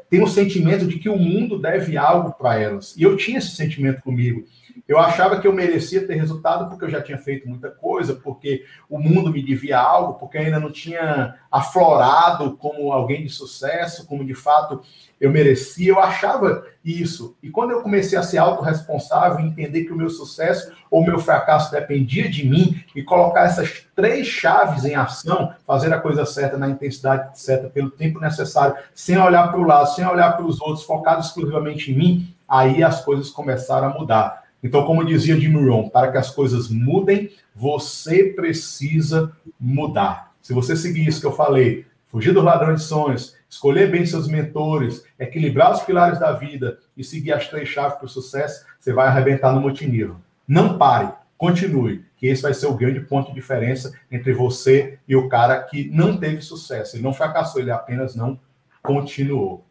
tem 0.09 0.21
o 0.21 0.27
sentimento 0.27 0.85
de 0.85 0.99
que 0.99 1.09
o 1.09 1.17
mundo 1.17 1.59
deve 1.59 1.97
algo 1.97 2.33
para 2.33 2.59
elas. 2.59 2.95
E 2.97 3.03
eu 3.03 3.15
tinha 3.17 3.39
esse 3.39 3.55
sentimento 3.55 4.01
comigo. 4.01 4.45
Eu 4.87 4.97
achava 4.99 5.39
que 5.39 5.47
eu 5.47 5.51
merecia 5.51 6.07
ter 6.07 6.15
resultado 6.15 6.69
porque 6.69 6.85
eu 6.85 6.89
já 6.89 7.01
tinha 7.01 7.17
feito 7.17 7.47
muita 7.47 7.69
coisa, 7.69 8.15
porque 8.15 8.63
o 8.89 8.97
mundo 8.97 9.31
me 9.31 9.43
devia 9.43 9.77
algo, 9.77 10.13
porque 10.13 10.37
ainda 10.37 10.59
não 10.59 10.71
tinha 10.71 11.35
aflorado 11.51 12.55
como 12.55 12.93
alguém 12.93 13.23
de 13.23 13.29
sucesso, 13.29 14.07
como 14.07 14.23
de 14.23 14.33
fato 14.33 14.81
eu 15.19 15.29
merecia. 15.29 15.89
Eu 15.89 15.99
achava 15.99 16.65
isso. 16.85 17.35
E 17.43 17.49
quando 17.49 17.71
eu 17.71 17.81
comecei 17.81 18.17
a 18.17 18.23
ser 18.23 18.37
autorresponsável, 18.37 19.45
entender 19.45 19.83
que 19.83 19.91
o 19.91 19.95
meu 19.95 20.09
sucesso 20.09 20.71
ou 20.89 21.01
o 21.01 21.05
meu 21.05 21.19
fracasso 21.19 21.69
dependia 21.71 22.29
de 22.29 22.47
mim 22.47 22.81
e 22.95 23.03
colocar 23.03 23.43
essas 23.43 23.85
três 23.93 24.25
chaves 24.27 24.85
em 24.85 24.95
ação, 24.95 25.53
fazer 25.65 25.91
a 25.93 25.99
coisa 25.99 26.25
certa 26.25 26.57
na 26.57 26.69
intensidade 26.69 27.37
certa, 27.37 27.67
pelo 27.67 27.89
tempo 27.89 28.21
necessário, 28.21 28.75
sem 28.93 29.17
olhar 29.17 29.49
para 29.49 29.59
o 29.59 29.63
lado, 29.63 29.93
sem 29.93 30.05
olhar 30.05 30.37
para 30.37 30.45
os 30.45 30.61
outros, 30.61 30.85
focado 30.85 31.19
exclusivamente 31.19 31.91
em 31.91 31.97
mim, 31.97 32.35
aí 32.47 32.81
as 32.81 33.03
coisas 33.03 33.29
começaram 33.29 33.89
a 33.89 33.93
mudar. 33.93 34.46
Então, 34.67 34.83
como 34.83 35.05
dizia 35.05 35.39
Jim 35.39 35.53
Rohn, 35.53 35.87
para 35.87 36.11
que 36.11 36.17
as 36.17 36.29
coisas 36.29 36.67
mudem, 36.67 37.31
você 37.55 38.25
precisa 38.25 39.31
mudar. 39.57 40.33
Se 40.41 40.51
você 40.51 40.75
seguir 40.75 41.07
isso 41.07 41.21
que 41.21 41.25
eu 41.25 41.31
falei, 41.31 41.85
fugir 42.05 42.33
dos 42.33 42.43
ladrões 42.43 42.81
de 42.81 42.85
sonhos, 42.87 43.37
escolher 43.49 43.89
bem 43.89 44.05
seus 44.05 44.27
mentores, 44.27 45.05
equilibrar 45.17 45.71
os 45.71 45.79
pilares 45.83 46.19
da 46.19 46.33
vida 46.33 46.79
e 46.97 47.03
seguir 47.03 47.31
as 47.31 47.47
três 47.47 47.69
chaves 47.69 47.97
para 47.97 48.07
o 48.07 48.09
sucesso, 48.09 48.65
você 48.77 48.91
vai 48.91 49.07
arrebentar 49.07 49.53
no 49.53 49.61
multinível. 49.61 50.17
Não 50.45 50.77
pare, 50.77 51.13
continue, 51.37 52.03
que 52.17 52.27
esse 52.27 52.41
vai 52.41 52.53
ser 52.53 52.67
o 52.67 52.75
grande 52.75 52.99
ponto 52.99 53.29
de 53.29 53.35
diferença 53.35 53.93
entre 54.11 54.33
você 54.33 54.99
e 55.07 55.15
o 55.15 55.29
cara 55.29 55.63
que 55.63 55.89
não 55.91 56.17
teve 56.17 56.41
sucesso. 56.41 56.97
Ele 56.97 57.03
não 57.03 57.13
fracassou, 57.13 57.61
ele 57.61 57.71
apenas 57.71 58.17
não 58.17 58.37
continuou. 58.83 59.65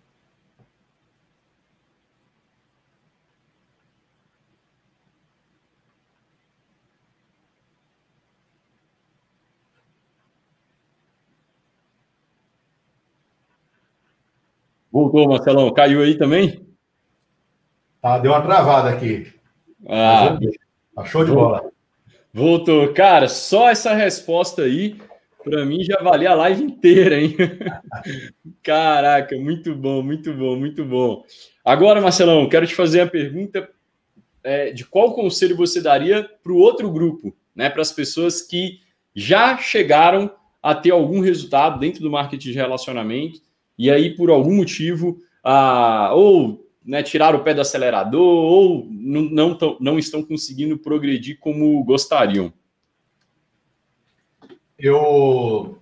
Voltou, 14.97 15.28
Marcelão. 15.28 15.70
Caiu 15.74 16.01
aí 16.01 16.16
também? 16.16 16.59
Tá, 18.01 18.18
deu 18.18 18.32
uma 18.32 18.40
travada 18.40 18.89
aqui. 18.89 19.31
Ah, 19.86 20.39
tá 20.94 21.05
show 21.05 21.23
de 21.23 21.32
bola. 21.32 21.70
Voltou. 22.32 22.94
Cara, 22.94 23.28
só 23.28 23.68
essa 23.68 23.93
resposta 23.93 24.62
aí, 24.62 24.97
para 25.44 25.66
mim, 25.66 25.85
já 25.85 25.98
valia 26.02 26.31
a 26.31 26.35
live 26.35 26.64
inteira, 26.64 27.20
hein? 27.20 27.36
Caraca, 28.64 29.36
muito 29.36 29.74
bom, 29.74 30.02
muito 30.02 30.32
bom, 30.32 30.56
muito 30.56 30.82
bom. 30.82 31.23
Agora, 31.62 32.01
Marcelão, 32.01 32.48
quero 32.48 32.66
te 32.66 32.74
fazer 32.74 33.02
a 33.02 33.06
pergunta 33.06 33.68
é, 34.43 34.73
de 34.73 34.86
qual 34.86 35.12
conselho 35.12 35.59
você 35.59 35.82
daria 35.82 36.27
para 36.43 36.52
o 36.52 36.59
outro 36.59 36.90
grupo, 36.90 37.36
né? 37.55 37.68
Para 37.68 37.82
as 37.82 37.93
pessoas 37.93 38.40
que 38.40 38.81
já 39.14 39.59
chegaram 39.59 40.35
a 40.62 40.74
ter 40.74 40.93
algum 40.93 41.20
resultado 41.20 41.78
dentro 41.78 42.01
do 42.01 42.10
marketing 42.10 42.48
de 42.48 42.55
relacionamento 42.55 43.45
e 43.78 43.90
aí, 43.90 44.15
por 44.15 44.31
algum 44.31 44.57
motivo, 44.57 45.20
ah, 45.44 46.11
ou 46.15 46.66
né, 46.85 47.03
tiraram 47.03 47.39
o 47.39 47.43
pé 47.43 47.53
do 47.53 47.61
acelerador, 47.61 48.20
ou 48.20 48.86
não, 48.90 49.23
não, 49.23 49.55
tão, 49.55 49.77
não 49.81 49.98
estão 49.98 50.23
conseguindo 50.23 50.78
progredir 50.78 51.39
como 51.39 51.82
gostariam? 51.85 52.53
Eu 54.78 55.78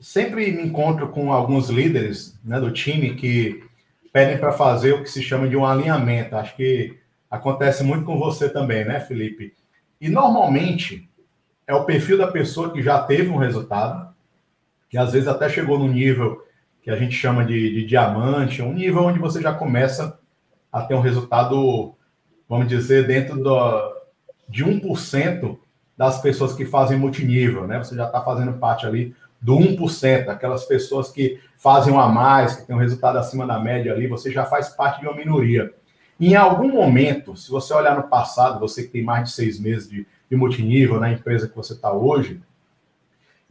sempre 0.00 0.50
me 0.52 0.62
encontro 0.62 1.08
com 1.08 1.32
alguns 1.32 1.68
líderes 1.68 2.38
né, 2.44 2.58
do 2.58 2.70
time 2.70 3.14
que 3.14 3.62
pedem 4.12 4.38
para 4.38 4.52
fazer 4.52 4.94
o 4.94 5.02
que 5.02 5.10
se 5.10 5.22
chama 5.22 5.48
de 5.48 5.56
um 5.56 5.64
alinhamento. 5.64 6.36
Acho 6.36 6.56
que 6.56 6.96
acontece 7.30 7.84
muito 7.84 8.04
com 8.04 8.18
você 8.18 8.48
também, 8.48 8.84
né, 8.84 9.00
Felipe? 9.00 9.54
E 10.00 10.08
normalmente 10.08 11.08
é 11.66 11.74
o 11.74 11.84
perfil 11.84 12.16
da 12.16 12.26
pessoa 12.26 12.72
que 12.72 12.82
já 12.82 13.02
teve 13.02 13.28
um 13.28 13.36
resultado, 13.36 14.14
que 14.88 14.96
às 14.96 15.12
vezes 15.12 15.28
até 15.28 15.48
chegou 15.48 15.78
no 15.78 15.88
nível 15.88 16.45
que 16.86 16.90
a 16.92 16.96
gente 16.96 17.16
chama 17.16 17.44
de, 17.44 17.74
de 17.74 17.84
diamante, 17.84 18.62
um 18.62 18.72
nível 18.72 19.02
onde 19.02 19.18
você 19.18 19.42
já 19.42 19.52
começa 19.52 20.20
a 20.72 20.82
ter 20.82 20.94
um 20.94 21.00
resultado, 21.00 21.96
vamos 22.48 22.68
dizer, 22.68 23.08
dentro 23.08 23.42
do, 23.42 23.92
de 24.48 24.64
1% 24.64 25.58
das 25.98 26.20
pessoas 26.20 26.52
que 26.52 26.64
fazem 26.64 26.96
multinível, 26.96 27.66
né? 27.66 27.78
Você 27.78 27.96
já 27.96 28.06
está 28.06 28.22
fazendo 28.22 28.52
parte 28.52 28.86
ali 28.86 29.12
do 29.42 29.58
1%, 29.58 30.28
aquelas 30.28 30.64
pessoas 30.64 31.10
que 31.10 31.40
fazem 31.56 31.92
um 31.92 31.98
a 31.98 32.08
mais, 32.08 32.54
que 32.54 32.68
tem 32.68 32.76
um 32.76 32.78
resultado 32.78 33.18
acima 33.18 33.44
da 33.44 33.58
média 33.58 33.92
ali, 33.92 34.06
você 34.06 34.30
já 34.30 34.44
faz 34.44 34.68
parte 34.68 35.00
de 35.00 35.08
uma 35.08 35.16
minoria. 35.16 35.74
Em 36.20 36.36
algum 36.36 36.68
momento, 36.68 37.34
se 37.34 37.50
você 37.50 37.74
olhar 37.74 37.96
no 37.96 38.04
passado, 38.04 38.60
você 38.60 38.84
que 38.84 38.90
tem 38.90 39.02
mais 39.02 39.24
de 39.24 39.34
seis 39.34 39.58
meses 39.58 39.90
de, 39.90 40.06
de 40.30 40.36
multinível 40.36 41.00
na 41.00 41.10
empresa 41.10 41.48
que 41.48 41.56
você 41.56 41.72
está 41.72 41.92
hoje, 41.92 42.40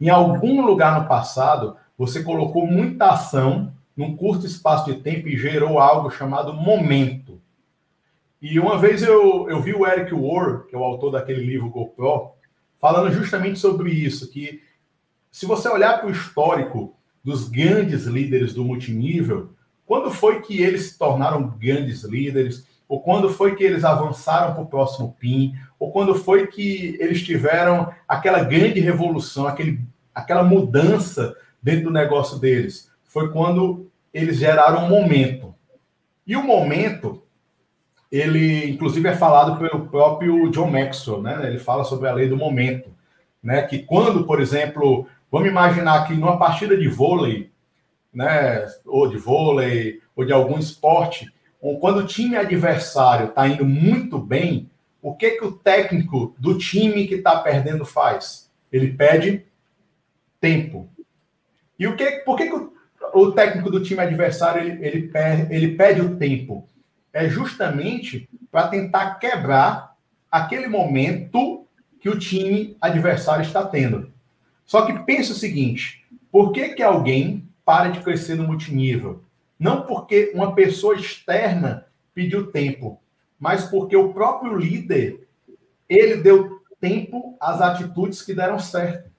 em 0.00 0.08
algum 0.08 0.64
lugar 0.64 0.98
no 0.98 1.06
passado, 1.06 1.76
você 1.96 2.22
colocou 2.22 2.66
muita 2.66 3.10
ação 3.10 3.72
num 3.96 4.16
curto 4.16 4.46
espaço 4.46 4.86
de 4.86 5.00
tempo 5.00 5.28
e 5.28 5.38
gerou 5.38 5.78
algo 5.78 6.10
chamado 6.10 6.52
momento. 6.52 7.40
E 8.40 8.60
uma 8.60 8.78
vez 8.78 9.02
eu, 9.02 9.48
eu 9.48 9.60
vi 9.62 9.72
o 9.72 9.86
Eric 9.86 10.14
Ward, 10.14 10.68
que 10.68 10.76
é 10.76 10.78
o 10.78 10.84
autor 10.84 11.12
daquele 11.12 11.42
livro 11.42 11.70
GoPro, 11.70 12.32
falando 12.78 13.10
justamente 13.12 13.58
sobre 13.58 13.90
isso, 13.90 14.30
que 14.30 14.62
se 15.32 15.46
você 15.46 15.68
olhar 15.68 15.98
para 15.98 16.08
o 16.08 16.12
histórico 16.12 16.94
dos 17.24 17.48
grandes 17.48 18.04
líderes 18.04 18.52
do 18.52 18.64
multinível, 18.64 19.50
quando 19.86 20.10
foi 20.10 20.42
que 20.42 20.62
eles 20.62 20.90
se 20.90 20.98
tornaram 20.98 21.48
grandes 21.58 22.04
líderes, 22.04 22.66
ou 22.88 23.00
quando 23.00 23.30
foi 23.30 23.56
que 23.56 23.64
eles 23.64 23.84
avançaram 23.84 24.54
para 24.54 24.62
o 24.62 24.66
próximo 24.66 25.16
PIN, 25.18 25.54
ou 25.78 25.90
quando 25.90 26.14
foi 26.14 26.46
que 26.46 26.96
eles 27.00 27.22
tiveram 27.22 27.92
aquela 28.06 28.44
grande 28.44 28.80
revolução, 28.80 29.46
aquele, 29.46 29.80
aquela 30.14 30.44
mudança 30.44 31.34
dentro 31.66 31.86
do 31.86 31.90
negócio 31.90 32.38
deles 32.38 32.88
foi 33.02 33.32
quando 33.32 33.90
eles 34.14 34.36
geraram 34.36 34.84
um 34.84 34.88
momento. 34.88 35.52
E 36.24 36.36
o 36.36 36.42
momento, 36.44 37.24
ele 38.10 38.70
inclusive 38.70 39.08
é 39.08 39.16
falado 39.16 39.58
pelo 39.58 39.88
próprio 39.88 40.48
John 40.50 40.70
Maxwell, 40.70 41.20
né? 41.20 41.48
Ele 41.48 41.58
fala 41.58 41.82
sobre 41.82 42.08
a 42.08 42.12
lei 42.12 42.28
do 42.28 42.36
momento, 42.36 42.94
né? 43.42 43.62
Que 43.62 43.80
quando, 43.80 44.24
por 44.24 44.40
exemplo, 44.40 45.08
vamos 45.28 45.48
imaginar 45.48 46.06
que 46.06 46.14
numa 46.14 46.38
partida 46.38 46.76
de 46.76 46.86
vôlei, 46.86 47.50
né, 48.14 48.64
ou 48.86 49.08
de 49.08 49.16
vôlei, 49.16 50.00
ou 50.14 50.24
de 50.24 50.32
algum 50.32 50.60
esporte, 50.60 51.32
ou 51.60 51.80
quando 51.80 51.98
o 51.98 52.06
time 52.06 52.36
adversário 52.36 53.26
está 53.26 53.48
indo 53.48 53.64
muito 53.64 54.20
bem, 54.20 54.70
o 55.02 55.16
que 55.16 55.32
que 55.32 55.44
o 55.44 55.50
técnico 55.50 56.32
do 56.38 56.56
time 56.56 57.08
que 57.08 57.16
está 57.16 57.40
perdendo 57.40 57.84
faz? 57.84 58.48
Ele 58.72 58.92
pede 58.92 59.44
tempo. 60.40 60.88
E 61.78 61.86
o 61.86 61.96
que, 61.96 62.10
por 62.24 62.36
que, 62.36 62.46
que 62.46 62.54
o, 62.54 62.72
o 63.14 63.32
técnico 63.32 63.70
do 63.70 63.82
time 63.82 64.00
adversário 64.00 64.62
ele, 64.62 64.86
ele, 64.86 65.10
ele 65.50 65.76
pede 65.76 66.00
o 66.00 66.16
tempo? 66.16 66.66
É 67.12 67.28
justamente 67.28 68.28
para 68.50 68.68
tentar 68.68 69.16
quebrar 69.16 69.96
aquele 70.30 70.68
momento 70.68 71.66
que 72.00 72.08
o 72.08 72.18
time 72.18 72.76
adversário 72.80 73.44
está 73.44 73.64
tendo. 73.64 74.12
Só 74.64 74.84
que 74.84 74.98
pensa 75.00 75.32
o 75.32 75.36
seguinte: 75.36 76.04
por 76.30 76.52
que, 76.52 76.70
que 76.70 76.82
alguém 76.82 77.48
para 77.64 77.88
de 77.88 78.00
crescer 78.00 78.34
no 78.34 78.46
multinível? 78.46 79.22
Não 79.58 79.82
porque 79.82 80.32
uma 80.34 80.54
pessoa 80.54 80.94
externa 80.94 81.86
pediu 82.14 82.50
tempo, 82.50 83.00
mas 83.38 83.64
porque 83.64 83.96
o 83.96 84.12
próprio 84.12 84.56
líder 84.56 85.26
ele 85.88 86.16
deu 86.16 86.60
tempo 86.80 87.36
às 87.40 87.60
atitudes 87.60 88.22
que 88.22 88.34
deram 88.34 88.58
certo. 88.58 89.10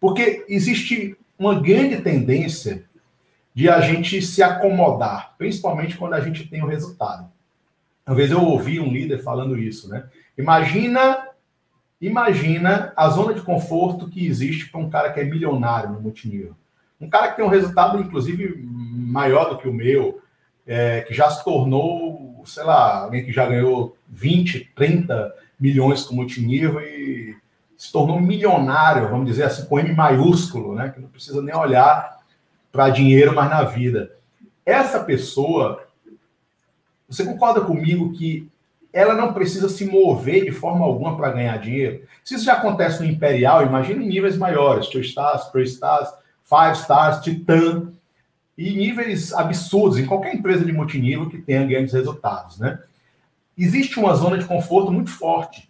Porque 0.00 0.44
existe 0.48 1.16
uma 1.38 1.60
grande 1.60 2.00
tendência 2.00 2.84
de 3.54 3.68
a 3.68 3.80
gente 3.80 4.20
se 4.22 4.42
acomodar, 4.42 5.34
principalmente 5.38 5.96
quando 5.96 6.14
a 6.14 6.20
gente 6.20 6.46
tem 6.48 6.62
o 6.62 6.66
resultado. 6.66 7.30
Uma 8.06 8.16
vez 8.16 8.30
eu 8.30 8.42
ouvi 8.42 8.80
um 8.80 8.90
líder 8.90 9.22
falando 9.22 9.58
isso, 9.58 9.88
né? 9.88 10.04
Imagina, 10.36 11.28
imagina 12.00 12.92
a 12.96 13.08
zona 13.08 13.34
de 13.34 13.42
conforto 13.42 14.08
que 14.08 14.26
existe 14.26 14.70
para 14.70 14.80
um 14.80 14.88
cara 14.88 15.12
que 15.12 15.20
é 15.20 15.24
milionário 15.24 15.90
no 15.90 16.00
multinível. 16.00 16.54
Um 17.00 17.08
cara 17.08 17.28
que 17.28 17.36
tem 17.36 17.44
um 17.44 17.50
resultado, 17.50 18.00
inclusive, 18.00 18.60
maior 18.62 19.50
do 19.50 19.58
que 19.58 19.68
o 19.68 19.72
meu, 19.72 20.20
é, 20.66 21.02
que 21.02 21.14
já 21.14 21.30
se 21.30 21.44
tornou, 21.44 22.42
sei 22.44 22.64
lá, 22.64 23.02
alguém 23.02 23.24
que 23.24 23.32
já 23.32 23.46
ganhou 23.46 23.96
20, 24.08 24.72
30 24.74 25.34
milhões 25.58 26.02
com 26.04 26.14
multinível 26.14 26.80
e 26.80 27.36
se 27.78 27.92
tornou 27.92 28.20
milionário, 28.20 29.08
vamos 29.08 29.26
dizer 29.26 29.44
assim, 29.44 29.64
com 29.66 29.78
M 29.78 29.94
maiúsculo, 29.94 30.74
né? 30.74 30.90
Que 30.90 31.00
não 31.00 31.08
precisa 31.08 31.40
nem 31.40 31.54
olhar 31.54 32.18
para 32.72 32.90
dinheiro 32.90 33.34
mais 33.34 33.48
na 33.48 33.62
vida. 33.62 34.12
Essa 34.66 34.98
pessoa, 35.04 35.86
Você 37.08 37.24
concorda 37.24 37.62
comigo 37.62 38.12
que 38.12 38.50
ela 38.92 39.14
não 39.14 39.32
precisa 39.32 39.68
se 39.68 39.86
mover 39.86 40.44
de 40.44 40.50
forma 40.50 40.84
alguma 40.84 41.16
para 41.16 41.30
ganhar 41.30 41.56
dinheiro? 41.58 42.02
Se 42.22 42.34
isso 42.34 42.44
já 42.44 42.54
acontece 42.54 43.02
no 43.02 43.08
Imperial, 43.08 43.64
imagine 43.64 44.06
níveis 44.06 44.36
maiores, 44.36 44.88
Two 44.88 45.00
Stars, 45.00 45.46
Three 45.46 45.64
Stars, 45.64 46.10
Five 46.44 46.72
Stars, 46.72 47.20
Titan, 47.20 47.92
e 48.58 48.72
níveis 48.72 49.32
absurdos 49.32 49.98
em 49.98 50.04
qualquer 50.04 50.34
empresa 50.34 50.64
de 50.64 50.72
multinível 50.72 51.30
que 51.30 51.38
tenha 51.38 51.64
grandes 51.64 51.94
resultados, 51.94 52.58
né? 52.58 52.80
Existe 53.56 53.98
uma 54.00 54.14
zona 54.14 54.36
de 54.36 54.44
conforto 54.44 54.90
muito 54.90 55.10
forte. 55.10 55.67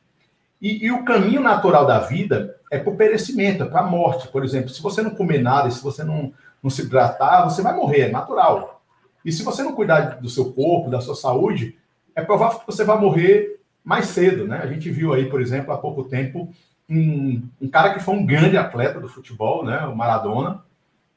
E, 0.60 0.86
e 0.86 0.92
o 0.92 1.04
caminho 1.04 1.40
natural 1.40 1.86
da 1.86 2.00
vida 2.00 2.56
é 2.70 2.78
para 2.78 2.92
o 2.92 2.96
perecimento, 2.96 3.62
é 3.62 3.66
para 3.66 3.80
a 3.80 3.86
morte. 3.86 4.28
Por 4.28 4.44
exemplo, 4.44 4.68
se 4.68 4.82
você 4.82 5.02
não 5.02 5.10
comer 5.10 5.40
nada, 5.40 5.70
se 5.70 5.82
você 5.82 6.02
não, 6.02 6.32
não 6.62 6.70
se 6.70 6.82
hidratar, 6.82 7.44
você 7.44 7.62
vai 7.62 7.74
morrer, 7.74 8.00
é 8.02 8.10
natural. 8.10 8.82
E 9.24 9.32
se 9.32 9.42
você 9.42 9.62
não 9.62 9.74
cuidar 9.74 10.20
do 10.20 10.28
seu 10.28 10.52
corpo, 10.52 10.90
da 10.90 11.00
sua 11.00 11.14
saúde, 11.14 11.76
é 12.14 12.22
provável 12.22 12.58
que 12.60 12.66
você 12.66 12.84
vai 12.84 12.98
morrer 12.98 13.60
mais 13.84 14.06
cedo, 14.06 14.46
né? 14.46 14.60
A 14.62 14.66
gente 14.66 14.90
viu 14.90 15.12
aí, 15.12 15.30
por 15.30 15.40
exemplo, 15.40 15.72
há 15.72 15.78
pouco 15.78 16.04
tempo, 16.04 16.52
um, 16.88 17.42
um 17.60 17.68
cara 17.68 17.94
que 17.94 18.00
foi 18.00 18.14
um 18.14 18.26
grande 18.26 18.56
atleta 18.56 19.00
do 19.00 19.08
futebol, 19.08 19.64
né? 19.64 19.80
O 19.86 19.94
Maradona, 19.94 20.62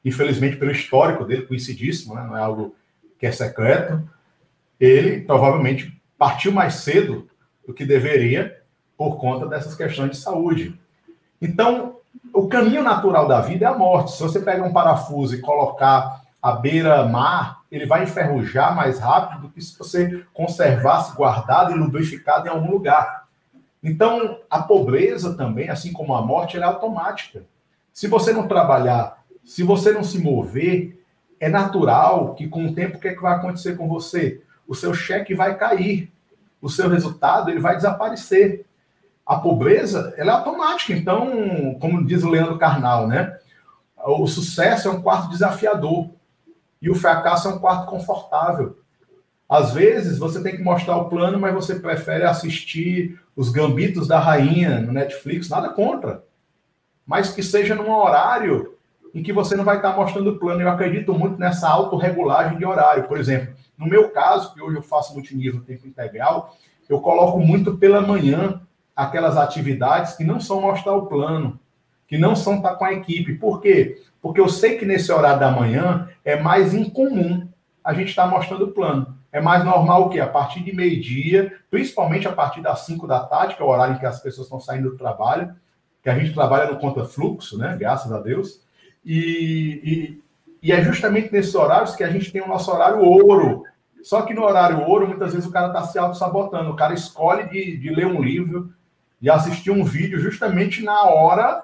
infelizmente 0.04 0.56
pelo 0.56 0.70
histórico 0.70 1.24
dele, 1.24 1.46
conhecidíssimo, 1.46 2.14
né? 2.14 2.24
Não 2.24 2.36
é 2.36 2.40
algo 2.40 2.74
que 3.18 3.26
é 3.26 3.32
secreto. 3.32 4.02
Ele 4.78 5.20
provavelmente 5.20 6.00
partiu 6.16 6.52
mais 6.52 6.74
cedo 6.74 7.28
do 7.66 7.74
que 7.74 7.84
deveria 7.84 8.61
por 9.02 9.16
conta 9.16 9.46
dessas 9.46 9.74
questões 9.74 10.10
de 10.12 10.16
saúde. 10.16 10.78
Então, 11.40 11.96
o 12.32 12.46
caminho 12.46 12.84
natural 12.84 13.26
da 13.26 13.40
vida 13.40 13.64
é 13.64 13.68
a 13.68 13.76
morte. 13.76 14.12
Se 14.12 14.22
você 14.22 14.38
pega 14.38 14.62
um 14.62 14.72
parafuso 14.72 15.34
e 15.34 15.40
colocar 15.40 16.22
à 16.40 16.52
beira-mar, 16.52 17.62
ele 17.70 17.84
vai 17.84 18.04
enferrujar 18.04 18.76
mais 18.76 19.00
rápido 19.00 19.42
do 19.42 19.48
que 19.48 19.60
se 19.60 19.76
você 19.76 20.24
conservasse 20.32 21.16
guardado 21.16 21.72
e 21.72 21.74
lubrificado 21.74 22.46
em 22.46 22.50
algum 22.50 22.70
lugar. 22.70 23.24
Então, 23.82 24.38
a 24.48 24.62
pobreza 24.62 25.34
também, 25.34 25.68
assim 25.68 25.92
como 25.92 26.14
a 26.14 26.22
morte, 26.22 26.56
é 26.56 26.62
automática. 26.62 27.42
Se 27.92 28.06
você 28.06 28.32
não 28.32 28.46
trabalhar, 28.46 29.24
se 29.44 29.64
você 29.64 29.90
não 29.90 30.04
se 30.04 30.18
mover, 30.18 31.04
é 31.40 31.48
natural 31.48 32.34
que 32.34 32.46
com 32.46 32.66
o 32.66 32.74
tempo 32.74 32.98
o 32.98 33.00
que, 33.00 33.08
é 33.08 33.14
que 33.14 33.22
vai 33.22 33.34
acontecer 33.34 33.76
com 33.76 33.88
você? 33.88 34.40
O 34.68 34.76
seu 34.76 34.94
cheque 34.94 35.34
vai 35.34 35.56
cair, 35.58 36.12
o 36.60 36.68
seu 36.68 36.88
resultado 36.88 37.50
ele 37.50 37.58
vai 37.58 37.74
desaparecer 37.74 38.64
a 39.26 39.36
pobreza 39.36 40.14
ela 40.16 40.32
é 40.32 40.34
automática. 40.34 40.92
Então, 40.92 41.76
como 41.80 42.04
diz 42.04 42.22
o 42.22 42.30
Leandro 42.30 42.58
Carnal, 42.58 43.06
né? 43.06 43.38
O 44.04 44.26
sucesso 44.26 44.88
é 44.88 44.90
um 44.90 45.00
quarto 45.00 45.30
desafiador 45.30 46.10
e 46.80 46.90
o 46.90 46.94
fracasso 46.94 47.48
é 47.48 47.52
um 47.52 47.58
quarto 47.58 47.86
confortável. 47.86 48.78
Às 49.48 49.72
vezes 49.72 50.18
você 50.18 50.42
tem 50.42 50.56
que 50.56 50.62
mostrar 50.62 50.96
o 50.96 51.08
plano, 51.08 51.38
mas 51.38 51.54
você 51.54 51.76
prefere 51.76 52.24
assistir 52.24 53.20
os 53.36 53.50
gambitos 53.50 54.08
da 54.08 54.18
rainha 54.18 54.80
no 54.80 54.92
Netflix, 54.92 55.48
nada 55.48 55.68
contra. 55.68 56.24
Mas 57.06 57.32
que 57.32 57.42
seja 57.42 57.74
num 57.74 57.90
horário 57.90 58.76
em 59.14 59.22
que 59.22 59.32
você 59.32 59.54
não 59.54 59.64
vai 59.64 59.76
estar 59.76 59.94
mostrando 59.94 60.30
o 60.30 60.38
plano. 60.38 60.62
Eu 60.62 60.70
acredito 60.70 61.12
muito 61.12 61.38
nessa 61.38 61.68
autorregulagem 61.68 62.58
de 62.58 62.64
horário. 62.64 63.04
Por 63.04 63.18
exemplo, 63.18 63.54
no 63.76 63.86
meu 63.86 64.08
caso, 64.10 64.54
que 64.54 64.62
hoje 64.62 64.76
eu 64.76 64.82
faço 64.82 65.12
multinível 65.12 65.60
tempo 65.60 65.86
integral, 65.86 66.56
eu 66.88 67.00
coloco 67.00 67.38
muito 67.38 67.76
pela 67.76 68.00
manhã 68.00 68.60
aquelas 68.94 69.36
atividades 69.36 70.14
que 70.14 70.24
não 70.24 70.40
são 70.40 70.60
mostrar 70.60 70.92
o 70.94 71.06
plano, 71.06 71.58
que 72.06 72.18
não 72.18 72.36
são 72.36 72.56
estar 72.56 72.76
com 72.76 72.84
a 72.84 72.92
equipe. 72.92 73.34
Por 73.34 73.60
quê? 73.60 74.02
Porque 74.20 74.40
eu 74.40 74.48
sei 74.48 74.76
que 74.76 74.84
nesse 74.84 75.10
horário 75.10 75.40
da 75.40 75.50
manhã 75.50 76.08
é 76.24 76.40
mais 76.40 76.74
incomum 76.74 77.48
a 77.82 77.92
gente 77.92 78.08
estar 78.08 78.26
mostrando 78.26 78.66
o 78.66 78.72
plano. 78.72 79.16
É 79.32 79.40
mais 79.40 79.64
normal 79.64 80.02
o 80.02 80.08
quê? 80.10 80.20
A 80.20 80.28
partir 80.28 80.62
de 80.62 80.74
meio-dia, 80.74 81.52
principalmente 81.70 82.28
a 82.28 82.32
partir 82.32 82.60
das 82.60 82.80
5 82.80 83.06
da 83.06 83.20
tarde, 83.20 83.56
que 83.56 83.62
é 83.62 83.64
o 83.64 83.68
horário 83.68 83.94
em 83.94 83.98
que 83.98 84.06
as 84.06 84.20
pessoas 84.20 84.46
estão 84.46 84.60
saindo 84.60 84.90
do 84.90 84.96
trabalho, 84.96 85.54
que 86.02 86.10
a 86.10 86.18
gente 86.18 86.34
trabalha 86.34 86.70
no 86.70 86.78
conta 86.78 87.04
fluxo, 87.04 87.56
né? 87.56 87.76
Graças 87.78 88.12
a 88.12 88.20
Deus. 88.20 88.60
E, 89.04 90.20
e, 90.62 90.68
e 90.68 90.72
é 90.72 90.82
justamente 90.82 91.32
nesses 91.32 91.54
horários 91.54 91.96
que 91.96 92.04
a 92.04 92.10
gente 92.10 92.30
tem 92.30 92.42
o 92.42 92.48
nosso 92.48 92.70
horário 92.70 93.00
ouro. 93.00 93.64
Só 94.02 94.22
que 94.22 94.34
no 94.34 94.42
horário 94.42 94.86
ouro, 94.86 95.08
muitas 95.08 95.32
vezes 95.32 95.48
o 95.48 95.52
cara 95.52 95.68
está 95.68 95.82
se 95.84 95.98
auto-sabotando. 95.98 96.70
O 96.70 96.76
cara 96.76 96.92
escolhe 96.92 97.48
de, 97.48 97.78
de 97.78 97.90
ler 97.90 98.06
um 98.06 98.20
livro, 98.20 98.72
de 99.22 99.30
assistir 99.30 99.70
um 99.70 99.84
vídeo 99.84 100.18
justamente 100.18 100.82
na 100.82 101.04
hora 101.04 101.62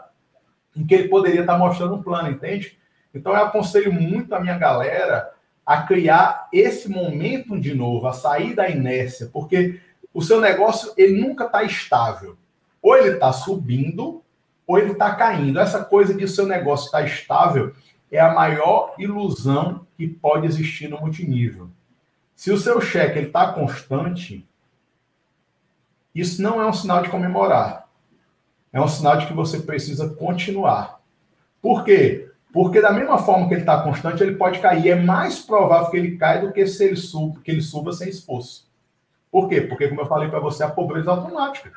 em 0.76 0.86
que 0.86 0.94
ele 0.94 1.08
poderia 1.08 1.40
estar 1.40 1.58
mostrando 1.58 1.96
um 1.96 2.02
plano, 2.02 2.30
entende? 2.30 2.78
Então 3.12 3.32
eu 3.32 3.44
aconselho 3.44 3.92
muito 3.92 4.32
a 4.32 4.38
minha 4.38 4.56
galera 4.56 5.28
a 5.66 5.82
criar 5.82 6.48
esse 6.52 6.88
momento 6.88 7.58
de 7.58 7.74
novo, 7.74 8.06
a 8.06 8.12
sair 8.12 8.54
da 8.54 8.70
inércia, 8.70 9.28
porque 9.32 9.80
o 10.14 10.22
seu 10.22 10.40
negócio 10.40 10.94
ele 10.96 11.20
nunca 11.20 11.46
está 11.46 11.64
estável. 11.64 12.38
Ou 12.80 12.96
ele 12.96 13.14
está 13.14 13.32
subindo, 13.32 14.22
ou 14.64 14.78
ele 14.78 14.92
está 14.92 15.14
caindo. 15.16 15.58
Essa 15.58 15.84
coisa 15.84 16.14
de 16.14 16.28
seu 16.28 16.46
negócio 16.46 16.86
estar 16.86 17.00
tá 17.00 17.04
estável 17.04 17.74
é 18.10 18.20
a 18.20 18.32
maior 18.32 18.94
ilusão 18.98 19.84
que 19.96 20.06
pode 20.06 20.46
existir 20.46 20.88
no 20.88 21.00
multinível. 21.00 21.68
Se 22.36 22.52
o 22.52 22.56
seu 22.56 22.80
cheque 22.80 23.18
está 23.18 23.52
constante, 23.52 24.47
isso 26.14 26.42
não 26.42 26.60
é 26.60 26.66
um 26.66 26.72
sinal 26.72 27.02
de 27.02 27.10
comemorar. 27.10 27.88
É 28.72 28.80
um 28.80 28.88
sinal 28.88 29.16
de 29.16 29.26
que 29.26 29.32
você 29.32 29.60
precisa 29.60 30.08
continuar. 30.10 31.00
Por 31.60 31.84
quê? 31.84 32.28
Porque 32.52 32.80
da 32.80 32.92
mesma 32.92 33.18
forma 33.18 33.46
que 33.46 33.54
ele 33.54 33.60
está 33.62 33.82
constante, 33.82 34.22
ele 34.22 34.36
pode 34.36 34.58
cair. 34.58 34.88
É 34.88 34.94
mais 34.94 35.40
provável 35.40 35.90
que 35.90 35.96
ele 35.96 36.16
caia 36.16 36.40
do 36.42 36.52
que 36.52 36.66
se 36.66 36.84
ele 36.84 36.96
suba, 36.96 37.40
que 37.42 37.50
ele 37.50 37.60
suba 37.60 37.92
sem 37.92 38.08
esforço. 38.08 38.68
Por 39.30 39.48
quê? 39.48 39.60
Porque, 39.60 39.88
como 39.88 40.00
eu 40.00 40.06
falei 40.06 40.28
para 40.28 40.40
você, 40.40 40.64
a 40.64 40.68
pobreza 40.68 41.10
é 41.10 41.14
automática. 41.14 41.72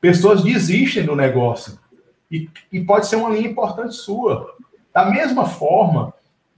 Pessoas 0.00 0.42
desistem 0.42 1.04
do 1.04 1.14
negócio. 1.14 1.78
E, 2.30 2.50
e 2.72 2.80
pode 2.80 3.06
ser 3.06 3.16
uma 3.16 3.30
linha 3.30 3.48
importante 3.48 3.94
sua. 3.94 4.56
Da 4.92 5.04
mesma 5.04 5.46
forma, 5.46 6.12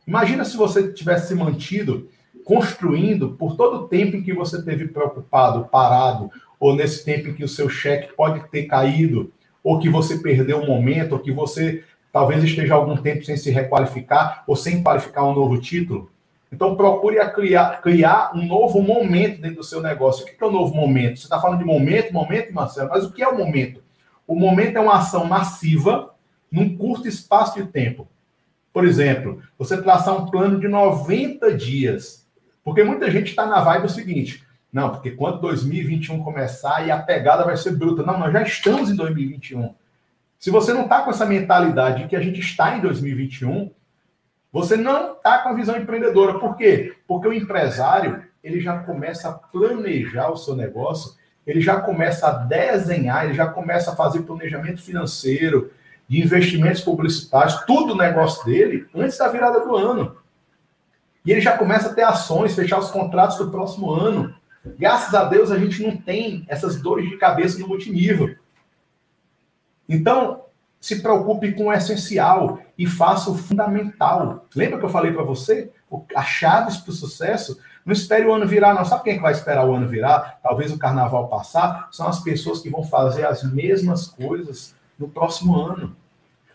imagina 0.06 0.44
se 0.44 0.56
você 0.56 0.92
tivesse 0.92 1.28
se 1.28 1.34
mantido 1.34 2.08
construindo 2.44 3.32
por 3.32 3.56
todo 3.56 3.84
o 3.84 3.88
tempo 3.88 4.16
em 4.16 4.22
que 4.22 4.32
você 4.32 4.62
teve 4.62 4.88
preocupado, 4.88 5.66
parado, 5.66 6.30
ou 6.58 6.74
nesse 6.74 7.04
tempo 7.04 7.28
em 7.28 7.34
que 7.34 7.44
o 7.44 7.48
seu 7.48 7.68
cheque 7.68 8.14
pode 8.14 8.48
ter 8.48 8.64
caído, 8.64 9.32
ou 9.62 9.78
que 9.78 9.88
você 9.88 10.18
perdeu 10.18 10.58
um 10.58 10.66
momento, 10.66 11.12
ou 11.12 11.18
que 11.18 11.32
você 11.32 11.84
talvez 12.12 12.42
esteja 12.42 12.74
algum 12.74 12.96
tempo 12.96 13.24
sem 13.24 13.36
se 13.36 13.50
requalificar, 13.50 14.44
ou 14.46 14.56
sem 14.56 14.82
qualificar 14.82 15.24
um 15.24 15.34
novo 15.34 15.60
título. 15.60 16.10
Então, 16.50 16.74
procure 16.74 17.18
criar, 17.30 17.82
criar 17.82 18.32
um 18.34 18.46
novo 18.46 18.80
momento 18.80 19.40
dentro 19.40 19.58
do 19.58 19.64
seu 19.64 19.82
negócio. 19.82 20.24
O 20.24 20.26
que 20.26 20.42
é 20.42 20.46
o 20.46 20.48
um 20.48 20.52
novo 20.52 20.74
momento? 20.74 21.18
Você 21.18 21.26
está 21.26 21.38
falando 21.38 21.58
de 21.58 21.64
momento, 21.64 22.12
momento, 22.12 22.54
Marcelo, 22.54 22.88
mas 22.88 23.04
o 23.04 23.12
que 23.12 23.22
é 23.22 23.28
o 23.28 23.36
momento? 23.36 23.82
O 24.26 24.34
momento 24.34 24.76
é 24.76 24.80
uma 24.80 24.96
ação 24.96 25.26
massiva 25.26 26.14
num 26.50 26.76
curto 26.76 27.06
espaço 27.06 27.62
de 27.62 27.68
tempo. 27.68 28.08
Por 28.72 28.86
exemplo, 28.86 29.42
você 29.58 29.80
traçar 29.80 30.16
um 30.16 30.30
plano 30.30 30.58
de 30.58 30.68
90 30.68 31.54
dias. 31.54 32.26
Porque 32.64 32.82
muita 32.82 33.10
gente 33.10 33.28
está 33.28 33.46
na 33.46 33.60
vibe 33.60 33.82
do 33.82 33.88
seguinte: 33.88 34.44
não, 34.72 34.90
porque 34.90 35.12
quando 35.12 35.40
2021 35.40 36.22
começar 36.22 36.86
e 36.86 36.90
a 36.90 36.98
pegada 36.98 37.44
vai 37.44 37.56
ser 37.56 37.72
bruta. 37.72 38.02
Não, 38.02 38.18
nós 38.18 38.32
já 38.32 38.42
estamos 38.42 38.90
em 38.90 38.96
2021. 38.96 39.74
Se 40.38 40.50
você 40.50 40.72
não 40.72 40.82
está 40.82 41.02
com 41.02 41.10
essa 41.10 41.24
mentalidade 41.24 42.02
de 42.02 42.08
que 42.08 42.16
a 42.16 42.20
gente 42.20 42.40
está 42.40 42.76
em 42.76 42.80
2021, 42.80 43.70
você 44.52 44.76
não 44.76 45.14
está 45.14 45.38
com 45.38 45.48
a 45.48 45.54
visão 45.54 45.76
empreendedora. 45.76 46.38
Por 46.38 46.56
quê? 46.56 46.94
Porque 47.06 47.26
o 47.26 47.32
empresário 47.32 48.22
ele 48.44 48.60
já 48.60 48.78
começa 48.78 49.28
a 49.28 49.32
planejar 49.32 50.30
o 50.30 50.36
seu 50.36 50.54
negócio, 50.54 51.14
ele 51.46 51.60
já 51.60 51.80
começa 51.80 52.28
a 52.28 52.32
desenhar, 52.32 53.24
ele 53.24 53.34
já 53.34 53.46
começa 53.46 53.90
a 53.90 53.96
fazer 53.96 54.22
planejamento 54.22 54.80
financeiro, 54.80 55.70
de 56.06 56.22
investimentos 56.22 56.80
publicitários, 56.80 57.62
tudo 57.66 57.92
o 57.92 57.96
negócio 57.96 58.44
dele 58.44 58.86
antes 58.94 59.18
da 59.18 59.28
virada 59.28 59.60
do 59.60 59.76
ano. 59.76 60.16
E 61.24 61.30
ele 61.30 61.40
já 61.40 61.58
começa 61.58 61.90
a 61.90 61.94
ter 61.94 62.02
ações, 62.02 62.54
fechar 62.54 62.78
os 62.78 62.90
contratos 62.90 63.36
do 63.36 63.50
próximo 63.50 63.92
ano. 63.92 64.34
Graças 64.64 65.14
a 65.14 65.24
Deus 65.24 65.50
a 65.50 65.58
gente 65.58 65.82
não 65.82 65.96
tem 65.96 66.44
essas 66.48 66.80
dores 66.80 67.08
de 67.08 67.16
cabeça 67.16 67.58
no 67.58 67.68
multinível. 67.68 68.34
Então, 69.88 70.44
se 70.80 71.02
preocupe 71.02 71.52
com 71.52 71.66
o 71.66 71.72
essencial 71.72 72.60
e 72.76 72.86
faça 72.86 73.30
o 73.30 73.36
fundamental. 73.36 74.46
Lembra 74.54 74.78
que 74.78 74.84
eu 74.84 74.90
falei 74.90 75.12
para 75.12 75.22
você? 75.22 75.70
As 76.14 76.26
chaves 76.26 76.76
para 76.76 76.90
o 76.90 76.94
sucesso. 76.94 77.58
Não 77.84 77.92
espere 77.92 78.26
o 78.26 78.32
ano 78.32 78.46
virar, 78.46 78.74
não. 78.74 78.84
Sabe 78.84 79.04
quem 79.04 79.12
é 79.14 79.16
que 79.16 79.22
vai 79.22 79.32
esperar 79.32 79.66
o 79.66 79.74
ano 79.74 79.88
virar? 79.88 80.38
Talvez 80.42 80.70
o 80.70 80.78
carnaval 80.78 81.28
passar. 81.28 81.88
São 81.90 82.06
as 82.06 82.20
pessoas 82.20 82.60
que 82.60 82.70
vão 82.70 82.84
fazer 82.84 83.26
as 83.26 83.42
mesmas 83.42 84.06
coisas 84.06 84.74
no 84.98 85.08
próximo 85.08 85.56
ano. 85.56 85.96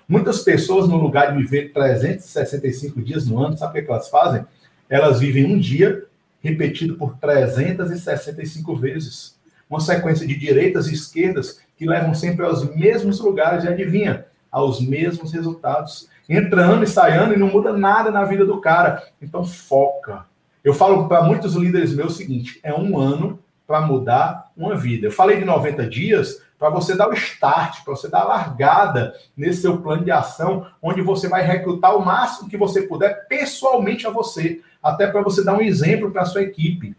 Muitas 0.07 0.41
pessoas, 0.41 0.87
no 0.87 0.97
lugar 0.97 1.31
de 1.31 1.37
viver 1.39 1.73
365 1.73 3.01
dias 3.01 3.25
no 3.25 3.43
ano, 3.43 3.57
sabe 3.57 3.79
o 3.79 3.85
que 3.85 3.91
elas 3.91 4.09
fazem? 4.09 4.45
Elas 4.89 5.19
vivem 5.19 5.45
um 5.45 5.57
dia 5.57 6.05
repetido 6.43 6.95
por 6.95 7.17
365 7.17 8.75
vezes. 8.75 9.39
Uma 9.69 9.79
sequência 9.79 10.27
de 10.27 10.35
direitas 10.35 10.87
e 10.87 10.93
esquerdas 10.93 11.61
que 11.77 11.85
levam 11.85 12.13
sempre 12.13 12.45
aos 12.45 12.69
mesmos 12.75 13.19
lugares 13.19 13.63
e 13.63 13.67
adivinha, 13.67 14.25
aos 14.51 14.81
mesmos 14.81 15.31
resultados. 15.31 16.07
Entra 16.29 16.61
ano 16.61 16.83
e 16.83 16.87
sai 16.87 17.17
ano 17.17 17.33
e 17.33 17.37
não 17.37 17.47
muda 17.47 17.71
nada 17.71 18.11
na 18.11 18.25
vida 18.25 18.45
do 18.45 18.59
cara. 18.59 19.01
Então 19.21 19.43
foca. 19.43 20.25
Eu 20.63 20.73
falo 20.73 21.07
para 21.07 21.23
muitos 21.23 21.55
líderes 21.55 21.93
meus 21.93 22.13
o 22.13 22.17
seguinte: 22.17 22.59
é 22.61 22.73
um 22.73 22.97
ano 22.97 23.39
para 23.65 23.81
mudar 23.81 24.51
uma 24.55 24.75
vida. 24.75 25.07
Eu 25.07 25.11
falei 25.11 25.37
de 25.37 25.45
90 25.45 25.87
dias 25.87 26.41
para 26.59 26.69
você 26.69 26.95
dar 26.95 27.09
o 27.09 27.13
start, 27.13 27.83
para 27.83 27.95
você 27.95 28.07
dar 28.07 28.21
a 28.21 28.27
largada 28.27 29.13
nesse 29.35 29.61
seu 29.61 29.81
plano 29.81 30.05
de 30.05 30.11
ação, 30.11 30.65
onde 30.81 31.01
você 31.01 31.27
vai 31.27 31.41
recrutar 31.41 31.95
o 31.97 32.05
máximo 32.05 32.49
que 32.49 32.55
você 32.55 32.83
puder 32.83 33.27
pessoalmente 33.27 34.07
a 34.07 34.09
você, 34.09 34.61
até 34.83 35.07
para 35.07 35.21
você 35.21 35.43
dar 35.43 35.55
um 35.55 35.61
exemplo 35.61 36.11
para 36.11 36.23
a 36.23 36.25
sua 36.25 36.43
equipe. 36.43 36.93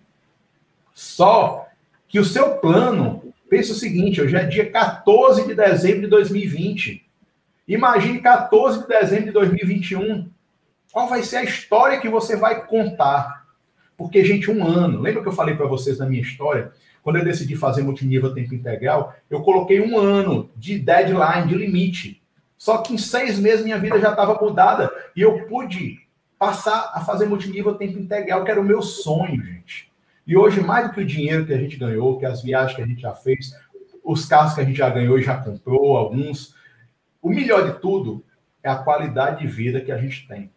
Só 0.94 1.66
que 2.08 2.18
o 2.18 2.24
seu 2.24 2.56
plano, 2.56 3.34
pense 3.50 3.70
o 3.72 3.74
seguinte, 3.74 4.22
hoje 4.22 4.34
é 4.34 4.44
dia 4.44 4.70
14 4.70 5.46
de 5.46 5.54
dezembro 5.54 6.02
de 6.02 6.06
2020. 6.08 7.04
Imagine 7.68 8.20
14 8.20 8.82
de 8.82 8.88
dezembro 8.88 9.26
de 9.26 9.32
2021. 9.32 10.30
Qual 10.92 11.08
vai 11.08 11.22
ser 11.22 11.38
a 11.38 11.44
história 11.44 12.00
que 12.00 12.08
você 12.08 12.36
vai 12.36 12.66
contar? 12.66 13.44
Porque, 13.96 14.24
gente, 14.24 14.50
um 14.50 14.64
ano. 14.64 15.00
Lembra 15.00 15.22
que 15.22 15.28
eu 15.28 15.32
falei 15.32 15.54
para 15.54 15.66
vocês 15.66 15.98
na 15.98 16.06
minha 16.06 16.22
história? 16.22 16.72
Quando 17.02 17.16
eu 17.16 17.24
decidi 17.24 17.54
fazer 17.54 17.82
multinível 17.82 18.32
tempo 18.32 18.54
integral, 18.54 19.14
eu 19.28 19.42
coloquei 19.42 19.80
um 19.80 19.98
ano 19.98 20.50
de 20.56 20.78
deadline, 20.78 21.48
de 21.48 21.54
limite. 21.54 22.22
Só 22.56 22.78
que 22.78 22.94
em 22.94 22.98
seis 22.98 23.38
meses 23.38 23.64
minha 23.64 23.78
vida 23.78 24.00
já 24.00 24.10
estava 24.10 24.40
mudada 24.40 24.90
e 25.14 25.20
eu 25.20 25.46
pude 25.46 26.03
passar 26.44 26.92
a 26.94 27.00
fazer 27.00 27.26
multinível 27.26 27.74
tempo 27.74 27.98
integral, 27.98 28.44
que 28.44 28.50
era 28.50 28.60
o 28.60 28.64
meu 28.64 28.82
sonho, 28.82 29.42
gente. 29.42 29.90
E 30.26 30.36
hoje, 30.36 30.60
mais 30.60 30.88
do 30.88 30.94
que 30.94 31.00
o 31.00 31.06
dinheiro 31.06 31.46
que 31.46 31.52
a 31.52 31.58
gente 31.58 31.76
ganhou, 31.76 32.18
que 32.18 32.26
as 32.26 32.42
viagens 32.42 32.76
que 32.76 32.82
a 32.82 32.86
gente 32.86 33.00
já 33.00 33.14
fez, 33.14 33.52
os 34.02 34.26
carros 34.26 34.54
que 34.54 34.60
a 34.60 34.64
gente 34.64 34.76
já 34.76 34.90
ganhou 34.90 35.18
e 35.18 35.22
já 35.22 35.36
comprou, 35.36 35.96
alguns. 35.96 36.54
O 37.22 37.30
melhor 37.30 37.70
de 37.70 37.80
tudo 37.80 38.22
é 38.62 38.68
a 38.68 38.76
qualidade 38.76 39.40
de 39.40 39.46
vida 39.46 39.80
que 39.80 39.90
a 39.92 39.98
gente 39.98 40.28
tem 40.28 40.50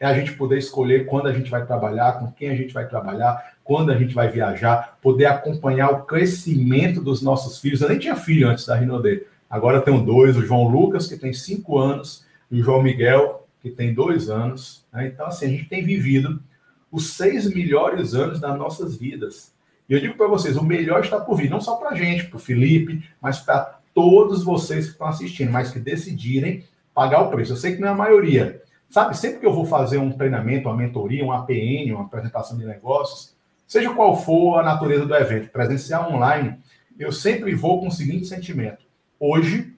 é 0.00 0.06
a 0.06 0.14
gente 0.14 0.32
poder 0.34 0.58
escolher 0.58 1.06
quando 1.06 1.26
a 1.26 1.32
gente 1.32 1.50
vai 1.50 1.66
trabalhar, 1.66 2.20
com 2.20 2.30
quem 2.30 2.50
a 2.50 2.54
gente 2.54 2.72
vai 2.72 2.86
trabalhar, 2.86 3.54
quando 3.64 3.90
a 3.90 3.98
gente 3.98 4.14
vai 4.14 4.28
viajar, 4.28 4.96
poder 5.02 5.26
acompanhar 5.26 5.90
o 5.90 6.04
crescimento 6.04 7.02
dos 7.02 7.20
nossos 7.20 7.58
filhos. 7.58 7.80
Eu 7.80 7.88
nem 7.88 7.98
tinha 7.98 8.14
filho 8.14 8.48
antes 8.48 8.64
da 8.64 8.76
Rinode. 8.76 9.24
Agora 9.50 9.80
tenho 9.80 10.00
dois, 10.00 10.36
o 10.36 10.46
João 10.46 10.68
Lucas, 10.68 11.08
que 11.08 11.16
tem 11.16 11.32
cinco 11.32 11.78
anos, 11.78 12.24
e 12.50 12.60
o 12.60 12.64
João 12.64 12.82
Miguel, 12.82 13.47
que 13.60 13.70
tem 13.70 13.94
dois 13.94 14.28
anos. 14.28 14.86
Né? 14.92 15.08
Então, 15.08 15.26
assim, 15.26 15.46
a 15.46 15.48
gente 15.48 15.68
tem 15.68 15.84
vivido 15.84 16.42
os 16.90 17.14
seis 17.14 17.52
melhores 17.52 18.14
anos 18.14 18.40
das 18.40 18.58
nossas 18.58 18.96
vidas. 18.96 19.52
E 19.88 19.92
eu 19.92 20.00
digo 20.00 20.14
para 20.14 20.26
vocês, 20.26 20.56
o 20.56 20.64
melhor 20.64 21.02
está 21.02 21.18
por 21.18 21.36
vir, 21.36 21.50
não 21.50 21.60
só 21.60 21.76
para 21.76 21.90
a 21.90 21.94
gente, 21.94 22.24
para 22.26 22.36
o 22.36 22.40
Felipe, 22.40 23.02
mas 23.20 23.38
para 23.38 23.78
todos 23.94 24.44
vocês 24.44 24.86
que 24.86 24.92
estão 24.92 25.06
assistindo, 25.06 25.50
mas 25.50 25.70
que 25.70 25.80
decidirem 25.80 26.64
pagar 26.94 27.22
o 27.22 27.30
preço. 27.30 27.52
Eu 27.52 27.56
sei 27.56 27.74
que 27.74 27.80
não 27.80 27.88
é 27.88 27.90
a 27.90 27.94
maioria, 27.94 28.62
Sabe, 28.88 29.14
sempre 29.18 29.40
que 29.40 29.46
eu 29.46 29.52
vou 29.52 29.66
fazer 29.66 29.98
um 29.98 30.10
treinamento, 30.10 30.66
uma 30.66 30.76
mentoria, 30.76 31.24
um 31.24 31.30
APN, 31.30 31.92
uma 31.92 32.04
apresentação 32.04 32.56
de 32.56 32.64
negócios, 32.64 33.36
seja 33.66 33.92
qual 33.92 34.16
for 34.16 34.58
a 34.58 34.62
natureza 34.62 35.04
do 35.04 35.14
evento, 35.14 35.50
presencial 35.50 36.10
online, 36.10 36.58
eu 36.98 37.12
sempre 37.12 37.54
vou 37.54 37.80
com 37.80 37.88
o 37.88 37.92
seguinte 37.92 38.26
sentimento: 38.26 38.86
hoje, 39.20 39.74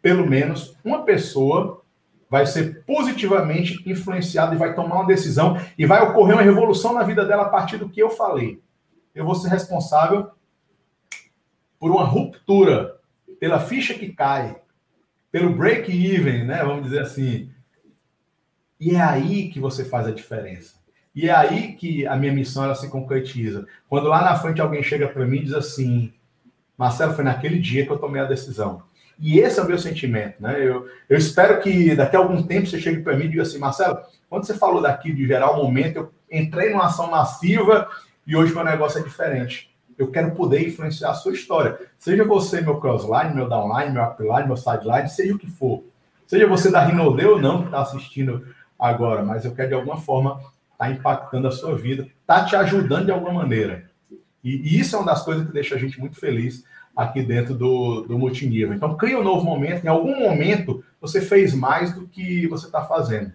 pelo 0.00 0.26
menos, 0.26 0.74
uma 0.82 1.04
pessoa 1.04 1.82
vai 2.30 2.46
ser 2.46 2.84
positivamente 2.84 3.82
influenciada 3.88 4.54
e 4.54 4.58
vai 4.58 4.74
tomar 4.74 4.96
uma 4.96 5.06
decisão 5.06 5.58
e 5.78 5.86
vai 5.86 6.02
ocorrer 6.02 6.34
uma 6.34 6.42
revolução 6.42 6.92
na 6.92 7.02
vida 7.02 7.24
dela 7.24 7.44
a 7.44 7.48
partir 7.48 7.78
do 7.78 7.88
que 7.88 8.00
eu 8.00 8.10
falei. 8.10 8.60
Eu 9.14 9.24
vou 9.24 9.34
ser 9.34 9.48
responsável 9.48 10.30
por 11.78 11.90
uma 11.90 12.04
ruptura, 12.04 12.96
pela 13.40 13.60
ficha 13.60 13.94
que 13.94 14.12
cai, 14.12 14.56
pelo 15.30 15.54
break-even, 15.54 16.44
né? 16.44 16.62
Vamos 16.64 16.84
dizer 16.84 17.00
assim, 17.00 17.50
e 18.80 18.94
é 18.94 19.00
aí 19.00 19.48
que 19.48 19.58
você 19.58 19.84
faz 19.84 20.06
a 20.06 20.12
diferença. 20.12 20.76
E 21.14 21.28
é 21.28 21.34
aí 21.34 21.72
que 21.72 22.06
a 22.06 22.16
minha 22.16 22.32
missão 22.32 22.64
ela 22.64 22.74
se 22.74 22.88
concretiza. 22.88 23.66
Quando 23.88 24.08
lá 24.08 24.22
na 24.22 24.36
frente 24.36 24.60
alguém 24.60 24.82
chega 24.82 25.08
para 25.08 25.26
mim 25.26 25.38
e 25.38 25.44
diz 25.44 25.54
assim: 25.54 26.12
Marcelo, 26.76 27.14
foi 27.14 27.24
naquele 27.24 27.58
dia 27.58 27.84
que 27.84 27.90
eu 27.90 27.98
tomei 27.98 28.20
a 28.22 28.26
decisão. 28.26 28.82
E 29.18 29.40
esse 29.40 29.58
é 29.58 29.62
o 29.62 29.66
meu 29.66 29.78
sentimento, 29.78 30.36
né? 30.40 30.64
Eu, 30.64 30.86
eu 31.08 31.18
espero 31.18 31.60
que 31.60 31.94
daqui 31.96 32.14
a 32.14 32.20
algum 32.20 32.42
tempo 32.42 32.66
você 32.66 32.80
chegue 32.80 33.02
para 33.02 33.16
mim 33.16 33.24
e 33.24 33.28
diga 33.28 33.42
assim: 33.42 33.58
Marcelo, 33.58 33.98
quando 34.30 34.44
você 34.44 34.54
falou 34.54 34.80
daqui 34.80 35.12
de 35.12 35.26
gerar 35.26 35.52
um 35.52 35.62
momento, 35.62 35.96
eu 35.96 36.12
entrei 36.30 36.70
numa 36.70 36.86
ação 36.86 37.10
massiva 37.10 37.88
e 38.26 38.36
hoje 38.36 38.54
meu 38.54 38.64
negócio 38.64 39.00
é 39.00 39.02
diferente. 39.02 39.74
Eu 39.96 40.12
quero 40.12 40.30
poder 40.32 40.64
influenciar 40.64 41.10
a 41.10 41.14
sua 41.14 41.32
história. 41.32 41.76
Seja 41.98 42.24
você 42.24 42.60
meu 42.60 42.78
crossline, 42.78 43.34
meu 43.34 43.48
downline, 43.48 43.92
meu 43.92 44.04
upline, 44.04 44.46
meu 44.46 44.56
sideline, 44.56 45.08
seja 45.08 45.34
o 45.34 45.38
que 45.38 45.50
for. 45.50 45.82
Seja 46.24 46.46
você 46.46 46.70
da 46.70 46.84
Rinode 46.84 47.26
ou 47.26 47.40
não 47.40 47.62
que 47.62 47.66
está 47.66 47.80
assistindo 47.80 48.46
agora, 48.78 49.24
mas 49.24 49.44
eu 49.44 49.54
quero 49.54 49.68
de 49.68 49.74
alguma 49.74 49.96
forma 49.96 50.40
tá 50.78 50.88
impactando 50.88 51.48
a 51.48 51.50
sua 51.50 51.76
vida, 51.76 52.06
tá 52.24 52.44
te 52.44 52.54
ajudando 52.54 53.06
de 53.06 53.10
alguma 53.10 53.32
maneira. 53.32 53.90
E, 54.44 54.50
e, 54.56 54.78
isso 54.78 54.94
é 54.94 54.98
uma 55.00 55.06
das 55.06 55.24
coisas 55.24 55.44
que 55.44 55.52
deixa 55.52 55.74
a 55.74 55.78
gente 55.78 55.98
muito 55.98 56.16
feliz 56.20 56.64
aqui 56.98 57.22
dentro 57.22 57.54
do, 57.54 58.00
do 58.02 58.18
multinível. 58.18 58.74
Então, 58.74 58.96
cria 58.96 59.16
um 59.16 59.22
novo 59.22 59.44
momento. 59.44 59.84
Em 59.84 59.88
algum 59.88 60.18
momento, 60.18 60.84
você 61.00 61.20
fez 61.20 61.54
mais 61.54 61.94
do 61.94 62.08
que 62.08 62.48
você 62.48 62.66
está 62.66 62.82
fazendo. 62.82 63.32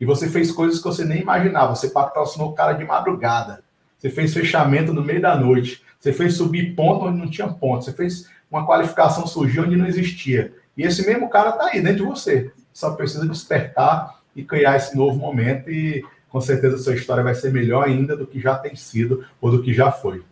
E 0.00 0.04
você 0.04 0.28
fez 0.28 0.50
coisas 0.50 0.78
que 0.78 0.84
você 0.84 1.04
nem 1.04 1.22
imaginava. 1.22 1.76
Você 1.76 1.90
patrocinou 1.90 2.50
o 2.50 2.54
cara 2.54 2.72
de 2.72 2.84
madrugada. 2.84 3.62
Você 3.96 4.10
fez 4.10 4.34
fechamento 4.34 4.92
no 4.92 5.04
meio 5.04 5.22
da 5.22 5.36
noite. 5.36 5.80
Você 6.00 6.12
fez 6.12 6.34
subir 6.36 6.74
ponto 6.74 7.04
onde 7.06 7.18
não 7.18 7.30
tinha 7.30 7.46
ponto. 7.46 7.84
Você 7.84 7.92
fez 7.92 8.28
uma 8.50 8.66
qualificação 8.66 9.28
surgir 9.28 9.60
onde 9.60 9.76
não 9.76 9.86
existia. 9.86 10.52
E 10.76 10.82
esse 10.82 11.06
mesmo 11.06 11.30
cara 11.30 11.50
está 11.50 11.66
aí 11.66 11.80
dentro 11.80 12.04
de 12.04 12.10
você. 12.10 12.50
Só 12.72 12.90
precisa 12.90 13.28
despertar 13.28 14.18
e 14.34 14.42
criar 14.42 14.76
esse 14.76 14.96
novo 14.96 15.16
momento 15.18 15.70
e 15.70 16.04
com 16.28 16.40
certeza 16.40 16.74
a 16.74 16.78
sua 16.78 16.94
história 16.94 17.22
vai 17.22 17.34
ser 17.36 17.52
melhor 17.52 17.86
ainda 17.86 18.16
do 18.16 18.26
que 18.26 18.40
já 18.40 18.56
tem 18.56 18.74
sido 18.74 19.24
ou 19.40 19.52
do 19.52 19.62
que 19.62 19.72
já 19.72 19.92
foi. 19.92 20.22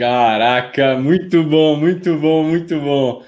Caraca, 0.00 0.96
muito 0.96 1.44
bom, 1.44 1.76
muito 1.76 2.16
bom, 2.16 2.42
muito 2.42 2.80
bom. 2.80 3.22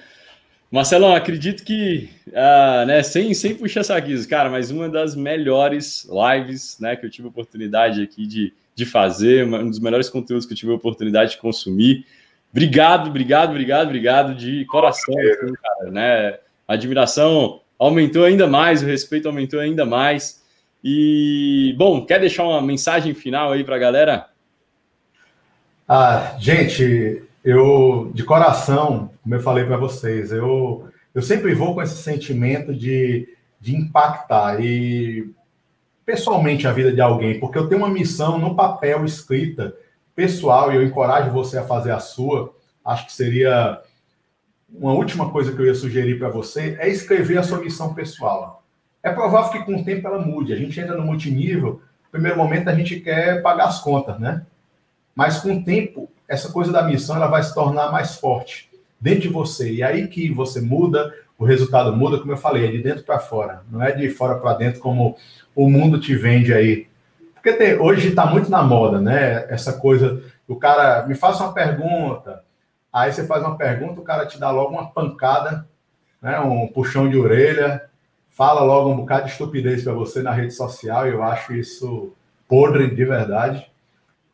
Marcelão, 0.71 1.15
acredito 1.15 1.65
que, 1.65 2.09
uh, 2.29 2.87
né, 2.87 3.03
sem, 3.03 3.35
sem 3.35 3.55
puxar 3.55 3.85
saquismo, 3.85 4.27
cara, 4.27 4.49
mas 4.49 4.71
uma 4.71 4.89
das 4.89 5.15
melhores 5.15 6.09
lives, 6.09 6.79
né, 6.81 6.97
que 6.97 7.05
eu 7.05 7.11
tive 7.11 7.29
a 7.29 7.31
oportunidade 7.31 8.03
aqui 8.03 8.27
de, 8.27 8.55
de 8.75 8.87
fazer, 8.87 9.47
um 9.47 9.69
dos 9.69 9.81
melhores 9.81 10.09
conteúdos 10.09 10.47
que 10.47 10.55
eu 10.55 10.57
tive 10.57 10.73
a 10.73 10.77
oportunidade 10.77 11.33
de 11.33 11.37
consumir. 11.37 12.07
Obrigado, 12.51 13.09
obrigado, 13.11 13.51
obrigado, 13.51 13.89
obrigado 13.89 14.35
de 14.35 14.65
coração, 14.65 15.15
assim, 15.15 15.53
cara, 15.53 15.91
né? 15.91 16.39
Admiração 16.67 17.61
aumentou 17.79 18.25
ainda 18.25 18.47
mais, 18.47 18.83
o 18.83 18.87
respeito 18.87 19.29
aumentou 19.29 19.61
ainda 19.61 19.85
mais. 19.85 20.43
E, 20.83 21.75
bom, 21.77 22.07
quer 22.07 22.19
deixar 22.19 22.45
uma 22.45 22.63
mensagem 22.63 23.13
final 23.13 23.53
aí 23.53 23.63
para 23.63 23.77
a 23.77 23.79
galera? 23.79 24.32
Ah, 25.89 26.37
gente, 26.39 27.23
eu, 27.45 28.11
de 28.15 28.23
coração, 28.25 29.11
como 29.23 29.35
eu 29.35 29.41
falei 29.41 29.65
para 29.65 29.77
vocês, 29.77 30.33
eu, 30.33 30.89
eu 31.15 31.23
sempre 31.23 31.55
vou 31.55 31.75
com 31.75 31.83
esse 31.83 32.03
sentimento 32.03 32.75
de, 32.75 33.29
de 33.61 33.77
impactar 33.77 34.61
e 34.61 35.31
pessoalmente 36.05 36.67
a 36.67 36.73
vida 36.73 36.93
de 36.93 37.01
alguém, 37.01 37.39
porque 37.39 37.59
eu 37.59 37.69
tenho 37.69 37.81
uma 37.81 37.91
missão 37.91 38.39
no 38.39 38.55
papel 38.55 39.05
escrita, 39.05 39.75
pessoal, 40.15 40.73
e 40.73 40.77
eu 40.77 40.83
encorajo 40.83 41.31
você 41.31 41.59
a 41.59 41.65
fazer 41.65 41.93
a 41.93 41.99
sua. 41.99 42.55
Acho 42.85 43.07
que 43.07 43.13
seria 43.13 43.81
uma 44.73 44.93
última 44.93 45.31
coisa 45.31 45.53
que 45.53 45.61
eu 45.61 45.67
ia 45.67 45.75
sugerir 45.75 46.19
para 46.19 46.29
você 46.29 46.77
é 46.81 46.89
escrever 46.89 47.39
a 47.39 47.43
sua 47.43 47.59
missão 47.59 47.95
pessoal. 47.95 48.65
É 49.03 49.11
provável 49.11 49.51
que 49.51 49.65
com 49.65 49.77
o 49.77 49.85
tempo 49.85 50.07
ela 50.07 50.19
mude. 50.19 50.53
A 50.53 50.57
gente 50.57 50.79
entra 50.79 50.97
no 50.97 51.05
multinível, 51.05 51.83
no 52.05 52.11
primeiro 52.11 52.39
momento 52.39 52.69
a 52.69 52.75
gente 52.75 53.01
quer 53.01 53.43
pagar 53.43 53.67
as 53.67 53.81
contas, 53.81 54.19
né? 54.19 54.47
Mas 55.15 55.41
com 55.41 55.55
o 55.55 55.65
tempo, 55.65 56.11
essa 56.29 56.51
coisa 56.51 56.73
da 56.73 56.83
missão 56.83 57.17
ela 57.17 57.29
vai 57.29 57.43
se 57.43 57.55
tornar 57.55 57.91
mais 57.93 58.17
forte 58.17 58.71
dentro 59.01 59.23
de 59.23 59.29
você. 59.29 59.73
E 59.73 59.83
aí 59.83 60.09
que 60.09 60.33
você 60.33 60.61
muda, 60.61 61.15
o 61.39 61.45
resultado 61.45 61.95
muda, 61.97 62.19
como 62.19 62.33
eu 62.33 62.37
falei, 62.37 62.67
é 62.67 62.71
de 62.71 62.83
dentro 62.83 63.05
para 63.05 63.19
fora, 63.19 63.63
não 63.71 63.83
é 63.83 63.93
de 63.93 64.09
fora 64.11 64.37
para 64.37 64.55
dentro 64.55 64.81
como 64.81 65.17
o 65.55 65.69
mundo 65.69 66.01
te 66.01 66.15
vende 66.15 66.53
aí. 66.53 66.87
Porque 67.35 67.53
tem, 67.55 67.75
hoje 67.79 68.09
está 68.09 68.25
muito 68.27 68.51
na 68.51 68.63
moda, 68.63 69.01
né? 69.01 69.47
Essa 69.49 69.73
coisa, 69.73 70.23
o 70.47 70.55
cara 70.57 71.05
me 71.07 71.15
faça 71.15 71.43
uma 71.43 71.53
pergunta, 71.53 72.43
Aí 72.93 73.11
você 73.11 73.27
faz 73.27 73.43
uma 73.43 73.57
pergunta, 73.57 74.01
o 74.01 74.05
cara 74.05 74.27
te 74.27 74.39
dá 74.39 74.51
logo 74.51 74.73
uma 74.73 74.91
pancada, 74.91 75.67
né, 76.21 76.39
um 76.41 76.69
puxão 76.69 77.09
de 77.09 77.17
orelha, 77.17 77.89
fala 78.29 78.63
logo 78.63 78.91
um 78.91 78.97
bocado 78.97 79.25
de 79.25 79.33
estupidez 79.33 79.83
para 79.83 79.95
você 79.95 80.23
na 80.23 80.31
rede 80.31 80.53
social, 80.53 81.09
e 81.09 81.13
eu 81.13 81.23
acho 81.23 81.55
isso 81.55 82.13
podre 82.47 82.95
de 82.95 83.05
verdade. 83.05 83.72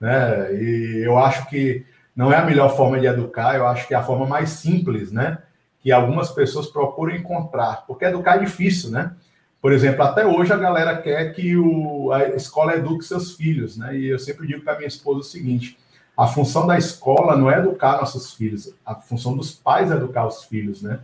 Né? 0.00 0.54
E 0.54 1.02
eu 1.04 1.18
acho 1.18 1.48
que 1.48 1.84
não 2.14 2.32
é 2.32 2.36
a 2.36 2.44
melhor 2.44 2.76
forma 2.76 2.98
de 2.98 3.06
educar, 3.06 3.54
eu 3.54 3.66
acho 3.66 3.86
que 3.86 3.94
é 3.94 3.96
a 3.96 4.02
forma 4.02 4.26
mais 4.26 4.50
simples, 4.50 5.12
né? 5.12 5.38
Que 5.80 5.92
algumas 5.92 6.30
pessoas 6.30 6.66
procuram 6.66 7.14
encontrar, 7.14 7.84
porque 7.86 8.04
educar 8.04 8.36
é 8.36 8.40
difícil, 8.40 8.90
né? 8.90 9.12
Por 9.60 9.72
exemplo, 9.72 10.02
até 10.02 10.26
hoje 10.26 10.52
a 10.52 10.56
galera 10.56 11.00
quer 11.00 11.32
que 11.32 11.56
o, 11.56 12.12
a 12.12 12.28
escola 12.30 12.74
eduque 12.74 13.04
seus 13.04 13.34
filhos, 13.34 13.76
né? 13.76 13.96
E 13.96 14.06
eu 14.06 14.18
sempre 14.18 14.46
digo 14.46 14.62
para 14.62 14.76
minha 14.76 14.88
esposa 14.88 15.20
o 15.20 15.24
seguinte: 15.24 15.78
a 16.16 16.26
função 16.26 16.66
da 16.66 16.76
escola 16.76 17.36
não 17.36 17.48
é 17.48 17.58
educar 17.58 17.98
nossos 17.98 18.34
filhos, 18.34 18.74
a 18.84 18.96
função 18.96 19.36
dos 19.36 19.52
pais 19.52 19.90
é 19.90 19.94
educar 19.94 20.26
os 20.26 20.42
filhos, 20.44 20.82
né? 20.82 20.98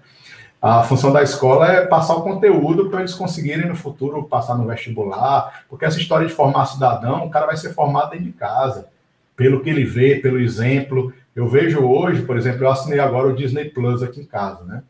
A 0.66 0.82
função 0.82 1.12
da 1.12 1.22
escola 1.22 1.70
é 1.70 1.84
passar 1.84 2.14
o 2.14 2.22
conteúdo 2.22 2.88
para 2.88 3.00
eles 3.00 3.12
conseguirem 3.12 3.68
no 3.68 3.76
futuro 3.76 4.24
passar 4.24 4.56
no 4.56 4.66
vestibular, 4.66 5.66
porque 5.68 5.84
essa 5.84 6.00
história 6.00 6.26
de 6.26 6.32
formar 6.32 6.64
cidadão, 6.64 7.26
o 7.26 7.28
cara 7.28 7.44
vai 7.44 7.56
ser 7.58 7.74
formado 7.74 8.12
dentro 8.12 8.24
de 8.24 8.32
casa, 8.32 8.88
pelo 9.36 9.60
que 9.60 9.68
ele 9.68 9.84
vê, 9.84 10.16
pelo 10.16 10.40
exemplo. 10.40 11.12
Eu 11.36 11.46
vejo 11.46 11.80
hoje, 11.80 12.22
por 12.22 12.38
exemplo, 12.38 12.64
eu 12.64 12.70
assinei 12.70 12.98
agora 12.98 13.28
o 13.28 13.36
Disney 13.36 13.66
Plus 13.66 14.02
aqui 14.02 14.22
em 14.22 14.24
casa, 14.24 14.64
né? 14.64 14.82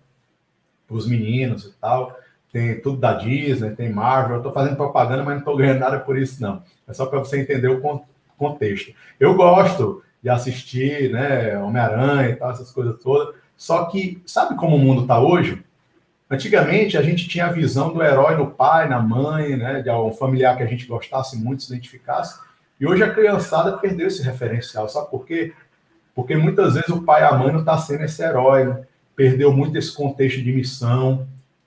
Os 0.89 1.09
meninos 1.09 1.65
e 1.65 1.73
tal. 1.81 2.17
Tem 2.53 2.81
tudo 2.81 2.99
da 2.99 3.15
Disney, 3.15 3.71
tem 3.71 3.93
Marvel. 3.93 4.35
Eu 4.35 4.39
estou 4.43 4.53
fazendo 4.53 4.77
propaganda, 4.77 5.25
mas 5.25 5.35
não 5.35 5.41
estou 5.41 5.57
ganhando 5.57 5.81
nada 5.81 5.99
por 5.99 6.17
isso, 6.17 6.41
não. 6.41 6.63
É 6.87 6.93
só 6.93 7.05
para 7.05 7.19
você 7.19 7.41
entender 7.41 7.67
o 7.67 7.83
contexto. 8.39 8.95
Eu 9.19 9.35
gosto 9.35 10.05
de 10.23 10.31
assistir, 10.31 11.11
né? 11.11 11.59
Homem-Aranha 11.59 12.29
e 12.29 12.37
tal, 12.37 12.53
essas 12.53 12.71
coisas 12.71 12.97
todas 13.03 13.35
só 13.57 13.85
que, 13.87 14.23
sabe 14.27 14.57
como 14.57 14.77
o 14.77 14.79
mundo 14.79 15.03
está 15.03 15.21
hoje? 15.21 15.63
Antigamente, 16.31 16.97
a 16.97 17.03
gente 17.03 17.29
tinha 17.29 17.47
a 17.47 17.53
visão 17.53 17.93
do 17.93 18.03
herói 18.03 18.37
no 18.37 18.51
pai, 18.51 18.89
na 18.89 19.01
mãe, 19.01 19.57
né, 19.57 19.83
de 19.83 19.91
algum 19.91 20.13
familiar 20.13 20.57
que 20.57 20.63
a 20.63 20.67
gente 20.67 20.87
gostasse 20.87 21.37
muito, 21.37 21.63
se 21.63 21.73
identificasse. 21.73 22.39
E 22.81 22.87
hoje 22.87 23.03
a 23.03 23.13
criançada 23.13 23.79
perdeu 23.79 24.09
esse 24.09 24.23
referencial. 24.23 24.89
Sabe 24.89 25.11
por 25.11 25.25
quê? 25.25 25.53
Porque 26.15 26.37
muitas 26.37 26.75
vezes 26.75 26.89
o 26.89 27.03
pai 27.03 27.23
e 27.23 27.25
a 27.25 27.35
mãe 27.35 27.53
não 27.53 27.61
está 27.61 27.77
sendo 27.79 28.05
esse 28.05 28.23
herói, 28.23 28.65
né? 28.65 28.85
perdeu 29.15 29.53
muito 29.53 29.77
esse 29.77 29.93
contexto 29.93 30.43
de 30.43 30.53
missão. 30.53 31.27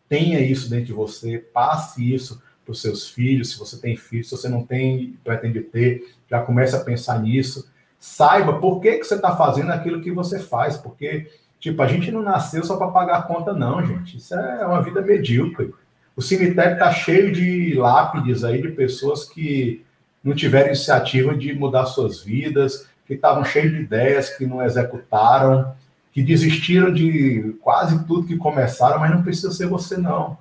Tenha 0.09 0.39
isso 0.39 0.69
dentro 0.69 0.87
de 0.87 0.93
você, 0.93 1.37
passe 1.37 2.13
isso 2.13 2.41
para 2.63 2.71
os 2.71 2.81
seus 2.81 3.09
filhos, 3.09 3.51
se 3.51 3.59
você 3.59 3.77
tem 3.77 3.95
filhos, 3.95 4.29
se 4.29 4.35
você 4.35 4.49
não 4.49 4.65
tem, 4.65 5.17
pretende 5.23 5.61
ter, 5.61 6.03
já 6.29 6.41
comece 6.41 6.75
a 6.75 6.79
pensar 6.79 7.21
nisso. 7.21 7.69
Saiba 7.97 8.59
por 8.59 8.79
que, 8.79 8.97
que 8.97 9.03
você 9.05 9.15
está 9.15 9.35
fazendo 9.35 9.71
aquilo 9.71 10.01
que 10.01 10.11
você 10.11 10.39
faz, 10.39 10.77
porque 10.77 11.31
Tipo, 11.59 11.81
a 11.81 11.87
gente 11.87 12.11
não 12.11 12.21
nasceu 12.21 12.63
só 12.63 12.77
para 12.77 12.87
pagar 12.87 13.17
a 13.17 13.21
conta, 13.23 13.53
não, 13.53 13.85
gente. 13.85 14.17
Isso 14.17 14.33
é 14.35 14.65
uma 14.65 14.81
vida 14.81 15.01
medíocre. 15.01 15.73
O 16.15 16.21
cemitério 16.21 16.73
está 16.73 16.91
cheio 16.91 17.31
de 17.31 17.73
lápides 17.75 18.43
aí 18.43 18.61
de 18.61 18.69
pessoas 18.69 19.25
que 19.25 19.83
não 20.23 20.35
tiveram 20.35 20.67
iniciativa 20.67 21.35
de 21.35 21.53
mudar 21.53 21.85
suas 21.85 22.21
vidas, 22.23 22.87
que 23.05 23.13
estavam 23.13 23.45
cheios 23.45 23.71
de 23.71 23.81
ideias, 23.81 24.29
que 24.29 24.45
não 24.45 24.61
executaram, 24.61 25.73
que 26.11 26.23
desistiram 26.23 26.91
de 26.91 27.55
quase 27.61 28.03
tudo 28.05 28.27
que 28.27 28.35
começaram, 28.35 28.99
mas 28.99 29.11
não 29.11 29.23
precisa 29.23 29.51
ser 29.51 29.67
você, 29.67 29.97
não. 29.97 30.37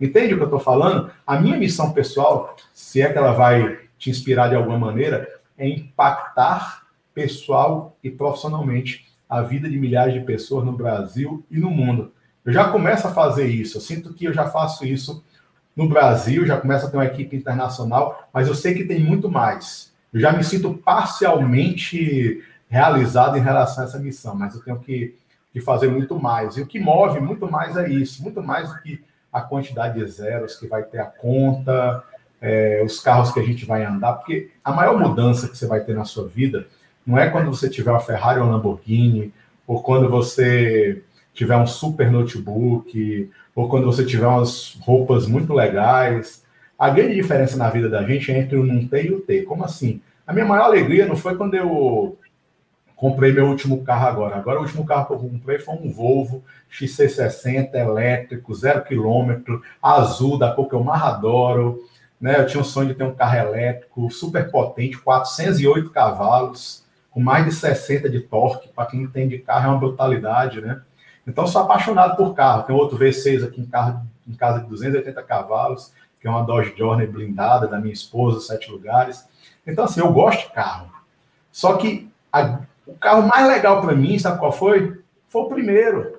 Entende 0.00 0.34
o 0.34 0.36
que 0.36 0.42
eu 0.42 0.46
estou 0.46 0.58
falando? 0.58 1.10
A 1.24 1.40
minha 1.40 1.56
missão 1.56 1.92
pessoal, 1.92 2.56
se 2.74 3.00
é 3.00 3.12
que 3.12 3.16
ela 3.16 3.32
vai 3.32 3.78
te 3.96 4.10
inspirar 4.10 4.48
de 4.48 4.56
alguma 4.56 4.78
maneira, 4.78 5.28
é 5.56 5.68
impactar 5.68 6.82
pessoal 7.14 7.96
e 8.02 8.10
profissionalmente 8.10 9.11
a 9.32 9.40
vida 9.40 9.66
de 9.66 9.78
milhares 9.78 10.12
de 10.12 10.20
pessoas 10.20 10.62
no 10.62 10.72
Brasil 10.72 11.42
e 11.50 11.58
no 11.58 11.70
mundo. 11.70 12.12
Eu 12.44 12.52
já 12.52 12.68
começo 12.68 13.06
a 13.08 13.12
fazer 13.12 13.46
isso, 13.46 13.78
eu 13.78 13.80
sinto 13.80 14.12
que 14.12 14.26
eu 14.26 14.32
já 14.34 14.46
faço 14.50 14.84
isso 14.84 15.24
no 15.74 15.88
Brasil, 15.88 16.44
já 16.44 16.60
começo 16.60 16.84
a 16.84 16.90
ter 16.90 16.98
uma 16.98 17.06
equipe 17.06 17.34
internacional, 17.34 18.28
mas 18.30 18.46
eu 18.46 18.54
sei 18.54 18.74
que 18.74 18.84
tem 18.84 19.00
muito 19.00 19.30
mais. 19.30 19.90
Eu 20.12 20.20
já 20.20 20.32
me 20.32 20.44
sinto 20.44 20.74
parcialmente 20.74 22.44
realizado 22.68 23.38
em 23.38 23.40
relação 23.40 23.84
a 23.84 23.86
essa 23.86 23.98
missão, 23.98 24.34
mas 24.34 24.54
eu 24.54 24.62
tenho 24.62 24.78
que, 24.78 25.16
que 25.50 25.62
fazer 25.62 25.88
muito 25.88 26.20
mais. 26.20 26.58
E 26.58 26.60
o 26.60 26.66
que 26.66 26.78
move 26.78 27.18
muito 27.18 27.50
mais 27.50 27.74
é 27.78 27.88
isso, 27.88 28.22
muito 28.22 28.42
mais 28.42 28.68
do 28.68 28.82
que 28.82 29.02
a 29.32 29.40
quantidade 29.40 29.98
de 29.98 30.06
zeros 30.10 30.56
que 30.56 30.66
vai 30.66 30.82
ter 30.82 30.98
a 30.98 31.06
conta, 31.06 32.04
é, 32.38 32.82
os 32.84 33.00
carros 33.00 33.32
que 33.32 33.40
a 33.40 33.42
gente 33.42 33.64
vai 33.64 33.82
andar, 33.82 34.12
porque 34.12 34.50
a 34.62 34.72
maior 34.72 35.00
mudança 35.00 35.48
que 35.48 35.56
você 35.56 35.66
vai 35.66 35.80
ter 35.80 35.96
na 35.96 36.04
sua 36.04 36.28
vida 36.28 36.66
não 37.06 37.18
é 37.18 37.28
quando 37.28 37.50
você 37.50 37.68
tiver 37.68 37.90
uma 37.90 38.00
Ferrari 38.00 38.40
ou 38.40 38.48
Lamborghini, 38.48 39.32
ou 39.66 39.82
quando 39.82 40.08
você 40.08 41.02
tiver 41.34 41.56
um 41.56 41.66
super 41.66 42.10
notebook, 42.10 43.30
ou 43.54 43.68
quando 43.68 43.86
você 43.86 44.04
tiver 44.04 44.26
umas 44.26 44.76
roupas 44.80 45.26
muito 45.26 45.52
legais. 45.52 46.44
A 46.78 46.90
grande 46.90 47.14
diferença 47.14 47.56
na 47.56 47.70
vida 47.70 47.88
da 47.88 48.02
gente 48.02 48.30
é 48.30 48.38
entre 48.38 48.56
o 48.56 48.64
não 48.64 48.86
ter 48.86 49.06
e 49.06 49.12
o 49.12 49.20
ter. 49.20 49.42
Como 49.44 49.64
assim? 49.64 50.00
A 50.26 50.32
minha 50.32 50.46
maior 50.46 50.64
alegria 50.64 51.06
não 51.06 51.16
foi 51.16 51.36
quando 51.36 51.54
eu 51.54 52.16
comprei 52.96 53.32
meu 53.32 53.46
último 53.46 53.82
carro 53.82 54.06
agora. 54.06 54.36
Agora 54.36 54.58
o 54.58 54.62
último 54.62 54.84
carro 54.84 55.06
que 55.06 55.12
eu 55.12 55.18
comprei 55.18 55.58
foi 55.58 55.74
um 55.74 55.90
Volvo 55.90 56.42
XC60 56.70 57.74
elétrico, 57.74 58.54
zero 58.54 58.84
quilômetro, 58.84 59.62
azul, 59.82 60.38
da 60.38 60.52
cor 60.52 60.68
que 60.68 60.74
eu 60.74 60.84
mais 60.84 61.02
adoro. 61.02 61.82
Né? 62.20 62.38
Eu 62.38 62.46
tinha 62.46 62.60
o 62.60 62.64
sonho 62.64 62.88
de 62.88 62.94
ter 62.94 63.04
um 63.04 63.14
carro 63.14 63.38
elétrico 63.38 64.10
super 64.10 64.50
potente, 64.50 64.98
408 64.98 65.90
cavalos 65.90 66.81
com 67.12 67.20
mais 67.20 67.44
de 67.44 67.52
60 67.52 68.08
de 68.08 68.20
torque, 68.20 68.68
para 68.68 68.86
quem 68.86 69.02
entende 69.02 69.36
de 69.36 69.42
carro 69.42 69.66
é 69.66 69.68
uma 69.68 69.78
brutalidade, 69.78 70.60
né? 70.60 70.80
Então, 71.26 71.46
sou 71.46 71.62
apaixonado 71.62 72.16
por 72.16 72.34
carro. 72.34 72.64
Tem 72.64 72.74
outro 72.74 72.98
V6 72.98 73.44
aqui 73.44 73.60
em, 73.60 73.66
carro, 73.66 74.04
em 74.26 74.32
casa 74.32 74.60
de 74.60 74.66
280 74.66 75.22
cavalos, 75.22 75.92
que 76.20 76.26
é 76.26 76.30
uma 76.30 76.42
Dodge 76.42 76.74
Journey 76.76 77.06
blindada 77.06 77.68
da 77.68 77.78
minha 77.78 77.92
esposa, 77.92 78.40
sete 78.40 78.70
lugares. 78.70 79.28
Então, 79.66 79.84
assim, 79.84 80.00
eu 80.00 80.12
gosto 80.12 80.48
de 80.48 80.54
carro. 80.54 80.90
Só 81.52 81.76
que 81.76 82.10
a, 82.32 82.60
o 82.86 82.94
carro 82.94 83.28
mais 83.28 83.46
legal 83.46 83.80
para 83.82 83.94
mim, 83.94 84.18
sabe 84.18 84.38
qual 84.38 84.50
foi? 84.50 85.00
Foi 85.28 85.42
o 85.42 85.48
primeiro. 85.48 86.18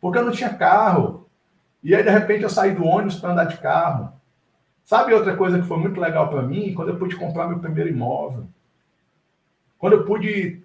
Porque 0.00 0.18
eu 0.18 0.24
não 0.24 0.32
tinha 0.32 0.52
carro. 0.54 1.28
E 1.82 1.94
aí, 1.94 2.02
de 2.02 2.10
repente, 2.10 2.42
eu 2.42 2.50
saí 2.50 2.74
do 2.74 2.84
ônibus 2.84 3.16
para 3.16 3.32
andar 3.32 3.44
de 3.44 3.58
carro. 3.58 4.12
Sabe 4.84 5.14
outra 5.14 5.36
coisa 5.36 5.58
que 5.58 5.66
foi 5.66 5.78
muito 5.78 6.00
legal 6.00 6.28
para 6.28 6.42
mim? 6.42 6.74
Quando 6.74 6.88
eu 6.88 6.98
pude 6.98 7.14
comprar 7.14 7.46
meu 7.46 7.58
primeiro 7.58 7.90
imóvel. 7.90 8.46
Quando 9.84 9.96
eu 9.96 10.04
pude 10.04 10.62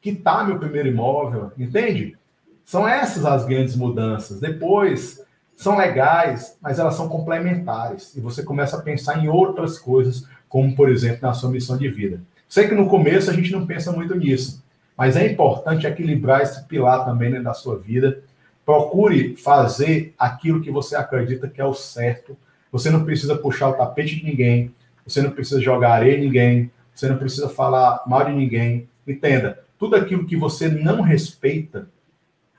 quitar 0.00 0.46
meu 0.46 0.56
primeiro 0.56 0.86
imóvel, 0.86 1.50
entende? 1.58 2.16
São 2.64 2.86
essas 2.86 3.26
as 3.26 3.44
grandes 3.44 3.74
mudanças. 3.74 4.38
Depois, 4.38 5.20
são 5.56 5.76
legais, 5.76 6.56
mas 6.62 6.78
elas 6.78 6.94
são 6.94 7.08
complementares. 7.08 8.14
E 8.14 8.20
você 8.20 8.44
começa 8.44 8.76
a 8.76 8.80
pensar 8.80 9.18
em 9.18 9.28
outras 9.28 9.76
coisas, 9.76 10.24
como, 10.48 10.72
por 10.76 10.88
exemplo, 10.88 11.18
na 11.22 11.32
sua 11.32 11.50
missão 11.50 11.76
de 11.76 11.88
vida. 11.88 12.20
Sei 12.48 12.68
que 12.68 12.74
no 12.76 12.86
começo 12.86 13.28
a 13.28 13.32
gente 13.32 13.50
não 13.50 13.66
pensa 13.66 13.90
muito 13.90 14.14
nisso, 14.14 14.62
mas 14.96 15.16
é 15.16 15.26
importante 15.26 15.84
equilibrar 15.84 16.42
esse 16.42 16.62
pilar 16.68 17.04
também 17.04 17.28
dentro 17.28 17.46
da 17.46 17.54
sua 17.54 17.76
vida. 17.76 18.22
Procure 18.64 19.34
fazer 19.34 20.14
aquilo 20.16 20.60
que 20.60 20.70
você 20.70 20.94
acredita 20.94 21.48
que 21.48 21.60
é 21.60 21.64
o 21.64 21.74
certo. 21.74 22.36
Você 22.70 22.88
não 22.88 23.04
precisa 23.04 23.34
puxar 23.34 23.70
o 23.70 23.72
tapete 23.72 24.14
de 24.14 24.24
ninguém, 24.24 24.72
você 25.04 25.20
não 25.20 25.32
precisa 25.32 25.60
jogar 25.60 25.94
areia 25.94 26.16
em 26.16 26.20
ninguém, 26.20 26.70
você 27.00 27.08
não 27.08 27.16
precisa 27.16 27.48
falar 27.48 28.02
mal 28.06 28.26
de 28.26 28.32
ninguém. 28.32 28.86
Entenda, 29.08 29.64
tudo 29.78 29.96
aquilo 29.96 30.26
que 30.26 30.36
você 30.36 30.68
não 30.68 31.00
respeita, 31.00 31.88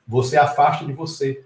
você 0.07 0.35
afasta 0.35 0.83
de 0.83 0.93
você. 0.93 1.45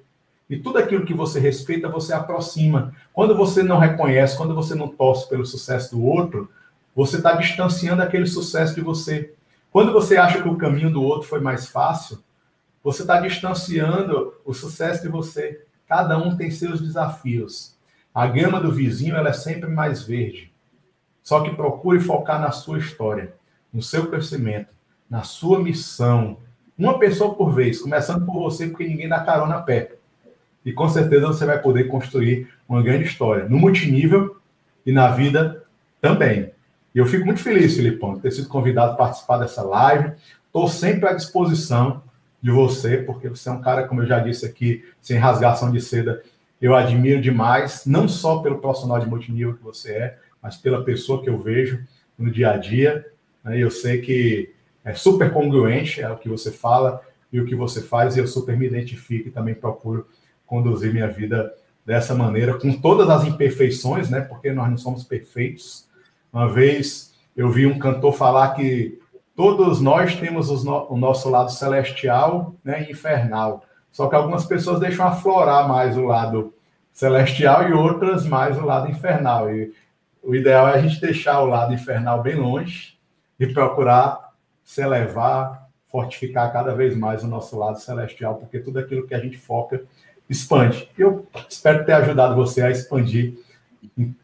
E 0.50 0.58
tudo 0.58 0.78
aquilo 0.78 1.06
que 1.06 1.14
você 1.14 1.38
respeita, 1.38 1.90
você 1.90 2.14
aproxima. 2.14 2.94
Quando 3.12 3.36
você 3.36 3.62
não 3.62 3.78
reconhece, 3.78 4.38
quando 4.38 4.56
você 4.56 4.76
não 4.76 4.88
torce 4.88 5.28
pelo 5.28 5.46
sucesso 5.46 5.96
do 5.96 6.06
outro, 6.06 6.50
você 6.96 7.18
está 7.18 7.34
distanciando 7.34 8.02
aquele 8.02 8.26
sucesso 8.26 8.74
de 8.74 8.82
você. 8.82 9.34
Quando 9.72 9.92
você 9.92 10.16
acha 10.16 10.42
que 10.42 10.48
o 10.48 10.56
caminho 10.56 10.90
do 10.90 11.04
outro 11.04 11.28
foi 11.28 11.42
mais 11.42 11.68
fácil, 11.68 12.20
você 12.82 13.02
está 13.02 13.20
distanciando 13.20 14.34
o 14.46 14.54
sucesso 14.54 15.02
de 15.02 15.10
você. 15.10 15.66
Cada 15.86 16.18
um 16.18 16.38
tem 16.38 16.50
seus 16.50 16.80
desafios. 16.80 17.76
A 18.14 18.26
gama 18.26 18.62
do 18.62 18.72
vizinho 18.72 19.18
ela 19.18 19.30
é 19.30 19.34
sempre 19.34 19.70
mais 19.70 20.04
verde. 20.04 20.55
Só 21.26 21.42
que 21.42 21.56
procure 21.56 22.00
focar 22.00 22.40
na 22.40 22.52
sua 22.52 22.78
história, 22.78 23.34
no 23.74 23.82
seu 23.82 24.06
crescimento, 24.06 24.68
na 25.10 25.24
sua 25.24 25.60
missão. 25.60 26.38
Uma 26.78 27.00
pessoa 27.00 27.34
por 27.34 27.52
vez, 27.52 27.82
começando 27.82 28.24
por 28.28 28.40
você, 28.40 28.68
porque 28.68 28.88
ninguém 28.88 29.10
dá 29.10 29.20
carona 29.22 29.56
a 29.56 29.62
pé. 29.62 29.96
E 30.64 30.72
com 30.72 30.88
certeza 30.88 31.26
você 31.26 31.44
vai 31.44 31.60
poder 31.60 31.86
construir 31.86 32.48
uma 32.70 32.84
grande 32.84 33.06
história 33.06 33.50
no 33.50 33.58
multinível 33.58 34.38
e 34.86 34.92
na 34.92 35.10
vida 35.10 35.64
também. 36.00 36.52
E 36.94 37.00
eu 37.00 37.08
fico 37.08 37.26
muito 37.26 37.42
feliz, 37.42 37.76
Filipão, 37.76 38.14
de 38.14 38.22
ter 38.22 38.30
sido 38.30 38.48
convidado 38.48 38.92
a 38.92 38.96
participar 38.96 39.40
dessa 39.40 39.64
live. 39.64 40.12
Estou 40.46 40.68
sempre 40.68 41.10
à 41.10 41.14
disposição 41.14 42.04
de 42.40 42.52
você, 42.52 42.98
porque 42.98 43.28
você 43.30 43.50
é 43.50 43.52
um 43.52 43.62
cara, 43.62 43.88
como 43.88 44.04
eu 44.04 44.06
já 44.06 44.20
disse 44.20 44.46
aqui, 44.46 44.86
sem 45.02 45.18
rasgação 45.18 45.72
de 45.72 45.82
seda. 45.82 46.22
Eu 46.62 46.76
admiro 46.76 47.20
demais, 47.20 47.84
não 47.84 48.08
só 48.08 48.44
pelo 48.44 48.60
profissional 48.60 49.00
de 49.00 49.10
multinível 49.10 49.56
que 49.56 49.64
você 49.64 49.92
é, 49.92 50.25
mas 50.46 50.56
pela 50.56 50.84
pessoa 50.84 51.24
que 51.24 51.30
eu 51.30 51.40
vejo 51.40 51.84
no 52.16 52.30
dia 52.30 52.52
a 52.52 52.58
dia. 52.58 53.04
Né? 53.44 53.58
Eu 53.58 53.72
sei 53.72 54.00
que 54.00 54.54
é 54.84 54.94
super 54.94 55.34
congruente 55.34 56.00
é 56.02 56.08
o 56.08 56.18
que 56.18 56.30
você 56.30 56.52
fala 56.52 57.02
e 57.34 57.40
o 57.40 57.48
que 57.48 57.56
você 57.56 57.82
faz, 57.82 58.16
e 58.16 58.20
eu 58.20 58.28
super 58.28 58.56
me 58.56 58.68
identifico 58.68 59.28
e 59.28 59.32
também 59.32 59.56
procuro 59.56 60.08
conduzir 60.46 60.94
minha 60.94 61.08
vida 61.08 61.52
dessa 61.84 62.14
maneira, 62.14 62.54
com 62.60 62.80
todas 62.80 63.10
as 63.10 63.26
imperfeições, 63.26 64.12
né? 64.12 64.22
Porque 64.22 64.52
nós 64.52 64.70
não 64.70 64.78
somos 64.78 65.04
perfeitos. 65.04 65.88
Uma 66.32 66.48
vez 66.48 67.16
eu 67.36 67.50
vi 67.50 67.66
um 67.66 67.80
cantor 67.80 68.14
falar 68.14 68.54
que 68.54 69.00
todos 69.36 69.82
nós 69.82 70.16
temos 70.16 70.64
no, 70.64 70.92
o 70.92 70.96
nosso 70.96 71.28
lado 71.28 71.52
celestial 71.52 72.54
né, 72.64 72.86
e 72.88 72.92
infernal. 72.92 73.66
Só 73.92 74.08
que 74.08 74.16
algumas 74.16 74.46
pessoas 74.46 74.80
deixam 74.80 75.08
aflorar 75.08 75.68
mais 75.68 75.98
o 75.98 76.06
lado 76.06 76.54
celestial 76.94 77.68
e 77.68 77.74
outras 77.74 78.28
mais 78.28 78.56
o 78.60 78.66
lado 78.66 78.92
infernal. 78.92 79.52
E 79.54 79.74
o 80.26 80.36
ideal 80.36 80.68
é 80.68 80.74
a 80.74 80.82
gente 80.82 81.00
deixar 81.00 81.42
o 81.42 81.46
lado 81.46 81.74
infernal 81.74 82.22
bem 82.22 82.36
longe 82.36 82.98
e 83.40 83.46
procurar 83.48 84.34
se 84.64 84.82
elevar, 84.82 85.70
fortificar 85.88 86.52
cada 86.52 86.74
vez 86.74 86.98
mais 86.98 87.24
o 87.24 87.28
nosso 87.28 87.58
lado 87.58 87.80
celestial, 87.80 88.36
porque 88.36 88.60
tudo 88.60 88.80
aquilo 88.80 89.08
que 89.08 89.14
a 89.14 89.20
gente 89.20 89.38
foca 89.38 89.84
expande. 90.28 90.90
Eu 90.98 91.28
espero 91.48 91.86
ter 91.86 91.94
ajudado 91.94 92.36
você 92.36 92.64
a 92.64 92.72
expandir 92.72 93.36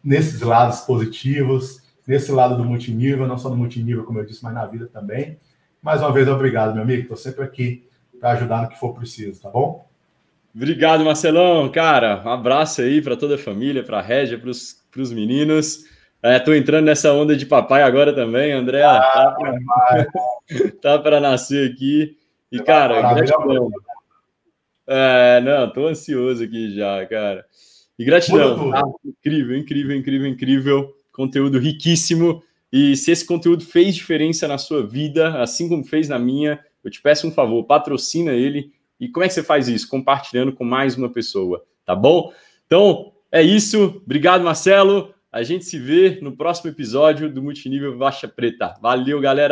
nesses 0.04 0.42
lados 0.42 0.82
positivos, 0.82 1.84
nesse 2.08 2.32
lado 2.32 2.58
do 2.58 2.66
multinível, 2.66 3.28
não 3.28 3.38
só 3.38 3.50
no 3.50 3.56
multinível, 3.56 4.04
como 4.04 4.20
eu 4.20 4.26
disse, 4.26 4.44
mas 4.44 4.56
na 4.56 4.66
vida 4.66 4.90
também. 4.92 5.38
Mais 5.82 6.02
uma 6.02 6.12
vez, 6.12 6.28
obrigado, 6.28 6.74
meu 6.74 6.82
amigo. 6.84 7.04
Estou 7.04 7.18
sempre 7.18 7.44
aqui 7.44 7.88
para 8.20 8.32
ajudar 8.32 8.64
no 8.64 8.70
que 8.70 8.80
for 8.80 8.94
preciso, 8.94 9.40
tá 9.40 9.50
bom? 9.50 9.88
Obrigado, 10.54 11.06
Marcelão. 11.06 11.70
Cara, 11.72 12.22
um 12.26 12.30
abraço 12.30 12.82
aí 12.82 13.02
para 13.02 13.16
toda 13.16 13.36
a 13.36 13.38
família, 13.38 13.84
para 13.84 14.00
a 14.00 14.02
Régia, 14.02 14.38
para 14.40 14.50
os 14.50 15.12
meninos. 15.12 15.86
Estou 16.24 16.54
é, 16.54 16.58
entrando 16.58 16.86
nessa 16.86 17.12
onda 17.14 17.36
de 17.36 17.48
papai 17.48 17.82
agora 17.82 18.14
também, 18.14 18.52
André. 18.52 18.84
Ah, 18.84 19.36
tá 20.80 21.00
para 21.00 21.18
tá 21.20 21.20
nascer 21.20 21.72
aqui. 21.72 22.16
E, 22.52 22.60
cara, 22.62 23.14
gratidão. 23.14 23.72
É, 24.86 25.42
não, 25.42 25.72
tô 25.72 25.88
ansioso 25.88 26.44
aqui 26.44 26.76
já, 26.76 27.04
cara. 27.08 27.46
E 27.98 28.06
gratidão. 28.06 28.70
Tá? 28.70 28.84
Incrível, 29.04 29.58
incrível, 29.58 29.96
incrível, 29.96 30.28
incrível. 30.28 30.96
Conteúdo 31.12 31.58
riquíssimo. 31.58 32.44
E 32.72 32.96
se 32.96 33.12
esse 33.12 33.26
conteúdo 33.26 33.66
fez 33.66 33.96
diferença 33.96 34.48
na 34.48 34.58
sua 34.58 34.86
vida, 34.86 35.42
assim 35.42 35.68
como 35.68 35.84
fez 35.84 36.08
na 36.08 36.20
minha, 36.20 36.60
eu 36.84 36.92
te 36.92 37.02
peço 37.02 37.28
um 37.28 37.32
favor, 37.32 37.64
patrocina 37.64 38.32
ele. 38.32 38.72
E 39.00 39.10
como 39.10 39.24
é 39.24 39.28
que 39.28 39.34
você 39.34 39.44
faz 39.44 39.68
isso? 39.68 39.90
Compartilhando 39.90 40.54
com 40.54 40.64
mais 40.64 40.96
uma 40.96 41.10
pessoa, 41.10 41.64
tá 41.84 41.96
bom? 41.96 42.32
Então, 42.68 43.12
é 43.32 43.42
isso. 43.42 44.02
Obrigado, 44.06 44.44
Marcelo. 44.44 45.14
A 45.32 45.44
gente 45.44 45.64
se 45.64 45.80
vê 45.80 46.20
no 46.22 46.36
próximo 46.36 46.70
episódio 46.70 47.32
do 47.34 47.42
Multinível 47.42 47.98
Baixa 47.98 48.28
Preta. 48.28 48.74
Valeu, 48.82 49.22
galera! 49.22 49.40